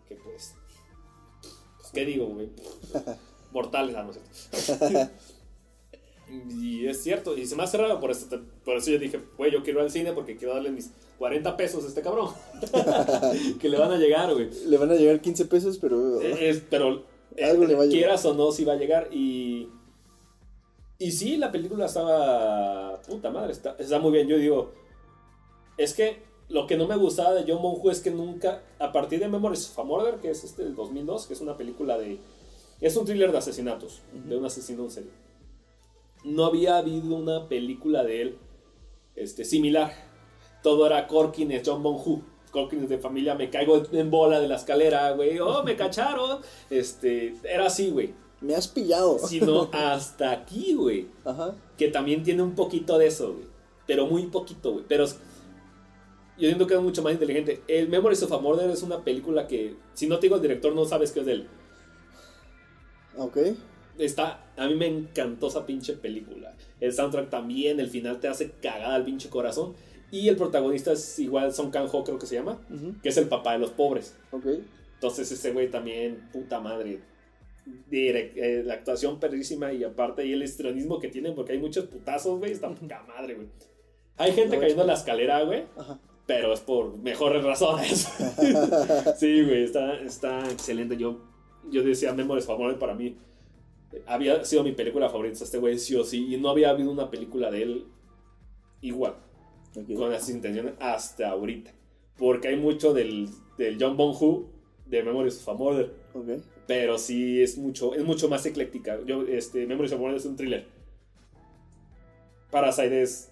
Que 0.08 0.16
pues, 0.16 0.56
pues, 1.78 1.92
¿qué 1.94 2.06
digo, 2.06 2.26
güey? 2.28 2.50
Mortales, 3.52 3.96
ah, 3.96 4.04
no 4.04 4.12
sé. 4.14 4.20
Y 6.50 6.88
es 6.88 7.04
cierto, 7.04 7.38
y 7.38 7.46
se 7.46 7.56
me 7.58 7.64
hace 7.64 7.78
raro, 7.78 8.00
por 8.00 8.10
eso, 8.12 8.26
por 8.64 8.78
eso 8.78 8.90
yo 8.90 8.98
dije, 9.00 9.20
güey, 9.38 9.52
yo 9.52 9.64
quiero 9.64 9.80
ir 9.80 9.86
al 9.86 9.92
cine 9.92 10.14
porque 10.14 10.38
quiero 10.38 10.54
darle 10.54 10.72
mis 10.72 10.90
40 11.18 11.58
pesos 11.58 11.84
a 11.84 11.88
este 11.88 12.02
cabrón. 12.02 12.30
que 13.60 13.68
le 13.68 13.78
van 13.78 13.92
a 13.92 13.98
llegar, 13.98 14.34
güey. 14.34 14.50
Le 14.68 14.78
van 14.78 14.92
a 14.92 14.96
llegar 14.96 15.20
15 15.20 15.46
pesos, 15.46 15.78
pero... 15.78 16.22
Eh, 16.22 16.50
es- 16.50 16.64
pero 16.70 17.04
eh, 17.36 17.44
Algo 17.46 17.66
le 17.66 17.76
va 17.76 17.84
a 17.84 17.86
llegar. 17.86 18.00
quieras 18.00 18.26
o 18.26 18.34
no, 18.34 18.52
sí 18.54 18.64
va 18.64 18.74
a 18.74 18.78
llegar. 18.78 19.10
Y, 19.12 19.68
y 21.02 21.12
sí, 21.12 21.36
la 21.38 21.52
película 21.52 21.88
estaba. 21.88 23.02
Puta 23.02 23.32
madre, 23.32 23.54
está, 23.54 23.76
está 23.80 23.98
muy 23.98 24.12
bien. 24.12 24.28
Yo 24.28 24.38
digo, 24.38 24.72
es 25.76 25.96
que 25.96 26.22
lo 26.48 26.68
que 26.68 26.78
no 26.78 26.88
me 26.88 26.96
gustaba 26.96 27.34
de 27.34 27.52
John 27.52 27.60
Monju 27.60 27.90
es 27.90 28.02
que 28.02 28.12
nunca, 28.12 28.62
a 28.78 28.92
partir 28.92 29.20
de 29.20 29.28
Memories 29.28 29.72
of 29.72 29.80
a 29.80 29.84
Murder, 29.84 30.20
que 30.20 30.30
es 30.30 30.44
este 30.44 30.64
del 30.64 30.76
2002, 30.76 31.26
que 31.26 31.34
es 31.34 31.42
una 31.42 31.58
película 31.58 31.98
de. 31.98 32.20
Es 32.82 32.96
un 32.98 33.06
thriller 33.06 33.32
de 33.32 33.40
asesinatos, 33.40 34.04
de 34.14 34.38
un 34.38 34.46
asesino 34.46 34.84
en 34.84 34.92
serie. 34.92 35.12
No 36.24 36.46
había 36.46 36.78
habido 36.78 37.16
una 37.16 37.48
película 37.48 38.04
de 38.04 38.22
él 38.22 38.38
este, 39.16 39.44
similar. 39.44 39.92
Todo 40.62 40.86
era 40.86 41.08
Corkin 41.08 41.52
es 41.52 41.64
John 41.66 41.82
Bonhu. 41.82 42.22
Corkin 42.52 42.84
es 42.84 42.90
de 42.90 43.00
familia, 43.00 43.34
me 43.34 43.50
caigo 43.50 43.82
en 43.92 44.12
bola 44.12 44.40
de 44.40 44.48
la 44.48 44.58
escalera, 44.58 45.10
güey. 45.14 45.40
Oh, 45.40 45.64
me 45.64 45.76
cacharon. 45.78 46.42
Este, 46.70 47.34
era 47.44 47.66
así, 47.66 47.90
güey. 47.90 48.14
Me 48.42 48.56
has 48.56 48.68
pillado. 48.68 49.20
sino 49.20 49.70
hasta 49.74 50.32
aquí, 50.32 50.74
güey. 50.74 51.08
Ajá. 51.24 51.56
Que 51.78 51.90
también 51.90 52.24
tiene 52.24 52.42
un 52.42 52.56
poquito 52.56 52.98
de 52.98 53.08
eso, 53.08 53.34
güey. 53.34 53.46
Pero 53.88 54.08
muy 54.08 54.24
poquito, 54.28 54.74
güey. 54.74 54.86
Pero 54.88 55.06
yo 55.06 56.48
siento 56.48 56.66
que 56.66 56.74
es 56.74 56.82
mucho 56.82 57.04
más 57.04 57.14
inteligente. 57.14 57.62
El 57.68 57.88
Memories 57.90 58.24
of 58.24 58.32
a 58.32 58.40
Murder 58.40 58.70
es 58.70 58.82
una 58.84 59.04
película 59.04 59.48
que, 59.48 59.76
si 59.94 60.08
no 60.08 60.18
te 60.18 60.26
digo 60.26 60.38
el 60.38 60.42
director, 60.42 60.74
no 60.74 60.86
sabes 60.86 61.12
qué 61.12 61.20
es 61.20 61.26
de 61.26 61.34
él. 61.34 61.48
Ok. 63.18 63.38
Está, 64.00 64.46
a 64.58 64.68
mí 64.68 64.76
me 64.76 64.88
encantó 64.88 65.48
esa 65.48 65.66
pinche 65.66 65.94
película. 65.94 66.56
El 66.80 66.94
soundtrack 66.94 67.30
también, 67.30 67.80
el 67.80 67.90
final 67.90 68.20
te 68.20 68.28
hace 68.28 68.52
cagada 68.62 68.96
al 68.96 69.04
pinche 69.04 69.30
corazón. 69.30 69.76
Y 70.10 70.28
el 70.30 70.36
protagonista 70.36 70.92
es 70.94 71.20
igual 71.20 71.54
Song 71.54 71.72
Kang-ho, 71.72 72.04
creo 72.04 72.18
que 72.18 72.26
se 72.26 72.36
llama, 72.36 72.60
que 73.02 73.10
es 73.10 73.18
el 73.18 73.28
papá 73.28 73.54
de 73.54 73.60
los 73.60 73.70
pobres. 73.70 74.18
Ok. 74.32 74.46
Entonces 74.96 75.32
ese 75.32 75.52
güey 75.52 75.70
también, 75.70 76.30
puta 76.34 76.60
madre. 76.60 77.02
Direct- 77.90 78.34
eh, 78.38 78.64
la 78.66 78.76
actuación 78.76 79.20
perrísima 79.20 79.74
y 79.74 79.84
aparte 79.84 80.26
y 80.26 80.34
el 80.34 80.44
histrionismo 80.44 81.00
que 81.00 81.08
tienen, 81.10 81.36
porque 81.36 81.54
hay 81.54 81.60
muchos 81.60 81.86
putazos, 81.86 82.40
güey, 82.40 82.52
está 82.52 82.70
puta 82.70 83.04
madre, 83.08 83.36
güey. 83.36 83.48
Hay 84.18 84.32
gente 84.34 84.56
No, 84.56 84.62
cayendo 84.62 84.84
en 84.84 84.88
la 84.88 84.94
escalera, 84.94 85.42
güey, 85.44 85.64
pero 86.26 86.54
es 86.54 86.60
por 86.62 86.98
mejores 86.98 87.44
razones. 87.44 88.08
sí, 89.18 89.44
güey, 89.44 89.64
está, 89.64 90.00
está 90.02 90.50
excelente. 90.52 90.96
Yo, 90.98 91.20
yo 91.70 91.84
decía 91.84 92.14
Memories 92.14 92.48
Murder 92.48 92.78
para 92.80 92.94
mí. 92.96 93.18
Había 94.06 94.46
sido 94.46 94.64
mi 94.64 94.72
película 94.72 95.10
favorita, 95.10 95.44
este 95.44 95.58
güey 95.58 95.78
sí 95.78 95.96
o 95.96 96.04
sí, 96.04 96.34
y 96.34 96.38
no 96.38 96.50
había 96.50 96.70
habido 96.70 96.92
una 96.92 97.10
película 97.10 97.52
de 97.52 97.64
él 97.64 97.86
igual 98.80 99.16
Ok. 99.78 99.94
con 99.96 100.14
esas 100.14 100.30
intenciones 100.30 100.74
hasta 100.80 101.30
ahorita. 101.30 101.72
Porque 102.18 102.48
hay 102.50 102.56
mucho 102.56 102.94
del, 102.94 103.28
del 103.58 103.78
John 103.80 103.98
Bong-Hu 103.98 104.48
de 104.86 105.04
Memories 105.04 105.40
of 105.42 105.50
a 105.50 105.54
Murder. 105.54 105.94
Ok. 106.14 106.28
Pero 106.68 106.98
sí 106.98 107.42
es 107.42 107.58
mucho, 107.58 107.94
es 107.96 108.04
mucho 108.04 108.30
más 108.30 108.46
ecléctica. 108.46 109.00
Yo, 109.06 109.24
este, 109.24 109.66
Memories 109.66 109.94
of 109.94 110.00
Murder 110.00 110.18
es 110.18 110.26
un 110.26 110.36
thriller. 110.36 110.66
Parasite 112.52 113.02
es... 113.02 113.30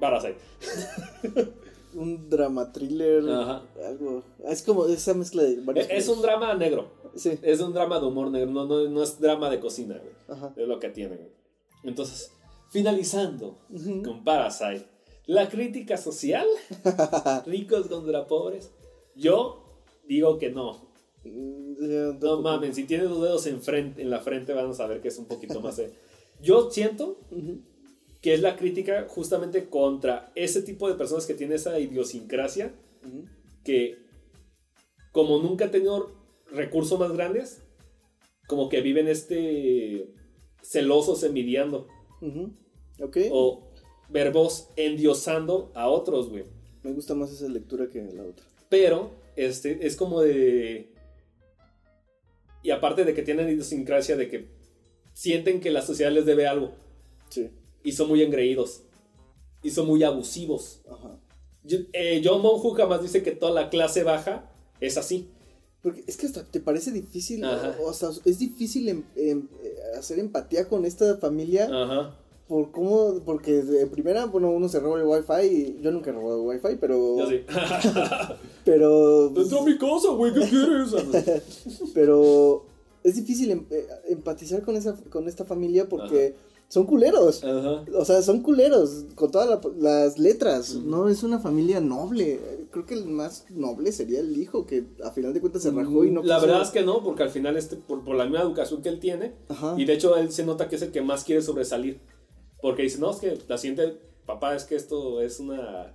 Parasite. 0.00 0.36
Un 1.94 2.28
drama 2.28 2.72
thriller. 2.72 3.22
Ajá. 3.30 3.62
Algo. 3.86 4.24
Es 4.48 4.62
como 4.62 4.86
esa 4.86 5.14
mezcla 5.14 5.44
de 5.44 5.60
varios. 5.60 5.86
Es 5.88 6.08
un 6.08 6.20
drama 6.22 6.52
negro. 6.54 6.88
Sí. 7.14 7.38
Es 7.42 7.60
un 7.60 7.72
drama 7.72 8.00
de 8.00 8.06
humor 8.06 8.30
negro. 8.30 8.50
No, 8.50 8.66
no, 8.66 8.88
no 8.88 9.02
es 9.02 9.20
drama 9.20 9.48
de 9.48 9.60
cocina, 9.60 9.96
güey. 9.98 10.12
Ajá. 10.28 10.52
Es 10.56 10.66
lo 10.66 10.80
que 10.80 10.88
tiene, 10.88 11.16
güey. 11.16 11.30
Entonces, 11.84 12.32
finalizando 12.70 13.58
Ujú. 13.70 14.02
con 14.02 14.24
Parasite. 14.24 14.86
La 15.26 15.48
crítica 15.48 15.96
social. 15.96 16.46
Ricos 17.46 17.86
contra 17.86 18.26
pobres. 18.26 18.72
Yo 19.14 19.62
digo 20.08 20.38
que 20.38 20.50
no. 20.50 20.83
No 21.24 22.40
mames, 22.42 22.76
si 22.76 22.84
tienes 22.84 23.08
dos 23.08 23.22
dedos 23.22 23.46
en, 23.46 23.62
frente, 23.62 24.02
en 24.02 24.10
la 24.10 24.20
frente 24.20 24.52
van 24.52 24.70
a 24.70 24.74
saber 24.74 25.00
que 25.00 25.08
es 25.08 25.18
un 25.18 25.26
poquito 25.26 25.60
más... 25.60 25.76
de- 25.76 25.92
Yo 26.42 26.70
siento 26.70 27.18
que 28.20 28.34
es 28.34 28.40
la 28.42 28.56
crítica 28.56 29.06
justamente 29.08 29.68
contra 29.68 30.32
ese 30.34 30.62
tipo 30.62 30.88
de 30.88 30.94
personas 30.94 31.26
que 31.26 31.34
tienen 31.34 31.56
esa 31.56 31.78
idiosincrasia 31.78 32.74
que 33.62 33.98
como 35.12 35.38
nunca 35.38 35.66
han 35.66 35.70
tenido 35.70 36.12
recursos 36.50 36.98
más 36.98 37.12
grandes, 37.12 37.62
como 38.48 38.68
que 38.68 38.80
viven 38.80 39.08
este 39.08 40.12
celosos 40.62 41.22
envidiando. 41.22 41.86
O 43.30 43.70
verbos 44.10 44.68
endiosando 44.76 45.70
a 45.74 45.88
otros, 45.88 46.28
güey. 46.30 46.44
Me 46.82 46.92
gusta 46.92 47.14
más 47.14 47.30
esa 47.32 47.48
lectura 47.48 47.88
que 47.88 48.02
la 48.02 48.24
otra. 48.24 48.44
Pero 48.68 49.12
este 49.36 49.86
es 49.86 49.96
como 49.96 50.20
de 50.20 50.93
y 52.64 52.70
aparte 52.72 53.04
de 53.04 53.14
que 53.14 53.22
tienen 53.22 53.48
idiosincrasia 53.48 54.16
de 54.16 54.28
que 54.28 54.48
sienten 55.12 55.60
que 55.60 55.70
la 55.70 55.82
sociedad 55.82 56.10
les 56.10 56.26
debe 56.26 56.48
algo 56.48 56.72
Sí. 57.28 57.50
y 57.84 57.92
son 57.92 58.08
muy 58.08 58.22
engreídos 58.22 58.82
y 59.62 59.70
son 59.70 59.86
muy 59.86 60.02
abusivos. 60.02 60.80
Ajá. 60.90 61.20
Yo- 61.62 61.78
eh, 61.92 62.20
John 62.24 62.42
Monju 62.42 62.70
jamás 62.72 63.00
dice 63.02 63.22
que 63.22 63.30
toda 63.30 63.52
la 63.52 63.70
clase 63.70 64.02
baja 64.02 64.50
es 64.80 64.96
así. 64.98 65.30
Porque 65.82 66.02
es 66.06 66.16
que 66.16 66.26
hasta 66.26 66.44
te 66.44 66.60
parece 66.60 66.90
difícil, 66.92 67.44
o, 67.44 67.88
o 67.88 67.92
sea, 67.92 68.08
es 68.24 68.38
difícil 68.38 68.88
em- 68.88 69.04
em- 69.16 69.48
eh, 69.62 69.74
hacer 69.98 70.18
empatía 70.18 70.66
con 70.66 70.84
esta 70.86 71.18
familia 71.18 71.64
Ajá. 71.70 72.18
Por 72.48 72.70
cómo, 72.70 73.20
porque 73.24 73.62
de 73.62 73.86
primera, 73.86 74.26
bueno, 74.26 74.50
uno 74.50 74.68
se 74.68 74.78
roba 74.80 75.00
el 75.00 75.06
wifi 75.06 75.46
y 75.46 75.80
yo 75.82 75.90
nunca 75.90 76.10
he 76.10 76.12
robado 76.12 76.40
el 76.42 76.48
wifi, 76.48 76.76
pero, 76.80 77.18
Yo 77.18 77.26
sí. 77.28 77.40
pero, 78.64 79.28
Entró 79.36 79.60
a 79.60 79.64
mi 79.64 79.78
casa, 79.78 80.08
güey, 80.10 80.32
¿qué 80.34 80.40
quieres? 80.48 80.94
pero 81.94 82.64
es 83.02 83.16
difícil 83.16 83.50
em- 83.50 83.66
eh, 83.70 83.86
empatizar 84.08 84.62
con 84.62 84.76
esa, 84.76 84.94
con 85.10 85.28
esta 85.28 85.44
familia 85.44 85.88
porque 85.88 86.34
son 86.68 86.86
culeros. 86.86 87.44
Ajá. 87.44 87.84
O 87.96 88.04
sea, 88.04 88.22
son 88.22 88.40
culeros 88.42 89.06
con 89.14 89.30
todas 89.30 89.48
la- 89.48 89.60
las 89.78 90.18
letras. 90.18 90.74
No 90.74 91.08
es 91.08 91.22
una 91.22 91.38
familia 91.38 91.80
noble. 91.80 92.40
Creo 92.70 92.86
que 92.86 92.94
el 92.94 93.06
más 93.06 93.44
noble 93.50 93.92
sería 93.92 94.20
el 94.20 94.36
hijo 94.36 94.66
que 94.66 94.84
a 95.04 95.10
final 95.12 95.32
de 95.34 95.40
cuentas 95.40 95.62
se 95.62 95.70
rajó 95.70 96.04
y 96.04 96.10
no 96.10 96.22
La 96.22 96.40
verdad 96.40 96.62
es 96.62 96.70
que 96.70 96.82
no, 96.82 97.02
porque 97.04 97.22
al 97.22 97.30
final, 97.30 97.56
este, 97.56 97.76
por, 97.76 98.02
por 98.02 98.16
la 98.16 98.24
misma 98.24 98.40
educación 98.42 98.82
que 98.82 98.88
él 98.88 98.98
tiene, 98.98 99.34
Ajá. 99.48 99.74
y 99.78 99.84
de 99.84 99.92
hecho 99.92 100.16
él 100.16 100.32
se 100.32 100.44
nota 100.44 100.68
que 100.68 100.76
es 100.76 100.82
el 100.82 100.90
que 100.90 101.02
más 101.02 101.24
quiere 101.24 101.42
sobresalir. 101.42 102.00
Porque 102.64 102.80
dice, 102.84 102.98
no, 102.98 103.10
es 103.10 103.18
que 103.18 103.38
la 103.46 103.58
siguiente, 103.58 103.98
papá, 104.24 104.56
es 104.56 104.64
que 104.64 104.74
esto 104.74 105.20
es 105.20 105.38
una, 105.38 105.94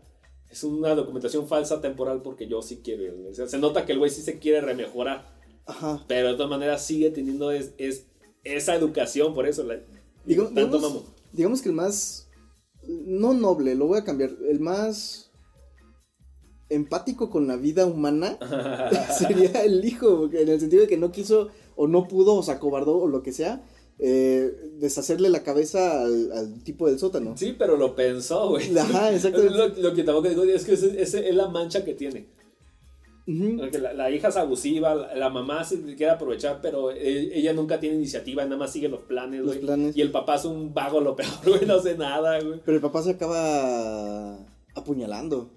es 0.52 0.64
una 0.64 0.94
documentación 0.94 1.48
falsa 1.48 1.82
temporal 1.82 2.22
porque 2.22 2.48
yo 2.48 2.62
sí 2.62 2.82
quiero. 2.84 3.28
O 3.28 3.34
sea, 3.34 3.48
se 3.48 3.58
nota 3.58 3.88
que 3.88 3.94
el 3.94 3.98
güey 3.98 4.12
sí 4.12 4.22
se 4.22 4.38
quiere 4.38 4.62
remejorar, 4.62 5.26
Ajá. 5.66 6.06
pero 6.08 6.28
de 6.28 6.34
todas 6.36 6.52
maneras 6.52 6.86
sigue 6.86 7.10
teniendo 7.10 7.52
es, 7.52 7.74
es- 7.80 8.06
esa 8.44 8.76
educación, 8.76 9.34
por 9.34 9.48
eso 9.48 9.64
la, 9.64 9.80
Digo- 10.26 10.44
tanto 10.46 10.78
digamos, 10.78 10.82
mamo. 10.84 11.04
digamos 11.34 11.62
que 11.64 11.70
el 11.70 11.76
más. 11.76 12.30
No 12.88 13.34
noble, 13.34 13.74
lo 13.74 13.88
voy 13.88 13.98
a 13.98 14.04
cambiar. 14.04 14.30
El 14.48 14.60
más. 14.60 15.32
Empático 16.70 17.32
con 17.32 17.48
la 17.48 17.58
vida 17.58 17.88
humana 17.88 18.38
sería 19.18 19.64
el 19.64 19.84
hijo, 19.84 20.30
en 20.32 20.50
el 20.50 20.60
sentido 20.60 20.84
de 20.84 20.88
que 20.88 20.98
no 20.98 21.12
quiso 21.12 21.50
o 21.76 21.88
no 21.88 22.08
pudo 22.08 22.36
o 22.36 22.44
se 22.44 22.52
acobardó 22.52 23.00
o 23.00 23.08
lo 23.08 23.24
que 23.24 23.32
sea, 23.34 23.64
eh, 23.99 24.51
deshacerle 24.80 25.30
la 25.30 25.43
cabeza 25.43 26.01
al, 26.03 26.31
al 26.31 26.63
tipo 26.63 26.88
del 26.88 26.97
sótano. 26.99 27.35
Sí, 27.38 27.55
pero 27.57 27.76
lo 27.77 27.95
pensó, 27.95 28.49
güey. 28.49 28.77
Ajá, 28.77 29.13
exactamente. 29.13 29.55
Lo, 29.57 29.67
lo 29.67 29.93
que 29.93 30.03
tampoco 30.03 30.30
digo 30.30 30.43
es 30.43 30.65
que 30.65 30.73
ese- 30.73 31.01
ese 31.01 31.27
es 31.30 31.35
la 31.35 31.49
mancha 31.49 31.84
que 31.84 31.93
tiene. 31.93 32.27
La, 33.27 33.93
la 33.93 34.09
hija 34.09 34.30
es 34.30 34.38
abusiva, 34.38 34.95
la, 34.95 35.13
la 35.13 35.30
mamá 35.30 35.63
se 35.63 35.80
quiere 35.95 36.09
aprovechar, 36.09 36.61
pero 36.63 36.89
e- 36.91 37.38
ella 37.38 37.53
nunca 37.53 37.80
tiene 37.80 37.95
iniciativa, 37.97 38.43
nada 38.43 38.57
más 38.57 38.71
sigue 38.71 38.89
los 38.89 39.01
planes, 39.01 39.41
Los 39.41 39.57
planes. 39.57 39.95
Y 39.95 40.01
el 40.01 40.09
papá 40.09 40.35
es 40.35 40.45
un 40.45 40.73
vago, 40.73 40.99
lo 40.99 41.15
peor, 41.15 41.30
güey, 41.45 41.63
no 41.67 41.76
hace 41.76 41.95
nada, 41.95 42.39
güey. 42.41 42.59
Pero 42.65 42.76
el 42.77 42.81
papá 42.81 43.03
se 43.03 43.11
acaba 43.11 44.39
apuñalando. 44.73 45.51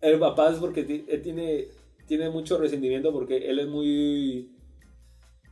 El 0.00 0.18
papá 0.18 0.50
es 0.50 0.58
porque 0.58 1.04
él 1.06 1.22
tiene, 1.22 1.68
tiene 2.08 2.30
mucho 2.30 2.58
resentimiento 2.58 3.12
porque 3.12 3.48
él 3.48 3.60
es 3.60 3.68
muy... 3.68 4.50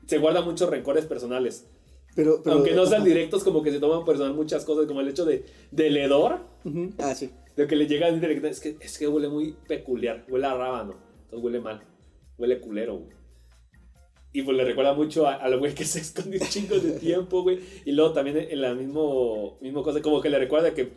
Se 0.09 0.18
guarda 0.18 0.42
muchos 0.42 0.68
rencores 0.68 1.06
personales. 1.06 1.66
Pero, 2.14 2.43
pero- 2.43 2.56
Aunque 2.56 2.74
no 2.74 2.84
sean 2.86 3.05
directos, 3.05 3.43
como 3.43 3.62
que 3.62 3.70
se 3.70 3.80
toman 3.80 4.05
personal 4.05 4.34
muchas 4.34 4.64
cosas, 4.64 4.86
como 4.86 5.01
el 5.01 5.09
hecho 5.09 5.24
de, 5.24 5.44
del 5.70 5.97
hedor, 5.97 6.40
Ujú. 6.64 6.90
Ah, 6.98 7.14
sí. 7.14 7.30
de 7.56 7.66
que 7.66 7.76
le 7.76 7.86
llega 7.86 8.10
directo, 8.10 8.47
es 8.48 8.60
que, 8.60 8.76
es 8.80 8.98
que 8.98 9.09
huele 9.09 9.28
muy 9.28 9.56
peculiar, 9.66 10.24
huele 10.28 10.47
a 10.47 10.55
rábano, 10.55 10.94
entonces 11.24 11.43
huele 11.44 11.60
mal, 11.60 11.82
huele 12.39 12.60
culero, 12.60 12.97
güey. 12.98 13.16
Y 14.34 14.43
pues 14.43 14.56
le 14.56 14.64
recuerda 14.64 14.94
mucho 14.94 15.26
a- 15.26 15.34
al 15.34 15.59
güey 15.59 15.74
que 15.74 15.84
se 15.84 15.98
esconde 16.01 16.39
un 16.39 16.47
chingo 16.48 16.78
de 16.78 16.93
tiempo, 16.93 17.43
güey. 17.43 17.60
Y 17.84 17.93
luego 17.93 18.12
también 18.12 18.36
en 18.39 18.60
la 18.60 18.74
mismo, 18.74 19.59
mismo 19.60 19.82
cosa, 19.82 20.01
como 20.02 20.20
que 20.20 20.30
le 20.30 20.39
recuerda 20.39 20.72
que, 20.74 20.93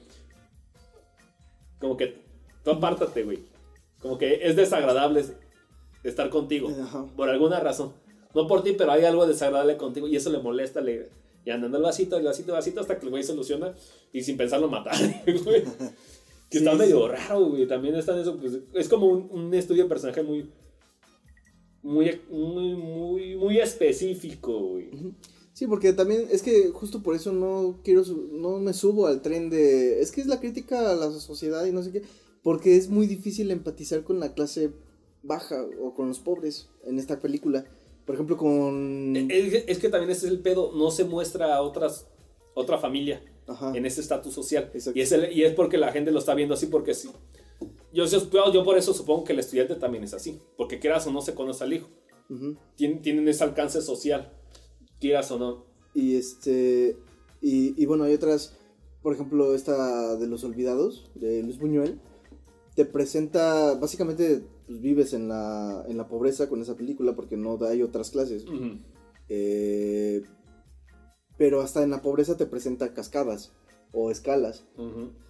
como 1.79 1.97
que, 1.97 2.21
tú 2.63 2.71
apártate, 2.71 3.23
güey. 3.23 3.39
Como 3.99 4.17
que 4.17 4.39
es 4.43 4.55
desagradable 4.55 5.23
estar 6.03 6.29
contigo, 6.29 6.69
Ajá. 6.81 7.05
por 7.15 7.29
alguna 7.29 7.59
razón. 7.59 7.93
No 8.35 8.47
por 8.47 8.63
ti, 8.63 8.73
pero 8.73 8.91
hay 8.91 9.05
algo 9.05 9.25
desagradable 9.25 9.77
contigo 9.77 10.07
y 10.07 10.15
eso 10.15 10.29
le 10.29 10.39
molesta, 10.39 10.81
le... 10.81 11.09
Y 11.45 11.51
andando 11.51 11.77
el 11.77 11.83
vasito, 11.83 12.17
el 12.17 12.25
vasito, 12.25 12.51
el 12.51 12.57
vasito, 12.57 12.81
hasta 12.81 12.99
que 12.99 13.05
el 13.05 13.11
güey 13.11 13.23
soluciona 13.23 13.73
y 14.11 14.21
sin 14.21 14.35
pensarlo 14.35 14.67
matar, 14.67 14.95
güey. 15.43 15.63
Que 16.49 16.59
está 16.59 16.73
Sí, 16.73 16.77
medio 16.77 17.07
raro, 17.07 17.45
güey. 17.45 17.67
También 17.67 17.95
está 17.95 18.13
en 18.13 18.19
eso, 18.19 18.37
pues, 18.37 18.59
es 18.73 18.87
como 18.87 19.07
un, 19.07 19.27
un 19.31 19.53
estudio 19.53 19.83
de 19.83 19.89
personaje 19.89 20.21
muy, 20.21 20.47
muy, 21.81 22.19
muy, 22.29 22.75
muy, 22.75 23.35
muy 23.35 23.59
específico, 23.59 24.59
güey. 24.59 24.89
Sí, 25.53 25.67
porque 25.67 25.93
también 25.93 26.27
es 26.31 26.41
que 26.41 26.69
justo 26.71 27.01
por 27.01 27.15
eso 27.15 27.31
no 27.31 27.79
quiero, 27.83 28.03
no 28.33 28.59
me 28.59 28.73
subo 28.73 29.07
al 29.07 29.21
tren 29.21 29.49
de, 29.49 30.01
es 30.01 30.11
que 30.11 30.19
es 30.19 30.27
la 30.27 30.39
crítica 30.39 30.91
a 30.91 30.95
la 30.95 31.11
sociedad 31.11 31.65
y 31.65 31.71
no 31.71 31.81
sé 31.81 31.91
qué, 31.91 32.01
porque 32.43 32.75
es 32.75 32.89
muy 32.89 33.07
difícil 33.07 33.51
empatizar 33.51 34.03
con 34.03 34.19
la 34.19 34.33
clase 34.33 34.71
baja 35.23 35.63
o 35.81 35.93
con 35.93 36.07
los 36.07 36.19
pobres 36.19 36.69
en 36.85 36.99
esta 36.99 37.19
película. 37.19 37.65
Por 38.05 38.15
ejemplo, 38.15 38.37
con... 38.37 39.15
Es, 39.15 39.63
es 39.67 39.79
que 39.79 39.89
también 39.89 40.11
ese 40.11 40.27
es 40.27 40.31
el 40.31 40.39
pedo, 40.39 40.71
no 40.75 40.91
se 40.91 41.05
muestra 41.05 41.55
a 41.55 41.61
otras, 41.61 42.07
otra 42.53 42.77
familia 42.77 43.23
Ajá. 43.47 43.75
en 43.75 43.85
ese 43.85 44.01
estatus 44.01 44.33
social. 44.33 44.69
Exacto. 44.73 44.97
Y 44.99 45.01
es, 45.01 45.11
el- 45.11 45.31
y 45.35 45.43
es 45.43 45.53
porque 45.53 45.77
la 45.77 45.91
gente 45.91 46.11
lo 46.11 46.19
está 46.19 46.35
viendo 46.35 46.53
así, 46.53 46.67
porque 46.67 46.93
sí. 46.93 47.09
Yo, 47.93 48.05
yo, 48.05 48.51
yo 48.53 48.63
por 48.63 48.77
eso 48.77 48.93
supongo 48.93 49.23
que 49.23 49.33
el 49.33 49.39
estudiante 49.39 49.75
también 49.75 50.03
es 50.03 50.13
así, 50.13 50.39
porque 50.57 50.79
quieras 50.79 51.07
o 51.07 51.11
no 51.11 51.21
se 51.21 51.33
conoce 51.33 51.63
al 51.63 51.73
hijo. 51.73 51.87
Tienen, 52.75 53.01
tienen 53.01 53.27
ese 53.27 53.43
alcance 53.43 53.81
social. 53.81 54.33
Quieras 54.99 55.29
o 55.31 55.37
no. 55.39 55.65
Y 55.93 56.15
este. 56.15 56.97
Y, 57.41 57.81
y 57.81 57.85
bueno, 57.85 58.03
hay 58.03 58.13
otras. 58.15 58.57
Por 59.01 59.13
ejemplo, 59.13 59.53
esta 59.55 60.15
de 60.17 60.25
los 60.27 60.43
olvidados, 60.43 61.09
de 61.15 61.43
Luis 61.43 61.59
Buñuel. 61.59 61.99
Te 62.75 62.83
presenta. 62.85 63.75
Básicamente, 63.75 64.43
pues 64.67 64.81
vives 64.81 65.13
en 65.13 65.27
la, 65.27 65.85
en 65.87 65.97
la 65.97 66.07
pobreza 66.07 66.49
con 66.49 66.61
esa 66.61 66.75
película 66.75 67.15
porque 67.15 67.37
no 67.37 67.57
hay 67.65 67.81
otras 67.81 68.09
clases. 68.09 68.45
Eh, 69.29 70.23
pero 71.37 71.61
hasta 71.61 71.83
en 71.83 71.91
la 71.91 72.01
pobreza 72.01 72.37
te 72.37 72.45
presenta 72.45 72.93
cascadas 72.93 73.53
o 73.91 74.11
escalas. 74.11 74.65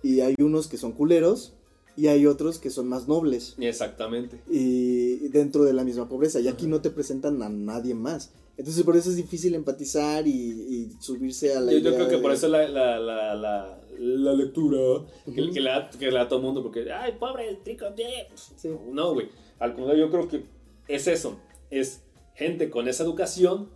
Y 0.04 0.22
hay 0.22 0.36
unos 0.40 0.68
que 0.68 0.78
son 0.78 0.94
culeros 0.94 1.56
y 1.98 2.08
hay 2.08 2.26
otros 2.26 2.60
que 2.60 2.70
son 2.70 2.88
más 2.88 3.08
nobles. 3.08 3.56
Exactamente. 3.60 4.42
Y 4.50 5.30
dentro 5.30 5.64
de 5.64 5.74
la 5.74 5.84
misma 5.84 6.08
pobreza. 6.08 6.40
Y 6.40 6.48
aquí 6.48 6.68
no 6.68 6.82
te 6.82 6.90
presentan 6.90 7.42
a 7.42 7.50
nadie 7.50 7.94
más. 7.94 8.34
Entonces 8.58 8.84
por 8.84 8.96
eso 8.96 9.10
es 9.10 9.18
difícil 9.18 9.54
empatizar 9.56 10.26
y, 10.28 10.32
y 10.32 10.92
subirse 11.02 11.54
a 11.56 11.60
la 11.60 11.72
Yo, 11.72 11.78
yo 11.80 11.90
idea 11.90 11.96
creo 11.96 12.08
que 12.10 12.16
de- 12.16 12.22
por 12.22 12.32
eso 12.32 12.48
la, 12.48 12.68
la, 12.70 13.00
la, 13.00 13.36
la, 13.36 13.82
la 14.00 14.34
lectura 14.34 15.06
que, 15.26 15.50
que 15.52 15.60
le 15.60 15.70
da, 15.70 15.90
que 15.90 16.06
le 16.06 16.14
da 16.14 16.22
a 16.22 16.28
todo 16.30 16.40
el 16.40 16.46
mundo, 16.46 16.64
porque, 16.64 16.90
ay, 16.92 17.14
pobre, 17.20 17.54
trico, 17.64 17.86
eh". 17.98 18.28
Sí. 18.56 18.70
No, 18.92 19.14
güey. 19.14 19.28
Al 19.60 19.74
contrario, 19.76 20.06
yo 20.06 20.12
creo 20.12 20.28
que 20.30 20.44
es 20.88 21.08
eso. 21.08 21.38
Es 21.70 22.04
gente 22.36 22.70
con 22.70 22.88
esa 22.88 23.04
educación 23.04 23.70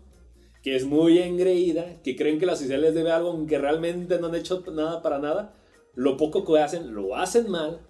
que 0.63 0.75
es 0.75 0.85
muy 0.85 1.19
engreída, 1.19 2.01
que 2.03 2.15
creen 2.15 2.39
que 2.39 2.45
la 2.45 2.55
sociedad 2.55 2.79
les 2.81 2.93
debe 2.93 3.11
algo, 3.11 3.29
aunque 3.31 3.57
realmente 3.57 4.19
no 4.19 4.27
han 4.27 4.35
hecho 4.35 4.63
nada 4.71 5.01
para 5.01 5.19
nada. 5.19 5.55
Lo 5.95 6.15
poco 6.17 6.45
que 6.45 6.59
hacen, 6.59 6.93
lo 6.93 7.15
hacen 7.15 7.49
mal. 7.49 7.81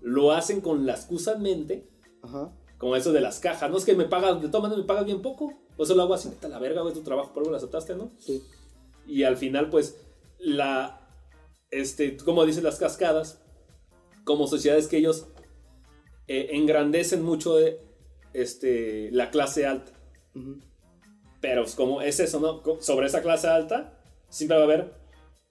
Lo 0.00 0.32
hacen 0.32 0.60
con 0.60 0.86
la 0.86 0.92
excusa 0.92 1.34
en 1.34 1.42
mente. 1.42 1.88
Ajá. 2.22 2.50
Como 2.78 2.96
eso 2.96 3.12
de 3.12 3.20
las 3.20 3.40
cajas. 3.40 3.70
No 3.70 3.76
es 3.78 3.84
que 3.84 3.94
me 3.94 4.04
pagas, 4.06 4.40
de 4.42 4.48
todas 4.48 4.62
maneras 4.62 4.82
me 4.82 4.86
pagas 4.88 5.06
bien 5.06 5.22
poco. 5.22 5.52
O 5.76 5.84
eso 5.84 5.94
lo 5.94 6.02
hago 6.02 6.14
así, 6.14 6.28
"Vete 6.28 6.46
a 6.46 6.48
la 6.50 6.58
verga, 6.58 6.82
güey, 6.82 6.94
tu 6.94 7.02
trabajo, 7.02 7.32
por 7.32 7.42
algo 7.42 7.50
lo 7.50 7.56
aceptaste, 7.56 7.94
¿no? 7.94 8.10
Sí. 8.18 8.42
Y 9.06 9.22
al 9.24 9.36
final, 9.36 9.70
pues, 9.70 9.96
la. 10.38 10.98
Este, 11.70 12.16
como 12.18 12.44
dicen 12.44 12.64
las 12.64 12.78
cascadas, 12.78 13.40
como 14.24 14.46
sociedades 14.46 14.88
que 14.88 14.98
ellos 14.98 15.26
eh, 16.28 16.50
engrandecen 16.52 17.22
mucho 17.22 17.58
eh, 17.58 17.78
este, 18.34 19.10
la 19.10 19.30
clase 19.30 19.66
alta. 19.66 19.92
Ujú. 20.34 20.58
Pero 21.40 21.62
pues, 21.62 21.74
como 21.74 22.00
es 22.02 22.20
eso, 22.20 22.38
¿no? 22.40 22.80
Sobre 22.80 23.06
esa 23.06 23.22
clase 23.22 23.48
alta, 23.48 23.98
siempre 24.28 24.56
va 24.56 24.62
a 24.62 24.66
haber 24.66 24.92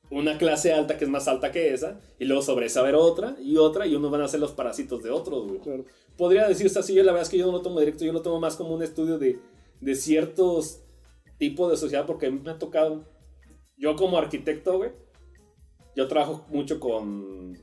una 0.10 0.38
clase 0.38 0.74
alta 0.74 0.98
que 0.98 1.06
es 1.06 1.10
más 1.10 1.28
alta 1.28 1.52
que 1.52 1.74
esa, 1.74 2.00
y 2.20 2.26
luego 2.26 2.42
sobre 2.42 2.66
esa 2.68 2.82
va 2.82 2.88
a 2.88 2.90
haber 2.90 3.00
otra 3.02 3.36
y 3.42 3.58
otra, 3.58 3.88
y 3.88 3.96
unos 3.96 4.12
van 4.12 4.22
a 4.22 4.28
ser 4.28 4.40
los 4.42 4.52
parásitos 4.52 5.02
de 5.04 5.10
otros, 5.10 5.48
güey 5.48 5.60
Claro. 5.60 5.86
podría 6.18 6.48
decirse 6.48 6.80
así, 6.80 6.94
yo 6.94 7.04
la 7.04 7.14
verdad 7.14 7.24
es 7.24 7.30
que 7.30 7.38
yo 7.38 7.46
no 7.46 7.54
lo 7.54 7.62
tomo 7.62 7.80
directo, 7.80 8.04
yo 8.04 8.12
lo 8.12 8.22
tomo 8.22 8.40
más 8.40 8.56
como 8.58 8.74
un 8.74 8.84
estudio 8.84 9.18
de, 9.18 9.40
de 9.82 9.96
ciertos 9.96 10.82
tipos 11.38 11.70
de 11.72 11.78
sociedad, 11.78 12.06
porque 12.06 12.30
me 12.32 12.52
ha 12.52 12.58
tocado, 12.60 13.04
yo 13.78 13.96
como 13.96 14.18
arquitecto, 14.18 14.78
güey, 14.78 14.92
yo 15.96 16.08
trabajo 16.08 16.46
mucho 16.50 16.80
con, 16.80 17.58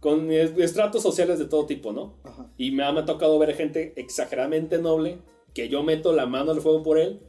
con 0.00 0.30
es- 0.30 0.56
estratos 0.58 1.02
sociales 1.02 1.38
de 1.38 1.46
todo 1.46 1.66
tipo, 1.66 1.92
¿no? 1.92 2.18
Ajá. 2.24 2.52
Y 2.56 2.70
me 2.70 2.84
ha, 2.84 2.92
me 2.92 3.00
ha 3.00 3.04
tocado 3.04 3.38
ver 3.38 3.54
gente 3.54 3.94
exageradamente 3.96 4.78
noble, 4.78 5.18
que 5.54 5.68
yo 5.68 5.82
meto 5.82 6.12
la 6.12 6.26
mano 6.26 6.52
al 6.52 6.60
fuego 6.60 6.82
por 6.82 6.98
él, 6.98 7.20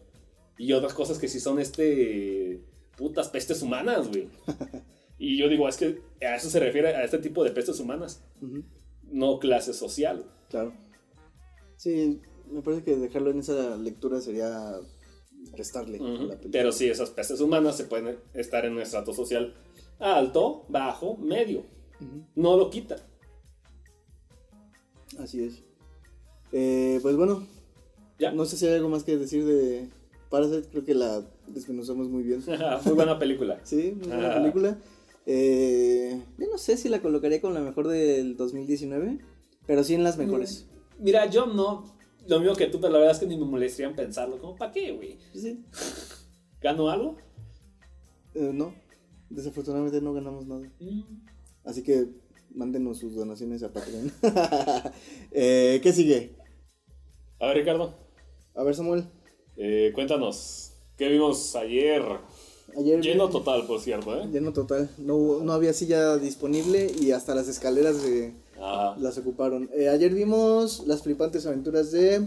y 0.57 0.73
otras 0.73 0.93
cosas 0.93 1.18
que 1.19 1.30
sí 1.30 1.39
son 1.39 1.60
este, 1.60 2.61
putas 2.97 3.30
pestes 3.30 3.61
humanas, 3.61 4.10
güey. 4.10 4.27
Y 5.22 5.38
yo 5.38 5.49
digo, 5.49 5.68
es 5.68 5.76
que 5.76 5.99
a 6.26 6.35
eso 6.38 6.49
se 6.49 6.61
refiere, 6.61 6.95
a 6.95 7.03
este 7.03 7.18
tipo 7.18 7.43
de 7.43 7.51
pestes 7.51 7.77
humanas, 7.81 8.23
no 9.11 9.38
clase 9.38 9.73
social. 9.73 10.23
Claro. 10.49 10.72
Sí, 11.76 12.22
me 12.51 12.61
parece 12.61 12.84
que 12.84 12.95
dejarlo 12.95 13.31
en 13.31 13.39
esa 13.39 13.76
lectura 13.77 14.21
sería 14.21 14.80
restarle 15.55 15.97
a 15.99 16.01
la 16.01 16.15
película. 16.15 16.39
Pero 16.51 16.71
sí, 16.71 16.88
esas 16.89 17.09
pestes 17.11 17.41
humanas 17.41 17.77
se 17.77 17.85
pueden 17.85 18.17
estar 18.34 18.65
en 18.65 18.73
un 18.73 18.81
estrato 18.81 19.13
social 19.13 19.53
alto, 19.99 20.65
bajo, 20.69 21.17
medio. 21.17 21.63
No 22.35 22.55
lo 22.57 22.69
quita. 22.69 22.95
Así 25.19 25.43
es. 25.43 25.63
Eh, 26.51 26.99
pues 27.01 27.15
bueno, 27.15 27.45
Ya. 28.19 28.31
no 28.31 28.45
sé 28.45 28.57
si 28.57 28.65
hay 28.67 28.76
algo 28.76 28.89
más 28.89 29.03
que 29.03 29.17
decir 29.17 29.45
de 29.45 29.88
Parasite, 30.30 30.67
creo 30.69 30.85
que 30.85 30.93
la 30.95 31.23
desmenuzamos 31.47 32.07
muy 32.09 32.23
bien. 32.23 32.43
Muy 32.85 32.93
buena 32.93 33.17
película. 33.19 33.59
Sí, 33.63 33.93
muy 33.97 34.07
buena 34.07 34.35
película. 34.35 34.77
Eh, 35.26 36.21
yo 36.38 36.47
no 36.49 36.57
sé 36.57 36.77
si 36.77 36.89
la 36.89 37.01
colocaría 37.01 37.41
como 37.41 37.53
la 37.53 37.59
mejor 37.61 37.88
del 37.88 38.35
2019, 38.38 39.19
pero 39.65 39.84
sí 39.84 39.93
en 39.95 40.03
las 40.03 40.17
mejores. 40.17 40.67
Mira, 40.99 41.26
yo 41.30 41.45
no. 41.47 41.98
Lo 42.30 42.39
mismo 42.39 42.56
que 42.56 42.68
tú, 42.68 42.80
pero 42.80 42.93
la 42.93 42.99
verdad 42.99 43.15
es 43.15 43.19
que 43.19 43.26
ni 43.26 43.38
me 43.38 43.45
molestaría 43.45 43.88
en 43.88 43.95
pensarlo. 43.95 44.39
Como, 44.39 44.56
¿para 44.56 44.72
qué, 44.72 44.91
güey? 44.91 45.18
Sí. 45.34 45.64
¿Gano 46.61 46.89
algo? 46.89 47.18
Eh, 48.35 48.51
no, 48.53 48.73
desafortunadamente 49.30 49.99
no 50.01 50.14
ganamos 50.14 50.45
nada. 50.45 50.69
Mm. 50.80 51.01
Así 51.65 51.81
que 51.84 52.07
mándenos 52.53 52.99
sus 52.99 53.15
donaciones 53.15 53.64
a 53.64 53.72
Patreon. 53.73 54.11
Eh, 55.31 55.80
¿Qué 55.84 55.93
sigue? 55.93 56.35
A 57.39 57.47
ver, 57.47 57.57
Ricardo, 57.57 57.93
A 58.56 58.64
ver, 58.64 58.76
Samuel. 58.76 59.06
eh, 59.57 59.91
cuéntanos. 59.93 60.73
¿Qué 60.97 61.07
vimos 61.07 61.56
ayer? 61.56 62.03
Ayer 62.77 63.01
Lleno 63.01 63.30
total, 63.30 63.65
por 63.65 63.80
cierto, 63.80 64.15
¿eh? 64.19 64.27
Lleno 64.31 64.53
total. 64.53 64.89
No, 64.97 65.39
no 65.39 65.53
había 65.53 65.73
silla 65.73 66.18
disponible 66.18 66.91
y 66.99 67.11
hasta 67.11 67.34
las 67.34 67.47
escaleras 67.47 67.97
se 67.97 68.34
Ajá. 68.61 68.95
las 68.99 69.18
ocuparon. 69.18 69.69
Eh, 69.73 69.90
ayer 69.90 70.14
vimos 70.14 70.86
las 70.86 71.03
flipantes 71.03 71.45
aventuras 71.45 71.91
de 71.91 72.26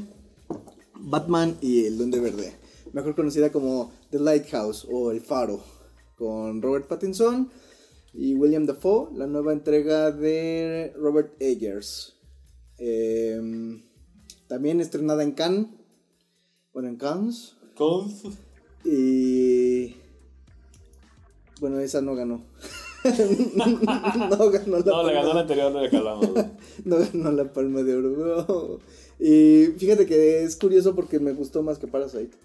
Batman 0.94 1.56
y 1.60 1.84
el 1.84 1.98
Duende 1.98 2.20
Verde. 2.20 2.54
Mejor 2.92 3.14
conocida 3.14 3.50
como 3.50 3.92
The 4.10 4.18
Lighthouse 4.18 4.86
o 4.90 5.10
El 5.10 5.20
Faro. 5.20 5.62
Con 6.16 6.62
Robert 6.62 6.86
Pattinson 6.86 7.50
y 8.12 8.34
William 8.34 8.66
Dafoe. 8.66 9.16
La 9.16 9.26
nueva 9.26 9.52
entrega 9.52 10.10
de 10.10 10.92
Robert 10.96 11.34
Eggers. 11.40 12.16
Eh, 12.78 13.40
también 14.48 14.80
estrenada 14.80 15.22
en 15.22 15.32
Cannes. 15.32 15.66
Bueno, 16.72 16.88
en 16.88 16.96
Cannes. 16.96 17.56
Con... 17.76 18.12
Y. 18.84 19.96
Bueno, 21.60 21.78
esa 21.80 22.00
no 22.00 22.14
ganó. 22.14 22.44
no 23.04 24.50
ganó 24.50 24.78
la 24.78 24.84
No, 24.84 25.02
le 25.06 25.12
ganó 25.14 25.28
palma- 25.28 25.34
la 25.34 25.40
anterior, 25.40 25.90
calamos. 25.90 26.30
güey. 26.32 26.44
no 26.84 26.96
ganó 26.98 27.32
la 27.32 27.52
palma 27.52 27.82
de 27.82 27.96
oro. 27.96 28.80
Y 29.18 29.66
fíjate 29.78 30.06
que 30.06 30.42
es 30.44 30.56
curioso 30.56 30.94
porque 30.94 31.18
me 31.20 31.32
gustó 31.32 31.62
más 31.62 31.78
que 31.78 31.86
Parasite. 31.86 32.36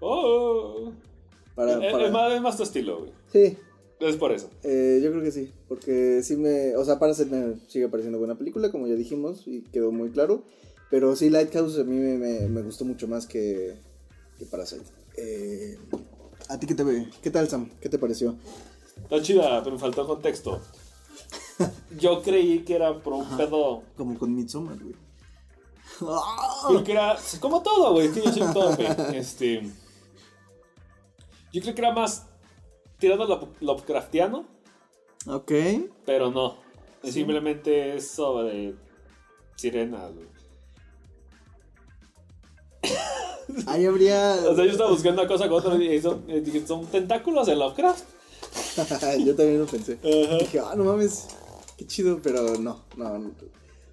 Oh. 0.00 0.92
Para, 1.54 1.84
Es- 1.84 1.92
para- 1.92 2.06
Es, 2.06 2.12
más, 2.12 2.32
es 2.32 2.40
más 2.40 2.56
tu 2.56 2.62
estilo, 2.62 2.98
güey. 3.00 3.10
Sí, 3.32 3.56
Es 4.00 4.16
por 4.16 4.32
eso. 4.32 4.48
eh, 4.62 5.00
yo 5.02 5.10
creo 5.10 5.22
que 5.22 5.32
sí. 5.32 5.50
Porque 5.68 6.22
sí 6.22 6.36
me. 6.36 6.76
O 6.76 6.84
sea, 6.84 6.98
Parasite 6.98 7.30
me 7.34 7.56
sigue 7.68 7.88
pareciendo 7.88 8.18
buena 8.18 8.36
película, 8.38 8.70
como 8.70 8.86
ya 8.86 8.94
dijimos, 8.94 9.42
y 9.46 9.62
quedó 9.62 9.90
muy 9.92 10.10
claro. 10.10 10.42
Pero 10.90 11.14
sí, 11.16 11.28
Lighthouse 11.30 11.78
a 11.78 11.84
mí 11.84 11.96
me, 11.96 12.16
me- 12.16 12.48
me 12.48 12.62
gustó 12.62 12.84
mucho 12.84 13.06
más 13.08 13.26
que, 13.26 13.74
que 14.38 14.46
Parasite. 14.46 14.84
Eh, 15.16 15.76
¿A 16.48 16.58
ti 16.58 16.66
qué, 16.66 16.74
te, 16.74 16.84
qué 17.22 17.30
tal, 17.30 17.48
Sam? 17.48 17.68
¿Qué 17.80 17.88
te 17.88 17.98
pareció? 17.98 18.36
Está 19.02 19.22
chida, 19.22 19.62
pero 19.62 19.76
me 19.76 19.78
faltó 19.80 20.06
contexto. 20.06 20.60
Yo 21.98 22.22
creí 22.22 22.60
que 22.60 22.74
era 22.74 22.94
por 22.98 23.14
un 23.14 23.36
pedo. 23.36 23.82
Como 23.96 24.18
con 24.18 24.34
Midsommar, 24.34 24.78
güey. 24.78 24.94
Creo 26.68 26.84
que 26.84 26.92
era. 26.92 27.16
Como 27.40 27.62
todo, 27.62 27.92
güey. 27.92 28.12
Que 28.12 28.22
yo 28.22 28.52
soy. 28.52 28.86
Este. 29.14 29.62
Yo 31.52 31.62
creo 31.62 31.74
que 31.74 31.80
era 31.80 31.92
más 31.92 32.26
tirando 32.98 33.50
Lovecraftiano, 33.60 34.44
Ok. 35.26 35.52
pero 36.04 36.30
no. 36.30 36.56
Simplemente 37.02 37.96
es 37.96 38.10
sobre 38.10 38.74
sirenas, 39.56 40.12
güey. 40.14 40.26
Ahí 43.66 43.86
habría. 43.86 44.34
O 44.48 44.54
sea, 44.54 44.64
yo 44.64 44.72
estaba 44.72 44.90
buscando 44.90 45.22
una 45.22 45.28
cosa 45.28 45.48
con 45.48 45.58
otra 45.58 45.74
y 45.76 45.88
eh, 45.88 46.40
dije, 46.42 46.66
son 46.66 46.86
tentáculos 46.86 47.46
de 47.46 47.56
Lovecraft. 47.56 48.04
Yo 49.24 49.34
también 49.34 49.58
lo 49.58 49.66
pensé. 49.66 49.96
Dije, 50.02 50.60
ah, 50.60 50.74
no 50.76 50.84
mames, 50.84 51.26
qué 51.76 51.86
chido, 51.86 52.20
pero 52.22 52.58
no, 52.58 52.84
no. 52.96 53.32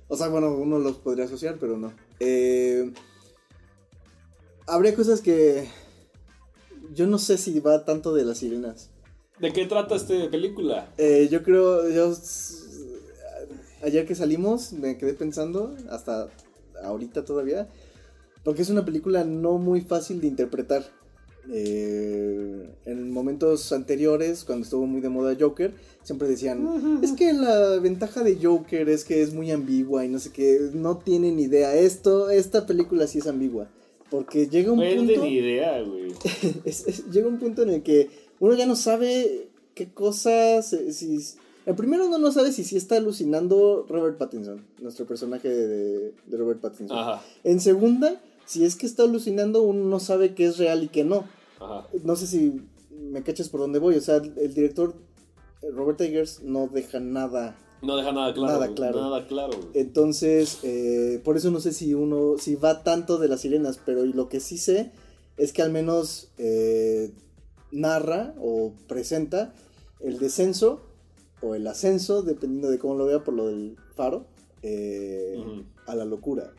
O 0.07 0.17
sea, 0.17 0.27
bueno, 0.27 0.55
uno 0.55 0.79
los 0.79 0.97
podría 0.97 1.25
asociar, 1.25 1.57
pero 1.59 1.77
no. 1.77 1.93
Eh, 2.19 2.91
habría 4.67 4.95
cosas 4.95 5.21
que. 5.21 5.67
Yo 6.93 7.07
no 7.07 7.17
sé 7.17 7.37
si 7.37 7.59
va 7.59 7.83
tanto 7.83 8.13
de 8.13 8.23
las 8.23 8.37
sirenas. 8.39 8.91
¿De 9.39 9.51
qué 9.51 9.65
trata 9.65 9.95
esta 9.95 10.13
película? 10.29 10.93
Eh, 10.97 11.27
yo 11.31 11.43
creo, 11.43 11.89
yo. 11.89 12.13
Ayer 13.83 14.05
que 14.05 14.15
salimos, 14.15 14.71
me 14.73 14.97
quedé 14.97 15.13
pensando, 15.13 15.75
hasta 15.89 16.29
ahorita 16.83 17.25
todavía, 17.25 17.67
porque 18.43 18.61
es 18.61 18.69
una 18.69 18.85
película 18.85 19.23
no 19.23 19.57
muy 19.57 19.81
fácil 19.81 20.21
de 20.21 20.27
interpretar. 20.27 20.83
Eh, 21.51 22.69
en 22.85 23.11
momentos 23.11 23.71
anteriores, 23.71 24.43
cuando 24.43 24.63
estuvo 24.63 24.85
muy 24.85 25.01
de 25.01 25.09
moda 25.09 25.35
Joker, 25.39 25.73
siempre 26.03 26.27
decían, 26.27 26.99
es 27.03 27.11
que 27.13 27.33
la 27.33 27.77
ventaja 27.79 28.23
de 28.23 28.37
Joker 28.41 28.87
es 28.89 29.03
que 29.03 29.21
es 29.21 29.33
muy 29.33 29.51
ambigua 29.51 30.05
y 30.05 30.09
no 30.09 30.19
sé 30.19 30.31
qué, 30.31 30.59
no 30.73 30.97
tienen 30.97 31.39
idea. 31.39 31.75
Esto, 31.75 32.29
esta 32.29 32.65
película 32.65 33.07
sí 33.07 33.19
es 33.19 33.27
ambigua. 33.27 33.67
Porque 34.09 34.47
llega 34.47 34.71
un 34.71 34.79
no 34.79 34.85
punto. 34.95 35.21
ni 35.23 35.33
idea, 35.37 35.81
güey. 35.81 36.13
es- 36.65 36.87
es- 36.87 37.09
llega 37.11 37.27
un 37.27 37.39
punto 37.39 37.63
en 37.63 37.69
el 37.71 37.81
que 37.83 38.09
uno 38.39 38.53
ya 38.53 38.65
no 38.67 38.75
sabe 38.75 39.47
qué 39.73 39.87
cosas. 39.91 40.75
Si, 40.91 41.17
el 41.65 41.73
primero 41.75 42.05
uno 42.07 42.19
no 42.19 42.31
sabe 42.31 42.51
si 42.51 42.63
sí 42.63 42.77
está 42.77 42.97
alucinando 42.97 43.85
Robert 43.89 44.17
Pattinson, 44.19 44.63
nuestro 44.79 45.07
personaje 45.07 45.49
de, 45.49 46.13
de 46.27 46.37
Robert 46.37 46.59
Pattinson. 46.61 46.95
Ajá, 46.97 47.23
En 47.43 47.59
segunda, 47.59 48.21
si 48.45 48.63
es 48.65 48.75
que 48.75 48.85
está 48.85 49.03
alucinando, 49.03 49.61
uno 49.61 49.85
no 49.85 49.99
sabe 49.99 50.35
qué 50.35 50.45
es 50.45 50.57
real 50.57 50.83
y 50.83 50.87
qué 50.87 51.03
no. 51.03 51.25
ajá. 51.59 51.87
No 52.03 52.15
sé 52.15 52.27
si 52.27 52.61
me 52.89 53.23
cachas 53.23 53.49
por 53.49 53.59
dónde 53.59 53.79
voy. 53.79 53.95
O 53.95 54.01
sea, 54.01 54.15
el 54.17 54.53
director 54.53 54.95
Robert 55.73 55.99
Eggers 56.01 56.41
no 56.43 56.67
deja 56.67 56.99
nada. 56.99 57.57
No 57.81 57.97
deja 57.97 58.11
nada 58.11 58.33
claro. 58.33 58.53
Nada 58.53 58.73
claro. 58.73 59.01
Nada 59.01 59.27
claro. 59.27 59.53
Entonces, 59.73 60.59
eh, 60.63 61.21
por 61.23 61.37
eso 61.37 61.51
no 61.51 61.59
sé 61.59 61.73
si 61.73 61.93
uno, 61.93 62.35
si 62.39 62.55
va 62.55 62.83
tanto 62.83 63.17
de 63.17 63.27
las 63.27 63.41
sirenas, 63.41 63.79
pero 63.85 64.05
lo 64.05 64.29
que 64.29 64.39
sí 64.39 64.57
sé 64.57 64.91
es 65.37 65.51
que 65.51 65.61
al 65.61 65.71
menos 65.71 66.29
eh, 66.37 67.11
narra 67.71 68.33
o 68.39 68.73
presenta 68.87 69.53
el 69.99 70.19
descenso 70.19 70.81
o 71.41 71.55
el 71.55 71.67
ascenso, 71.67 72.21
dependiendo 72.21 72.69
de 72.69 72.79
cómo 72.79 72.95
lo 72.95 73.05
vea 73.05 73.23
por 73.23 73.33
lo 73.33 73.47
del 73.47 73.77
faro, 73.95 74.25
eh, 74.61 75.37
a 75.85 75.95
la 75.95 76.05
locura. 76.05 76.51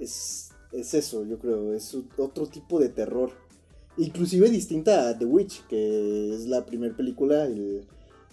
Es, 0.00 0.50
es 0.72 0.94
eso, 0.94 1.24
yo 1.24 1.38
creo, 1.38 1.72
es 1.74 1.96
otro 2.16 2.46
tipo 2.46 2.78
de 2.78 2.88
terror. 2.88 3.30
Inclusive 3.96 4.48
distinta 4.50 5.08
a 5.08 5.18
The 5.18 5.24
Witch, 5.24 5.66
que 5.66 6.34
es 6.34 6.46
la 6.46 6.64
primera 6.66 6.96
película, 6.96 7.44
el- 7.46 7.84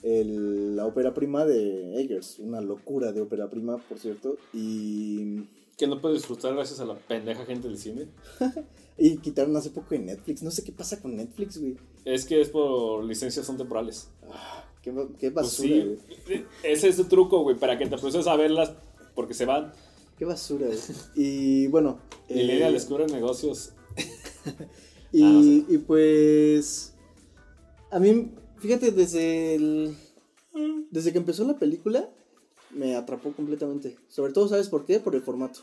el- 0.03 0.75
la 0.75 0.85
ópera 0.85 1.13
prima 1.13 1.45
de 1.45 1.99
Eggers. 1.99 2.37
Una 2.39 2.61
locura 2.61 3.11
de 3.11 3.21
ópera 3.21 3.49
prima, 3.49 3.77
por 3.77 3.97
cierto. 3.99 4.37
Y, 4.53 5.43
Que 5.77 5.87
no 5.87 5.99
puedes 5.99 6.19
disfrutar 6.19 6.53
gracias 6.53 6.79
a 6.79 6.85
la 6.85 6.95
pendeja 6.95 7.43
gente 7.45 7.67
del 7.67 7.77
cine. 7.77 8.07
y 8.97 9.17
quitaron 9.17 9.57
hace 9.57 9.71
poco 9.71 9.93
en 9.95 10.05
Netflix. 10.05 10.41
No 10.41 10.49
sé 10.51 10.63
qué 10.63 10.71
pasa 10.71 11.01
con 11.01 11.17
Netflix, 11.17 11.57
güey. 11.59 11.75
Es 12.05 12.23
que 12.25 12.39
es 12.39 12.47
por 12.49 13.03
licencias 13.03 13.45
son 13.45 13.57
temporales. 13.57 14.07
Qué, 14.81 14.91
ba- 14.91 15.07
qué 15.19 15.31
Pues 15.31 15.45
basura, 15.47 15.67
sí, 15.69 15.97
güey. 16.27 16.45
ese 16.63 16.87
es 16.87 16.99
el 16.99 17.07
truco, 17.09 17.41
güey, 17.43 17.57
para 17.57 17.77
que 17.77 17.85
te 17.87 17.97
proceses 17.97 18.27
a 18.27 18.37
verlas 18.37 18.71
porque 19.15 19.33
se 19.33 19.43
van. 19.45 19.73
Qué 20.17 20.25
basura, 20.25 20.67
güey. 20.67 20.79
Y 21.15 21.67
bueno. 21.67 21.99
Y 22.29 22.39
eh, 22.39 22.43
Lidia 22.43 22.71
descubre 22.71 23.05
negocios. 23.07 23.73
Y, 25.11 25.23
Ah, 25.23 25.29
no 25.29 25.43
sé. 25.43 25.65
y 25.69 25.77
pues. 25.77 26.93
A 27.89 27.99
mí, 27.99 28.31
fíjate, 28.57 28.91
desde 28.91 29.55
el. 29.55 29.95
Desde 30.91 31.11
que 31.13 31.17
empezó 31.19 31.45
la 31.45 31.57
película, 31.57 32.09
me 32.71 32.95
atrapó 32.95 33.31
completamente. 33.31 33.95
Sobre 34.09 34.33
todo, 34.33 34.47
¿sabes 34.49 34.67
por 34.67 34.85
qué? 34.85 34.99
Por 34.99 35.15
el 35.15 35.21
formato. 35.21 35.61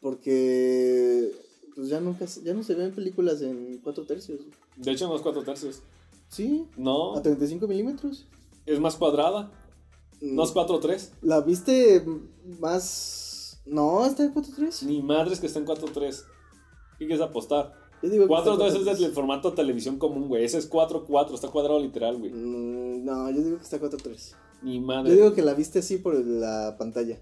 Porque. 0.00 1.30
Pues 1.74 1.88
ya 1.88 2.00
nunca. 2.00 2.26
Ya 2.42 2.54
no 2.54 2.62
se 2.62 2.74
ven 2.74 2.92
películas 2.92 3.42
en 3.42 3.78
4 3.82 4.04
tercios. 4.04 4.40
De 4.76 4.90
hecho, 4.92 5.06
no 5.08 5.16
es 5.16 5.22
cuatro 5.22 5.42
tercios. 5.44 5.82
Sí, 6.28 6.66
No, 6.76 7.16
a 7.16 7.22
35 7.22 7.66
milímetros. 7.66 8.26
es 8.66 8.78
más 8.80 8.96
cuadrada. 8.96 9.50
No 10.20 10.42
es 10.44 10.52
4-3. 10.54 11.10
¿La 11.22 11.40
viste 11.40 12.04
más. 12.60 13.60
No, 13.66 14.04
está 14.06 14.24
en 14.24 14.34
4.3. 14.34 14.82
Ni 14.82 15.02
madres 15.02 15.40
que 15.40 15.46
está 15.46 15.58
en 15.58 15.66
4-3. 15.66 16.22
¿Qué 16.98 17.06
quieres 17.06 17.20
apostar? 17.20 17.72
Yo 18.02 18.08
digo 18.08 18.26
que 18.26 18.34
está 18.34 18.50
4-3 18.52 18.66
es 18.66 18.74
4:3. 18.86 18.98
del 18.98 19.12
formato 19.12 19.52
televisión 19.52 19.98
común, 19.98 20.28
güey. 20.28 20.44
Ese 20.44 20.58
es 20.58 20.70
4-4, 20.70 21.34
está 21.34 21.48
cuadrado 21.48 21.78
literal, 21.80 22.18
güey. 22.18 22.32
Mm, 22.32 23.04
No, 23.04 23.30
yo 23.30 23.42
digo 23.42 23.56
que 23.58 23.62
está 23.64 23.78
4.3. 23.80 24.34
Ni 24.62 24.76
Yo 24.76 24.82
madre. 24.82 25.14
digo 25.14 25.32
que 25.34 25.42
la 25.42 25.54
viste 25.54 25.78
así 25.78 25.96
por 25.98 26.14
la 26.24 26.76
pantalla. 26.78 27.18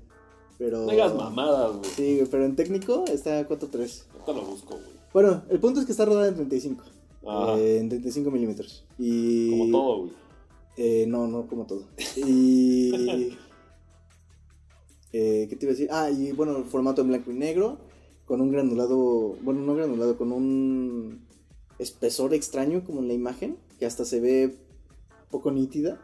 Pero. 0.58 0.78
No 0.80 0.90
digas 0.90 1.14
mamadas, 1.14 1.70
güey. 1.76 1.90
Sí, 1.90 2.16
güey, 2.16 2.26
pero 2.30 2.44
en 2.44 2.56
técnico 2.56 3.04
está 3.06 3.46
4.3. 3.48 4.04
Ahorita 4.12 4.32
lo 4.32 4.42
busco, 4.44 4.74
güey. 4.74 4.98
Bueno, 5.12 5.42
el 5.48 5.60
punto 5.60 5.78
es 5.80 5.86
que 5.86 5.92
está 5.92 6.04
rodada 6.04 6.28
en 6.28 6.34
35. 6.34 6.82
Ajá. 7.26 7.58
eh, 7.58 7.78
en 7.78 7.88
35 7.88 8.30
milímetros. 8.30 8.84
Y. 8.98 9.50
Como 9.50 9.70
todo, 9.70 9.98
güey. 10.00 10.12
Eh, 10.80 11.06
no, 11.08 11.26
no 11.26 11.46
como 11.48 11.66
todo. 11.66 11.88
Y. 12.16 13.36
eh, 15.12 15.46
¿Qué 15.48 15.56
te 15.56 15.66
iba 15.66 15.70
a 15.72 15.74
decir? 15.76 15.88
Ah, 15.90 16.10
y 16.10 16.32
bueno, 16.32 16.56
el 16.56 16.64
formato 16.64 17.02
en 17.02 17.08
blanco 17.08 17.30
y 17.30 17.34
negro. 17.34 17.78
Con 18.24 18.40
un 18.40 18.50
granulado. 18.52 19.36
Bueno, 19.42 19.60
no 19.62 19.74
granulado, 19.74 20.16
con 20.16 20.32
un 20.32 21.26
espesor 21.78 22.32
extraño 22.34 22.84
como 22.84 23.00
en 23.00 23.08
la 23.08 23.14
imagen. 23.14 23.56
Que 23.78 23.86
hasta 23.86 24.04
se 24.04 24.20
ve 24.20 24.56
poco 25.30 25.50
nítida 25.50 26.00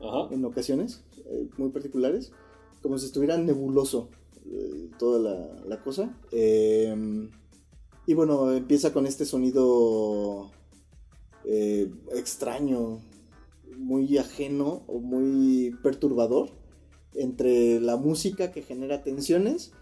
Ajá. 0.00 0.32
en 0.34 0.44
ocasiones. 0.44 1.02
eh, 1.26 1.48
muy 1.56 1.70
particulares. 1.70 2.32
Como 2.82 2.98
si 2.98 3.06
estuviera 3.06 3.36
nebuloso 3.38 4.08
eh, 4.46 4.90
toda 4.98 5.18
la, 5.18 5.62
la 5.66 5.82
cosa. 5.82 6.14
Eh, 6.32 7.28
y 8.06 8.14
bueno, 8.14 8.52
empieza 8.52 8.92
con 8.92 9.06
este 9.06 9.24
sonido 9.24 10.50
eh, 11.44 11.88
extraño, 12.14 13.00
muy 13.80 14.18
ajeno 14.18 14.82
o 14.86 15.00
muy 15.00 15.74
perturbador 15.82 16.50
entre 17.14 17.80
la 17.80 17.96
música 17.96 18.52
que 18.52 18.62
genera 18.62 19.02
tensiones 19.02 19.72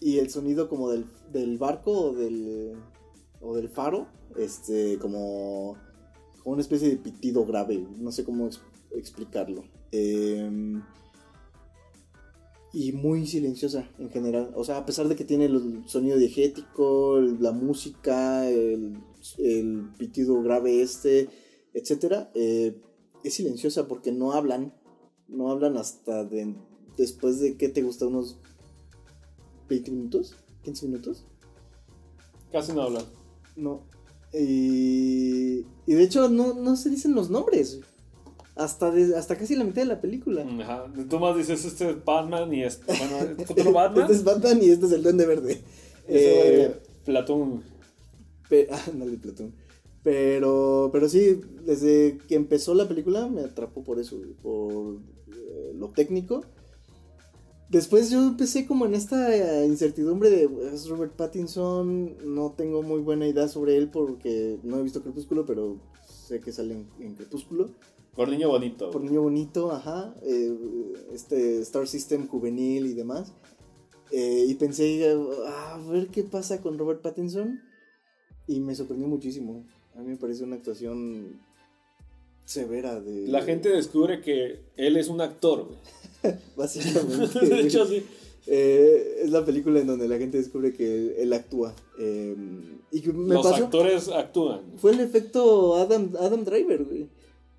y 0.00 0.18
el 0.18 0.30
sonido 0.30 0.68
como 0.68 0.90
del, 0.90 1.04
del 1.32 1.58
barco 1.58 1.90
o 1.92 2.12
del, 2.14 2.74
o 3.40 3.54
del 3.54 3.68
faro, 3.68 4.06
este, 4.36 4.98
como, 4.98 5.76
como 6.42 6.52
una 6.54 6.62
especie 6.62 6.88
de 6.88 6.96
pitido 6.96 7.44
grave, 7.44 7.84
no 7.98 8.10
sé 8.12 8.24
cómo 8.24 8.46
ex- 8.46 8.62
explicarlo. 8.92 9.64
Eh, 9.90 10.80
y 12.72 12.92
muy 12.92 13.26
silenciosa 13.26 13.86
en 13.98 14.08
general. 14.10 14.50
O 14.54 14.64
sea, 14.64 14.78
a 14.78 14.86
pesar 14.86 15.06
de 15.08 15.14
que 15.14 15.24
tiene 15.24 15.44
el 15.44 15.82
sonido 15.86 16.16
diegético, 16.16 17.18
el- 17.18 17.42
la 17.42 17.52
música, 17.52 18.48
el, 18.48 18.96
el 19.38 19.90
pitido 19.98 20.42
grave 20.42 20.80
este, 20.80 21.28
eh, 21.74 22.80
es 23.24 23.34
silenciosa 23.34 23.86
porque 23.88 24.12
no 24.12 24.32
hablan. 24.32 24.74
No 25.28 25.50
hablan 25.50 25.76
hasta 25.76 26.24
de, 26.24 26.54
después 26.96 27.40
de 27.40 27.56
que 27.56 27.68
te 27.68 27.82
gusta 27.82 28.06
unos 28.06 28.38
20 29.68 29.90
minutos, 29.90 30.36
15 30.64 30.86
minutos. 30.86 31.24
Casi 32.50 32.72
no 32.72 32.82
hablan. 32.82 33.04
No. 33.56 33.82
Y, 34.34 35.60
y 35.86 35.94
de 35.94 36.02
hecho 36.02 36.28
no, 36.28 36.54
no 36.54 36.76
se 36.76 36.90
dicen 36.90 37.14
los 37.14 37.30
nombres. 37.30 37.80
Hasta, 38.54 38.90
de- 38.90 39.16
hasta 39.16 39.36
casi 39.38 39.56
la 39.56 39.64
mitad 39.64 39.82
de 39.82 39.88
la 39.88 40.00
película. 40.02 40.42
Ajá. 40.60 40.92
Tú 41.08 41.18
más 41.18 41.34
dices, 41.36 41.64
este 41.64 41.90
es 41.90 42.04
Batman 42.04 42.52
y 42.52 42.64
este. 42.64 42.84
Bueno, 42.86 43.34
¿es 43.42 43.50
otro 43.50 43.72
Batman? 43.72 44.02
Este 44.02 44.14
es 44.16 44.24
Batman 44.24 44.58
y 44.62 44.68
este 44.70 44.86
es 44.86 44.92
el 44.92 45.02
Duende 45.02 45.26
Verde. 45.26 45.62
Eh, 46.06 46.76
Platón. 47.06 47.62
Pe- 48.50 48.68
ah, 48.70 48.82
ándale, 48.92 49.16
Platón. 49.16 49.54
Pero, 50.02 50.90
pero 50.92 51.08
sí, 51.08 51.40
desde 51.64 52.18
que 52.26 52.34
empezó 52.34 52.74
la 52.74 52.88
película 52.88 53.28
me 53.28 53.42
atrapó 53.42 53.84
por 53.84 54.00
eso, 54.00 54.20
por 54.42 54.96
eh, 55.28 55.72
lo 55.74 55.90
técnico. 55.90 56.42
Después 57.70 58.10
yo 58.10 58.22
empecé 58.22 58.66
como 58.66 58.84
en 58.84 58.94
esta 58.94 59.34
eh, 59.34 59.66
incertidumbre 59.66 60.28
de 60.28 60.50
es 60.74 60.88
Robert 60.88 61.14
Pattinson, 61.14 62.16
no 62.34 62.52
tengo 62.52 62.82
muy 62.82 63.00
buena 63.00 63.26
idea 63.26 63.48
sobre 63.48 63.76
él 63.76 63.88
porque 63.90 64.58
no 64.62 64.78
he 64.78 64.82
visto 64.82 65.02
Crepúsculo, 65.02 65.46
pero 65.46 65.78
sé 66.04 66.40
que 66.40 66.52
sale 66.52 66.74
en, 66.74 66.88
en 67.00 67.14
Crepúsculo. 67.14 67.70
Por 68.14 68.28
niño 68.28 68.48
bonito. 68.48 68.90
Por 68.90 69.02
niño 69.02 69.22
bonito, 69.22 69.72
ajá, 69.72 70.14
eh, 70.22 70.54
este 71.12 71.60
Star 71.60 71.88
System 71.88 72.28
juvenil 72.28 72.86
y 72.86 72.92
demás. 72.92 73.32
Eh, 74.10 74.44
y 74.46 74.54
pensé, 74.56 75.02
ah, 75.46 75.74
a 75.74 75.90
ver 75.90 76.08
qué 76.08 76.22
pasa 76.22 76.60
con 76.60 76.78
Robert 76.78 77.00
Pattinson. 77.00 77.60
Y 78.46 78.60
me 78.60 78.74
sorprendió 78.74 79.08
muchísimo. 79.08 79.64
A 79.96 80.00
mí 80.00 80.10
me 80.10 80.16
parece 80.16 80.44
una 80.44 80.56
actuación 80.56 81.40
severa 82.44 83.00
de... 83.00 83.28
La 83.28 83.42
gente 83.42 83.68
descubre 83.68 84.20
que 84.20 84.60
él 84.76 84.96
es 84.96 85.08
un 85.08 85.20
actor, 85.20 85.66
güey. 85.66 86.34
Básicamente. 86.56 87.40
De 87.46 87.60
hecho, 87.60 87.86
sí. 87.86 88.04
Eh, 88.46 89.20
es 89.24 89.30
la 89.30 89.44
película 89.44 89.80
en 89.80 89.86
donde 89.86 90.08
la 90.08 90.18
gente 90.18 90.38
descubre 90.38 90.72
que 90.72 91.22
él 91.22 91.32
actúa. 91.32 91.74
Eh, 91.98 92.36
y 92.90 93.00
que 93.00 93.12
me 93.12 93.34
Los 93.34 93.46
pasó... 93.46 93.64
actores 93.64 94.08
actúan. 94.08 94.62
Fue 94.78 94.92
el 94.92 95.00
efecto 95.00 95.76
Adam, 95.76 96.12
Adam 96.18 96.44
Driver, 96.44 96.84
güey. 96.84 97.06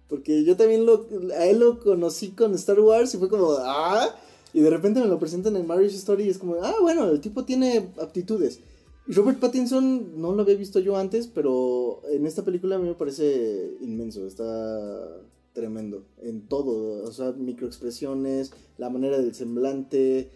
Porque 0.09 0.43
yo 0.43 0.55
también 0.57 0.85
lo, 0.85 1.07
a 1.37 1.45
él 1.45 1.59
lo 1.59 1.79
conocí 1.79 2.31
con 2.31 2.53
Star 2.55 2.79
Wars 2.79 3.13
y 3.15 3.17
fue 3.17 3.29
como, 3.29 3.53
ah, 3.59 4.13
y 4.53 4.59
de 4.61 4.69
repente 4.69 4.99
me 4.99 5.07
lo 5.07 5.17
presentan 5.17 5.55
en 5.55 5.65
Marriage 5.65 5.95
Story 5.95 6.25
y 6.25 6.29
es 6.29 6.37
como, 6.37 6.55
ah, 6.61 6.75
bueno, 6.81 7.09
el 7.09 7.19
tipo 7.19 7.45
tiene 7.45 7.89
aptitudes. 7.99 8.59
Robert 9.07 9.39
Pattinson 9.39 10.21
no 10.21 10.33
lo 10.33 10.43
había 10.43 10.55
visto 10.55 10.79
yo 10.79 10.97
antes, 10.97 11.27
pero 11.27 12.01
en 12.11 12.25
esta 12.25 12.43
película 12.43 12.75
a 12.75 12.79
mí 12.79 12.87
me 12.87 12.95
parece 12.95 13.77
inmenso, 13.81 14.25
está 14.25 15.21
tremendo 15.53 16.05
en 16.21 16.47
todo, 16.47 17.03
o 17.03 17.11
sea, 17.11 17.31
microexpresiones, 17.31 18.53
la 18.77 18.89
manera 18.89 19.19
del 19.19 19.35
semblante, 19.35 20.31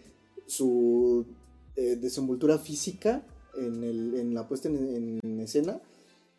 su 0.46 1.26
eh, 1.76 1.96
desenvoltura 1.96 2.58
física 2.58 3.26
en, 3.56 3.82
el, 3.84 4.14
en 4.14 4.34
la 4.34 4.46
puesta 4.46 4.68
en, 4.68 5.18
en 5.22 5.40
escena. 5.40 5.80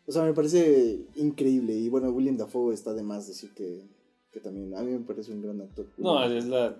O 0.06 0.12
sea, 0.12 0.24
me 0.24 0.34
parece 0.34 1.06
increíble. 1.16 1.74
Y 1.74 1.88
bueno, 1.88 2.10
William 2.10 2.36
Dafoe 2.36 2.74
está 2.74 2.94
de 2.94 3.02
más 3.02 3.28
decir 3.28 3.52
que, 3.54 3.86
que 4.32 4.40
también. 4.40 4.74
A 4.74 4.82
mí 4.82 4.92
me 4.92 5.04
parece 5.04 5.32
un 5.32 5.42
gran 5.42 5.60
actor. 5.60 5.86
No, 5.98 6.24
es 6.24 6.46
la. 6.46 6.76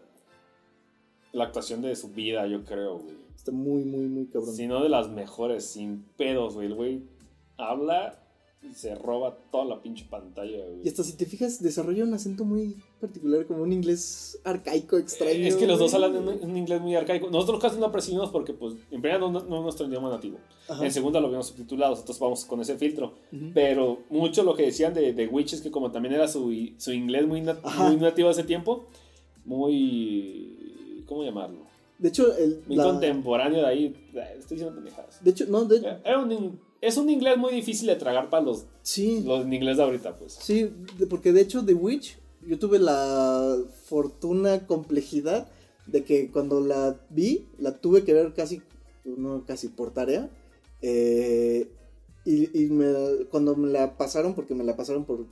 la 1.32 1.44
actuación 1.44 1.82
de 1.82 1.94
su 1.94 2.08
vida, 2.08 2.46
yo 2.46 2.64
creo, 2.64 2.98
güey. 2.98 3.14
Está 3.40 3.52
muy, 3.52 3.84
muy, 3.84 4.04
muy 4.06 4.26
cabrón. 4.26 4.54
Si 4.54 4.66
no 4.66 4.82
de 4.82 4.90
las 4.90 5.08
mejores, 5.08 5.64
sin 5.64 6.04
pedos, 6.18 6.56
güey. 6.56 6.66
El 6.66 6.74
güey 6.74 7.02
habla 7.56 8.22
y 8.62 8.74
se 8.74 8.94
roba 8.94 9.38
toda 9.50 9.64
la 9.64 9.80
pinche 9.80 10.04
pantalla, 10.10 10.58
güey. 10.66 10.82
Y 10.84 10.88
hasta 10.88 11.02
si 11.02 11.16
te 11.16 11.24
fijas, 11.24 11.62
desarrolla 11.62 12.04
un 12.04 12.12
acento 12.12 12.44
muy 12.44 12.76
particular, 13.00 13.46
como 13.46 13.62
un 13.62 13.72
inglés 13.72 14.38
arcaico, 14.44 14.98
extraño. 14.98 15.46
Es 15.46 15.56
que 15.56 15.66
los 15.66 15.78
dos 15.78 15.94
hablan 15.94 16.16
en 16.16 16.50
un 16.50 16.54
inglés 16.54 16.82
muy 16.82 16.94
arcaico. 16.94 17.30
Nosotros 17.30 17.60
casi 17.62 17.78
no 17.80 17.86
apreciamos 17.86 18.28
porque, 18.28 18.52
pues, 18.52 18.74
en 18.90 19.00
primera 19.00 19.18
no, 19.18 19.30
no 19.30 19.38
es 19.56 19.62
nuestro 19.62 19.86
idioma 19.86 20.10
nativo. 20.10 20.36
Ajá. 20.68 20.84
En 20.84 20.92
segunda 20.92 21.18
lo 21.18 21.30
vemos 21.30 21.46
subtitulado, 21.46 21.94
entonces 21.94 22.20
vamos 22.20 22.44
con 22.44 22.60
ese 22.60 22.76
filtro. 22.76 23.14
Pero 23.54 24.00
mucho 24.10 24.42
lo 24.42 24.54
que 24.54 24.64
decían 24.64 24.92
de, 24.92 25.14
de 25.14 25.26
Witch 25.28 25.54
es 25.54 25.62
que 25.62 25.70
como 25.70 25.90
también 25.90 26.12
era 26.14 26.28
su, 26.28 26.52
su 26.76 26.92
inglés 26.92 27.26
muy, 27.26 27.40
nat- 27.40 27.60
Ajá. 27.62 27.88
muy 27.88 27.96
nativo 27.96 28.28
hace 28.28 28.44
tiempo, 28.44 28.84
muy... 29.46 31.02
¿Cómo 31.06 31.24
llamarlo? 31.24 31.69
De 32.00 32.08
hecho, 32.08 32.36
el. 32.36 32.62
La- 32.68 32.84
contemporáneo 32.84 33.60
de 33.60 33.66
ahí. 33.66 33.84
eh, 34.14 34.34
Estoy 34.38 34.56
diciendo 34.56 34.74
pendejadas. 34.74 35.22
De 35.22 35.30
hecho, 35.30 35.46
no, 35.46 35.64
de, 35.66 35.78
Era 36.04 36.18
un 36.18 36.58
es 36.80 36.96
un 36.96 37.10
inglés 37.10 37.36
muy 37.36 37.52
difícil 37.52 37.86
de 37.88 37.96
tragar 37.96 38.30
para 38.30 38.42
los, 38.42 38.64
sí. 38.82 39.22
los 39.24 39.44
en 39.44 39.52
inglés 39.52 39.76
de 39.76 39.82
ahorita, 39.82 40.16
pues. 40.16 40.32
Sí, 40.40 40.70
porque 41.10 41.32
de 41.34 41.42
hecho 41.42 41.62
The 41.64 41.74
Witch, 41.74 42.16
yo 42.46 42.58
tuve 42.58 42.78
la 42.78 43.54
fortuna, 43.84 44.66
complejidad 44.66 45.46
de 45.86 46.04
que 46.04 46.30
cuando 46.30 46.60
la 46.60 46.98
vi, 47.10 47.46
la 47.58 47.76
tuve 47.78 48.02
que 48.04 48.14
ver 48.14 48.32
casi, 48.32 48.62
no 49.04 49.44
casi 49.46 49.68
por 49.68 49.92
tarea. 49.92 50.30
eh, 50.80 51.68
y 52.24 52.58
y 52.58 52.66
me- 52.70 53.26
cuando 53.30 53.54
me 53.56 53.68
la 53.70 53.96
pasaron, 53.98 54.34
porque 54.34 54.54
me 54.54 54.64
la 54.64 54.74
pasaron 54.76 55.04
por 55.04 55.26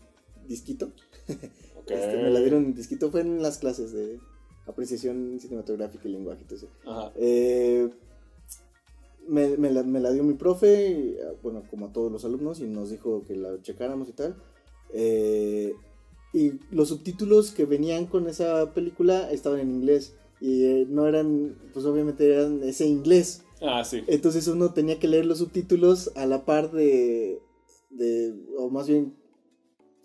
disquito, 0.47 0.91
este, 1.87 2.17
me 2.23 2.31
la 2.31 2.41
dieron 2.41 2.65
en 2.67 2.75
disquito, 2.75 3.11
fue 3.11 3.21
en 3.23 3.43
las 3.43 3.57
clases 3.59 3.93
de 3.93 4.19
apreciación 4.69 5.39
cinematográfica 5.41 6.09
y 6.09 6.13
lenguaje. 6.13 6.45
Ajá. 6.87 7.13
Eh, 7.17 7.89
me, 9.27 9.57
me 9.57 9.71
la, 9.71 9.83
me 9.83 10.01
la 10.01 10.13
dio 10.13 10.23
mi 10.23 10.35
profe, 10.35 11.17
bueno, 11.43 11.65
como 11.71 11.87
a 11.87 11.93
todos 11.93 12.11
los 12.11 12.25
alumnos, 12.25 12.61
y 12.61 12.67
nos 12.67 12.91
dijo 12.91 13.25
que 13.27 13.37
la 13.37 13.61
checáramos 13.63 14.09
y 14.09 14.13
tal. 14.13 14.37
Eh, 14.93 15.75
y 16.33 16.53
los 16.71 16.89
subtítulos 16.89 17.51
que 17.51 17.65
venían 17.65 18.07
con 18.07 18.29
esa 18.29 18.73
película 18.75 19.31
estaban 19.31 19.61
en 19.61 19.71
inglés. 19.71 20.15
Y 20.41 20.65
eh, 20.65 20.87
no 20.89 21.09
eran, 21.09 21.59
pues 21.73 21.85
obviamente 21.85 22.33
eran 22.33 22.63
ese 22.63 22.87
inglés. 22.87 23.45
Ah, 23.61 23.85
sí. 23.85 24.05
Entonces 24.07 24.47
uno 24.47 24.73
tenía 24.73 24.99
que 25.01 25.09
leer 25.09 25.27
los 25.27 25.39
subtítulos 25.39 26.13
a 26.15 26.27
la 26.27 26.45
par 26.45 26.71
de, 26.71 27.43
de 27.91 28.35
o 28.57 28.71
más 28.71 28.87
bien 28.87 29.17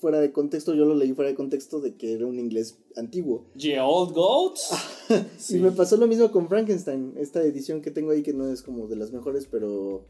fuera 0.03 0.19
de 0.19 0.33
contexto, 0.33 0.73
yo 0.73 0.83
lo 0.83 0.95
leí 0.95 1.13
fuera 1.13 1.29
de 1.29 1.35
contexto 1.35 1.79
de 1.79 1.95
que 1.95 2.11
era 2.11 2.27
un 2.27 2.37
inglés 2.37 2.77
antiguo. 2.97 3.45
The 3.57 3.79
Old 3.79 4.13
Goats. 4.13 4.71
Y 5.49 5.59
me 5.59 5.71
pasó 5.71 5.95
lo 5.95 6.07
mismo 6.07 6.29
con 6.29 6.49
Frankenstein, 6.49 7.13
esta 7.17 7.41
edición 7.41 7.81
que 7.81 7.89
tengo 7.89 8.11
ahí 8.11 8.21
que 8.21 8.33
no 8.33 8.51
es 8.51 8.61
como 8.63 8.87
de 8.87 8.97
las 8.97 9.13
mejores, 9.13 9.47
pero 9.49 10.03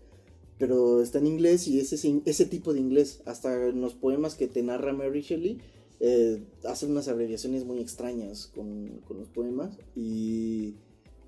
pero 0.57 1.01
está 1.03 1.19
en 1.19 1.27
inglés 1.27 1.67
y 1.67 1.79
es 1.79 1.93
ese, 1.93 2.21
ese 2.25 2.45
tipo 2.45 2.73
de 2.73 2.79
inglés. 2.79 3.21
Hasta 3.25 3.67
en 3.67 3.81
los 3.81 3.93
poemas 3.93 4.33
que 4.33 4.47
te 4.47 4.63
narra 4.63 4.93
Mary 4.93 5.21
Shelley, 5.21 5.59
eh, 5.99 6.41
hace 6.63 6.87
unas 6.87 7.07
abreviaciones 7.07 7.63
muy 7.63 7.79
extrañas 7.79 8.49
con, 8.55 9.01
con 9.07 9.19
los 9.19 9.27
poemas 9.27 9.77
y, 9.95 10.73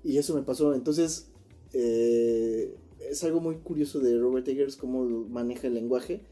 y 0.02 0.18
eso 0.18 0.34
me 0.34 0.42
pasó. 0.42 0.74
Entonces, 0.74 1.28
eh, 1.72 2.74
es 2.98 3.22
algo 3.22 3.40
muy 3.40 3.58
curioso 3.58 4.00
de 4.00 4.18
Robert 4.18 4.48
Eggers, 4.48 4.76
cómo 4.76 5.04
maneja 5.28 5.68
el 5.68 5.74
lenguaje. 5.74 6.22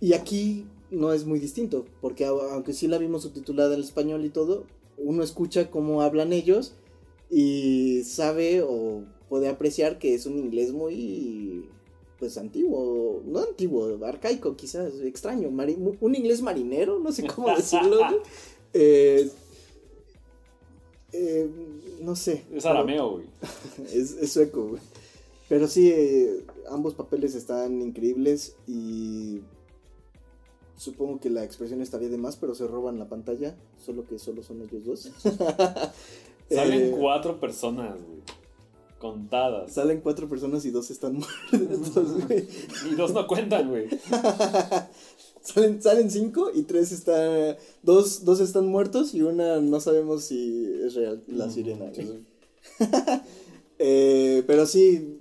Y 0.00 0.14
aquí 0.14 0.64
no 0.92 1.12
es 1.12 1.24
muy 1.24 1.40
distinto, 1.40 1.84
porque 2.00 2.24
aunque 2.24 2.72
sí 2.72 2.86
la 2.86 2.98
vimos 2.98 3.22
subtitulada 3.22 3.74
en 3.74 3.80
español 3.80 4.24
y 4.24 4.30
todo, 4.30 4.64
uno 4.98 5.22
escucha 5.22 5.70
cómo 5.70 6.02
hablan 6.02 6.32
ellos 6.32 6.74
y 7.30 8.02
sabe 8.04 8.62
o 8.62 9.04
puede 9.28 9.48
apreciar 9.48 9.98
que 9.98 10.14
es 10.14 10.26
un 10.26 10.38
inglés 10.38 10.72
muy 10.72 11.68
pues 12.18 12.38
antiguo, 12.38 13.20
no 13.26 13.40
antiguo, 13.40 13.98
arcaico 14.04 14.54
quizás, 14.54 15.00
extraño, 15.00 15.48
un 15.48 16.14
inglés 16.14 16.40
marinero, 16.40 17.00
no 17.00 17.10
sé 17.10 17.26
cómo 17.26 17.54
decirlo. 17.54 17.98
Eh, 18.74 19.28
eh, 21.12 21.46
no 22.00 22.16
sé. 22.16 22.44
Es 22.54 22.64
arameo, 22.64 23.10
güey. 23.10 23.26
Es, 23.92 24.12
es 24.12 24.32
sueco, 24.32 24.66
güey. 24.66 24.80
Pero 25.46 25.68
sí, 25.68 25.90
eh, 25.90 26.42
ambos 26.70 26.94
papeles 26.94 27.34
están 27.34 27.82
increíbles 27.82 28.56
y 28.66 29.42
supongo 30.76 31.20
que 31.20 31.30
la 31.30 31.44
expresión 31.44 31.80
estaría 31.80 32.08
de 32.08 32.18
más, 32.18 32.36
pero 32.36 32.54
se 32.54 32.66
roban 32.66 32.98
la 32.98 33.08
pantalla, 33.08 33.56
solo 33.78 34.06
que 34.06 34.18
solo 34.18 34.42
son 34.42 34.62
ellos 34.62 34.84
dos. 34.84 35.10
Salen 36.50 36.82
Eh, 36.82 36.96
cuatro 36.98 37.40
personas, 37.40 37.94
güey. 37.94 38.20
Contadas. 38.98 39.72
Salen 39.72 40.00
cuatro 40.00 40.28
personas 40.28 40.64
y 40.64 40.70
dos 40.70 40.90
están 40.90 41.14
muertos, 41.52 42.26
güey. 42.26 42.46
Y 42.90 42.94
dos 42.94 43.12
no 43.12 43.26
cuentan, 43.26 43.68
güey. 43.68 43.88
Salen, 45.40 45.82
salen 45.82 46.10
cinco 46.10 46.50
y 46.54 46.62
tres 46.62 46.92
están. 46.92 47.56
Dos, 47.82 48.24
dos 48.24 48.40
están 48.40 48.66
muertos 48.66 49.12
y 49.14 49.22
una 49.22 49.60
no 49.60 49.80
sabemos 49.80 50.24
si 50.24 50.70
es 50.84 50.94
real, 50.94 51.22
la 51.26 51.50
sirena. 51.50 51.86
güey. 51.86 52.24
Eh, 53.84 54.44
pero 54.46 54.66
sí, 54.66 55.18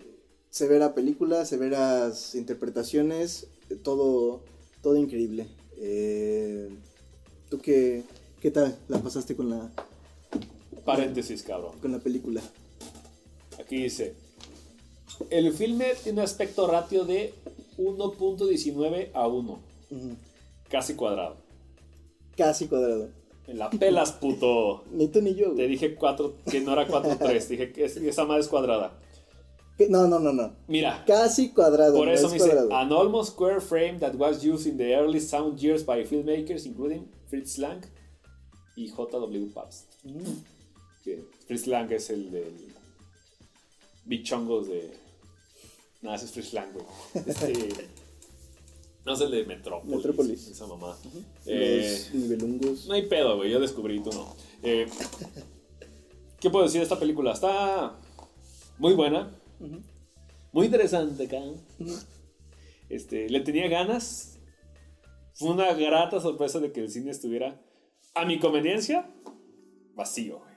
severa 0.52 0.94
película, 0.94 1.45
severas 1.45 2.36
interpretaciones, 2.36 3.48
todo, 3.82 4.44
todo 4.82 4.95
increíble. 4.98 5.48
Eh, 5.78 6.70
¿Tú 7.49 7.60
qué, 7.60 8.03
qué 8.40 8.52
tal 8.52 8.78
la 8.88 8.99
pasaste 8.99 9.36
con 9.36 9.49
la, 9.49 9.70
Paréntesis, 10.86 11.44
cabrón. 11.44 11.78
con 11.82 11.91
la 11.91 11.99
película? 11.99 12.41
Aquí 13.60 13.84
dice: 13.84 14.14
El 15.30 15.52
filme 15.53 15.94
tiene 16.03 16.20
un 16.20 16.26
aspecto 16.26 16.68
ratio 16.68 17.03
de 17.06 17.34
1.19 17.78 19.10
a 19.14 19.28
1. 19.28 19.52
Ujú. 19.91 20.16
Casi 20.70 20.95
cuadrado. 20.95 21.36
Casi 22.38 22.68
cuadrado. 22.68 23.10
En 23.48 23.58
la 23.58 23.70
pelas, 23.70 24.14
puto. 24.14 24.84
Ni 24.94 25.08
tú 25.08 25.22
ni 25.22 25.36
yo. 25.36 25.52
Te 25.53 25.68
dije 25.68 25.95
4, 25.95 26.34
que 26.49 26.62
no 26.62 26.74
era 26.74 26.88
4.3. 26.88 27.48
Dije 27.48 27.72
que 27.74 27.86
es- 27.86 27.98
esa 27.98 28.26
madre 28.26 28.41
es 28.41 28.48
cuadrada. 28.48 28.98
No, 29.90 30.08
no, 30.08 30.20
no, 30.20 30.32
no. 30.32 30.56
Mira, 30.68 31.03
Casi 31.06 31.49
cuadrado. 31.49 31.95
por 31.95 32.08
no 32.08 32.14
eso 32.14 32.28
es 32.28 32.34
me 32.34 32.38
dice: 32.38 32.49
cuadrado. 32.49 32.76
An 32.76 32.91
almost 32.91 33.34
square 33.34 33.60
frame 33.62 33.99
that 33.99 34.16
was 34.16 34.44
used 34.44 34.68
in 34.68 34.78
the 34.78 34.94
early 34.95 35.20
sound 35.20 35.60
years 35.60 35.84
by 35.86 36.03
filmmakers, 36.06 36.66
including 36.66 37.08
Fritz 37.30 37.58
Lang 37.58 37.82
y 38.76 38.88
J.W. 38.90 39.52
Pabst. 39.53 39.86
Mm. 40.03 40.44
Que 41.03 41.24
Fritz 41.48 41.68
Lang 41.68 41.91
es 41.91 42.10
el 42.10 42.32
del 42.32 42.53
bichongos 44.06 44.68
de. 44.68 44.91
Nada, 46.02 46.16
ese 46.16 46.26
es 46.26 46.32
Fritz 46.32 46.53
Lang, 46.53 46.72
güey. 46.74 46.86
Este. 47.26 47.88
no 49.06 49.14
es 49.14 49.22
el 49.22 49.32
de 49.32 49.45
Metrópolis. 49.45 49.95
Metrópolis. 49.98 50.48
Esa 50.48 50.68
mamá. 50.68 50.95
Eh, 51.45 52.08
Los 52.12 52.22
nivelungos. 52.22 52.88
no 52.88 52.94
hay 52.94 53.03
pedo, 53.08 53.38
güey. 53.38 53.52
Yo 53.52 53.60
descubrí, 53.60 54.02
tú 54.02 54.12
no. 54.12 54.36
Eh, 54.64 54.88
¿Qué 56.40 56.49
puedo 56.49 56.66
decir 56.66 56.80
de 56.80 56.84
esta 56.84 56.98
película? 56.99 57.34
Está 57.34 57.94
muy 58.80 58.94
buena. 58.94 59.30
Muy 60.51 60.65
interesante, 60.65 61.27
cabrón. 61.27 61.55
Este, 62.89 63.29
le 63.29 63.39
tenía 63.41 63.67
ganas. 63.67 64.39
Fue 65.33 65.49
una 65.49 65.73
grata 65.73 66.19
sorpresa 66.19 66.59
de 66.59 66.71
que 66.71 66.81
el 66.81 66.89
cine 66.89 67.11
estuviera, 67.11 67.59
a 68.13 68.25
mi 68.25 68.38
conveniencia, 68.38 69.09
vacío, 69.95 70.39
güey. 70.39 70.51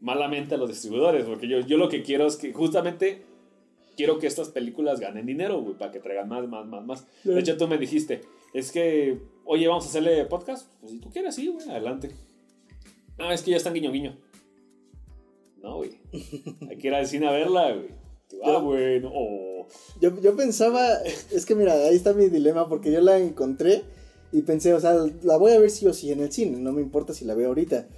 Malamente 0.00 0.54
a 0.54 0.58
los 0.58 0.68
distribuidores, 0.68 1.24
porque 1.24 1.48
yo, 1.48 1.60
yo 1.60 1.76
lo 1.76 1.88
que 1.88 2.02
quiero 2.02 2.26
es 2.26 2.36
que 2.36 2.52
justamente 2.52 3.24
quiero 3.96 4.20
que 4.20 4.28
estas 4.28 4.50
películas 4.50 5.00
ganen 5.00 5.26
dinero, 5.26 5.60
güey, 5.60 5.76
para 5.76 5.90
que 5.90 5.98
traigan 5.98 6.28
más, 6.28 6.46
más, 6.48 6.64
más, 6.66 6.86
más. 6.86 7.06
De 7.24 7.40
hecho, 7.40 7.56
tú 7.56 7.66
me 7.66 7.78
dijiste, 7.78 8.20
es 8.54 8.70
que, 8.70 9.18
oye, 9.44 9.66
vamos 9.66 9.86
a 9.86 9.88
hacerle 9.88 10.24
podcast. 10.26 10.72
Pues 10.80 10.92
si 10.92 11.00
tú 11.00 11.10
quieres, 11.10 11.34
sí, 11.34 11.48
güey, 11.48 11.68
adelante. 11.68 12.14
Ah, 13.18 13.34
es 13.34 13.42
que 13.42 13.50
ya 13.50 13.56
están 13.56 13.74
guiño, 13.74 13.90
guiño. 13.90 14.16
No, 15.62 15.76
güey. 15.76 16.00
Hay 16.70 16.78
que 16.78 16.88
ir 16.88 16.94
al 16.94 17.06
cine 17.06 17.28
a 17.28 17.32
verla, 17.32 17.72
güey. 17.74 17.88
Ah, 18.44 18.62
oh. 18.62 19.66
Yo, 20.00 20.20
yo 20.20 20.36
pensaba, 20.36 20.86
es 21.32 21.46
que 21.46 21.54
mira, 21.54 21.72
ahí 21.72 21.96
está 21.96 22.12
mi 22.12 22.28
dilema 22.28 22.68
porque 22.68 22.92
yo 22.92 23.00
la 23.00 23.18
encontré 23.18 23.82
y 24.32 24.42
pensé, 24.42 24.74
o 24.74 24.80
sea, 24.80 24.94
la 25.22 25.36
voy 25.38 25.52
a 25.52 25.58
ver 25.58 25.70
sí 25.70 25.86
o 25.86 25.94
sí 25.94 26.12
en 26.12 26.20
el 26.20 26.30
cine, 26.30 26.58
no 26.58 26.72
me 26.72 26.82
importa 26.82 27.14
si 27.14 27.24
la 27.24 27.34
veo 27.34 27.48
ahorita. 27.48 27.88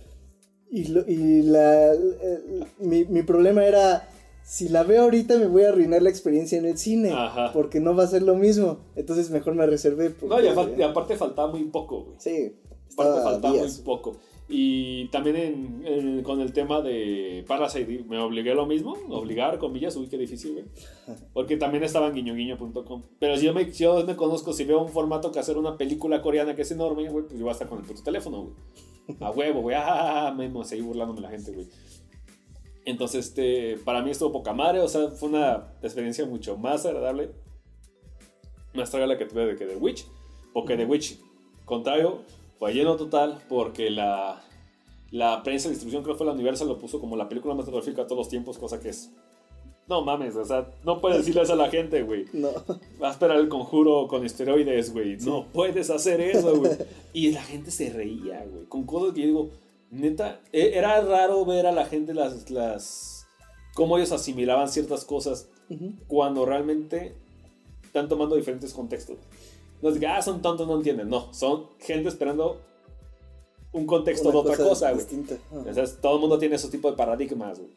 Y, 0.70 0.85
lo- 0.87 1.05
y 1.09 1.43
la, 1.43 1.93
el- 1.93 2.65
mi, 2.78 3.05
mi 3.07 3.24
problema 3.24 3.65
era, 3.66 4.09
si 4.45 4.69
la 4.69 4.85
veo 4.85 5.03
ahorita 5.03 5.37
me 5.37 5.49
voy 5.49 5.65
a 5.65 5.70
arruinar 5.70 6.01
la 6.03 6.11
experiencia 6.11 6.57
en 6.59 6.65
el 6.66 6.78
cine, 6.78 7.11
Ajá. 7.12 7.53
porque 7.53 7.81
no 7.81 7.97
va 7.97 8.05
a 8.05 8.07
ser 8.07 8.23
lo 8.23 8.37
mismo. 8.37 8.78
Entonces 8.95 9.31
mejor 9.31 9.57
me 9.57 9.66
reservé. 9.66 10.11
porque- 10.11 10.28
No, 10.35 10.41
y 10.41 10.47
aparte, 10.47 10.74
y 10.78 10.82
aparte 10.82 11.16
faltaba 11.16 11.51
muy 11.51 11.65
poco, 11.65 12.05
güey. 12.05 12.16
Sí, 12.20 12.55
Aparte 12.95 13.20
faltaba 13.23 13.55
días. 13.55 13.77
muy 13.78 13.85
poco. 13.85 14.16
Y 14.52 15.06
también 15.10 15.36
en- 15.36 15.82
en- 15.86 16.22
con 16.24 16.40
el 16.40 16.52
tema 16.52 16.81
de 16.82 17.44
Parasite, 17.47 18.05
me 18.09 18.18
obligué 18.18 18.51
a 18.51 18.55
lo 18.55 18.66
mismo. 18.66 18.97
Obligar, 19.09 19.59
comillas, 19.59 19.94
uy, 19.97 20.09
qué 20.09 20.18
difícil, 20.18 20.52
güey. 20.55 20.64
Porque 21.32 21.56
también 21.56 21.85
estaba 21.85 22.09
en 22.09 22.14
guiñoguiño.com. 22.14 23.02
Pero 23.20 23.36
si 23.36 23.47
yo 23.47 23.55
me, 23.55 23.72
si 23.72 23.85
yo 23.85 24.05
me 24.05 24.16
conozco, 24.16 24.52
si 24.52 24.64
veo 24.64 24.82
un 24.82 24.89
formato 24.89 25.31
que 25.31 25.39
hacer 25.39 25.56
una 25.56 25.77
película 25.78 26.20
coreana 26.20 26.56
que 26.56 26.62
es 26.62 26.70
enorme, 26.72 27.09
güey, 27.09 27.24
pues 27.27 27.35
yo 27.39 27.43
voy 27.44 27.51
a 27.51 27.52
estar 27.52 27.68
con 27.68 27.78
el 27.78 27.85
puto 27.85 28.02
teléfono, 28.02 28.43
güey. 28.43 28.55
A 29.20 29.31
huevo, 29.31 29.60
güey. 29.60 29.77
Ah, 29.78 30.35
memo, 30.36 30.64
seguí 30.64 30.82
burlándome 30.82 31.20
la 31.20 31.31
gente, 31.31 31.52
güey. 31.52 31.68
Entonces, 32.85 33.27
este, 33.28 33.77
para 33.85 34.02
mí 34.02 34.10
estuvo 34.10 34.32
poca 34.32 34.52
madre, 34.52 34.81
o 34.81 34.89
sea, 34.89 35.09
fue 35.10 35.28
una 35.28 35.74
experiencia 35.82 36.27
mucho 36.27 36.56
más 36.56 36.85
agradable, 36.86 37.31
más 38.74 38.93
agradable 38.94 39.18
que 39.18 39.27
tuve 39.27 39.47
de 39.47 39.56
que 39.56 39.66
The 39.66 39.77
Witch, 39.77 40.06
porque 40.52 40.77
The 40.77 40.86
Witch, 40.86 41.18
contrario, 41.66 42.22
fue 42.61 42.73
lleno 42.74 42.95
total, 42.97 43.43
porque 43.49 43.91
la, 43.91 44.41
la 45.11 45.43
prensa 45.43 45.69
de 45.69 45.73
distribución, 45.73 46.05
creo 46.05 46.15
que 46.15 46.19
fue 46.19 46.27
la 46.27 46.35
Universal, 46.35 46.69
lo 46.69 46.78
puso 46.78 47.01
como 47.01 47.16
la 47.16 47.28
película 47.28 47.55
más 47.55 47.65
terrorífica 47.65 48.03
de 48.03 48.09
todos 48.09 48.19
los 48.19 48.28
tiempos, 48.28 48.59
cosa 48.59 48.78
que 48.78 48.91
es... 48.91 49.11
No 49.89 50.05
mames, 50.05 50.37
o 50.37 50.45
sea, 50.45 50.70
no 50.85 51.01
puedes 51.01 51.19
decirle 51.19 51.43
eso 51.43 51.55
a 51.55 51.57
la 51.57 51.69
gente, 51.69 52.03
güey. 52.03 52.27
No. 52.32 52.51
Va 53.03 53.09
a 53.09 53.11
esperar 53.11 53.39
el 53.39 53.49
conjuro 53.49 54.07
con 54.07 54.24
esteroides, 54.24 54.93
güey. 54.93 55.16
No 55.16 55.47
puedes 55.53 55.91
hacer 55.91 56.20
eso, 56.20 56.57
güey. 56.57 56.70
Y 57.12 57.32
la 57.32 57.43
gente 57.43 57.73
se 57.73 57.91
reía, 57.91 58.47
güey. 58.49 58.66
Con 58.66 58.85
cosas 58.85 59.15
que 59.15 59.23
yo 59.23 59.27
digo, 59.27 59.49
neta, 59.91 60.43
e- 60.53 60.78
era 60.78 61.01
raro 61.01 61.45
ver 61.45 61.66
a 61.66 61.73
la 61.73 61.87
gente 61.87 62.15
las, 62.15 62.51
las, 62.53 63.27
cómo 63.74 63.97
ellos 63.97 64.12
asimilaban 64.12 64.69
ciertas 64.69 65.05
cosas 65.05 65.49
cuando 66.07 66.45
realmente 66.47 67.16
están 67.82 68.09
tomando 68.09 68.37
diferentes 68.37 68.73
contextos. 68.73 69.19
No 69.82 69.89
es 69.89 69.98
que, 69.98 70.07
ah, 70.07 70.20
son 70.23 70.43
tontos, 70.43 70.66
no 70.66 70.77
entienden. 70.77 71.09
No, 71.09 71.32
son 71.32 71.66
gente 71.78 72.09
esperando 72.09 72.61
un 73.73 73.86
contexto 73.86 74.28
Una 74.28 74.32
de 74.32 74.39
otra 74.39 74.57
cosa, 74.57 74.93
güey. 74.93 75.05
sea, 75.74 75.85
todo 76.01 76.15
el 76.16 76.20
mundo 76.20 76.39
tiene 76.39 76.57
esos 76.57 76.70
tipos 76.70 76.90
de 76.93 76.97
paradigmas, 76.97 77.59
güey. 77.59 77.70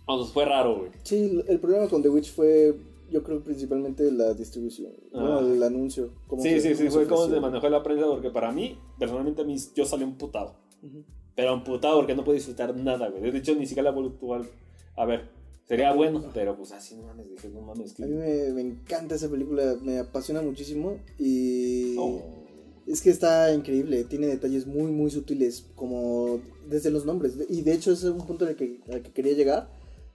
Entonces 0.00 0.32
fue 0.32 0.44
raro, 0.44 0.78
güey. 0.78 0.90
Sí, 1.02 1.42
el 1.46 1.58
problema 1.60 1.88
con 1.88 2.02
The 2.02 2.08
Witch 2.08 2.32
fue, 2.32 2.74
yo 3.10 3.22
creo, 3.22 3.40
principalmente 3.40 4.10
la 4.10 4.34
distribución. 4.34 4.92
Ah. 5.14 5.20
Bueno, 5.20 5.38
el 5.40 5.62
anuncio. 5.62 6.10
cómo 6.26 6.42
Sí, 6.42 6.50
se- 6.60 6.60
sí, 6.60 6.74
sí, 6.74 6.90
fue 6.90 7.06
como 7.06 7.26
se 7.28 7.40
manejó 7.40 7.68
la 7.68 7.82
prensa, 7.82 8.06
porque 8.06 8.30
para 8.30 8.50
mí, 8.52 8.78
personalmente, 8.98 9.42
a 9.42 9.44
mí, 9.44 9.56
yo 9.74 9.84
salí 9.84 10.04
emputado. 10.04 10.54
Ujú. 10.82 11.04
Pero 11.36 11.54
emputado 11.54 11.96
porque 11.96 12.14
no 12.14 12.24
pude 12.24 12.36
disfrutar 12.36 12.74
nada, 12.76 13.08
güey. 13.08 13.30
De 13.30 13.38
hecho, 13.38 13.54
ni 13.54 13.66
siquiera 13.66 13.90
la 13.90 13.96
a 13.96 14.42
a 14.96 15.04
ver. 15.04 15.28
Sería 15.70 15.92
bueno, 15.92 16.24
pero 16.34 16.56
pues 16.56 16.72
así 16.72 16.96
no 16.96 17.04
mames, 17.04 17.30
dije, 17.30 17.48
no 17.48 17.60
mames. 17.60 17.92
Que... 17.92 18.02
A 18.02 18.06
mí 18.08 18.16
me, 18.16 18.52
me 18.54 18.60
encanta 18.60 19.14
esa 19.14 19.28
película, 19.28 19.76
me 19.80 20.00
apasiona 20.00 20.42
muchísimo 20.42 20.96
y 21.16 21.96
Oh. 21.96 22.20
es 22.88 23.00
que 23.00 23.10
está 23.10 23.54
increíble, 23.54 24.02
tiene 24.02 24.26
detalles 24.26 24.66
muy 24.66 24.90
muy 24.90 25.12
sutiles, 25.12 25.66
como 25.76 26.40
desde 26.68 26.90
los 26.90 27.06
nombres. 27.06 27.34
Y 27.48 27.62
de 27.62 27.72
hecho 27.74 27.92
ese 27.92 28.08
es 28.08 28.12
un 28.12 28.26
punto 28.26 28.46
al 28.46 28.56
que, 28.56 28.80
al 28.92 29.02
que 29.02 29.12
quería 29.12 29.34
llegar, 29.34 29.68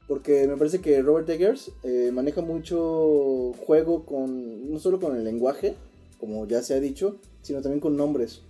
porque 0.10 0.45
me 0.45 0.57
parece 0.57 0.82
que 0.82 1.02
Robert 1.02 1.30
Eggers 1.30 1.72
eh, 1.84 2.11
maneja 2.14 2.41
mucho 2.41 3.53
juego 3.65 4.06
con, 4.06 4.69
no 4.69 4.77
solo 4.80 4.99
con 4.99 5.15
el 5.15 5.23
lenguaje, 5.23 5.76
como 6.19 6.45
ya 6.49 6.61
se 6.64 6.73
ha 6.73 6.82
dicho, 6.82 7.15
sino 7.44 7.61
también 7.61 7.80
con 7.80 7.95
nombres. 7.95 8.41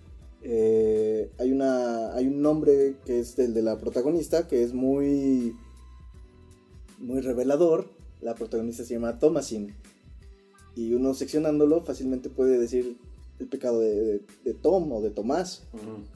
Eh, 0.42 1.30
hay, 1.38 1.52
una, 1.52 2.16
hay 2.16 2.26
un 2.26 2.42
nombre 2.42 2.96
que 3.06 3.20
es 3.20 3.38
el 3.38 3.54
de 3.54 3.62
la 3.62 3.78
protagonista, 3.78 4.48
que 4.48 4.64
es 4.64 4.74
muy, 4.74 5.56
muy 7.00 7.22
revelador. 7.22 7.88
La 8.22 8.36
protagonista 8.36 8.84
se 8.84 8.94
llama 8.96 9.20
Thomasin. 9.20 9.74
Y 10.76 10.94
uno 10.94 11.14
seccionándolo 11.14 11.82
fácilmente 11.82 12.30
puede 12.30 12.58
decir 12.60 12.98
el 13.40 13.48
pecado 13.48 13.80
de, 13.82 13.96
de- 14.02 14.22
de 14.44 14.54
Tom 14.54 14.92
o 14.92 15.02
de 15.02 15.10
Tomás. 15.12 15.64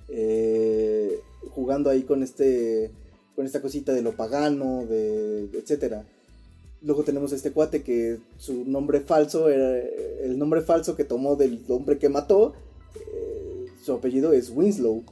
Eh, 0.09 1.19
jugando 1.51 1.89
ahí 1.89 2.03
con 2.03 2.23
este 2.23 2.91
con 3.35 3.45
esta 3.45 3.61
cosita 3.61 3.93
de 3.93 4.01
lo 4.01 4.13
pagano, 4.17 4.85
de 4.85 5.45
etcétera. 5.53 6.05
Luego 6.81 7.03
tenemos 7.03 7.31
a 7.31 7.35
este 7.35 7.51
cuate 7.51 7.83
que 7.83 8.19
su 8.37 8.65
nombre 8.65 8.99
falso 9.01 9.47
era 9.49 9.77
el 9.79 10.37
nombre 10.37 10.61
falso 10.61 10.95
que 10.95 11.05
tomó 11.05 11.35
del 11.37 11.61
hombre 11.69 11.97
que 11.97 12.09
mató. 12.09 12.53
eh, 12.95 13.65
su 13.81 13.93
apellido 13.93 14.33
es 14.33 14.49
Winslow, 14.49 15.03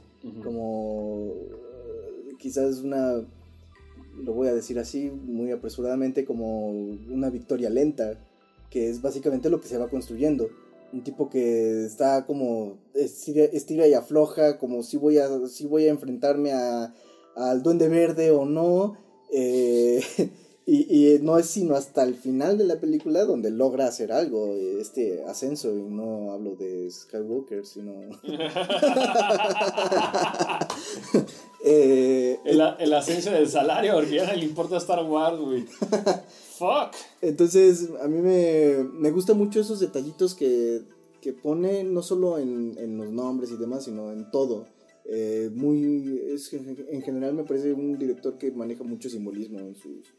como 0.44 1.32
eh, 1.34 2.34
quizás 2.38 2.80
una 2.80 3.22
lo 4.22 4.32
voy 4.32 4.48
a 4.48 4.54
decir 4.54 4.78
así 4.78 5.10
muy 5.10 5.50
apresuradamente 5.50 6.24
como 6.24 6.68
una 6.68 7.30
victoria 7.30 7.70
lenta, 7.70 8.18
que 8.70 8.88
es 8.88 9.00
básicamente 9.02 9.50
lo 9.50 9.60
que 9.60 9.68
se 9.68 9.78
va 9.78 9.88
construyendo. 9.88 10.48
Un 10.92 11.02
tipo 11.04 11.28
que 11.28 11.84
está 11.84 12.24
como 12.26 12.78
estira, 12.94 13.44
estira 13.44 13.86
y 13.86 13.94
afloja, 13.94 14.58
como 14.58 14.82
si 14.82 14.96
voy 14.96 15.18
a, 15.18 15.28
si 15.48 15.66
voy 15.66 15.84
a 15.86 15.90
enfrentarme 15.90 16.52
a, 16.52 16.94
al 17.36 17.62
duende 17.62 17.88
verde 17.88 18.30
o 18.30 18.44
no. 18.44 18.96
eh, 19.32 20.02
y, 20.70 21.14
y 21.14 21.18
no 21.20 21.38
es 21.38 21.46
sino 21.46 21.74
hasta 21.74 22.02
el 22.02 22.14
final 22.14 22.58
de 22.58 22.64
la 22.64 22.78
película 22.78 23.24
donde 23.24 23.50
logra 23.50 23.86
hacer 23.86 24.12
algo, 24.12 24.54
este 24.54 25.24
ascenso, 25.24 25.74
y 25.74 25.80
no 25.80 26.32
hablo 26.32 26.56
de 26.56 26.90
Skywalker, 26.90 27.64
sino... 27.64 27.94
Eh, 31.64 32.38
el, 32.44 32.62
el 32.78 32.94
ascenso 32.94 33.32
del 33.32 33.48
salario, 33.48 33.94
porque 33.94 34.14
ya 34.14 34.32
le 34.32 34.44
importa 34.44 34.76
Star 34.76 35.04
Wars, 35.04 35.40
güey. 35.40 35.64
Fuck. 36.56 36.94
Entonces, 37.20 37.88
a 38.00 38.06
mí 38.06 38.22
me, 38.22 38.84
me 38.92 39.10
gustan 39.10 39.36
mucho 39.36 39.60
esos 39.60 39.80
detallitos 39.80 40.36
que, 40.36 40.82
que 41.20 41.32
pone, 41.32 41.82
no 41.82 42.02
solo 42.02 42.38
en, 42.38 42.76
en 42.78 42.96
los 42.96 43.10
nombres 43.10 43.50
y 43.50 43.56
demás, 43.56 43.84
sino 43.84 44.12
en 44.12 44.30
todo. 44.30 44.66
Eh, 45.04 45.50
muy, 45.52 46.20
es, 46.32 46.52
en 46.52 47.02
general 47.02 47.34
me 47.34 47.44
parece 47.44 47.72
un 47.72 47.98
director 47.98 48.38
que 48.38 48.52
maneja 48.52 48.84
mucho 48.84 49.10
simbolismo 49.10 49.58
en 49.58 49.74
sus... 49.74 50.14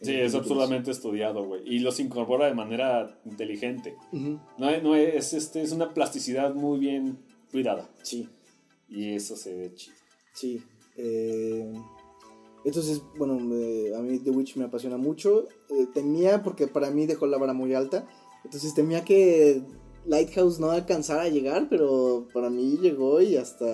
Sí, 0.00 0.12
sus 0.12 0.20
es 0.20 0.34
absolutamente 0.34 0.90
estudiado, 0.90 1.44
güey. 1.44 1.62
Y 1.64 1.78
los 1.80 1.98
incorpora 2.00 2.46
de 2.46 2.54
manera 2.54 3.18
inteligente. 3.24 3.96
No, 4.58 4.68
es- 4.70 4.82
no 4.82 4.94
es, 4.94 5.32
este, 5.32 5.62
es 5.62 5.72
una 5.72 5.94
plasticidad 5.94 6.54
muy 6.54 6.78
bien 6.78 7.18
cuidada. 7.50 7.88
Sí, 8.02 8.28
Y 8.88 9.14
eso 9.14 9.36
se 9.36 9.54
ve 9.56 9.74
chido. 9.74 9.96
sí. 10.34 10.62
Eh, 10.98 11.72
entonces, 12.64 13.02
bueno, 13.18 13.38
me- 13.38 13.94
a 13.94 14.00
mí 14.00 14.18
The 14.18 14.30
Witch 14.30 14.56
me 14.56 14.64
apasiona 14.64 14.96
mucho. 14.96 15.44
Eh, 15.70 15.86
temía, 15.94 16.42
porque 16.42 16.66
para 16.66 16.90
mí 16.90 17.06
dejó 17.06 17.26
la 17.26 17.38
vara 17.38 17.52
muy 17.52 17.74
alta. 17.74 18.06
Entonces 18.44 18.74
temía 18.74 19.04
que 19.04 19.62
Lighthouse 20.04 20.58
no 20.60 20.70
alcanzara 20.70 21.22
a 21.22 21.28
llegar, 21.28 21.68
pero 21.68 22.28
para 22.32 22.48
mí 22.50 22.76
llegó 22.80 23.20
y 23.20 23.36
hasta 23.36 23.66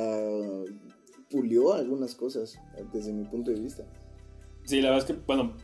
pulió 1.30 1.72
algunas 1.74 2.14
cosas, 2.14 2.58
desde 2.92 3.12
mi 3.12 3.24
punto 3.24 3.50
de 3.50 3.60
vista. 3.60 3.84
Sí, 4.64 4.80
la 4.80 4.90
verdad 4.90 5.08
es 5.08 5.14
que, 5.16 5.22
bueno, 5.26 5.54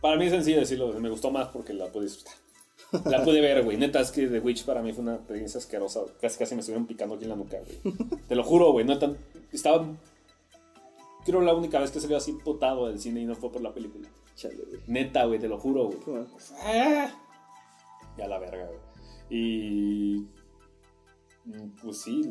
para 0.00 0.16
mí 0.16 0.26
es 0.26 0.32
sencillo 0.32 0.60
decirlo, 0.60 0.92
me 1.00 1.10
gustó 1.10 1.30
más 1.30 1.48
porque 1.48 1.72
la 1.72 1.86
pude 1.90 2.04
disfrutar. 2.04 2.34
La 3.04 3.22
pude 3.22 3.40
ver, 3.40 3.62
güey. 3.62 3.76
Neta, 3.76 4.00
es 4.00 4.10
que 4.10 4.26
The 4.26 4.40
Witch 4.40 4.64
para 4.64 4.82
mí 4.82 4.92
fue 4.92 5.02
una 5.02 5.14
experiencia 5.16 5.58
asquerosa. 5.58 6.00
Casi, 6.20 6.38
casi 6.38 6.54
me 6.54 6.60
estuvieron 6.60 6.86
picando 6.86 7.14
aquí 7.14 7.24
en 7.24 7.30
la 7.30 7.36
nuca, 7.36 7.58
güey. 7.58 7.94
Te 8.26 8.34
lo 8.34 8.42
juro, 8.42 8.72
güey. 8.72 8.84
Neta, 8.84 9.12
estaba... 9.52 9.86
Creo 11.24 11.40
la 11.42 11.54
única 11.54 11.78
vez 11.78 11.90
que 11.92 12.00
salió 12.00 12.16
así 12.16 12.32
potado 12.32 12.88
del 12.88 12.98
cine 12.98 13.20
y 13.20 13.26
no 13.26 13.36
fue 13.36 13.52
por 13.52 13.60
la 13.62 13.72
película. 13.72 14.08
Chale, 14.34 14.56
güey. 14.56 14.80
Neta, 14.86 15.24
güey, 15.26 15.38
te 15.38 15.48
lo 15.48 15.58
juro, 15.58 15.84
güey. 15.88 16.24
Ah. 16.64 17.12
Ya 18.18 18.26
la 18.26 18.38
verga, 18.38 18.66
güey. 18.66 18.78
Y. 19.30 20.26
mm, 21.44 21.68
Pues 21.82 22.00
sí. 22.00 22.22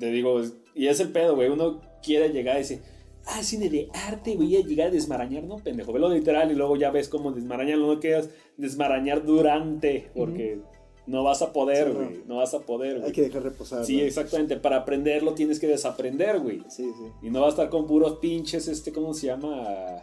Te 0.00 0.06
digo, 0.06 0.40
y 0.74 0.88
es 0.88 0.98
el 0.98 1.12
pedo, 1.12 1.36
güey. 1.36 1.48
Uno 1.50 1.80
quiere 2.02 2.30
llegar 2.30 2.56
y 2.56 2.60
dice, 2.60 2.82
ah, 3.26 3.42
cine 3.42 3.68
de 3.68 3.88
arte, 3.92 4.36
voy 4.36 4.56
a 4.56 4.60
llegar 4.60 4.88
a 4.88 4.90
desmarañar, 4.90 5.44
¿no? 5.44 5.56
Pendejo, 5.56 5.92
velo 5.92 6.08
literal 6.08 6.50
y 6.50 6.54
luego 6.54 6.76
ya 6.76 6.90
ves 6.90 7.08
cómo 7.08 7.32
desmarañarlo. 7.32 7.92
No 7.94 8.00
quieras 8.00 8.30
desmarañar 8.56 9.24
durante, 9.24 10.10
porque 10.14 10.60
no 11.06 11.22
vas 11.24 11.42
a 11.42 11.52
poder, 11.52 11.88
Sí, 11.88 11.92
no. 11.92 11.98
güey. 12.04 12.22
No. 12.26 12.36
vas 12.36 12.54
a 12.54 12.60
poder, 12.60 13.02
Hay 13.04 13.12
que 13.12 13.22
dejar 13.22 13.42
reposar. 13.42 13.84
Sí, 13.84 13.98
¿no? 13.98 14.02
exactamente. 14.04 14.56
Para 14.56 14.76
aprenderlo 14.78 15.34
tienes 15.34 15.58
que 15.60 15.66
desaprender, 15.66 16.40
güey. 16.40 16.62
Sí, 16.68 16.90
sí. 16.96 17.26
Y 17.26 17.30
no 17.30 17.40
va 17.40 17.46
a 17.46 17.50
estar 17.50 17.68
con 17.68 17.86
puros 17.86 18.18
pinches, 18.18 18.68
este, 18.68 18.92
¿cómo 18.92 19.12
se 19.14 19.26
llama? 19.26 20.02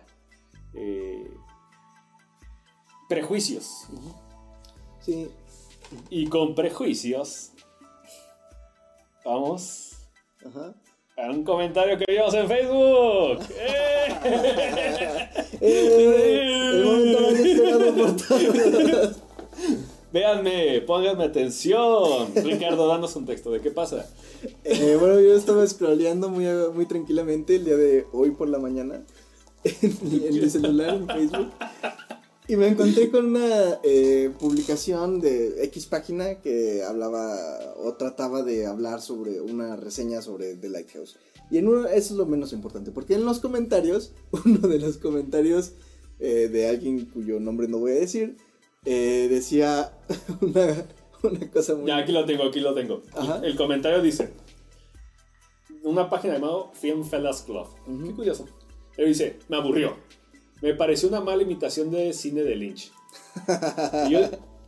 Eh, 0.74 1.28
prejuicios. 3.10 3.88
Sí, 5.02 5.28
Y 6.10 6.28
con 6.28 6.56
prejuicios, 6.56 7.52
vamos 9.26 9.94
ajá. 10.46 10.74
A 11.18 11.30
un 11.30 11.44
comentario 11.44 11.98
que 11.98 12.06
vimos 12.08 12.34
en 12.34 12.48
Facebook. 12.48 13.40
¡Eh! 13.60 15.30
¡Eh! 15.62 16.72
El 16.74 16.86
momento 16.86 17.22
más 17.22 17.34
esperado 17.34 17.94
por 17.94 18.16
todos. 18.28 19.16
Véanme, 20.12 20.82
pónganme 20.82 21.24
atención. 21.26 22.34
Ricardo, 22.36 22.88
danos 22.88 23.16
un 23.16 23.26
texto 23.26 23.52
de 23.52 23.62
qué 23.62 23.72
pasa. 23.72 24.10
Eh, 24.64 24.98
bueno, 25.00 25.20
yo 25.20 25.36
estaba 25.36 25.66
scrolleando 25.66 26.30
muy, 26.30 26.46
muy 26.74 26.86
tranquilamente 26.86 27.56
el 27.56 27.66
día 27.66 27.78
de 27.78 28.06
hoy 28.12 28.32
por 28.32 28.50
la 28.50 28.60
mañana 28.60 29.02
en, 29.64 30.24
en 30.26 30.34
mi 30.34 30.50
celular, 30.50 30.96
en 30.96 31.08
Facebook. 31.08 31.52
Y 32.52 32.58
me 32.58 32.68
encontré 32.68 33.10
con 33.10 33.28
una 33.28 33.80
eh, 33.82 34.30
publicación 34.38 35.22
de 35.22 35.64
X 35.64 35.86
página 35.86 36.42
que 36.42 36.84
hablaba 36.84 37.34
o 37.78 37.94
trataba 37.94 38.44
de 38.44 38.66
hablar 38.66 39.02
sobre 39.02 39.40
una 39.40 39.78
reseña 39.78 40.22
sobre 40.22 40.58
The 40.58 40.68
Lighthouse. 40.68 41.18
Y 41.50 41.60
en 41.60 41.70
uno, 41.70 41.88
eso 41.88 42.14
es 42.14 42.18
lo 42.18 42.26
menos 42.26 42.52
importante, 42.52 42.92
porque 42.92 43.14
en 43.14 43.24
los 43.24 43.40
comentarios, 43.40 44.12
uno 44.46 44.68
de 44.68 44.80
los 44.80 44.98
comentarios 44.98 45.76
eh, 46.20 46.50
de 46.52 46.68
alguien 46.68 47.06
cuyo 47.06 47.40
nombre 47.40 47.70
no 47.70 47.78
voy 47.78 47.94
a 47.94 48.02
decir, 48.02 48.36
eh, 48.84 49.28
decía 49.30 49.98
una, 50.42 50.86
una 51.24 51.52
cosa 51.52 51.76
muy... 51.76 51.88
Ya, 51.88 52.00
aquí 52.00 52.12
lo 52.12 52.26
tengo, 52.26 52.44
aquí 52.44 52.60
lo 52.60 52.74
tengo. 52.74 53.02
Ajá. 53.14 53.40
El 53.46 53.56
comentario 53.56 54.02
dice: 54.02 54.34
una 55.84 56.10
página 56.10 56.34
llamada 56.34 56.70
Film 56.74 57.06
Fellas 57.06 57.44
Club. 57.44 57.68
Ujú. 57.88 58.08
Qué 58.08 58.12
curioso. 58.14 58.46
Él 58.98 59.08
dice, 59.08 59.40
me 59.48 59.56
aburrió. 59.56 59.96
Me 60.62 60.74
pareció 60.76 61.10
una 61.10 61.22
mala 61.22 61.44
imitación 61.44 61.90
de 61.92 62.14
cine 62.14 62.44
de 62.44 62.56
Lynch. 62.56 62.92
Y 64.08 64.12
yo, 64.14 64.20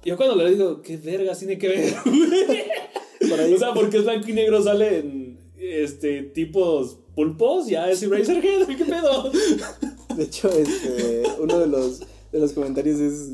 yo 0.04 0.18
cuando 0.18 0.36
le 0.36 0.50
digo, 0.52 0.82
¿qué 0.82 0.98
verga 0.98 1.36
tiene 1.36 1.58
que 1.58 1.68
ver? 1.68 1.94
Por 3.30 3.40
ahí- 3.40 3.54
o 3.54 3.58
sea, 3.58 3.74
porque 3.74 3.98
es 3.98 4.04
blanco 4.04 4.28
y 4.30 4.34
negro 4.34 4.62
salen 4.62 5.38
este, 5.58 6.24
tipos 6.24 6.98
pulpos, 7.16 7.68
ya 7.68 7.90
es 7.90 8.02
Eraserhead, 8.04 8.68
¿qué 8.68 8.86
pedo? 8.86 9.32
De 10.16 10.24
hecho, 10.24 10.50
este, 10.52 11.24
uno 11.40 11.58
de 11.60 11.68
los, 11.68 12.02
de 12.32 12.40
los 12.40 12.54
comentarios 12.54 13.00
es. 13.00 13.30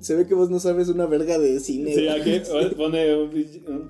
Se 0.00 0.14
ve 0.14 0.26
que 0.26 0.34
vos 0.34 0.50
no 0.50 0.60
sabes 0.60 0.88
una 0.88 1.06
verga 1.06 1.38
de 1.38 1.58
cine. 1.60 1.94
Sí, 1.94 2.04
güey". 2.06 2.36
aquí 2.38 2.74
pone, 2.76 3.28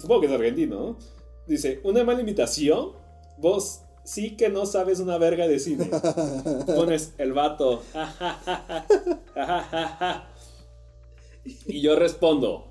supongo 0.01 0.21
que 0.21 0.27
es 0.29 0.33
argentino, 0.33 0.77
¿no? 0.77 0.99
Dice, 1.47 1.81
una 1.85 2.03
mala 2.05 2.21
imitación, 2.21 2.93
vos 3.39 3.81
sí 4.07 4.37
que 4.37 4.49
no 4.49 4.65
sabes 4.65 5.01
una 5.01 5.19
verga 5.19 5.47
de 5.47 5.59
cine. 5.59 5.91
Pones 6.67 7.13
el 7.19 7.33
vato. 7.33 7.83
y 11.67 11.83
yo 11.83 11.97
respondo, 11.97 12.66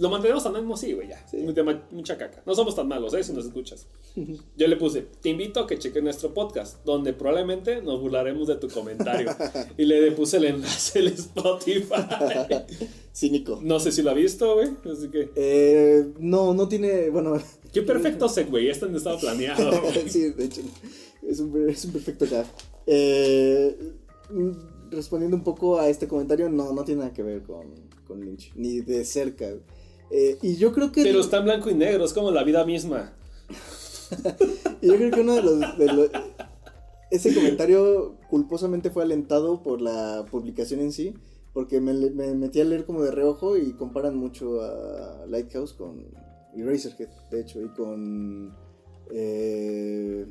lo 0.00 0.08
mantenemos 0.08 0.44
anónimo, 0.46 0.76
sí, 0.76 0.92
güey, 0.94 1.08
ya. 1.08 1.26
Sí. 1.30 1.46
Mucha 1.90 2.16
caca. 2.16 2.42
No 2.46 2.54
somos 2.54 2.74
tan 2.74 2.88
malos, 2.88 3.12
¿eh? 3.14 3.22
Si 3.22 3.32
nos 3.32 3.44
escuchas. 3.44 3.86
Yo 4.56 4.66
le 4.66 4.76
puse, 4.76 5.02
te 5.20 5.28
invito 5.28 5.60
a 5.60 5.66
que 5.66 5.78
cheques 5.78 6.02
nuestro 6.02 6.32
podcast, 6.32 6.82
donde 6.84 7.12
probablemente 7.12 7.82
nos 7.82 8.00
burlaremos 8.00 8.48
de 8.48 8.56
tu 8.56 8.68
comentario. 8.68 9.30
y 9.76 9.84
le 9.84 10.10
puse 10.12 10.38
el 10.38 10.46
enlace 10.46 11.00
al 11.00 11.08
Spotify. 11.08 11.94
Cínico. 13.14 13.60
No 13.62 13.78
sé 13.78 13.92
si 13.92 14.02
lo 14.02 14.10
ha 14.10 14.14
visto, 14.14 14.54
güey. 14.54 14.68
Así 14.90 15.08
que. 15.08 15.30
Eh, 15.36 16.06
no, 16.18 16.54
no 16.54 16.66
tiene. 16.68 17.10
Bueno. 17.10 17.40
Qué 17.72 17.82
perfecto 17.82 18.28
segue, 18.28 18.70
este 18.70 18.88
no 18.88 18.96
estaba 18.96 19.18
planeado. 19.18 19.70
güey. 19.82 20.08
sí, 20.08 20.30
de 20.30 20.44
hecho. 20.44 20.62
Es 21.26 21.40
un, 21.40 21.68
es 21.68 21.84
un 21.84 21.92
perfecto 21.92 22.26
gag. 22.30 22.46
Eh, 22.86 23.76
mm, 24.30 24.90
respondiendo 24.90 25.36
un 25.36 25.44
poco 25.44 25.78
a 25.78 25.88
este 25.88 26.08
comentario, 26.08 26.48
no, 26.48 26.72
no 26.72 26.84
tiene 26.84 27.02
nada 27.02 27.12
que 27.12 27.22
ver 27.22 27.42
con, 27.42 27.66
con 28.06 28.24
Lynch. 28.24 28.52
Ni 28.54 28.80
de 28.80 29.04
cerca. 29.04 29.46
Eh, 30.10 30.38
y 30.42 30.56
yo 30.56 30.72
creo 30.72 30.90
que. 30.92 31.02
Pero 31.04 31.20
está 31.20 31.38
en 31.38 31.44
blanco 31.44 31.70
y 31.70 31.74
negro, 31.74 32.04
es 32.04 32.12
como 32.12 32.30
la 32.30 32.42
vida 32.44 32.64
misma. 32.64 33.12
Y 34.82 34.88
yo 34.88 34.96
creo 34.96 35.10
que 35.12 35.20
uno 35.20 35.34
de 35.36 35.42
los, 35.42 35.78
de 35.78 35.86
los- 35.86 36.10
Ese 37.12 37.32
comentario 37.34 38.16
culposamente 38.28 38.90
fue 38.90 39.04
alentado 39.04 39.62
por 39.62 39.80
la 39.80 40.24
publicación 40.30 40.80
en 40.80 40.90
sí, 40.92 41.14
porque 41.52 41.80
me, 41.80 41.92
metí 42.34 42.60
a 42.60 42.64
leer 42.64 42.84
como 42.86 43.02
de 43.02 43.10
reojo 43.12 43.56
y 43.56 43.72
comparan 43.74 44.16
mucho 44.16 44.62
a 44.62 45.26
Lighthouse 45.28 45.74
con 45.74 46.06
Eraserhead, 46.56 47.08
de 47.30 47.40
hecho, 47.40 47.60
y 47.60 47.68
con... 47.68 48.52
eh, 49.12 50.26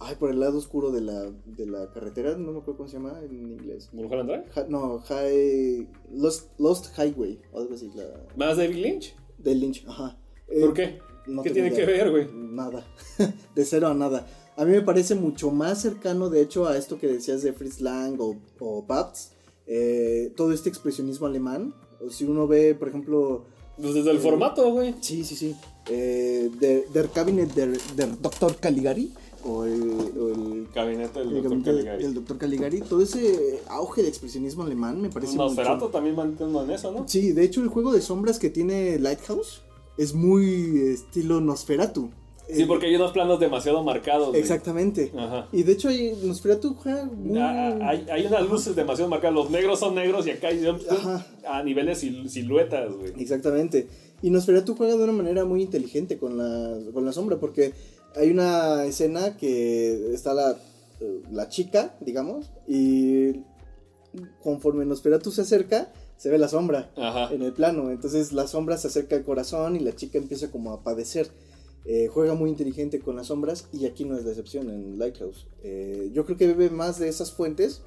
ay, 0.00 0.16
por 0.16 0.30
el 0.30 0.40
lado 0.40 0.58
oscuro 0.58 0.90
de 0.90 1.00
la, 1.02 1.30
de 1.46 1.66
la 1.66 1.92
carretera, 1.92 2.36
no 2.36 2.52
me 2.52 2.58
acuerdo 2.60 2.78
cómo 2.78 2.88
se 2.88 2.96
llama 2.96 3.20
en 3.22 3.52
inglés. 3.52 3.90
¿Mulholland 3.92 4.28
Drive? 4.30 4.44
Ja- 4.54 4.66
no, 4.68 4.98
High... 5.00 5.88
Lost, 6.14 6.48
Lost 6.58 6.96
Highway, 6.98 7.40
o 7.52 7.58
algo 7.60 7.74
así, 7.74 7.90
la, 7.94 8.04
¿Más 8.36 8.56
David 8.56 8.76
Lynch? 8.76 9.14
De 9.42 9.54
Lynch, 9.54 9.84
ajá. 9.88 10.18
Eh, 10.48 10.60
¿Por 10.60 10.74
qué? 10.74 10.98
no 11.26 11.42
¿Qué 11.42 11.50
tengo 11.50 11.68
tiene 11.68 11.76
que 11.76 11.86
ver, 11.86 12.10
güey? 12.10 12.28
Nada. 12.34 12.84
de 13.54 13.64
cero 13.64 13.88
a 13.88 13.94
nada. 13.94 14.26
A 14.56 14.64
mí 14.64 14.72
me 14.72 14.82
parece 14.82 15.14
mucho 15.14 15.50
más 15.50 15.80
cercano, 15.80 16.28
de 16.28 16.42
hecho, 16.42 16.66
a 16.66 16.76
esto 16.76 16.98
que 16.98 17.06
decías 17.06 17.42
de 17.42 17.52
Fritz 17.52 17.80
Lang 17.80 18.20
o, 18.20 18.36
o 18.58 18.82
Babs. 18.82 19.32
eh, 19.66 20.32
todo 20.36 20.52
este 20.52 20.68
expresionismo 20.68 21.26
alemán. 21.26 21.74
Si 22.10 22.24
uno 22.24 22.46
ve, 22.48 22.74
por 22.74 22.88
ejemplo. 22.88 23.44
Pues 23.80 23.94
desde 23.94 24.10
el 24.10 24.16
Eh, 24.16 24.20
formato, 24.20 24.70
güey. 24.72 24.94
Sí, 25.00 25.24
sí, 25.24 25.36
sí. 25.36 25.54
Eh, 25.88 26.50
der, 26.60 26.84
der 26.92 27.08
Cabinet 27.08 27.54
der, 27.54 27.78
der 27.96 28.08
Dr. 28.20 28.56
Caligari. 28.56 29.12
O 29.44 29.64
el, 29.64 29.82
o 30.20 30.28
el 30.28 30.68
Gabinete 30.74 31.20
del 31.20 31.28
el 31.28 31.34
Dr. 31.42 31.48
gabinete 31.50 31.70
Caligari. 31.70 32.02
del 32.02 32.14
Dr. 32.14 32.38
Caligari. 32.38 32.80
Todo 32.82 33.02
ese 33.02 33.60
auge 33.68 34.02
de 34.02 34.08
expresionismo 34.08 34.62
alemán 34.64 35.00
me 35.00 35.08
parece 35.08 35.36
Nosferatu 35.36 35.76
mucho. 35.76 35.88
también 35.88 36.14
mantiene 36.16 36.58
en 36.60 36.70
eso, 36.70 36.92
¿no? 36.92 37.08
Sí, 37.08 37.32
de 37.32 37.44
hecho, 37.44 37.62
el 37.62 37.68
juego 37.68 37.92
de 37.92 38.02
sombras 38.02 38.38
que 38.38 38.50
tiene 38.50 38.98
Lighthouse 38.98 39.62
es 39.96 40.14
muy 40.14 40.90
estilo 40.92 41.40
Nosferatu. 41.40 42.10
Sí, 42.52 42.64
porque 42.64 42.86
hay 42.86 42.96
unos 42.96 43.12
planos 43.12 43.38
demasiado 43.38 43.82
marcados. 43.84 44.34
Exactamente. 44.34 45.12
Ajá. 45.16 45.46
Y 45.52 45.62
de 45.62 45.70
hecho, 45.72 45.88
hay, 45.88 46.18
Nosferatu 46.24 46.74
juega 46.74 47.04
muy... 47.04 47.38
Ah, 47.38 47.78
Hay, 47.80 48.06
hay 48.10 48.26
unas 48.26 48.48
luces 48.48 48.74
demasiado 48.74 49.08
marcadas. 49.08 49.36
Los 49.36 49.50
negros 49.50 49.78
son 49.78 49.94
negros 49.94 50.26
y 50.26 50.30
acá 50.32 50.48
hay 50.48 50.66
Ajá. 50.66 51.26
a 51.48 51.62
niveles 51.62 52.02
sil- 52.02 52.26
siluetas, 52.28 52.92
güey. 52.92 53.12
Exactamente. 53.20 53.86
Y 54.20 54.30
Nosferatu 54.30 54.74
juega 54.74 54.96
de 54.96 55.04
una 55.04 55.12
manera 55.12 55.44
muy 55.44 55.62
inteligente 55.62 56.18
con 56.18 56.36
la, 56.36 56.76
con 56.92 57.04
la 57.06 57.12
sombra, 57.12 57.38
porque 57.38 57.72
hay 58.16 58.30
una 58.30 58.84
escena 58.84 59.36
que 59.36 60.12
está 60.14 60.34
la, 60.34 60.56
la 61.30 61.48
chica, 61.48 61.94
digamos, 62.00 62.50
y 62.66 63.42
conforme 64.42 64.84
Nosferatu 64.84 65.30
se 65.30 65.42
acerca, 65.42 65.92
se 66.16 66.28
ve 66.28 66.38
la 66.38 66.48
sombra 66.48 66.90
Ajá. 66.96 67.32
en 67.32 67.42
el 67.42 67.52
plano. 67.52 67.90
Entonces 67.90 68.32
la 68.32 68.46
sombra 68.46 68.76
se 68.76 68.88
acerca 68.88 69.16
al 69.16 69.24
corazón 69.24 69.76
y 69.76 69.80
la 69.80 69.94
chica 69.94 70.18
empieza 70.18 70.50
como 70.50 70.72
a 70.72 70.82
padecer. 70.82 71.28
Eh, 71.86 72.08
juega 72.12 72.34
muy 72.34 72.50
inteligente 72.50 73.00
con 73.00 73.16
las 73.16 73.28
sombras 73.28 73.66
y 73.72 73.86
aquí 73.86 74.04
no 74.04 74.16
es 74.18 74.24
la 74.24 74.30
excepción 74.30 74.68
en 74.68 74.98
Lighthouse. 74.98 75.46
Eh, 75.62 76.10
yo 76.12 76.26
creo 76.26 76.36
que 76.36 76.46
bebe 76.48 76.68
más 76.70 76.98
de 76.98 77.08
esas 77.08 77.32
fuentes. 77.32 77.82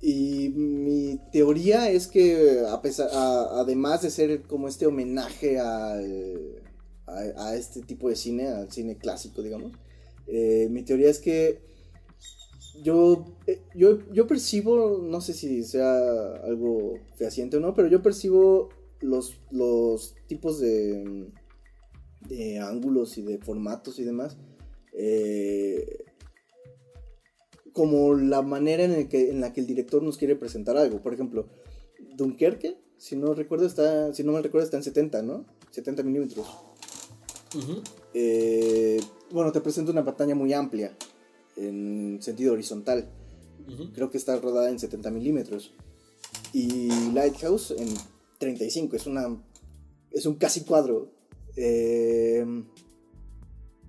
Y 0.00 0.48
mi 0.56 1.20
teoría 1.30 1.90
es 1.90 2.06
que 2.06 2.64
a 2.66 2.80
pesar, 2.80 3.10
a- 3.12 3.60
además 3.60 4.00
de 4.00 4.08
ser 4.10 4.42
como 4.44 4.66
este 4.66 4.86
homenaje 4.86 5.58
al- 5.58 6.62
a, 7.10 7.54
este 7.56 7.80
tipo 7.82 8.08
de 8.08 8.16
cine, 8.16 8.48
al 8.48 8.70
cine 8.70 8.96
clásico, 8.96 9.42
digamos, 9.42 9.72
eh, 10.26 10.68
mi 10.70 10.82
teoría 10.82 11.10
es 11.10 11.18
que 11.18 11.60
yo, 12.82 13.36
eh, 13.46 13.60
yo, 13.74 13.98
yo 14.12 14.26
percibo, 14.26 14.98
no 15.02 15.20
sé 15.20 15.34
si 15.34 15.62
sea 15.64 15.98
algo 16.44 16.98
fehaciente 17.16 17.56
o 17.56 17.60
no, 17.60 17.74
pero 17.74 17.88
yo 17.88 18.02
percibo 18.02 18.68
los, 19.00 19.40
los 19.50 20.14
tipos 20.26 20.60
de, 20.60 21.28
de 22.28 22.58
ángulos 22.58 23.18
y 23.18 23.22
de 23.22 23.38
formatos 23.38 23.98
y 23.98 24.04
demás 24.04 24.36
eh, 24.92 26.04
como 27.72 28.14
la 28.14 28.42
manera 28.42 28.84
en, 28.84 28.92
el 28.92 29.08
que, 29.08 29.30
en 29.30 29.40
la 29.40 29.52
que 29.52 29.60
el 29.60 29.66
director 29.66 30.02
nos 30.02 30.18
quiere 30.18 30.36
presentar 30.36 30.76
algo. 30.76 31.00
Por 31.00 31.14
ejemplo, 31.14 31.48
Dunkerque, 32.16 32.76
si 32.98 33.16
no 33.16 33.32
recuerdo, 33.34 33.66
está, 33.66 34.12
si 34.12 34.24
no 34.24 34.32
me 34.32 34.42
recuerdo, 34.42 34.64
está 34.64 34.76
en 34.76 34.82
70, 34.82 35.22
¿no? 35.22 35.46
70 35.70 36.02
milímetros. 36.02 36.46
Eh, 38.14 39.00
bueno, 39.30 39.52
te 39.52 39.60
presenta 39.60 39.92
una 39.92 40.04
pantalla 40.04 40.34
muy 40.34 40.52
amplia 40.52 40.96
en 41.56 42.18
sentido 42.20 42.52
horizontal. 42.52 43.08
Creo 43.94 44.10
que 44.10 44.18
está 44.18 44.36
rodada 44.36 44.68
en 44.70 44.78
70 44.78 45.10
milímetros. 45.10 45.72
Y 46.52 46.88
Lighthouse 47.12 47.70
en 47.72 47.88
35. 48.38 48.96
Es 48.96 49.06
una. 49.06 49.40
Es 50.10 50.26
un 50.26 50.34
casi 50.34 50.62
cuadro. 50.62 51.12
Eh, 51.56 52.44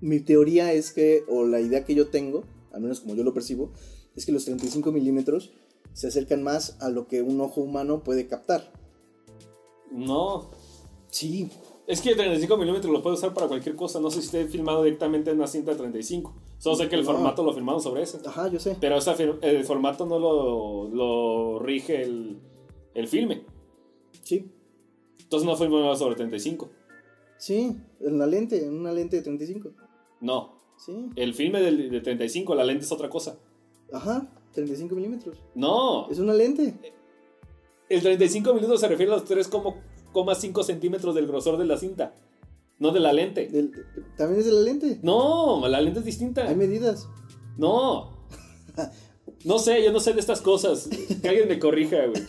mi 0.02 0.20
teoría 0.20 0.74
es 0.74 0.92
que, 0.92 1.24
o 1.28 1.46
la 1.46 1.62
idea 1.62 1.86
que 1.86 1.96
yo 1.96 2.10
tengo, 2.10 2.44
al 2.72 2.82
menos 2.82 3.00
como 3.00 3.16
yo 3.16 3.24
lo 3.24 3.34
percibo, 3.34 3.72
es 4.16 4.26
que 4.26 4.32
los 4.32 4.46
35 4.46 4.92
milímetros 4.92 5.52
se 5.94 6.08
acercan 6.08 6.44
más 6.44 6.78
a 6.80 6.90
lo 6.90 7.08
que 7.08 7.22
un 7.22 7.40
ojo 7.42 7.62
humano 7.62 8.04
puede 8.04 8.28
captar. 8.28 8.72
No. 9.92 10.52
Sí, 11.10 11.50
Es 11.92 12.02
que 12.02 12.16
35 12.16 12.56
milímetros 12.58 12.92
lo 12.92 13.02
puede 13.04 13.16
usar 13.16 13.34
para 13.34 13.48
cualquier 13.48 13.76
cosa. 13.76 14.00
No 14.00 14.10
sé 14.10 14.22
si 14.22 14.28
esté 14.28 14.46
filmado 14.46 14.84
directamente 14.84 15.30
en 15.32 15.38
una 15.38 15.48
cinta 15.48 15.72
de 15.72 15.78
35. 15.78 16.34
Solo 16.58 16.76
sé 16.78 16.88
que 16.88 16.96
el 16.96 17.02
No. 17.04 17.12
formato 17.12 17.44
lo 17.44 17.54
firmaron 17.54 17.82
sobre 17.82 18.04
ese. 18.04 18.20
ajá, 18.26 18.48
yo 18.48 18.60
sé. 18.60 18.78
Pero 18.80 18.96
esa 18.98 19.16
el 19.42 19.64
formato 19.66 20.06
no 20.06 20.18
lo, 20.20 20.88
lo 20.90 21.60
rige 21.60 22.02
el, 22.04 22.40
el 22.94 23.08
filme. 23.08 23.44
Sí, 24.24 24.50
Entonces 25.22 25.46
no 25.48 25.56
fue 25.58 25.68
filmado 25.68 25.96
sobre 25.96 26.16
35. 26.16 26.70
sí, 27.38 27.76
en 28.00 28.20
la 28.20 28.26
lente, 28.28 28.64
en 28.66 28.80
una 28.80 28.92
lente 28.94 29.18
de 29.18 29.24
35. 29.24 29.72
No. 30.22 30.62
Sí, 30.78 31.10
El 31.16 31.34
filme 31.34 31.60
de 31.62 32.02
35, 32.02 32.56
la 32.56 32.64
lente 32.64 32.86
es 32.86 32.92
otra 32.92 33.10
cosa. 33.10 33.38
ajá, 33.92 34.32
35 34.54 34.96
milímetros. 34.96 35.38
No. 35.56 36.10
Es 36.10 36.20
una 36.20 36.34
lente. 36.34 36.74
El 37.90 38.02
35 38.02 38.50
milímetros 38.54 38.80
se 38.80 38.88
refiere 38.88 39.12
a 39.12 39.16
los 39.16 39.26
3,5 40.14 40.64
centímetros 40.64 41.16
del 41.16 41.28
grosor 41.28 41.58
de 41.58 41.66
la 41.66 41.78
cinta. 41.78 42.14
No 42.80 42.92
de 42.92 43.00
la 43.00 43.14
lente. 43.14 43.48
Del- 43.48 43.72
También 44.18 44.40
es 44.40 44.46
de 44.48 44.52
la 44.54 44.62
lente. 44.62 45.00
No, 45.04 45.68
la 45.68 45.82
lente 45.82 46.00
es 46.00 46.06
distinta. 46.06 46.48
Hay 46.48 46.56
medidas. 46.56 47.08
No. 47.58 48.10
No 49.44 49.58
sé, 49.58 49.84
yo 49.84 49.92
no 49.92 50.00
sé 50.00 50.14
de 50.14 50.20
estas 50.20 50.40
cosas. 50.42 50.88
Que 51.22 51.30
alguien 51.30 51.48
me 51.48 51.58
corrija, 51.58 51.98
güey. 52.06 52.22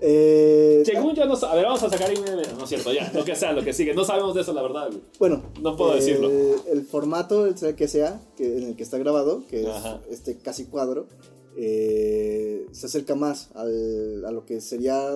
Eh, 0.00 0.82
Según 0.84 1.14
yo 1.14 1.24
no 1.26 1.36
sé. 1.36 1.46
A 1.46 1.54
ver, 1.54 1.64
vamos 1.64 1.82
a 1.84 1.90
sacar 1.90 2.10
ahí. 2.10 2.16
No 2.56 2.64
es 2.64 2.68
cierto, 2.68 2.92
ya. 2.92 3.10
Lo 3.14 3.24
que 3.24 3.36
sea, 3.36 3.52
lo 3.52 3.62
que 3.62 3.72
sigue. 3.72 3.94
No 3.94 4.04
sabemos 4.04 4.34
de 4.34 4.40
eso, 4.40 4.52
la 4.52 4.62
verdad, 4.62 4.88
güey. 4.88 5.00
bueno, 5.20 5.42
No 5.60 5.76
puedo 5.76 5.92
eh, 5.92 5.96
decirlo. 5.96 6.28
El 6.66 6.82
formato, 6.84 7.46
el 7.46 7.54
que 7.76 7.86
sea, 7.86 8.20
que, 8.36 8.58
en 8.58 8.64
el 8.68 8.76
que 8.76 8.82
está 8.82 8.98
grabado, 8.98 9.44
que 9.48 9.66
Ajá. 9.68 10.00
es 10.08 10.18
este 10.20 10.38
casi 10.38 10.64
cuadro, 10.64 11.06
eh, 11.56 12.66
se 12.72 12.86
acerca 12.86 13.14
más 13.14 13.50
al- 13.54 14.24
a 14.24 14.30
lo 14.32 14.44
que 14.46 14.60
sería 14.60 15.06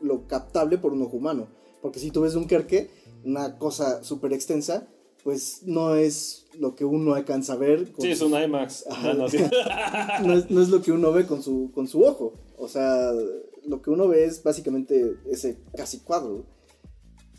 lo 0.00 0.26
captable 0.26 0.78
por 0.78 0.92
un 0.92 1.02
ojo 1.02 1.16
humano. 1.16 1.48
Porque 1.82 1.98
si 2.00 2.10
tú 2.10 2.22
ves 2.22 2.34
un 2.34 2.42
Dunkerque, 2.42 2.90
una 3.24 3.58
cosa 3.58 4.02
súper 4.02 4.32
extensa, 4.32 4.88
pues 5.22 5.62
no 5.64 5.94
es 5.96 6.46
lo 6.58 6.74
que 6.76 6.84
uno 6.84 7.14
alcanza 7.14 7.54
a 7.54 7.56
ver. 7.56 7.92
con 7.92 8.02
Sí, 8.04 8.10
es 8.12 8.20
un 8.20 8.32
IMAX. 8.40 8.86
Ajá. 8.88 9.12
No, 9.12 9.14
no, 9.24 9.28
sí. 9.28 9.38
no, 10.24 10.32
es, 10.34 10.50
no 10.50 10.62
es 10.62 10.68
lo 10.68 10.82
que 10.82 10.92
uno 10.92 11.12
ve 11.12 11.26
con 11.26 11.42
su, 11.42 11.70
con 11.74 11.86
su 11.88 12.02
ojo. 12.02 12.34
O 12.58 12.68
sea, 12.68 13.10
lo 13.66 13.82
que 13.82 13.90
uno 13.90 14.08
ve 14.08 14.24
es 14.24 14.42
básicamente 14.42 15.16
ese 15.30 15.58
casi 15.76 15.98
cuadro. 16.00 16.44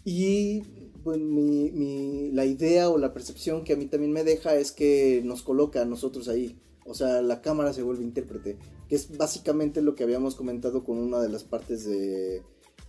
Y 0.03 0.61
pues, 1.03 1.17
mi, 1.19 1.71
mi- 1.71 2.31
la 2.31 2.45
idea 2.45 2.89
o 2.89 2.97
la 2.97 3.13
percepción 3.13 3.63
que 3.63 3.73
a 3.73 3.77
mí 3.77 3.85
también 3.85 4.11
me 4.11 4.23
deja 4.23 4.55
es 4.55 4.71
que 4.71 5.21
nos 5.23 5.41
coloca 5.41 5.81
a 5.81 5.85
nosotros 5.85 6.27
ahí. 6.27 6.59
O 6.85 6.93
sea, 6.93 7.21
la 7.21 7.41
cámara 7.41 7.73
se 7.73 7.83
vuelve 7.83 8.03
intérprete. 8.03 8.57
Que 8.87 8.95
es 8.95 9.17
básicamente 9.17 9.81
lo 9.81 9.95
que 9.95 10.03
habíamos 10.03 10.35
comentado 10.35 10.83
con 10.83 10.97
una 10.97 11.19
de 11.19 11.29
las 11.29 11.43
partes 11.43 11.85
de, 11.85 12.43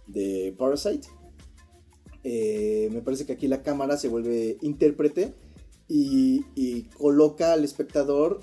de 0.07 0.55
Parasite. 0.57 1.09
Eh, 2.25 2.89
me 2.93 3.01
parece 3.01 3.27
que 3.27 3.33
aquí 3.33 3.49
la 3.49 3.62
cámara 3.62 3.97
se 3.97 4.09
vuelve 4.09 4.59
intérprete 4.61 5.35
y, 5.89 6.45
y 6.55 6.83
coloca 6.85 7.53
al 7.53 7.65
espectador 7.65 8.41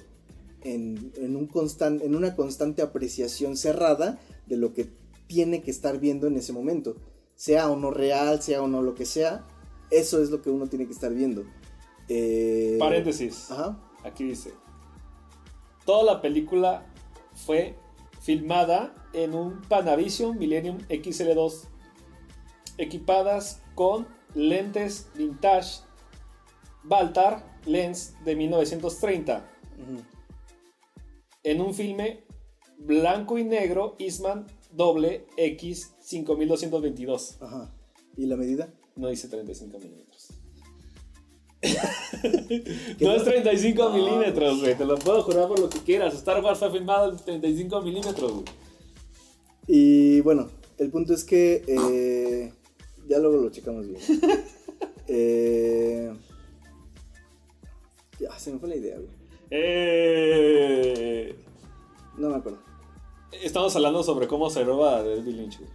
en, 0.62 1.12
en 1.16 1.36
un 1.36 1.50
en 1.80 2.16
una 2.16 2.36
constante 2.36 2.82
apreciación 2.82 3.56
cerrada 3.58 4.20
de 4.48 4.58
lo 4.58 4.74
que 4.74 4.90
tiene 5.28 5.62
que 5.62 5.72
estar 5.72 6.00
viendo 6.00 6.28
en 6.28 6.38
ese 6.38 6.54
momento. 6.54 6.96
Sea 7.36 7.70
o 7.70 7.76
no 7.76 7.92
real, 7.92 8.42
sea 8.42 8.64
o 8.64 8.68
no 8.68 8.82
lo 8.82 8.96
que 8.96 9.06
sea, 9.06 9.46
eso 9.92 10.22
es 10.22 10.30
lo 10.30 10.42
que 10.42 10.50
uno 10.50 10.68
tiene 10.68 10.88
que 10.88 10.94
estar 10.94 11.14
viendo. 11.14 11.44
Eh, 12.08 12.78
Paréntesis. 12.80 13.52
Ajá. 13.52 13.80
Aquí 14.04 14.24
dice. 14.24 14.54
Toda 15.86 16.04
la 16.16 16.22
película 16.22 16.86
fue 17.36 17.76
filmada 18.22 18.96
en 19.14 19.36
un 19.36 19.62
Panavision 19.62 20.38
Millennium 20.38 20.80
XL2 20.90 21.66
equipadas 22.78 23.62
con 23.76 24.08
lentes 24.34 25.10
vintage 25.16 25.82
Baltar 26.84 27.60
Lens 27.66 28.14
de 28.26 28.36
1930 28.36 29.50
ujú, 29.82 30.02
en 31.44 31.62
un 31.62 31.74
filme 31.74 32.24
blanco 32.78 33.38
y 33.38 33.44
negro 33.44 33.96
Eastman 34.00 34.46
doble 34.72 35.26
X 35.38 35.96
5222 36.00 37.42
Ajá. 37.42 37.74
¿Y 38.18 38.26
la 38.26 38.36
medida? 38.36 38.74
no 38.96 39.08
dice 39.10 39.28
35 39.28 39.78
milímetros 39.80 40.05
¿Qué 40.05 40.05
no 43.00 43.12
es 43.14 43.24
35 43.24 43.84
No, 43.84 43.96
milímetros 43.96 44.62
güey 44.62 44.76
te 44.76 44.86
lo 44.86 44.98
puedo 44.98 45.22
jurar 45.24 45.48
por 45.48 45.60
lo 45.60 45.70
que 45.70 45.80
quieras 45.80 46.14
Star 46.16 46.44
Wars 46.44 46.60
fue 46.60 46.72
filmado 46.72 47.12
en 47.12 47.18
35 47.18 47.82
milímetros 47.82 48.32
güey 48.32 48.46
Y 49.68 50.22
bueno, 50.22 50.48
el 50.78 50.90
punto 50.92 51.14
es 51.14 51.24
que 51.24 51.64
eh, 51.68 52.54
ya 53.08 53.20
luego 53.20 53.38
lo 53.38 53.50
checamos 53.50 53.88
bien. 53.88 54.00
Eh, 55.08 56.12
ya, 58.20 58.40
se 58.40 58.52
me 58.52 58.58
fue 58.58 58.70
la 58.70 58.76
idea, 58.76 58.96
güey. 58.98 59.10
Eh, 59.52 61.36
No 62.18 62.30
me 62.30 62.38
acuerdo. 62.38 62.58
Estamos 63.32 63.76
hablando 63.76 64.02
sobre 64.02 64.28
cómo 64.28 64.50
se 64.50 64.64
roba 64.64 64.98
a 64.98 65.04
David 65.04 65.28
Lynch. 65.28 65.60
güey. 65.60 65.70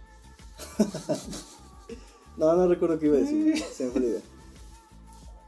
No, 2.37 2.53
no 2.55 2.67
recuerdo 2.67 2.97
qué 2.99 3.05
iba 3.05 3.17
a 3.17 3.19
decir. 3.21 3.57
Se 3.57 3.85
me 3.85 3.91
fue 3.91 4.01
la 4.01 4.07
idea. 4.07 4.21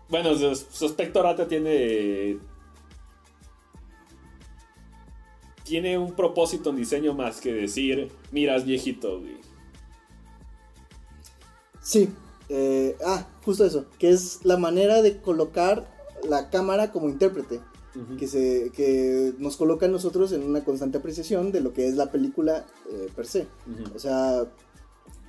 Bueno, 0.09 0.35
su, 0.35 0.55
su 0.55 0.85
aspecto 0.85 1.21
rata 1.23 1.47
tiene. 1.47 2.39
Tiene 5.63 5.97
un 5.97 6.13
propósito 6.13 6.71
en 6.71 6.75
diseño 6.75 7.13
más 7.13 7.39
que 7.39 7.53
decir, 7.53 8.11
miras 8.31 8.65
viejito, 8.65 9.19
güey. 9.19 9.37
Sí. 11.81 12.09
eh, 12.49 12.97
ah, 13.05 13.27
justo 13.43 13.65
eso. 13.65 13.85
Que 13.97 14.09
es 14.09 14.43
la 14.43 14.57
manera 14.57 15.01
de 15.01 15.21
colocar 15.21 15.87
la 16.27 16.49
cámara 16.49 16.91
como 16.91 17.09
intérprete. 17.09 17.59
Que, 18.17 18.27
se, 18.27 18.71
que 18.75 19.33
nos 19.37 19.55
coloca 19.55 19.85
a 19.85 19.89
nosotros 19.89 20.31
en 20.31 20.41
una 20.41 20.63
constante 20.63 20.97
apreciación 20.97 21.51
de 21.51 21.61
lo 21.61 21.73
que 21.73 21.87
es 21.87 21.93
la 21.93 22.11
película 22.11 22.65
eh, 22.91 23.07
per 23.15 23.27
se. 23.27 23.45
O 23.93 23.99
sea, 23.99 24.47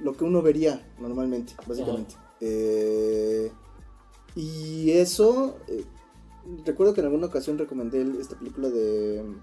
lo 0.01 0.16
que 0.16 0.24
uno 0.24 0.40
vería 0.40 0.82
normalmente, 0.98 1.52
básicamente. 1.66 2.14
Eh, 2.40 3.52
y 4.35 4.90
eso, 4.90 5.59
eh, 5.69 5.85
recuerdo 6.65 6.94
que 6.94 7.01
en 7.01 7.06
alguna 7.06 7.27
ocasión 7.27 7.59
recomendé 7.59 8.02
esta 8.20 8.39
película 8.39 8.69
de 8.69 9.23
mm, 9.23 9.36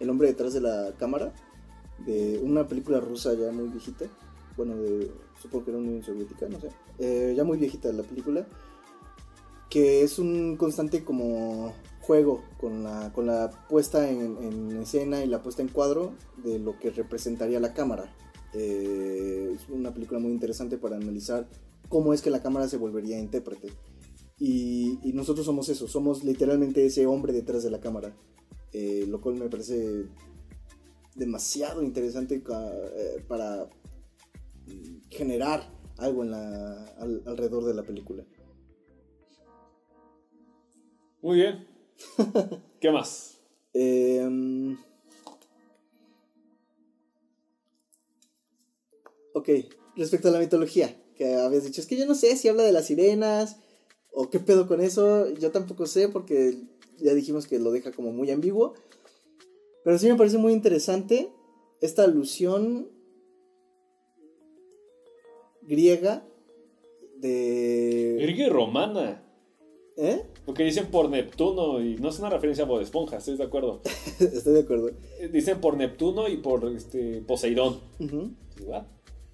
El 0.00 0.10
hombre 0.10 0.28
detrás 0.28 0.52
de 0.52 0.60
la 0.60 0.94
cámara, 0.98 1.32
de 2.06 2.40
una 2.42 2.66
película 2.66 3.00
rusa 3.00 3.34
ya 3.34 3.52
muy 3.52 3.68
viejita. 3.68 4.06
Bueno, 4.56 4.76
de, 4.76 5.10
supongo 5.40 5.64
que 5.64 5.70
era 5.70 5.80
Unión 5.80 6.02
Soviética, 6.02 6.48
no 6.48 6.60
sé. 6.60 6.68
Eh, 6.98 7.34
ya 7.36 7.44
muy 7.44 7.58
viejita 7.58 7.92
la 7.92 8.02
película. 8.02 8.46
Que 9.68 10.02
es 10.02 10.18
un 10.18 10.56
constante 10.56 11.04
como 11.04 11.74
juego 12.00 12.42
con 12.58 12.82
la, 12.82 13.12
con 13.12 13.26
la 13.26 13.50
puesta 13.68 14.10
en, 14.10 14.36
en 14.42 14.76
escena 14.78 15.22
y 15.22 15.28
la 15.28 15.42
puesta 15.42 15.62
en 15.62 15.68
cuadro 15.68 16.12
de 16.42 16.58
lo 16.58 16.78
que 16.78 16.90
representaría 16.90 17.60
la 17.60 17.72
cámara. 17.72 18.12
Eh, 18.52 19.52
es 19.54 19.68
una 19.68 19.92
película 19.92 20.18
muy 20.18 20.32
interesante 20.32 20.76
para 20.76 20.96
analizar 20.96 21.46
cómo 21.88 22.12
es 22.12 22.22
que 22.22 22.30
la 22.30 22.42
cámara 22.42 22.68
se 22.68 22.76
volvería 22.76 23.18
intérprete. 23.18 23.72
Y, 24.40 24.98
y 25.02 25.12
nosotros 25.12 25.44
somos 25.46 25.68
eso, 25.68 25.86
somos 25.86 26.24
literalmente 26.24 26.84
ese 26.84 27.06
hombre 27.06 27.32
detrás 27.32 27.62
de 27.62 27.70
la 27.70 27.78
cámara. 27.80 28.16
Eh, 28.72 29.04
lo 29.06 29.20
cual 29.20 29.34
me 29.36 29.48
parece 29.50 30.06
demasiado 31.14 31.82
interesante 31.82 32.36
eh, 32.36 33.24
para 33.28 33.68
generar 35.10 35.70
algo 35.98 36.22
en 36.22 36.30
la, 36.30 36.84
al- 36.98 37.22
alrededor 37.26 37.64
de 37.66 37.74
la 37.74 37.82
película. 37.82 38.24
Muy 41.20 41.36
bien. 41.36 41.66
¿Qué 42.80 42.90
más? 42.90 43.38
Em, 43.74 44.78
ok, 49.34 49.48
respecto 49.96 50.28
a 50.28 50.30
la 50.30 50.38
mitología, 50.38 50.96
que 51.16 51.34
habías 51.34 51.64
dicho, 51.64 51.80
es 51.80 51.86
que 51.86 51.98
yo 51.98 52.06
no 52.06 52.14
sé 52.14 52.36
si 52.36 52.48
habla 52.48 52.62
de 52.62 52.72
las 52.72 52.86
sirenas 52.86 53.56
o 54.12 54.30
qué 54.30 54.40
pedo 54.40 54.66
con 54.66 54.80
eso, 54.80 55.28
yo 55.34 55.50
tampoco 55.50 55.86
sé 55.86 56.08
porque 56.08 56.56
ya 56.98 57.14
dijimos 57.14 57.46
que 57.46 57.58
lo 57.58 57.70
deja 57.70 57.92
como 57.92 58.12
muy 58.12 58.30
ambiguo, 58.30 58.74
pero 59.84 59.98
sí 59.98 60.08
me 60.08 60.16
parece 60.16 60.38
muy 60.38 60.52
interesante 60.52 61.30
esta 61.80 62.04
alusión 62.04 62.88
griega 65.62 66.24
de... 67.18 68.18
Griega 68.20 68.46
y 68.46 68.50
romana. 68.50 69.22
¿Eh? 69.96 70.24
Porque 70.46 70.64
dicen 70.64 70.86
por 70.90 71.10
Neptuno 71.10 71.80
y 71.80 71.96
no 71.96 72.08
es 72.08 72.18
una 72.18 72.30
referencia 72.30 72.64
a 72.64 72.66
Bob 72.66 72.80
Esponja, 72.80 73.18
estoy 73.18 73.36
de 73.36 73.44
acuerdo. 73.44 73.82
Estoy 74.18 74.54
de 74.54 74.60
acuerdo. 74.60 74.88
Eh, 75.18 75.28
Dicen 75.28 75.60
por 75.60 75.76
Neptuno 75.76 76.26
y 76.28 76.38
por 76.38 76.64
este, 76.74 77.20
Poseidón. 77.20 77.80
¿What? 78.64 78.84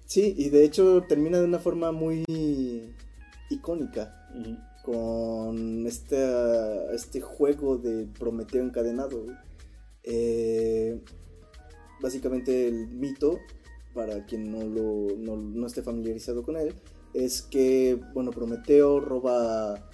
Sí, 0.05 0.35
y 0.37 0.49
de 0.49 0.65
hecho 0.65 1.03
termina 1.07 1.39
de 1.39 1.45
una 1.45 1.59
forma 1.59 1.91
muy 1.91 2.25
icónica. 3.49 4.29
Ujú. 4.37 4.57
Con 4.87 5.85
este, 5.85 6.15
este 6.95 7.19
juego 7.19 7.77
de 7.77 8.05
Prometeo 8.05 8.63
encadenado. 8.63 9.25
Eh, 10.03 11.03
básicamente 12.01 12.69
el 12.69 12.87
mito, 12.87 13.37
para 13.93 14.25
quien 14.25 14.49
no, 14.49 14.63
lo, 14.63 15.17
no, 15.17 15.35
no 15.35 15.67
esté 15.67 15.83
familiarizado 15.83 16.41
con 16.41 16.55
él, 16.55 16.73
es 17.13 17.41
que, 17.41 17.99
bueno, 18.13 18.31
Prometeo 18.31 19.01
roba, 19.01 19.89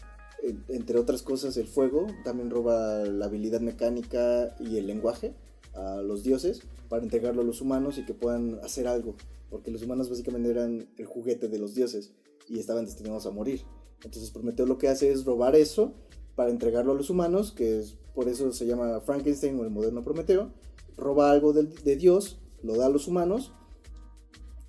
entre 0.68 1.00
otras 1.00 1.24
cosas, 1.24 1.58
el 1.58 1.66
fuego, 1.66 2.06
también 2.24 2.52
roba 2.52 3.00
la 3.00 3.26
habilidad 3.26 3.62
mecánica 3.62 4.56
y 4.60 4.78
el 4.78 4.86
lenguaje 4.86 5.34
a 5.74 6.04
los 6.04 6.22
dioses 6.22 6.62
para 6.88 7.02
entregarlo 7.02 7.42
a 7.42 7.46
los 7.46 7.62
humanos 7.62 7.98
y 7.98 8.06
que 8.06 8.14
puedan 8.14 8.60
hacer 8.64 8.88
algo, 8.88 9.16
porque 9.50 9.72
los 9.72 9.82
humanos 9.82 10.08
básicamente 10.08 10.52
eran 10.52 10.88
el 10.98 11.08
juguete 11.08 11.48
de 11.48 11.58
los 11.58 11.74
dioses 11.74 12.12
y 12.48 12.60
estaban 12.60 12.86
destinados 12.86 13.26
a 13.26 13.32
morir. 13.32 13.62
Entonces 14.04 14.32
Prometeo 14.32 14.66
lo 14.66 14.78
que 14.78 14.90
hace 14.90 15.12
es 15.12 15.26
robar 15.26 15.56
eso 15.56 15.94
para 16.36 16.50
entregarlo 16.50 16.92
a 16.92 16.96
los 16.96 17.10
humanos, 17.10 17.52
que 17.52 17.80
es 17.80 17.96
por 18.14 18.28
eso 18.28 18.52
se 18.52 18.66
llama 18.66 19.02
Frankenstein 19.02 19.60
o 19.60 19.64
el 19.64 19.70
moderno 19.70 20.04
Prometeo. 20.04 20.52
Roba 20.98 21.32
algo 21.32 21.54
de, 21.54 21.96
Dios, 21.96 22.38
lo 22.62 22.76
da 22.76 22.86
a 22.86 22.90
los 22.90 23.08
humanos 23.08 23.52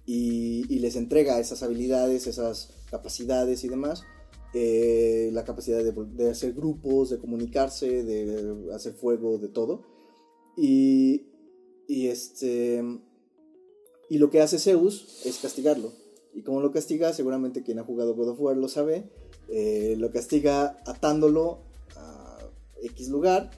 y, 0.06 0.64
les 0.78 0.96
entrega 0.96 1.38
esas 1.38 1.62
habilidades, 1.62 2.26
esas 2.26 2.70
capacidades 2.90 3.64
y 3.64 3.68
demás. 3.68 4.04
Eh, 4.54 5.30
la 5.32 5.44
capacidad 5.44 5.82
de 5.82 6.30
hacer 6.30 6.52
grupos, 6.52 7.10
de 7.10 7.18
comunicarse, 7.18 8.04
de 8.04 8.72
hacer 8.72 8.94
fuego, 8.94 9.38
de 9.38 9.48
todo. 9.48 9.82
Y, 10.56 11.26
y 11.88 12.06
este 12.06 12.82
y 14.08 14.18
lo 14.18 14.30
que 14.30 14.40
hace 14.40 14.58
Zeus 14.58 15.22
es 15.24 15.38
castigarlo. 15.38 15.92
Y 16.34 16.42
como 16.42 16.60
lo 16.60 16.72
castiga, 16.72 17.12
seguramente 17.12 17.62
quien 17.62 17.78
ha 17.78 17.84
jugado 17.84 18.14
God 18.14 18.30
of 18.30 18.40
War 18.40 18.56
lo 18.56 18.68
sabe, 18.68 19.08
eh, 19.48 19.94
lo 19.98 20.10
castiga 20.10 20.78
atándolo 20.86 21.58
a 21.96 22.38
X 22.82 23.08
lugar 23.08 23.50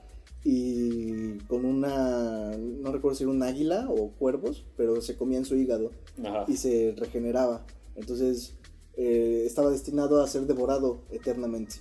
y 0.45 1.39
con 1.49 1.65
una, 1.65 2.57
no 2.57 2.93
recuerdo 2.93 3.17
si 3.17 3.25
era 3.25 3.33
un 3.33 3.43
águila 3.43 3.89
o 3.91 4.11
cuervos, 4.13 4.65
pero 4.77 5.01
se 5.01 5.17
comían 5.17 5.45
su 5.45 5.57
hígado 5.57 5.91
Ajá. 6.25 6.45
y 6.49 6.57
se 6.57 6.95
regeneraba. 6.97 7.65
Entonces 7.97 8.55
eh, 8.97 9.43
estaba 9.47 9.71
destinado 9.71 10.23
a 10.23 10.29
ser 10.29 10.47
devorado 10.47 11.01
eternamente. 11.11 11.77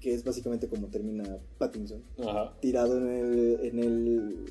que 0.00 0.12
es 0.14 0.24
básicamente 0.24 0.68
como 0.68 0.88
termina 0.88 1.38
Pattinson, 1.58 2.02
Ajá. 2.18 2.52
tirado 2.60 2.98
en 2.98 3.08
el, 3.08 3.60
en 3.62 3.78
el, 3.78 4.44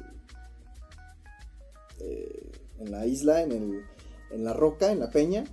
eh, 1.99 2.51
en 2.79 2.91
la 2.91 3.05
isla, 3.05 3.43
en 3.43 3.51
el, 3.51 3.81
en 4.31 4.43
la 4.45 4.53
roca, 4.53 4.91
en 4.91 4.99
la 4.99 5.09
peña, 5.11 5.43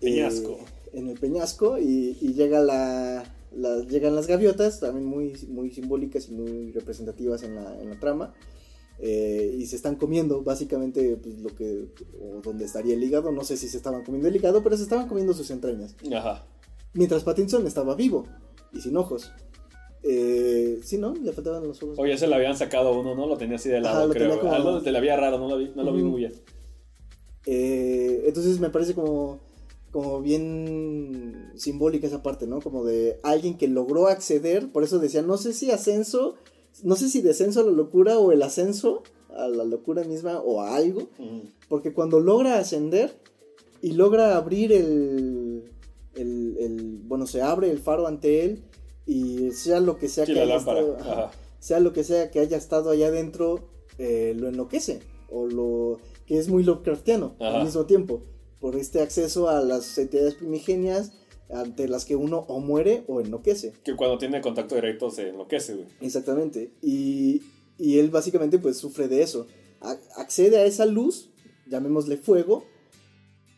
Peñasco. 0.00 0.52
Eh, 0.52 0.64
en 0.92 1.08
el 1.08 1.18
peñasco 1.18 1.78
y, 1.78 2.16
y 2.20 2.34
llega 2.34 2.60
la, 2.60 3.24
la- 3.56 3.80
llegan 3.84 4.14
las 4.14 4.26
gaviotas, 4.26 4.80
también 4.80 5.06
muy, 5.06 5.32
muy 5.48 5.70
simbólicas 5.70 6.28
y 6.28 6.32
muy 6.32 6.72
representativas 6.72 7.42
en 7.42 7.54
la, 7.56 7.80
en 7.80 7.88
la 7.90 7.98
trama. 7.98 8.34
eh, 8.98 9.56
y 9.58 9.66
se 9.66 9.76
están 9.76 9.96
comiendo 9.96 10.42
básicamente 10.42 11.16
pues, 11.16 11.38
lo 11.40 11.48
que 11.54 11.88
o 12.20 12.40
donde 12.42 12.64
estaría 12.66 12.94
el 12.94 13.02
hígado 13.02 13.32
no 13.32 13.42
sé 13.42 13.56
si 13.56 13.68
se 13.68 13.76
estaban 13.78 14.04
comiendo 14.04 14.28
el 14.28 14.36
hígado 14.36 14.62
pero 14.62 14.76
se 14.76 14.82
estaban 14.84 15.08
comiendo 15.08 15.32
sus 15.34 15.50
entrañas 15.50 15.96
Ajá. 16.14 16.44
mientras 16.92 17.24
Pattinson 17.24 17.66
estaba 17.66 17.94
vivo 17.96 18.26
y 18.72 18.80
sin 18.80 18.96
ojos 18.96 19.32
eh, 20.04 20.78
sí 20.84 20.98
no 20.98 21.14
le 21.14 21.32
faltaban 21.32 21.66
los 21.66 21.82
ojos 21.82 21.98
Oye, 21.98 22.16
se 22.18 22.26
le 22.28 22.34
habían 22.36 22.56
sacado 22.56 22.92
uno, 23.00 23.14
¿no? 23.14 23.26
Lo 23.26 23.36
tenía 23.38 23.56
así 23.56 23.68
de 23.70 23.80
lado, 23.80 23.96
Ajá, 23.98 24.06
lo 24.06 24.12
creo. 24.12 24.28
tenía 24.28 24.40
como- 24.40 24.52
Algo 24.54 24.82
te 24.82 24.92
la 24.92 24.98
había 24.98 25.16
raro, 25.16 25.38
no 25.38 25.48
lo 25.48 25.56
vi, 25.58 25.72
no 25.74 25.82
lo 25.84 25.92
vi 25.94 26.02
muy 26.02 26.18
bien. 26.20 26.32
Eh, 27.46 28.24
entonces 28.26 28.60
me 28.60 28.70
parece 28.70 28.94
como, 28.94 29.40
como 29.92 30.20
bien 30.22 31.52
simbólica 31.54 32.06
esa 32.06 32.22
parte, 32.22 32.46
¿no? 32.46 32.60
Como 32.60 32.84
de 32.84 33.18
alguien 33.22 33.56
que 33.58 33.68
logró 33.68 34.08
acceder, 34.08 34.72
por 34.72 34.82
eso 34.84 34.98
decía, 34.98 35.22
no 35.22 35.36
sé 35.36 35.52
si 35.52 35.70
ascenso, 35.70 36.34
no 36.82 36.96
sé 36.96 37.08
si 37.08 37.20
descenso 37.20 37.60
a 37.60 37.64
la 37.64 37.72
locura 37.72 38.18
o 38.18 38.32
el 38.32 38.42
ascenso 38.42 39.02
a 39.36 39.48
la 39.48 39.64
locura 39.64 40.02
misma 40.04 40.40
o 40.40 40.60
a 40.62 40.74
algo, 40.76 41.08
porque 41.68 41.92
cuando 41.92 42.20
logra 42.20 42.58
ascender 42.58 43.14
y 43.82 43.92
logra 43.92 44.36
abrir 44.36 44.72
el, 44.72 45.64
el, 46.14 46.56
el- 46.58 46.98
bueno, 47.04 47.26
se 47.26 47.42
abre 47.42 47.70
el 47.70 47.78
faro 47.78 48.06
ante 48.06 48.44
él 48.44 48.62
y 49.06 49.50
sea 49.52 49.80
lo 49.80 49.98
que 49.98 50.08
sea 50.08 50.24
Sí, 50.26 50.34
que 50.34 50.40
haya 50.40 50.56
estado- 50.56 50.96
Ajá. 51.00 51.30
sea 51.58 51.80
lo 51.80 51.92
que 51.92 52.04
sea 52.04 52.30
que 52.30 52.40
haya 52.40 52.56
estado 52.56 52.90
allá 52.90 53.08
adentro, 53.08 53.60
eh, 53.98 54.34
lo 54.38 54.48
enloquece. 54.48 55.00
O 55.30 55.46
lo 55.46 55.98
que 56.26 56.38
es 56.38 56.48
muy 56.48 56.62
Lovecraftiano 56.62 57.34
Ajá. 57.40 57.58
al 57.58 57.64
mismo 57.64 57.84
tiempo. 57.86 58.22
Por 58.62 58.76
este 58.76 59.02
acceso 59.02 59.50
a 59.50 59.60
las 59.60 59.98
entidades 59.98 60.36
primigenias 60.36 61.12
ante 61.50 61.86
las 61.88 62.06
que 62.06 62.16
uno 62.16 62.46
o 62.48 62.60
muere 62.60 63.04
o 63.08 63.20
enloquece. 63.20 63.74
Que 63.84 63.94
cuando 63.94 64.16
tiene 64.16 64.40
contacto 64.40 64.74
directo 64.76 65.10
se 65.10 65.28
enloquece, 65.28 65.74
güey. 65.74 65.86
Exactamente. 66.00 66.70
Y, 66.80 67.42
y 67.76 67.98
él 67.98 68.08
básicamente 68.08 68.58
pues 68.58 68.78
sufre 68.78 69.08
de 69.08 69.22
eso. 69.22 69.46
A- 69.80 69.98
accede 70.16 70.56
a 70.58 70.64
esa 70.64 70.86
luz, 70.86 71.28
llamémosle 71.68 72.16
fuego, 72.16 72.64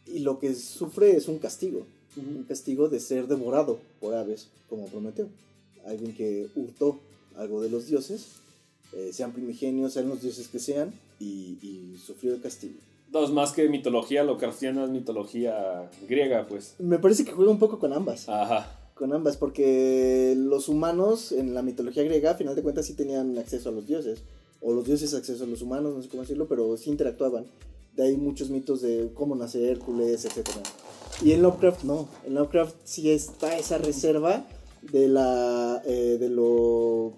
y 0.07 0.21
lo 0.21 0.39
que 0.41 0.55
sufre 0.57 1.17
es 1.17 1.29
un 1.29 1.39
castigo. 1.39 1.87
Un 2.17 2.45
castigo 2.45 2.89
de 2.89 2.99
ser 3.01 3.27
devorado 3.29 3.79
por 4.01 4.15
aves, 4.15 4.49
como 4.69 4.87
prometió. 4.87 5.29
Alguien 5.87 6.15
que 6.17 6.49
hurtó 6.57 6.99
algo 7.37 7.61
de 7.61 7.69
los 7.69 7.87
dioses, 7.87 8.27
eh, 8.95 9.11
sean 9.13 9.33
primigenios, 9.33 9.93
sean 9.93 10.09
los 10.09 10.23
dioses 10.23 10.49
que 10.49 10.59
sean, 10.59 10.93
y, 11.21 11.59
y 11.61 11.97
sufrió 12.05 12.35
el 12.35 12.41
castigo. 12.41 12.75
Dos, 13.15 13.33
más 13.33 13.53
que 13.53 13.69
mitología 13.69 14.25
Lovecraftiana 14.25 14.83
es 14.85 14.91
mitología 14.91 15.89
griega, 16.09 16.47
pues. 16.49 16.75
Me 16.81 16.99
parece 16.99 17.25
que 17.25 17.31
juega 17.31 17.51
un 17.53 17.61
poco 17.61 17.79
con 17.79 17.93
ambas. 17.93 18.29
Ajá. 18.29 18.77
Con 18.95 19.13
ambas, 19.13 19.37
porque 19.37 20.35
los 20.37 20.69
humanos 20.69 21.31
en 21.31 21.55
la 21.55 21.63
mitología 21.63 22.03
griega, 22.03 22.33
a 22.33 22.35
final 22.35 22.57
de 22.57 22.63
cuentas, 22.63 22.87
sí 22.87 22.95
tenían 22.95 23.39
acceso 23.39 23.69
a 23.69 23.73
los 23.73 23.87
dioses. 23.87 24.25
O 24.61 24.73
los 24.73 24.85
dioses 24.85 25.15
acceso 25.15 25.45
a 25.45 25.47
los 25.47 25.63
humanos, 25.63 25.95
no 25.95 26.03
sé 26.03 26.09
cómo 26.09 26.23
decirlo, 26.23 26.49
pero 26.49 26.77
sí 26.77 26.91
interactuaban. 26.91 27.47
De 27.95 28.03
ahí 28.03 28.17
muchos 28.17 28.51
mitos 28.51 28.83
de 28.83 29.11
cómo 29.15 29.37
nace 29.37 29.71
Hércules, 29.71 30.25
etc. 30.25 30.49
Y 31.23 31.31
en 31.33 31.43
Lovecraft 31.43 31.85
no. 31.85 32.09
En 32.27 32.35
Lovecraft 32.35 32.75
sí 32.83 33.11
está 33.13 33.57
esa 33.57 33.79
reserva 33.79 34.45
de 34.83 35.07
la 35.07 35.81
eh, 35.87 36.17
de 36.19 36.29
lo 36.31 37.13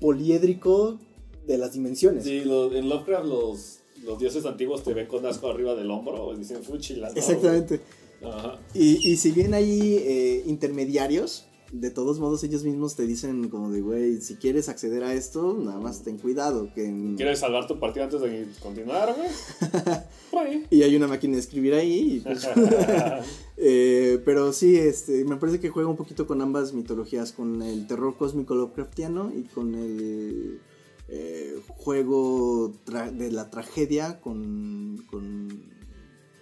poliédrico 0.00 0.98
de 1.46 1.58
las 1.58 1.72
dimensiones. 1.74 2.24
Sí, 2.24 2.40
lo- 2.44 2.74
en 2.74 2.88
Lovecraft 2.88 3.26
los, 3.26 3.78
los 4.04 4.18
dioses 4.18 4.44
antiguos 4.46 4.82
te 4.84 4.94
ven 4.94 5.06
con 5.06 5.24
asco 5.26 5.48
arriba 5.50 5.74
del 5.74 5.90
hombro 5.90 6.32
y 6.34 6.38
dicen 6.38 6.62
fuchilas. 6.62 7.12
¿no, 7.14 7.18
Exactamente. 7.20 7.80
Ajá. 8.22 8.58
Y, 8.74 9.10
y 9.12 9.16
si 9.16 9.32
bien 9.32 9.52
hay 9.54 9.96
eh, 9.98 10.42
intermediarios, 10.46 11.46
de 11.72 11.90
todos 11.90 12.20
modos 12.20 12.44
ellos 12.44 12.62
mismos 12.62 12.94
te 12.94 13.04
dicen 13.04 13.48
como 13.48 13.70
de, 13.70 13.80
güey, 13.80 14.20
si 14.20 14.36
quieres 14.36 14.68
acceder 14.68 15.02
a 15.02 15.12
esto, 15.12 15.58
nada 15.60 15.80
más 15.80 16.02
ten 16.04 16.18
cuidado. 16.18 16.68
Que 16.72 16.86
en- 16.86 17.16
¿Quieres 17.16 17.40
salvar 17.40 17.66
tu 17.66 17.80
partida 17.80 18.04
antes 18.04 18.20
de 18.20 18.46
continuar, 18.62 19.14
güey? 19.16 19.28
Güey. 20.32 20.64
Y 20.70 20.82
hay 20.82 20.96
una 20.96 21.06
máquina 21.06 21.34
de 21.34 21.40
escribir 21.40 21.74
ahí. 21.74 22.16
y 22.16 22.20
pues- 22.20 22.46
Eh, 23.56 24.20
pero 24.24 24.52
sí, 24.52 24.76
este, 24.76 25.24
me 25.24 25.36
parece 25.36 25.60
que 25.60 25.68
juega 25.68 25.88
un 25.88 25.96
poquito 25.96 26.26
con 26.26 26.40
ambas 26.42 26.72
mitologías, 26.72 27.32
con 27.32 27.62
el 27.62 27.86
terror 27.86 28.16
cósmico 28.16 28.54
Lovecraftiano 28.54 29.32
y 29.34 29.42
con 29.44 29.74
el 29.76 30.60
eh, 31.08 31.60
juego 31.68 32.72
de 33.12 33.30
la 33.30 33.50
tragedia 33.50 34.20
con, 34.20 35.04
con, 35.10 35.48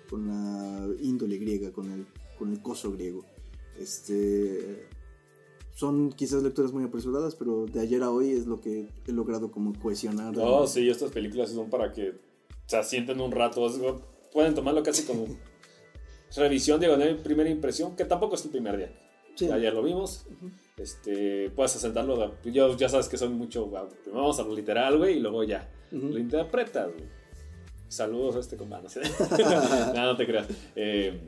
con 0.09 0.28
la 0.28 0.89
índole 1.01 1.39
griega, 1.39 1.72
con 1.72 1.90
el, 1.90 2.06
con 2.39 2.52
el 2.52 2.62
coso 2.62 2.93
griego. 2.93 3.24
Este, 3.78 4.86
son 5.74 6.12
quizás 6.12 6.43
lecturas 6.43 6.72
muy 6.72 6.84
apresuradas, 6.84 7.34
pero 7.34 7.66
de 7.66 7.80
ayer 7.80 8.02
a 8.02 8.10
hoy 8.10 8.30
es 8.30 8.47
lo 8.47 8.60
que 8.60 8.89
he 9.06 9.12
logrado 9.12 9.51
como 9.51 9.72
cohesionar. 9.80 10.36
No, 10.36 10.66
sí, 10.66 10.89
estas 10.89 11.10
películas 11.10 11.51
son 11.51 11.70
para 11.70 11.93
que 11.93 12.14
se 12.66 12.76
asienten 12.76 13.20
un 13.20 13.32
rato. 13.32 13.66
Pueden 14.32 14.55
tomarlo 14.55 14.82
casi 14.82 15.05
como 15.05 15.26
revisión, 16.36 16.80
digo, 16.80 16.97
de 16.97 17.14
primera 17.16 17.51
impresión, 17.51 17.97
que 17.97 18.05
tampoco 18.05 18.36
es 18.36 18.44
el 18.44 18.51
primer 18.51 18.76
día. 18.76 18.93
Sí. 19.34 19.51
Ayer 19.51 19.72
lo 19.72 19.82
vimos. 19.82 20.26
Este, 20.76 21.50
puedes 21.50 21.76
asentarlo. 21.76 22.34
Yo, 22.44 22.76
ya 22.76 22.88
sabes 22.88 23.08
que 23.08 23.16
son 23.16 23.34
mucho. 23.34 23.66
Primero 23.66 24.22
vamos 24.22 24.38
a 24.38 24.42
lo 24.42 24.54
literal, 24.54 24.98
güey, 24.98 25.18
y 25.18 25.20
luego 25.20 25.44
ya. 25.44 25.68
Lo 25.90 26.18
interpretas, 26.18 26.90
güey. 26.92 27.04
Saludos 27.88 28.36
a 28.36 28.40
este 28.40 28.56
comando. 28.56 28.88
no, 29.94 29.94
no 29.94 30.16
te 30.16 30.26
creas. 30.26 30.46
Eh, 30.74 31.20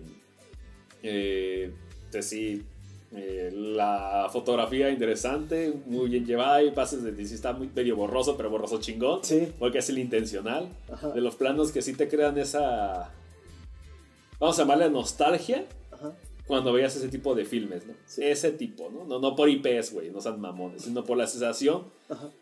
eh, 1.02 1.74
sí, 2.22 2.64
eh, 3.12 3.50
la 3.52 4.28
fotografía 4.32 4.88
interesante, 4.88 5.74
muy 5.84 6.08
bien 6.08 6.24
llevada. 6.24 6.62
Y 6.62 6.70
pases 6.70 7.02
de 7.02 7.14
sí 7.26 7.34
está 7.34 7.52
muy 7.52 7.68
medio 7.68 7.96
borroso, 7.96 8.38
pero 8.38 8.48
borroso 8.48 8.80
chingón. 8.80 9.22
Sí. 9.22 9.52
Porque 9.58 9.78
es 9.78 9.90
el 9.90 9.98
intencional. 9.98 10.68
Ajá. 10.90 11.10
De 11.10 11.20
los 11.20 11.36
planos 11.36 11.70
que 11.70 11.82
sí 11.82 11.92
te 11.92 12.08
crean 12.08 12.38
esa. 12.38 13.10
Vamos 14.40 14.58
a 14.58 14.62
llamarle 14.62 14.88
nostalgia. 14.88 15.66
Cuando 16.46 16.72
veías 16.72 16.94
ese 16.96 17.08
tipo 17.08 17.34
de 17.34 17.44
filmes, 17.44 17.86
¿no? 17.86 17.94
Sí. 18.06 18.22
Ese 18.24 18.50
tipo, 18.52 18.90
¿no? 18.90 19.04
No, 19.04 19.18
no 19.18 19.34
por 19.34 19.48
IPs, 19.48 19.92
güey, 19.92 20.10
no 20.10 20.20
sean 20.20 20.40
mamones, 20.40 20.82
sino 20.82 21.02
por 21.04 21.16
la 21.16 21.26
sensación 21.26 21.84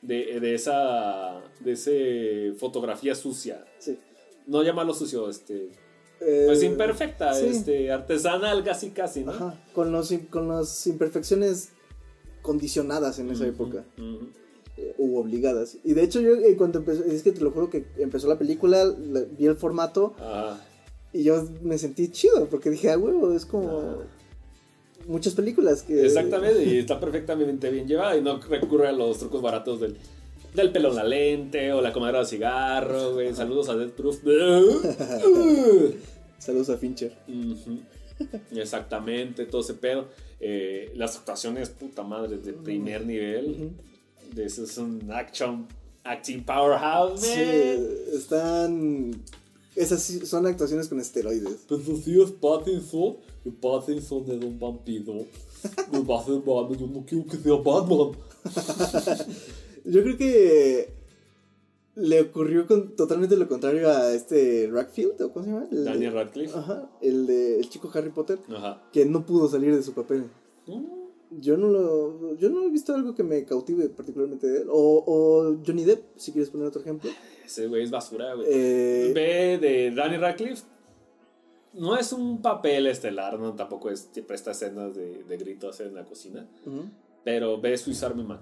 de, 0.03 0.41
de 0.41 0.55
esa 0.55 1.41
de 1.61 1.73
ese 1.73 2.53
fotografía 2.59 3.15
sucia. 3.15 3.65
Sí. 3.79 3.99
No 4.47 4.63
llamarlo 4.65 4.93
sucio, 4.93 5.29
este, 5.31 5.71
Eh, 6.21 6.45
pues 6.47 6.63
imperfecta, 6.63 7.33
sí. 7.35 7.47
este, 7.47 7.91
artesanal 7.93 8.63
casi 8.65 8.91
casi, 8.91 9.25
¿no? 9.25 9.31
Ajá, 9.33 9.65
con, 9.73 9.93
los, 9.93 10.13
con 10.31 10.49
las 10.49 10.87
imperfecciones 10.87 11.71
condicionadas 12.43 13.19
en 13.21 13.31
esa 13.31 13.47
época, 13.47 13.85
ujú. 13.99 14.27
eh, 14.77 14.95
u 14.99 15.17
obligadas. 15.19 15.79
Y 15.85 15.95
de 15.95 16.03
hecho 16.03 16.21
yo 16.21 16.35
eh, 16.35 16.57
cuando 16.57 16.79
empezó, 16.81 17.05
es 17.05 17.23
que 17.23 17.31
te 17.33 17.41
lo 17.41 17.53
juro 17.53 17.71
que 17.71 17.87
empezó 17.99 18.27
la 18.29 18.39
película, 18.39 18.85
la- 18.85 19.23
vi 19.39 19.47
el 19.47 19.57
formato. 19.57 20.15
Y 21.13 21.25
yo 21.25 21.45
me 21.63 21.79
sentí 21.79 22.09
chido, 22.09 22.47
porque 22.47 22.71
dije, 22.71 22.91
ah, 22.91 22.99
huevo, 22.99 23.35
es 23.35 23.45
como 23.45 24.03
muchas 25.07 25.35
películas 25.35 25.83
que... 25.83 26.05
Exactamente, 26.05 26.65
y 26.65 26.79
está 26.81 26.99
perfectamente 26.99 27.71
bien 27.71 27.87
llevada 27.87 28.17
y 28.17 28.23
no 28.23 28.41
recurre 28.41 28.89
a 28.89 28.93
los 28.93 29.19
trucos 29.19 29.43
baratos 29.43 29.81
del, 29.81 29.97
del 30.55 30.73
pelo 30.73 30.91
en 30.91 30.97
la 30.97 31.05
lente 31.05 31.73
o 31.73 31.81
la 31.81 31.93
comadera 31.93 32.21
de 32.21 32.27
cigarro, 32.27 33.15
güey. 33.15 33.35
Saludos 33.35 33.69
a 33.69 33.77
Death 33.77 33.93
Proof. 33.93 34.21
Saludos 36.39 36.71
a 36.71 36.77
Fincher. 36.77 37.17
Exactamente, 38.55 39.47
todo 39.47 39.61
ese 39.61 39.75
pedo. 39.75 40.09
Eh, 40.41 40.93
las 40.97 41.17
actuaciones, 41.17 41.71
puta 41.71 42.03
madre, 42.03 42.39
de 42.39 42.53
primer 42.53 43.07
nivel. 43.07 43.73
Eso 44.37 44.65
es 44.65 44.79
un 44.79 45.11
action, 45.13 45.67
acting 46.05 46.43
powerhouse, 46.43 47.21
Sí, 47.21 47.41
están... 48.15 49.23
Esas 49.75 50.03
sí 50.03 50.25
son 50.27 50.47
actuaciones 50.47 50.89
con 50.89 51.01
esteroides. 51.01 51.65
Pero 51.69 51.81
si 51.97 52.21
es 52.21 52.31
Pattinson, 52.33 53.17
y 53.45 53.51
Pattinson 53.51 54.25
es 54.31 54.45
un 54.45 54.59
vampiro. 54.61 55.15
Me 55.93 56.01
va 56.01 56.19
a 56.19 56.21
hacer 56.21 56.35
mal, 56.45 56.77
yo 56.79 56.87
no 56.87 57.05
quiero 57.07 57.25
que 57.27 57.37
sea 57.39 57.55
Batman. 57.55 58.11
Yo 59.85 60.03
creo 60.03 60.17
que 60.17 60.93
le 61.97 62.21
ocurrió 62.21 62.67
con, 62.67 62.95
totalmente 62.97 63.37
lo 63.37 63.49
contrario 63.49 63.91
a 63.91 64.13
este 64.15 64.69
Rackfield, 64.73 65.21
¿o 65.23 65.33
cómo 65.33 65.45
se 65.45 65.51
llama? 65.51 65.67
El 65.73 65.79
de- 65.79 65.91
Daniel 65.91 66.13
Radcliffe. 66.15 66.57
Ajá, 66.57 66.91
el 67.01 67.27
de 67.27 67.59
el 67.59 67.69
chico 67.69 67.91
Harry 67.95 68.11
Potter, 68.11 68.39
Ajá. 68.55 68.83
que 68.93 69.05
no 69.07 69.27
pudo 69.27 69.49
salir 69.49 69.75
de 69.75 69.83
su 69.83 69.93
papel. 69.93 70.25
Yo 71.41 71.57
no 71.57 71.69
lo, 71.69 72.37
yo 72.37 72.51
no 72.51 72.63
he 72.65 72.71
visto 72.71 72.95
algo 72.95 73.15
que 73.15 73.23
me 73.25 73.45
cautive 73.45 73.89
particularmente 73.89 74.47
de 74.47 74.61
él. 74.63 74.69
O, 74.71 75.03
o 75.07 75.57
Johnny 75.67 75.83
Depp, 75.85 76.05
si 76.17 76.31
quieres 76.31 76.51
poner 76.51 76.67
otro 76.69 76.81
ejemplo. 76.83 77.11
Ese 77.53 77.67
güey 77.67 77.83
es 77.83 77.91
basura, 77.91 78.33
güey. 78.35 78.47
Eh, 78.51 79.13
Ve 79.15 79.59
de 79.59 79.91
Daniel 79.95 80.23
Radcliffe. 80.23 80.63
no 81.75 81.99
es 81.99 82.11
un 82.15 82.41
papel 82.41 82.87
estelar, 82.87 83.39
no 83.39 83.53
tampoco 83.55 83.91
es, 83.91 84.07
te 84.11 84.23
presta 84.23 84.53
escenas 84.53 84.95
de, 84.95 85.23
de 85.25 85.37
gritos 85.37 85.79
en 85.81 85.95
la 85.95 86.05
cocina, 86.05 86.47
pero 87.25 87.61
ve 87.61 87.77
Swiss 87.77 88.03
Army 88.03 88.25
Man. 88.25 88.41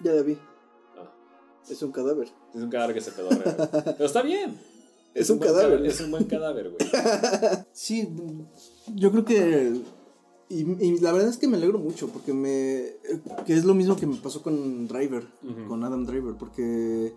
Ya 0.00 0.12
la 0.12 0.22
vi. 0.22 0.36
Ah, 0.96 1.10
Es 1.68 1.82
un 1.82 1.90
cadáver. 1.90 2.28
es 2.54 2.62
un 2.62 2.70
cadáver 2.70 2.94
que 2.94 3.00
se 3.00 3.10
pedorrea. 3.10 3.56
Pero 3.96 4.04
está 4.04 4.22
bien. 4.22 4.56
Es 5.12 5.30
un 5.30 5.38
cadáver. 5.38 5.70
cadáver, 5.70 5.86
Es 5.86 6.00
un 6.00 6.10
buen 6.10 6.24
cadáver, 6.24 6.70
güey. 6.70 6.90
Sí, 7.72 8.08
yo 8.94 9.10
creo 9.12 9.24
que. 9.24 9.72
Y, 10.48 10.84
y 10.84 10.98
la 11.00 11.12
verdad 11.12 11.30
es 11.30 11.36
que 11.38 11.46
me 11.48 11.56
alegro 11.56 11.78
mucho 11.78 12.08
porque 12.08 12.32
me. 12.32 12.94
Que 13.46 13.54
es 13.54 13.64
lo 13.64 13.74
mismo 13.74 13.96
que 13.96 14.06
me 14.06 14.16
pasó 14.16 14.42
con 14.42 14.86
Driver, 14.88 15.24
con 15.68 15.82
Adam 15.84 16.04
Driver, 16.04 16.34
porque. 16.34 17.12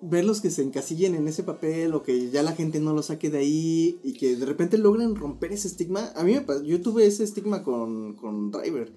Verlos 0.00 0.40
que 0.40 0.50
se 0.50 0.62
encasillen 0.62 1.14
en 1.14 1.28
ese 1.28 1.42
papel 1.42 1.94
o 1.94 2.02
que 2.02 2.30
ya 2.30 2.42
la 2.42 2.52
gente 2.52 2.80
no 2.80 2.92
lo 2.92 3.02
saque 3.02 3.30
de 3.30 3.38
ahí 3.38 3.98
y 4.02 4.12
que 4.14 4.36
de 4.36 4.46
repente 4.46 4.78
logren 4.78 5.16
romper 5.16 5.52
ese 5.52 5.68
estigma. 5.68 6.12
A 6.14 6.24
mí 6.24 6.34
me 6.34 6.40
pasó, 6.42 6.62
yo 6.62 6.80
tuve 6.80 7.06
ese 7.06 7.24
estigma 7.24 7.62
con, 7.62 8.14
con 8.14 8.50
Driver. 8.50 8.92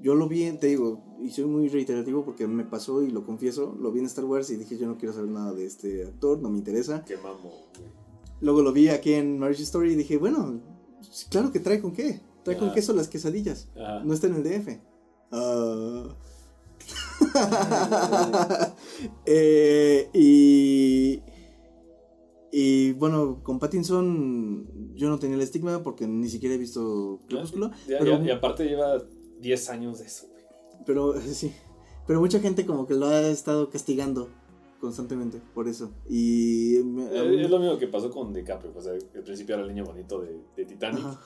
Yo 0.00 0.14
lo 0.14 0.28
vi, 0.28 0.50
te 0.58 0.66
digo, 0.66 1.02
y 1.22 1.30
soy 1.30 1.46
muy 1.46 1.68
reiterativo 1.68 2.24
porque 2.24 2.46
me 2.46 2.64
pasó 2.64 3.02
y 3.02 3.10
lo 3.10 3.24
confieso, 3.24 3.76
lo 3.80 3.92
vi 3.92 4.00
en 4.00 4.06
Star 4.06 4.26
Wars 4.26 4.50
y 4.50 4.56
dije 4.56 4.76
yo 4.76 4.86
no 4.86 4.98
quiero 4.98 5.14
saber 5.14 5.30
nada 5.30 5.54
de 5.54 5.64
este 5.64 6.04
actor, 6.04 6.38
no 6.40 6.50
me 6.50 6.58
interesa. 6.58 7.02
Qué 7.04 7.16
mamo. 7.16 7.50
Luego 8.40 8.62
lo 8.62 8.72
vi 8.72 8.88
aquí 8.88 9.14
en 9.14 9.38
Marriage 9.38 9.62
Story 9.62 9.92
y 9.92 9.96
dije, 9.96 10.18
bueno, 10.18 10.60
claro 11.30 11.50
que 11.50 11.60
trae 11.60 11.80
con 11.80 11.92
qué. 11.92 12.20
Trae 12.42 12.58
con 12.58 12.72
queso 12.72 12.92
las 12.92 13.08
quesadillas. 13.08 13.68
No 14.04 14.12
está 14.12 14.26
en 14.28 14.34
el 14.34 14.42
DF. 14.42 14.78
Ah. 15.32 16.14
Eh, 19.26 20.08
y. 20.12 21.22
Y 22.52 22.92
bueno, 22.92 23.40
con 23.42 23.58
Pattinson 23.58 24.94
yo 24.94 25.08
no 25.10 25.18
tenía 25.18 25.36
el 25.36 25.42
estigma 25.42 25.82
porque 25.82 26.06
ni 26.06 26.28
siquiera 26.28 26.54
he 26.54 26.58
visto 26.58 27.20
Crepúsculo. 27.28 27.70
Ya- 27.86 27.98
pero, 27.98 28.18
ya- 28.18 28.24
y 28.24 28.30
aparte 28.30 28.64
lleva 28.64 29.02
10 29.40 29.68
años 29.70 29.98
de 29.98 30.06
eso, 30.06 30.26
pero 30.86 31.20
sí. 31.20 31.52
Pero 32.06 32.20
mucha 32.20 32.38
gente 32.40 32.64
como 32.64 32.86
que 32.86 32.94
lo 32.94 33.06
ha 33.08 33.20
estado 33.28 33.68
castigando 33.68 34.28
constantemente 34.80 35.40
por 35.54 35.68
eso. 35.68 35.90
Y. 36.08 36.78
me- 36.84 37.04
Eh, 37.06 37.42
Es 37.44 37.50
lo 37.50 37.58
mismo 37.58 37.76
que 37.78 37.88
pasó 37.88 38.10
con 38.10 38.32
DiCaprio. 38.32 38.72
Pues, 38.72 38.86
al 38.86 39.00
principio 39.24 39.56
era 39.56 39.64
el 39.64 39.68
niño 39.74 39.84
bonito 39.84 40.20
de, 40.22 40.40
de 40.56 40.64
Titanic 40.64 41.04
Ajá. 41.04 41.20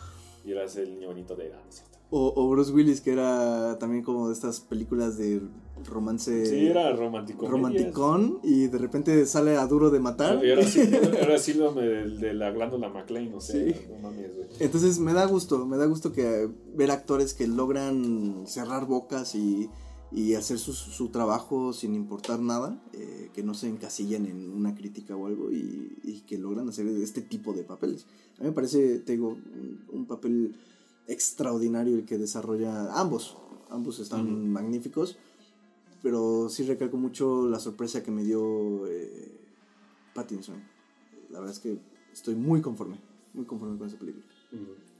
y 0.44 0.52
ahora 0.52 0.64
es 0.64 0.77
el 0.77 0.94
niño 0.94 1.09
bonito 1.09 1.36
de. 1.36 1.52
Cierto. 1.68 1.90
O, 2.12 2.32
o 2.35 2.49
Bruce 2.51 2.73
Willis, 2.73 3.01
que 3.01 3.12
era 3.12 3.78
también 3.78 4.03
como 4.03 4.27
de 4.28 4.35
estas 4.35 4.61
películas 4.61 5.16
de 5.16 5.41
romance 5.87 6.45
Sí, 6.45 6.66
era 6.66 6.95
romántico. 6.95 7.47
romanticón 7.49 8.39
y 8.43 8.66
de 8.66 8.78
repente 8.78 9.24
sale 9.27 9.57
a 9.57 9.66
duro 9.66 9.91
de 9.91 10.01
matar. 10.01 10.45
Y 10.45 10.51
ahora 10.51 10.65
sí, 10.66 10.81
ahora 11.20 11.39
sí 11.39 11.55
lo 11.55 11.73
del- 11.73 12.19
de 12.19 12.35
la 12.35 12.51
glándula 12.51 12.89
McLean, 12.89 13.32
o 13.35 13.41
sea, 13.41 13.55
Sí. 13.65 13.74
no 13.89 13.99
mames, 14.11 14.35
güey. 14.37 14.49
Entonces 14.59 14.99
me 14.99 15.12
da 15.12 15.24
gusto, 15.27 15.65
me 15.66 15.77
da 15.77 15.87
gusto 15.87 16.12
que 16.12 16.49
ver 16.74 16.91
actores 16.91 17.32
que 17.32 17.47
logran 17.47 18.43
cerrar 18.47 18.87
bocas 18.87 19.35
y, 19.37 19.70
y 20.12 20.35
hacer 20.35 20.59
su, 20.59 20.73
su 20.73 21.09
trabajo 21.11 21.73
sin 21.73 21.95
importar 21.95 22.41
nada, 22.41 22.82
eh, 22.93 23.31
que 23.32 23.43
no 23.45 23.55
se 23.55 23.69
encasillan 23.69 24.27
en 24.27 24.51
una 24.51 24.74
crítica 24.74 25.15
o 25.16 25.27
algo 25.27 25.51
y, 25.53 25.97
y 26.03 26.23
que 26.27 26.37
logran 26.39 26.69
hacer 26.69 26.87
este 26.89 27.23
tipo 27.23 27.53
de 27.53 27.62
papeles. 27.62 28.05
A 28.39 28.43
mí 28.43 28.49
me 28.49 28.53
parece, 28.55 28.99
te 28.99 29.12
digo, 29.12 29.28
un, 29.28 29.85
un 29.93 30.07
papel 30.07 30.57
extraordinario 31.06 31.97
el 31.97 32.05
que 32.05 32.18
desarrolla 32.18 32.93
ambos, 32.93 33.36
ambos 33.68 33.98
están 33.98 34.51
magníficos, 34.51 35.16
pero 36.02 36.48
sí 36.48 36.64
recalco 36.64 36.97
mucho 36.97 37.48
la 37.48 37.59
sorpresa 37.59 38.02
que 38.02 38.10
me 38.10 38.24
dio 38.24 38.86
eh, 38.86 39.40
Pattinson. 40.14 40.62
La 41.31 41.40
verdad 41.40 41.55
es 41.55 41.60
que 41.60 41.78
estoy 42.12 42.35
muy 42.35 42.60
conforme, 42.60 42.98
muy 43.35 43.44
conforme 43.44 43.78
con 43.78 43.89
esa 43.89 43.98
película. 43.98 44.24
Ujú. 44.52 44.90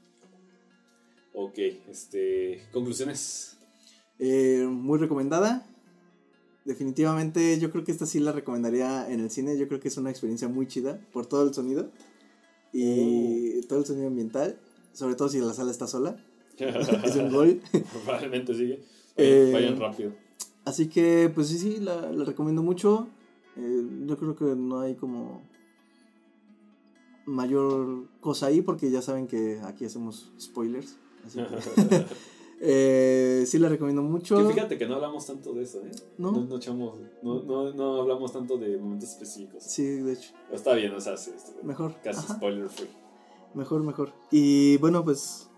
Ok, 1.33 1.59
este. 1.89 2.67
Conclusiones. 2.73 3.57
Eh, 4.19 4.67
muy 4.69 4.99
recomendada. 4.99 5.67
Definitivamente 6.65 7.59
yo 7.59 7.71
creo 7.71 7.85
que 7.85 7.93
esta 7.93 8.05
sí 8.05 8.21
la 8.21 8.33
recomendaría 8.33 9.11
en 9.11 9.21
el 9.21 9.31
cine. 9.31 9.57
Yo 9.57 9.67
creo 9.67 9.81
que 9.81 9.89
es 9.89 9.97
una 9.97 10.11
experiencia 10.11 10.49
muy 10.49 10.67
chida 10.67 11.01
por 11.13 11.27
todo 11.27 11.47
el 11.49 11.55
sonido 11.55 11.91
y 12.73 13.63
todo 13.63 13.79
el 13.79 13.87
sonido 13.87 14.09
ambiental. 14.09 14.59
Sobre 14.93 15.15
todo 15.15 15.29
si 15.29 15.39
la 15.41 15.53
sala 15.55 15.71
está 15.71 15.87
sola. 15.87 16.17
Es 16.59 17.17
un 17.17 17.33
gol. 17.33 17.61
Probablemente 18.05 18.55
sigue. 18.55 18.83
Eh, 19.17 19.51
Vayan 19.53 19.79
rápido. 19.79 20.13
Así 20.65 20.89
que 20.89 21.31
pues 21.35 21.49
sí, 21.49 21.59
sí, 21.59 21.79
la, 21.81 22.13
la 22.13 22.25
recomiendo 22.25 22.63
mucho. 22.63 23.09
Eh, 23.57 23.83
yo 24.07 24.17
creo 24.19 24.37
que 24.37 24.45
no 24.57 24.81
hay 24.81 24.95
como 24.95 25.43
mayor 27.27 28.07
cosa 28.21 28.47
ahí 28.47 28.61
porque 28.63 28.91
ya 28.91 29.03
saben 29.03 29.27
que 29.27 29.61
aquí 29.65 29.85
hacemos 29.85 30.33
spoilers. 30.39 30.97
Así 31.25 31.39
que, 31.39 32.07
eh, 32.61 33.45
sí 33.47 33.59
la 33.59 33.69
recomiendo 33.69 34.03
mucho. 34.03 34.37
Que 34.47 34.53
fíjate 34.55 34.79
que 34.79 34.87
no 34.87 34.97
hablamos 34.97 35.27
tanto 35.27 35.53
de 35.55 35.63
eso, 35.63 35.81
¿eh? 35.85 35.91
¿No? 36.19 36.33
No, 36.33 36.45
no, 36.45 36.57
echamos- 36.59 36.99
no, 37.23 37.43
no, 37.43 37.73
no 37.73 38.01
hablamos 38.03 38.33
tanto 38.33 38.57
de 38.59 38.77
momentos 38.79 39.11
específicos. 39.11 39.63
Sí, 39.63 39.83
de 39.85 40.13
hecho. 40.15 40.33
Pero 40.47 40.57
Está 40.57 40.75
bien, 40.75 40.93
o 40.95 41.01
sea, 41.01 41.17
sí. 41.17 41.31
Mejor. 41.63 41.95
Casi 42.03 42.19
Ajá. 42.21 42.35
spoiler 42.37 42.69
free. 42.69 42.89
Mejor, 43.55 43.83
mejor. 43.83 44.13
Y 44.31 44.77
bueno, 44.79 45.05
pues. 45.05 45.51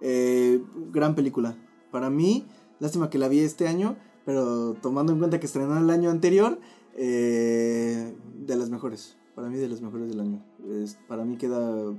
eh, 0.00 0.62
gran 0.92 1.14
película. 1.14 1.56
Para 1.90 2.10
mí, 2.10 2.46
lástima 2.80 3.08
que 3.10 3.18
la 3.18 3.28
vi 3.28 3.40
este 3.40 3.68
año, 3.68 3.96
pero 4.24 4.74
tomando 4.80 5.12
en 5.12 5.18
cuenta 5.18 5.38
que 5.40 5.46
estrenó 5.46 5.76
el 5.78 5.90
año 5.90 6.10
anterior, 6.10 6.58
eh, 6.96 8.14
de 8.36 8.56
las 8.56 8.70
mejores. 8.70 9.16
Para 9.34 9.48
mí, 9.48 9.56
de 9.58 9.68
las 9.68 9.80
mejores 9.80 10.08
del 10.08 10.20
año. 10.20 10.44
Es- 10.82 10.98
para 11.08 11.24
mí 11.24 11.36
queda 11.36 11.94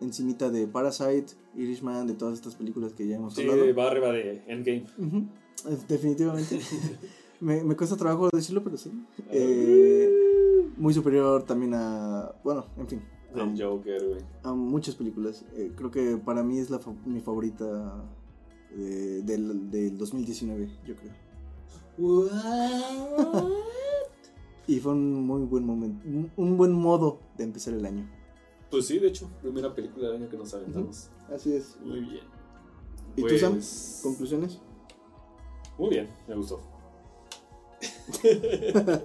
encimita 0.00 0.48
de 0.50 0.66
Parasite, 0.66 1.34
Irishman, 1.56 2.06
de 2.06 2.14
todas 2.14 2.34
estas 2.34 2.54
películas 2.54 2.92
que 2.94 3.06
ya 3.06 3.16
hemos 3.16 3.34
Sí, 3.34 3.42
hablado. 3.42 3.74
va 3.74 3.86
arriba 3.88 4.12
de 4.12 4.42
Endgame. 4.46 4.86
Definitivamente. 5.88 6.58
me, 7.40 7.62
me 7.64 7.76
cuesta 7.76 7.96
trabajo 7.96 8.28
decirlo, 8.32 8.62
pero 8.64 8.76
sí. 8.76 8.90
Eh, 9.30 10.08
muy 10.76 10.94
superior 10.94 11.42
también 11.44 11.74
a. 11.74 12.32
Bueno, 12.44 12.66
en 12.78 12.88
fin. 12.88 13.02
A- 13.34 13.44
Del 13.44 13.62
Joker, 13.62 14.08
güey. 14.08 14.20
a 14.42 14.52
muchas 14.52 14.94
películas. 14.96 15.44
Eh, 15.54 15.72
creo 15.76 15.90
que 15.90 16.16
para 16.16 16.42
mí 16.42 16.58
es 16.58 16.70
la 16.70 16.78
fa- 16.78 16.94
mi 17.04 17.20
favorita 17.20 18.04
de- 18.74 19.22
del, 19.22 19.70
del 19.70 19.98
2019, 19.98 20.68
yo 20.86 20.94
creo. 20.96 21.12
Y 24.66 24.78
fue 24.78 24.92
un 24.92 25.26
muy 25.26 25.42
buen 25.42 25.64
momento, 25.64 26.06
un, 26.06 26.30
un 26.36 26.56
buen 26.56 26.72
modo 26.72 27.18
de 27.36 27.44
empezar 27.44 27.74
el 27.74 27.84
año. 27.84 28.08
Pues 28.70 28.86
sí, 28.86 28.98
de 29.00 29.08
hecho, 29.08 29.28
primera 29.42 29.74
película 29.74 30.08
del 30.08 30.18
año 30.22 30.30
que 30.30 30.36
nos 30.36 30.54
aventamos. 30.54 31.08
Así 31.34 31.52
es. 31.54 31.76
Muy 31.84 32.00
bien. 32.00 32.20
¿Y 33.16 33.22
tú, 33.22 33.36
Sam? 33.38 33.52
Pues, 33.54 34.00
¿Conclusiones? 34.04 34.60
Muy 35.76 35.88
bien, 35.90 36.08
me 36.28 36.36
gustó. 36.36 36.60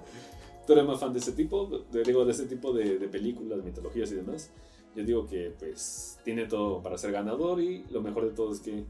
¿Tú 0.66 0.72
eres 0.72 0.84
más 0.84 0.98
fan 1.00 1.12
de 1.12 1.18
ese 1.20 1.32
tipo? 1.32 1.84
De, 1.92 2.02
digo, 2.02 2.24
de 2.24 2.32
ese 2.32 2.46
tipo 2.46 2.72
de, 2.72 2.98
de 2.98 3.08
películas, 3.08 3.62
mitologías 3.64 4.10
y 4.12 4.16
demás. 4.16 4.50
Yo 4.94 5.04
digo 5.04 5.26
que, 5.26 5.54
pues, 5.58 6.18
tiene 6.24 6.46
todo 6.46 6.82
para 6.82 6.96
ser 6.98 7.12
ganador 7.12 7.60
y 7.60 7.84
lo 7.90 8.00
mejor 8.02 8.24
de 8.26 8.32
todo 8.32 8.52
es 8.52 8.60
que 8.60 8.84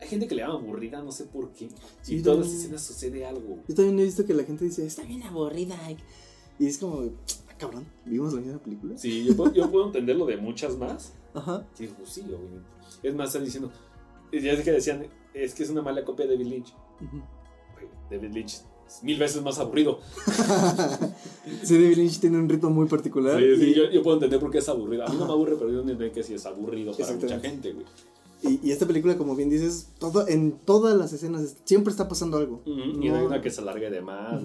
hay 0.00 0.08
gente 0.08 0.26
que 0.26 0.34
le 0.34 0.42
llama 0.42 0.54
aburrida, 0.54 1.02
no 1.02 1.12
sé 1.12 1.24
por 1.26 1.52
qué. 1.52 1.68
Sí, 2.00 2.14
y 2.14 2.16
en 2.18 2.22
todas 2.24 2.38
las 2.40 2.48
escenas 2.52 2.82
sucede 2.82 3.26
algo. 3.26 3.58
Yo 3.68 3.74
también 3.74 3.98
he 4.00 4.04
visto 4.04 4.24
que 4.24 4.32
la 4.32 4.44
gente 4.44 4.64
dice, 4.64 4.86
está 4.86 5.02
bien 5.02 5.22
aburrida. 5.22 5.76
Y 6.58 6.66
es 6.66 6.78
como, 6.78 7.02
"Ah, 7.48 7.54
cabrón, 7.58 7.86
¿vimos 8.06 8.32
la 8.32 8.40
misma 8.40 8.58
película? 8.58 8.96
Sí, 8.96 9.24
yo 9.24 9.36
puedo, 9.36 9.52
yo 9.52 9.70
puedo 9.70 9.86
entenderlo 9.86 10.24
de 10.26 10.38
muchas 10.38 10.76
más. 10.78 11.12
Ajá. 11.34 11.66
Sí, 11.74 11.88
pues 11.96 12.08
sí, 12.08 12.22
obviamente. 12.22 12.66
Es 13.02 13.14
más, 13.14 13.28
están 13.28 13.44
diciendo, 13.44 13.70
ya 14.32 14.56
sé 14.56 14.62
que 14.64 14.72
decían, 14.72 15.06
es 15.34 15.54
que 15.54 15.62
es 15.62 15.70
una 15.70 15.82
mala 15.82 16.02
copia 16.04 16.26
de 16.26 16.32
David 16.32 16.46
Lynch. 16.46 16.74
Ujú. 17.02 17.22
Güey, 17.74 17.88
David 18.10 18.34
Lynch 18.34 18.54
es 18.54 18.66
mil 19.02 19.18
veces 19.18 19.42
más 19.42 19.58
aburrido. 19.58 20.00
sí, 21.62 21.74
David 21.74 21.96
Lynch 21.96 22.18
tiene 22.20 22.38
un 22.38 22.48
ritmo 22.48 22.70
muy 22.70 22.86
particular. 22.86 23.38
Sí, 23.38 23.56
sí, 23.56 23.64
y, 23.70 23.74
yo, 23.74 23.90
yo 23.90 24.02
puedo 24.02 24.16
entender 24.16 24.38
por 24.40 24.50
qué 24.50 24.58
es 24.58 24.68
aburrido. 24.68 25.04
A 25.06 25.08
mí 25.08 25.16
no 25.18 25.26
me 25.26 25.32
aburre, 25.32 25.56
pero 25.58 25.70
yo 25.70 25.80
entiendo 25.80 26.04
que 26.12 26.22
sí 26.22 26.34
es 26.34 26.46
aburrido 26.46 26.92
para 26.96 27.12
mucha 27.14 27.40
gente, 27.40 27.72
güey. 27.72 27.86
y- 28.42 28.68
y 28.68 28.72
esta 28.72 28.86
película, 28.86 29.16
como 29.18 29.36
bien 29.36 29.50
dices, 29.50 29.88
todo, 29.98 30.26
en 30.26 30.52
todas 30.64 30.96
las 30.96 31.12
escenas 31.12 31.56
siempre 31.64 31.90
está 31.90 32.08
pasando 32.08 32.36
algo. 32.38 32.62
Y 32.64 33.08
no 33.08 33.14
hay 33.16 33.20
No- 33.22 33.26
una 33.26 33.40
que 33.42 33.50
se 33.50 33.60
alargue 33.60 33.90
de 33.90 34.00
más. 34.00 34.42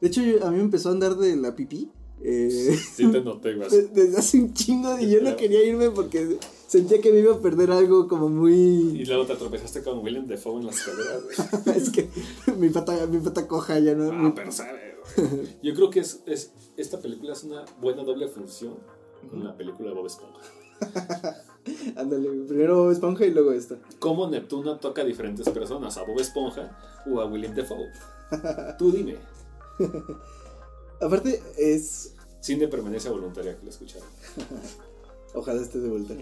De 0.00 0.08
hecho, 0.08 0.22
yo- 0.22 0.44
a 0.46 0.50
mí 0.50 0.56
me 0.58 0.62
empezó 0.64 0.88
a 0.88 0.92
andar 0.92 1.16
de 1.16 1.36
la 1.36 1.54
pipí. 1.56 1.90
eh, 2.24 2.78
Sí 2.94 3.06
te 3.10 3.20
noté, 3.20 3.54
güey. 3.54 3.68
de- 3.70 3.88
desde 3.88 4.16
hace 4.16 4.38
un 4.38 4.54
chingo 4.54 4.96
y 4.98 5.10
yo 5.10 5.20
no 5.22 5.34
quería 5.36 5.64
irme 5.64 5.90
porque 5.90 6.38
sentía 6.72 7.02
que 7.02 7.12
me 7.12 7.18
iba 7.18 7.34
a 7.34 7.38
perder 7.38 7.70
algo 7.70 8.08
como 8.08 8.28
Y 8.28 8.30
muy... 8.30 9.04
luego 9.04 9.26
te 9.26 9.34
atropezaste 9.34 9.82
con 9.82 9.98
William 9.98 10.26
Defoe 10.26 10.58
en 10.60 10.66
la 10.66 10.72
escalera, 10.72 11.18
güey. 11.18 11.76
es 11.76 11.90
que 11.90 12.08
mi 12.56 12.70
pata, 12.70 13.06
mi 13.06 13.18
pata 13.18 13.46
coja 13.46 13.78
ya 13.78 13.94
no... 13.94 14.10
Ah, 14.10 14.14
mi- 14.14 14.30
pero 14.32 14.50
sabe, 14.50 14.96
güey. 15.16 15.48
Yo 15.62 15.74
creo 15.74 15.90
que 15.90 16.00
es, 16.00 16.22
es, 16.24 16.52
esta 16.78 16.98
película 17.00 17.34
es 17.34 17.44
una 17.44 17.66
buena 17.78 18.02
doble 18.04 18.26
función 18.28 18.78
con 19.30 19.44
la 19.44 19.54
película 19.54 19.90
de 19.90 19.94
Bob 19.94 20.06
Esponja. 20.06 20.40
Ándale, 21.96 22.28
primero 22.48 22.90
Esponja 22.90 23.26
y 23.26 23.32
luego 23.32 23.52
esta. 23.52 23.76
Cómo 23.98 24.28
Neptuno 24.30 24.78
toca 24.78 25.02
a 25.02 25.04
diferentes 25.04 25.46
personas, 25.50 25.98
a 25.98 26.04
Bob 26.04 26.18
Esponja 26.20 26.78
o 27.06 27.20
a 27.20 27.26
William 27.26 27.54
Defoe. 27.54 27.86
Tú 28.78 28.90
dime. 28.90 29.16
Aparte, 31.02 31.42
es... 31.58 32.14
Sin 32.40 32.58
de 32.58 32.66
permanencia 32.68 33.10
voluntaria 33.10 33.56
que 33.58 33.62
lo 33.64 33.70
escucharon. 33.70 34.08
Ojalá 35.34 35.62
esté 35.62 35.78
de 35.80 35.88
vuelta. 35.88 36.14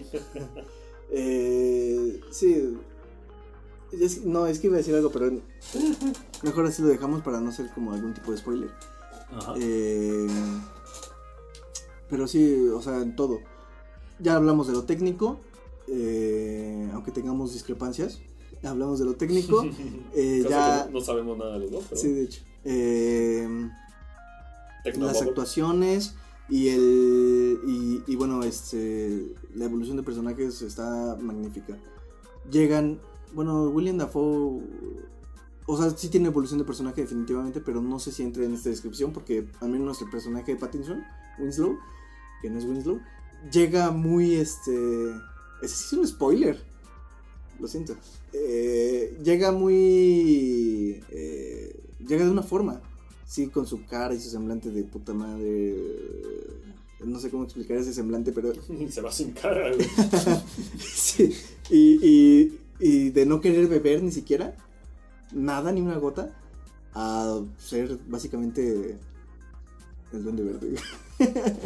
eh, 1.11 2.21
sí. 2.31 2.77
Es- 3.91 4.23
no, 4.25 4.47
es 4.47 4.59
que 4.59 4.67
iba 4.67 4.75
a 4.75 4.79
decir 4.79 4.95
algo, 4.95 5.11
pero 5.11 5.31
mejor 6.43 6.65
así 6.65 6.81
lo 6.81 6.87
dejamos 6.87 7.21
para 7.21 7.41
no 7.41 7.51
ser 7.51 7.69
como 7.73 7.93
algún 7.93 8.13
tipo 8.13 8.31
de 8.31 8.37
spoiler. 8.37 8.69
Ajá. 9.31 9.53
Eh, 9.59 10.27
pero 12.09 12.27
sí, 12.27 12.67
o 12.69 12.81
sea, 12.81 13.01
en 13.01 13.15
todo. 13.15 13.39
Ya 14.19 14.35
hablamos 14.35 14.67
de 14.67 14.73
lo 14.73 14.83
técnico, 14.83 15.39
eh, 15.87 16.89
aunque 16.93 17.11
tengamos 17.11 17.53
discrepancias. 17.53 18.19
Hablamos 18.63 18.99
de 18.99 19.05
lo 19.05 19.15
técnico. 19.15 19.65
eh, 20.15 20.45
ya, 20.47 20.85
no, 20.85 20.99
no 20.99 21.01
sabemos 21.01 21.37
nada 21.37 21.53
de 21.53 21.59
los 21.59 21.71
dos, 21.71 21.85
pero 21.89 22.01
sí, 22.01 22.11
de 22.13 22.23
hecho. 22.23 22.43
Eh, 22.63 23.69
las 24.97 25.21
actuaciones 25.21 26.15
y 26.51 26.67
el 26.67 27.59
y, 28.07 28.15
bueno 28.17 28.43
este 28.43 29.33
la 29.55 29.65
evolución 29.65 29.97
de 29.97 30.03
personajes 30.03 30.61
está 30.61 31.17
magnífica. 31.19 31.77
Llegan 32.51 32.99
bueno 33.33 33.69
William 33.69 33.97
Dafoe 33.97 34.61
o 35.65 35.77
sea 35.77 35.89
sí 35.91 36.09
tiene 36.09 36.27
evolución 36.27 36.59
de 36.59 36.65
personaje 36.65 37.01
definitivamente 37.01 37.61
pero 37.61 37.81
no 37.81 37.99
sé 37.99 38.11
si 38.11 38.23
entra 38.23 38.43
en 38.43 38.53
esta 38.53 38.69
descripción 38.69 39.13
porque 39.13 39.47
al 39.61 39.69
menos 39.69 40.01
el 40.01 40.09
personaje 40.09 40.53
de 40.53 40.59
Pattinson 40.59 41.01
Winslow 41.39 41.77
que 42.41 42.49
no 42.49 42.59
es 42.59 42.65
Winslow 42.65 42.99
llega 43.49 43.91
muy 43.91 44.35
este 44.35 45.11
ese 45.61 45.75
sí 45.75 45.83
es 45.91 45.93
un 45.93 46.07
spoiler. 46.07 46.59
Lo 47.59 47.67
siento. 47.67 47.95
Eh, 48.33 49.17
llega 49.23 49.51
muy 49.51 51.03
eh, 51.11 51.79
llega 51.99 52.25
de 52.25 52.31
una 52.31 52.43
forma 52.43 52.81
Sí, 53.31 53.47
con 53.47 53.65
su 53.65 53.85
cara 53.85 54.13
y 54.13 54.19
su 54.19 54.29
semblante 54.29 54.71
de 54.71 54.83
puta 54.83 55.13
madre. 55.13 55.73
No 56.99 57.17
sé 57.17 57.29
cómo 57.29 57.45
explicar 57.45 57.77
ese 57.77 57.93
semblante, 57.93 58.33
pero. 58.33 58.51
Se 58.89 58.99
va 58.99 59.09
sin 59.09 59.31
cara, 59.31 59.71
güey. 59.73 59.87
sí. 60.93 61.33
Y, 61.69 62.05
y, 62.05 62.59
y 62.81 63.09
de 63.11 63.25
no 63.25 63.39
querer 63.39 63.67
beber 63.69 64.03
ni 64.03 64.11
siquiera. 64.11 64.53
Nada, 65.31 65.71
ni 65.71 65.79
una 65.79 65.97
gota. 65.97 66.35
A 66.93 67.39
ser 67.57 67.97
básicamente. 68.05 68.97
El 70.11 70.23
duende 70.25 70.43
verde. 70.43 70.75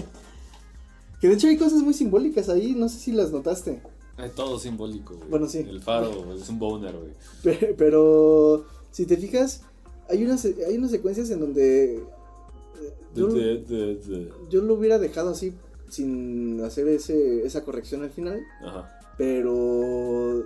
que 1.19 1.27
de 1.27 1.33
hecho 1.33 1.47
hay 1.47 1.57
cosas 1.57 1.81
muy 1.81 1.95
simbólicas 1.95 2.47
ahí. 2.47 2.75
No 2.75 2.89
sé 2.89 2.99
si 2.99 3.11
las 3.11 3.31
notaste. 3.31 3.81
Es 4.19 4.35
todo 4.35 4.59
simbólico, 4.59 5.15
güey. 5.15 5.29
Bueno, 5.31 5.47
sí. 5.47 5.57
El 5.67 5.81
faro 5.81 6.31
es 6.35 6.47
un 6.47 6.59
boner, 6.59 6.95
güey. 6.95 7.11
Pe- 7.41 7.73
Pero. 7.75 8.67
Si 8.91 9.07
te 9.07 9.17
fijas. 9.17 9.61
Hay 10.09 10.23
unas, 10.23 10.45
hay 10.45 10.77
unas 10.77 10.91
secuencias 10.91 11.29
en 11.31 11.39
donde. 11.39 11.95
eh, 11.95 12.03
yo- 13.15 13.27
De- 13.27 13.59
de- 13.63 13.95
de- 13.95 14.29
Yo 14.49 14.61
lo 14.61 14.73
hubiera 14.75 14.99
dejado 14.99 15.29
así 15.31 15.53
sin 15.89 16.61
hacer 16.61 16.87
ese, 16.87 17.45
esa 17.45 17.63
corrección 17.63 18.03
al 18.03 18.09
final, 18.11 18.41
Ajá. 18.63 18.89
pero 19.17 20.43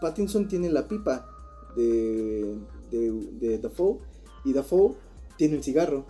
Pattinson 0.00 0.46
tiene 0.48 0.70
la 0.70 0.86
pipa 0.88 1.26
de, 1.76 2.54
de, 2.90 3.10
de 3.40 3.58
Dafoe 3.58 3.98
y 4.44 4.52
Dafoe 4.52 4.94
tiene 5.36 5.56
el 5.56 5.62
cigarro 5.64 6.04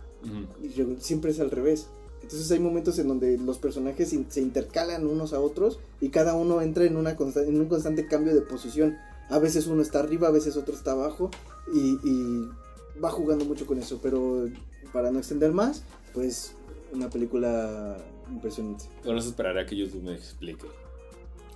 y 0.62 0.68
re- 0.68 0.96
siempre 1.00 1.30
es 1.30 1.40
al 1.40 1.50
revés. 1.50 1.86
Entonces 2.22 2.50
hay 2.50 2.58
momentos 2.58 2.98
en 2.98 3.08
donde 3.08 3.36
los 3.38 3.58
personajes 3.58 4.12
in- 4.12 4.26
se 4.30 4.40
intercalan 4.40 5.06
unos 5.06 5.32
a 5.34 5.40
otros 5.40 5.78
y 6.00 6.08
cada 6.08 6.34
uno 6.34 6.62
entra 6.62 6.84
en, 6.84 6.96
una 6.96 7.16
consta- 7.16 7.46
en 7.46 7.60
un 7.60 7.66
constante 7.68 8.06
cambio 8.06 8.34
de 8.34 8.40
posición. 8.40 8.96
A 9.30 9.38
veces 9.38 9.66
uno 9.66 9.82
está 9.82 10.00
arriba, 10.00 10.28
a 10.28 10.32
veces 10.32 10.56
otro 10.56 10.74
está 10.74 10.92
abajo 10.92 11.30
y, 11.72 11.98
y 12.04 12.48
va 13.02 13.10
jugando 13.10 13.44
mucho 13.44 13.66
con 13.66 13.78
eso. 13.78 14.00
Pero 14.02 14.48
para 14.92 15.10
no 15.10 15.18
extender 15.18 15.52
más, 15.52 15.82
pues 16.12 16.54
una 16.92 17.10
película 17.10 17.98
impresionante. 18.30 18.84
Por 19.02 19.16
eso 19.16 19.28
esperaría 19.28 19.62
a 19.62 19.66
que 19.66 19.76
YouTube 19.76 20.02
me 20.02 20.14
explique. 20.14 20.66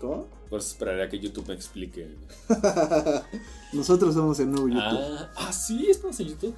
¿Cómo? 0.01 0.27
Por 0.49 0.61
eso 0.61 0.73
esperaría 0.73 1.05
a 1.05 1.09
que 1.09 1.19
YouTube 1.19 1.49
me 1.49 1.55
explique. 1.55 2.09
Nosotros 3.73 4.15
somos 4.15 4.39
el 4.41 4.51
nuevo 4.51 4.69
YouTube. 4.69 4.83
Ah, 4.83 5.33
ah, 5.37 5.53
sí, 5.53 5.87
estamos 5.91 6.19
en 6.21 6.29
YouTube. 6.29 6.55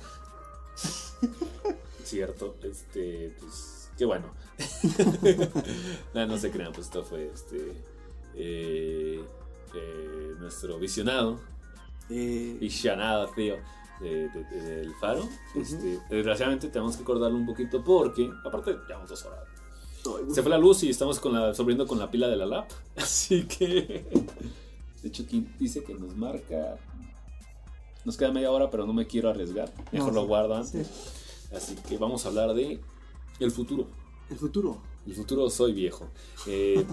Cierto, 2.04 2.56
este, 2.62 3.34
pues, 3.40 3.90
qué 3.96 4.04
bueno. 4.04 4.26
no, 6.14 6.26
no 6.26 6.36
se 6.38 6.50
crean, 6.50 6.72
pues 6.72 6.86
esto 6.86 7.02
fue 7.02 7.30
este, 7.32 7.72
eh, 8.34 9.24
eh, 9.74 10.34
nuestro 10.38 10.78
visionado, 10.78 11.40
Eh, 12.10 12.56
visionado, 12.60 13.28
tío, 13.28 13.56
de- 14.00 14.28
de- 14.28 14.44
de- 14.44 14.76
del 14.76 14.94
faro. 14.94 15.28
Este, 15.54 15.98
desgraciadamente 16.08 16.68
tenemos 16.68 16.96
que 16.96 17.02
acordarlo 17.02 17.36
un 17.36 17.46
poquito 17.46 17.82
porque, 17.84 18.30
aparte, 18.44 18.76
llevamos 18.88 19.08
dos 19.10 19.24
horas. 19.24 19.44
Se 20.32 20.40
fue 20.42 20.50
la 20.50 20.56
luz 20.58 20.82
y 20.82 20.88
estamos 20.90 21.20
con 21.20 21.34
la, 21.34 21.52
sobreviviendo 21.52 21.86
con 21.86 21.98
la 21.98 22.10
pila 22.10 22.26
de 22.28 22.36
la 22.36 22.46
lap. 22.46 22.70
Así 22.96 23.42
que. 23.44 24.04
De 25.02 25.08
hecho, 25.08 25.22
aquí 25.24 25.46
dice 25.58 25.84
que 25.84 25.94
nos 25.94 26.16
marca. 26.16 26.78
Nos 28.04 28.16
queda 28.16 28.32
media 28.32 28.50
hora, 28.50 28.70
pero 28.70 28.86
no 28.86 28.94
me 28.94 29.06
quiero 29.06 29.28
arriesgar. 29.28 29.70
Mejor 29.92 30.14
No, 30.14 30.26
lo 30.26 30.64
sí. 30.64 30.82
Así 31.54 31.74
que 31.86 31.98
vamos 31.98 32.24
a 32.24 32.28
hablar 32.28 32.54
de. 32.54 32.80
El 33.40 33.50
futuro. 33.50 33.86
El 34.30 34.38
futuro. 34.38 34.78
El 35.06 35.14
futuro 35.14 35.50
soy 35.50 35.72
viejo. 35.74 36.08
Eh, 36.46 36.84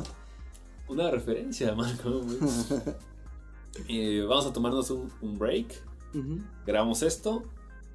una 0.89 1.09
referencia, 1.09 1.73
Marco. 1.75 2.21
Eh, 3.88 4.25
vamos 4.27 4.47
a 4.47 4.51
tomarnos 4.53 4.89
un, 4.89 5.11
un 5.21 5.38
break. 5.38 5.67
Ujú. 6.13 6.39
Grabamos 6.65 7.01
esto. 7.03 7.43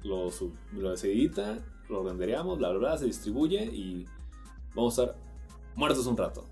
Lo, 0.03 0.31
sub- 0.31 0.55
lo 0.73 0.95
se 0.97 1.11
edita. 1.11 1.59
Lo 1.89 2.03
rendereamos. 2.03 2.57
Bla, 2.57 2.69
bla, 2.69 2.79
bla. 2.79 2.97
Se 2.97 3.05
distribuye. 3.05 3.63
Y 3.65 4.05
vamos 4.75 4.97
a 4.99 5.03
estar 5.03 5.17
muertos 5.75 6.05
un 6.07 6.17
rato. 6.17 6.45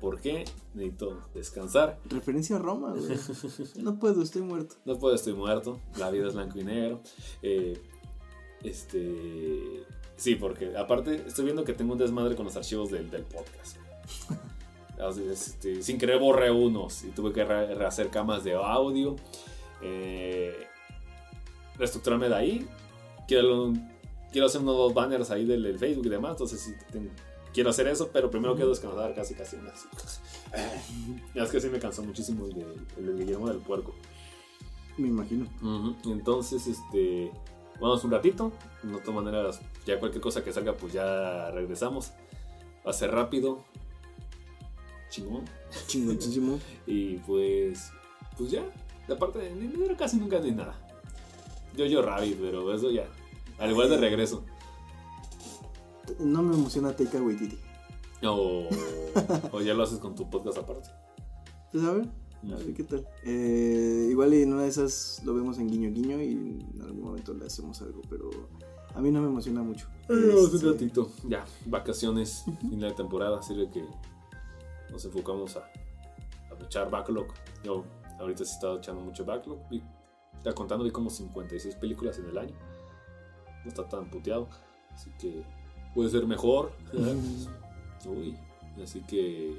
¿Por 0.00 0.20
qué? 0.20 0.44
Necesito 0.74 1.20
descansar. 1.34 1.98
Referencia 2.08 2.56
a 2.56 2.58
Roma, 2.58 2.92
güey. 2.92 3.16
No 3.82 3.98
puedo, 3.98 4.22
estoy 4.22 4.42
muerto. 4.42 4.74
No 4.84 4.98
puedo, 4.98 5.14
estoy 5.14 5.34
muerto. 5.34 5.78
La 5.96 6.10
vida 6.10 6.26
es 6.28 6.34
blanco 6.34 6.58
y 6.58 6.64
negro. 6.64 7.00
Eh, 7.42 7.80
este. 8.62 9.84
Sí, 10.16 10.34
porque 10.36 10.76
aparte 10.76 11.24
estoy 11.26 11.44
viendo 11.46 11.64
que 11.64 11.72
tengo 11.72 11.92
un 11.92 11.98
desmadre 11.98 12.36
con 12.36 12.44
los 12.44 12.56
archivos 12.56 12.90
del, 12.90 13.10
del 13.10 13.22
podcast. 13.22 13.76
Este, 15.32 15.82
sin 15.82 15.98
querer 15.98 16.20
borré 16.20 16.52
unos 16.52 17.02
y 17.02 17.08
tuve 17.08 17.32
que 17.32 17.44
re- 17.44 17.74
rehacer 17.74 18.08
camas 18.08 18.44
de 18.44 18.54
audio. 18.54 19.16
Eh, 19.82 20.54
reestructurarme 21.78 22.28
de 22.28 22.34
ahí. 22.34 22.68
Quiero, 23.26 23.72
quiero 24.30 24.46
hacer 24.46 24.60
unos 24.60 24.76
dos 24.76 24.94
banners 24.94 25.30
ahí 25.30 25.44
del, 25.44 25.62
del 25.62 25.78
Facebook 25.78 26.06
y 26.06 26.10
demás. 26.10 26.32
Entonces 26.32 26.60
sí, 26.60 26.74
quiero 27.52 27.70
hacer 27.70 27.88
eso, 27.88 28.10
pero 28.12 28.30
primero 28.30 28.54
quiero 28.54 28.70
descansar 28.70 29.14
casi 29.14 29.34
casi 29.34 29.56
unas. 29.56 29.86
Ya 31.34 31.42
es 31.44 31.50
que 31.50 31.60
sí 31.60 31.68
me 31.68 31.78
cansó 31.78 32.02
muchísimo 32.02 32.46
el 32.46 33.06
el 33.08 33.18
Guillermo 33.18 33.48
del 33.48 33.58
Puerco. 33.58 33.94
Me 34.98 35.08
imagino. 35.08 35.46
Entonces, 36.04 36.66
este, 36.66 37.30
vamos 37.80 38.04
un 38.04 38.10
ratito. 38.10 38.52
De 38.82 38.98
todas 38.98 39.24
maneras, 39.24 39.60
ya 39.86 39.98
cualquier 39.98 40.22
cosa 40.22 40.44
que 40.44 40.52
salga, 40.52 40.74
pues 40.74 40.92
ya 40.92 41.50
regresamos. 41.50 42.12
Va 42.86 42.90
a 42.90 42.94
ser 42.94 43.10
rápido. 43.10 43.64
Chingón. 45.08 45.44
Chingoncísimo. 45.86 46.58
Y 46.86 47.16
pues, 47.18 47.90
pues 48.36 48.50
ya. 48.50 48.62
De 49.08 49.16
parte 49.16 49.38
de 49.38 49.96
casi 49.96 50.16
nunca 50.16 50.38
ni 50.40 50.52
nada. 50.52 50.81
Yo, 51.76 51.86
yo 51.86 52.02
Rabbit, 52.02 52.38
pero 52.40 52.72
eso 52.74 52.90
ya. 52.90 53.06
Al 53.58 53.70
igual 53.70 53.88
de 53.90 53.96
regreso. 53.96 54.44
No 56.18 56.42
me 56.42 56.54
emociona 56.54 56.94
Taika 56.94 57.20
Waititi. 57.22 57.58
O, 58.24 58.68
o 59.52 59.60
ya 59.60 59.74
lo 59.74 59.82
haces 59.82 59.98
con 59.98 60.14
tu 60.14 60.28
podcast 60.28 60.58
aparte. 60.58 60.88
Pues 61.72 61.84
a 61.84 61.92
ver, 61.92 62.08
a 62.52 62.56
ver 62.56 62.74
qué 62.74 62.84
tal. 62.84 63.06
Eh, 63.24 64.08
igual 64.10 64.34
y 64.34 64.42
en 64.42 64.52
una 64.52 64.62
de 64.62 64.68
esas 64.68 65.22
lo 65.24 65.34
vemos 65.34 65.58
en 65.58 65.68
guiño 65.68 65.90
guiño 65.90 66.20
y 66.22 66.32
en 66.74 66.82
algún 66.82 67.04
momento 67.04 67.32
le 67.34 67.46
hacemos 67.46 67.80
algo, 67.82 68.02
pero 68.10 68.30
a 68.94 69.00
mí 69.00 69.10
no 69.10 69.20
me 69.20 69.28
emociona 69.28 69.62
mucho. 69.62 69.86
Vamos 70.08 70.52
Este, 70.54 70.66
un 70.66 70.72
ratito. 70.72 71.10
Ya, 71.28 71.44
vacaciones, 71.66 72.44
fin 72.60 72.78
de 72.78 72.92
temporada. 72.92 73.42
Sirve 73.42 73.70
que 73.70 73.84
nos 74.90 75.04
enfocamos 75.04 75.56
a, 75.56 75.60
a 75.60 76.64
echar 76.64 76.90
backlog. 76.90 77.26
Yo 77.64 77.84
ahorita 78.20 78.44
sí 78.44 78.50
he 78.52 78.54
estado 78.54 78.78
echando 78.78 79.00
mucho 79.00 79.24
backlog. 79.24 79.58
Y 79.70 79.82
está 80.42 80.54
contando, 80.54 80.84
vi 80.84 80.90
como 80.90 81.08
56 81.08 81.76
películas 81.76 82.18
en 82.18 82.28
el 82.28 82.36
año. 82.36 82.54
No 83.64 83.68
está 83.68 83.88
tan 83.88 84.10
puteado. 84.10 84.48
Así 84.92 85.10
que 85.18 85.44
puede 85.94 86.10
ser 86.10 86.26
mejor. 86.26 86.72
Uy, 88.06 88.36
así 88.82 89.00
que. 89.02 89.54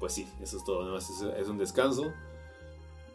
Pues 0.00 0.14
sí, 0.14 0.26
eso 0.42 0.56
es 0.56 0.64
todo. 0.64 0.80
Nada 0.80 0.94
más 0.94 1.08
es, 1.10 1.48
un 1.48 1.58
descanso. 1.58 2.12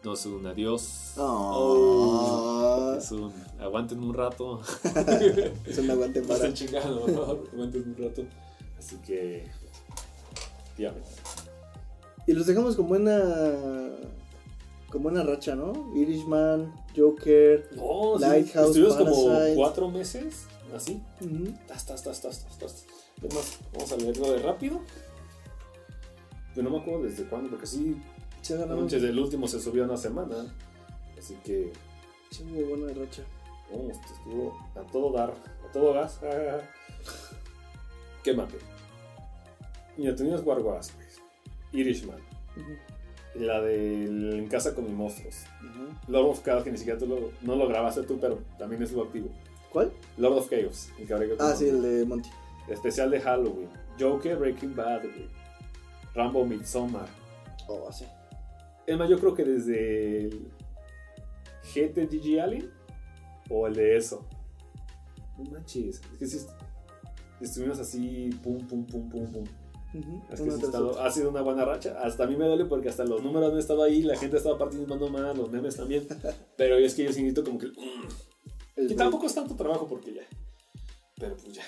No 0.02 0.14
es 0.14 0.24
un 0.26 0.46
adiós. 0.46 1.14
Oh. 1.18 2.94
Es 2.96 3.10
un 3.12 3.32
aguanten 3.60 4.02
un 4.02 4.14
rato. 4.14 4.62
Es 5.66 5.78
un 5.78 5.90
aguante 5.90 6.22
No 6.22 6.28
para. 6.28 6.48
por 6.48 7.14
favor, 7.14 7.48
aguanten 7.52 7.94
un 7.96 7.96
rato. 8.02 8.22
Así 8.78 8.96
que. 8.98 9.46
Y 12.26 12.32
los 12.32 12.46
dejamos 12.46 12.76
con 12.76 12.88
buena. 12.88 13.20
Con 14.90 15.04
buena 15.04 15.22
racha, 15.22 15.54
¿no? 15.54 15.92
Irishman, 15.94 16.74
Joker. 16.96 17.68
No, 17.76 18.14
sí, 18.18 18.22
Lighthouse, 18.24 18.76
estuvimos 18.76 18.96
como 18.96 19.54
cuatro 19.54 19.88
meses, 19.88 20.46
así. 20.74 21.00
Ujú. 21.20 21.52
Tas, 21.68 21.86
tas, 21.86 22.02
tas, 22.02 22.20
tas, 22.20 22.44
tas, 22.44 22.58
tas. 22.58 22.86
Es 23.22 23.34
más, 23.34 23.58
vamos 23.72 23.92
a 23.92 23.96
leerlo 23.96 24.32
de 24.32 24.38
rápido. 24.40 24.80
Pero 26.54 26.68
no 26.68 26.76
me 26.76 26.82
acuerdo 26.82 27.04
desde 27.04 27.24
cuándo, 27.24 27.48
porque 27.50 27.66
sí, 27.66 27.96
Se 28.42 28.54
ha 28.54 28.58
ganado. 28.58 28.82
desde 28.84 29.08
el 29.08 29.18
último 29.18 29.46
se 29.46 29.60
subió 29.60 29.84
una 29.84 29.96
semana. 29.96 30.52
Así 31.16 31.36
que, 31.44 31.72
muy 32.44 32.64
buena 32.64 32.92
racha. 32.92 33.22
oh, 33.72 33.88
esto 33.90 34.06
estuvo 34.14 34.58
a 34.74 34.80
todo 34.90 35.12
dar, 35.12 35.30
a 35.68 35.72
todo 35.72 35.92
gas. 35.92 36.18
¿Qué 38.24 38.34
maté? 38.34 38.58
Mira, 39.96 40.14
tenías 40.16 40.44
Wargoas, 40.44 40.90
pues. 40.92 41.20
Irishman. 41.72 42.18
Ujú, 42.56 42.72
La 43.34 43.60
de 43.60 44.04
En 44.38 44.48
casa 44.48 44.74
con 44.74 44.84
mis 44.84 44.94
monstruos. 44.94 45.44
Lord 46.08 46.30
of 46.30 46.42
Chaos, 46.44 46.64
que 46.64 46.72
ni 46.72 46.78
siquiera 46.78 46.98
tú 46.98 47.06
lo, 47.06 47.30
no 47.42 47.54
lo 47.56 47.68
grabaste 47.68 48.02
tú, 48.02 48.18
pero 48.20 48.38
también 48.58 48.82
estuvo 48.82 49.04
activo. 49.04 49.28
¿Cuál? 49.72 49.92
Lord 50.18 50.38
of 50.38 50.50
Chaos, 50.50 50.90
el 50.98 51.06
que 51.06 51.14
habría 51.14 51.28
que 51.28 51.36
Ah, 51.38 51.54
sí, 51.54 51.68
el 51.68 51.80
de 51.82 52.04
Monty. 52.04 52.28
Especial 52.68 53.10
de 53.10 53.20
Halloween. 53.20 53.68
Joker, 53.98 54.36
Breaking 54.36 54.74
Bad, 54.74 55.02
güey. 55.02 55.28
Rambo, 56.14 56.44
Midsommar. 56.44 57.08
Oh, 57.68 57.90
sí. 57.92 58.04
Es 58.86 58.98
más, 58.98 59.08
yo 59.08 59.18
creo 59.18 59.34
que 59.34 59.44
desde 59.44 60.24
el 60.24 60.50
GT 61.72 62.40
Alien 62.40 62.70
o 63.48 63.66
el 63.66 63.74
de 63.74 63.96
eso. 63.96 64.26
No 65.38 65.50
manches. 65.50 66.00
Es 66.12 66.18
que 66.18 66.26
si 66.26 66.38
estuvimos 67.40 67.78
así, 67.78 68.30
pum, 68.42 68.66
pum, 68.66 68.84
pum, 68.84 69.08
pum, 69.08 69.32
pum. 69.32 69.44
Ujú, 69.92 70.22
Es 70.30 70.36
que 70.40 70.42
una 70.44 70.56
sí 70.56 70.62
ha, 70.62 70.66
estado- 70.66 71.10
sido 71.10 71.30
una 71.30 71.42
buena 71.42 71.64
racha. 71.64 71.98
Hasta 72.02 72.24
a 72.24 72.26
mí 72.26 72.36
me 72.36 72.46
duele 72.46 72.64
porque 72.66 72.88
hasta 72.88 73.04
los 73.04 73.22
números 73.22 73.48
no 73.48 73.54
han 73.54 73.58
estado 73.58 73.82
ahí, 73.82 74.02
la 74.02 74.16
gente 74.16 74.36
ha 74.36 74.38
estado 74.38 74.56
participando 74.58 75.08
más, 75.08 75.36
los 75.36 75.50
memes 75.50 75.76
también. 75.76 76.06
Pero 76.56 76.76
es 76.76 76.94
que 76.94 77.04
yo 77.04 77.12
sí 77.12 77.22
necesito 77.22 77.44
como 77.44 77.58
que. 77.58 77.66
mm, 77.68 78.86
que 78.88 78.94
tampoco 78.94 79.26
es 79.26 79.34
tanto 79.34 79.54
trabajo 79.56 79.86
porque 79.88 80.14
ya. 80.14 80.22
Pero 81.18 81.36
pues 81.36 81.52
ya. 81.54 81.64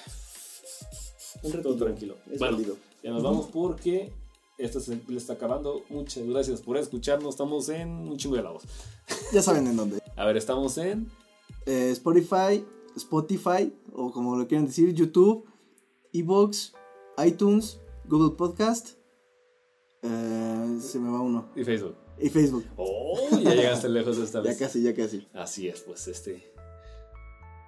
Un 1.42 1.62
Todo 1.62 1.76
tranquilo. 1.76 2.16
Es 2.30 2.38
Bueno, 2.38 2.56
válido. 2.56 2.76
ya 3.02 3.10
nos 3.10 3.22
vamos 3.22 3.46
porque 3.52 4.12
esto 4.58 4.78
se 4.80 5.00
le 5.08 5.16
está 5.18 5.32
acabando. 5.32 5.82
Muchas 5.88 6.24
gracias 6.24 6.60
por 6.60 6.76
escucharnos. 6.76 7.30
Estamos 7.30 7.68
en 7.68 7.88
un 7.90 8.16
chingo 8.16 8.36
de 8.36 8.42
lados. 8.42 8.62
Ya 9.32 9.42
saben 9.42 9.66
en 9.66 9.76
dónde. 9.76 9.98
A 10.16 10.24
ver, 10.24 10.36
estamos 10.36 10.78
en. 10.78 11.10
Eh, 11.66 11.90
Spotify, 11.90 12.64
Spotify, 12.96 13.72
o 13.92 14.12
como 14.12 14.36
lo 14.36 14.46
quieran 14.46 14.66
decir, 14.66 14.94
YouTube, 14.94 15.44
Evox, 16.12 16.72
iTunes, 17.24 17.78
Google 18.08 18.36
Podcast. 18.36 18.90
eh, 20.02 20.78
se 20.80 20.98
me 20.98 21.10
va 21.10 21.20
uno. 21.20 21.50
Y 21.54 21.64
Facebook. 21.64 21.94
Y 22.18 22.28
Facebook. 22.28 22.64
Oh, 22.76 23.16
ya 23.42 23.54
llegaste 23.54 23.88
lejos 23.88 24.18
esta 24.18 24.38
Ya 24.42 24.50
vez. 24.50 24.58
casi, 24.58 24.82
ya 24.82 24.94
casi. 24.94 25.26
Así 25.32 25.68
es, 25.68 25.80
pues 25.82 26.06
este. 26.08 26.52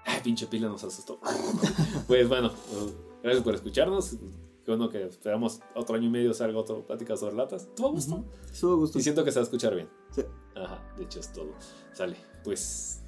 Ay, 0.06 0.20
pinche 0.22 0.46
pila 0.46 0.68
nos 0.68 0.84
asustó. 0.84 1.18
pues 2.06 2.28
bueno, 2.28 2.48
uh, 2.48 2.90
gracias 3.22 3.42
por 3.42 3.54
escucharnos. 3.54 4.16
Qué 4.64 4.70
bueno 4.70 4.88
que 4.88 5.02
esperamos 5.04 5.60
otro 5.74 5.96
año 5.96 6.06
y 6.06 6.10
medio 6.10 6.32
salga 6.34 6.58
otro 6.58 6.86
plática 6.86 7.16
sobre 7.16 7.36
latas. 7.36 7.68
¿Tú 7.76 7.86
a 7.86 7.90
gusto? 7.90 8.24
Estuvo 8.50 8.72
a 8.72 8.76
gusto. 8.76 8.98
Y 8.98 9.02
siento 9.02 9.24
que 9.24 9.30
se 9.30 9.38
va 9.38 9.42
a 9.42 9.44
escuchar 9.44 9.74
bien. 9.74 9.88
Sí. 10.10 10.22
Ajá, 10.56 10.82
de 10.96 11.04
hecho 11.04 11.20
es 11.20 11.32
todo. 11.32 11.52
Sale, 11.92 12.16
pues. 12.42 13.00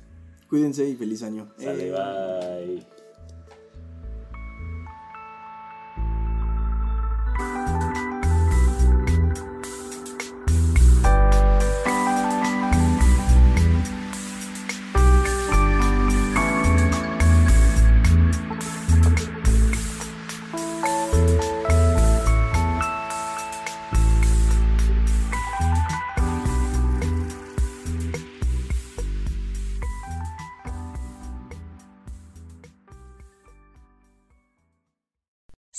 Cuídense 0.48 0.88
y 0.88 0.94
feliz 0.96 1.22
año. 1.22 1.52
Sale, 1.58 1.88
Eh, 1.88 1.92
bye. 2.76 3.05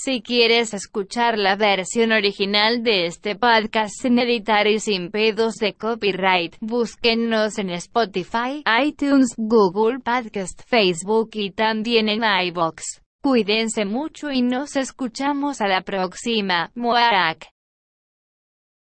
Si 0.07 0.21
quieres 0.21 0.73
escuchar 0.73 1.37
la 1.37 1.57
versión 1.57 2.13
original 2.13 2.81
de 2.81 3.07
este 3.07 3.35
podcast 3.35 3.93
sin 4.01 4.17
editar 4.19 4.65
y 4.65 4.79
sin 4.79 5.11
pedos 5.11 5.55
de 5.55 5.73
copyright, 5.73 6.55
búsquennos 6.61 7.57
en 7.59 7.71
Spotify, 7.71 8.63
iTunes, 8.85 9.33
Google 9.35 9.99
Podcast, 9.99 10.61
Facebook 10.65 11.31
y 11.33 11.51
también 11.51 12.07
en 12.07 12.21
iVoox. 12.23 13.01
Cuídense 13.21 13.83
mucho 13.83 14.31
y 14.31 14.43
nos 14.43 14.77
escuchamos 14.77 15.59
a 15.59 15.67
la 15.67 15.81
próxima. 15.81 16.71
Muarak. 16.73 17.56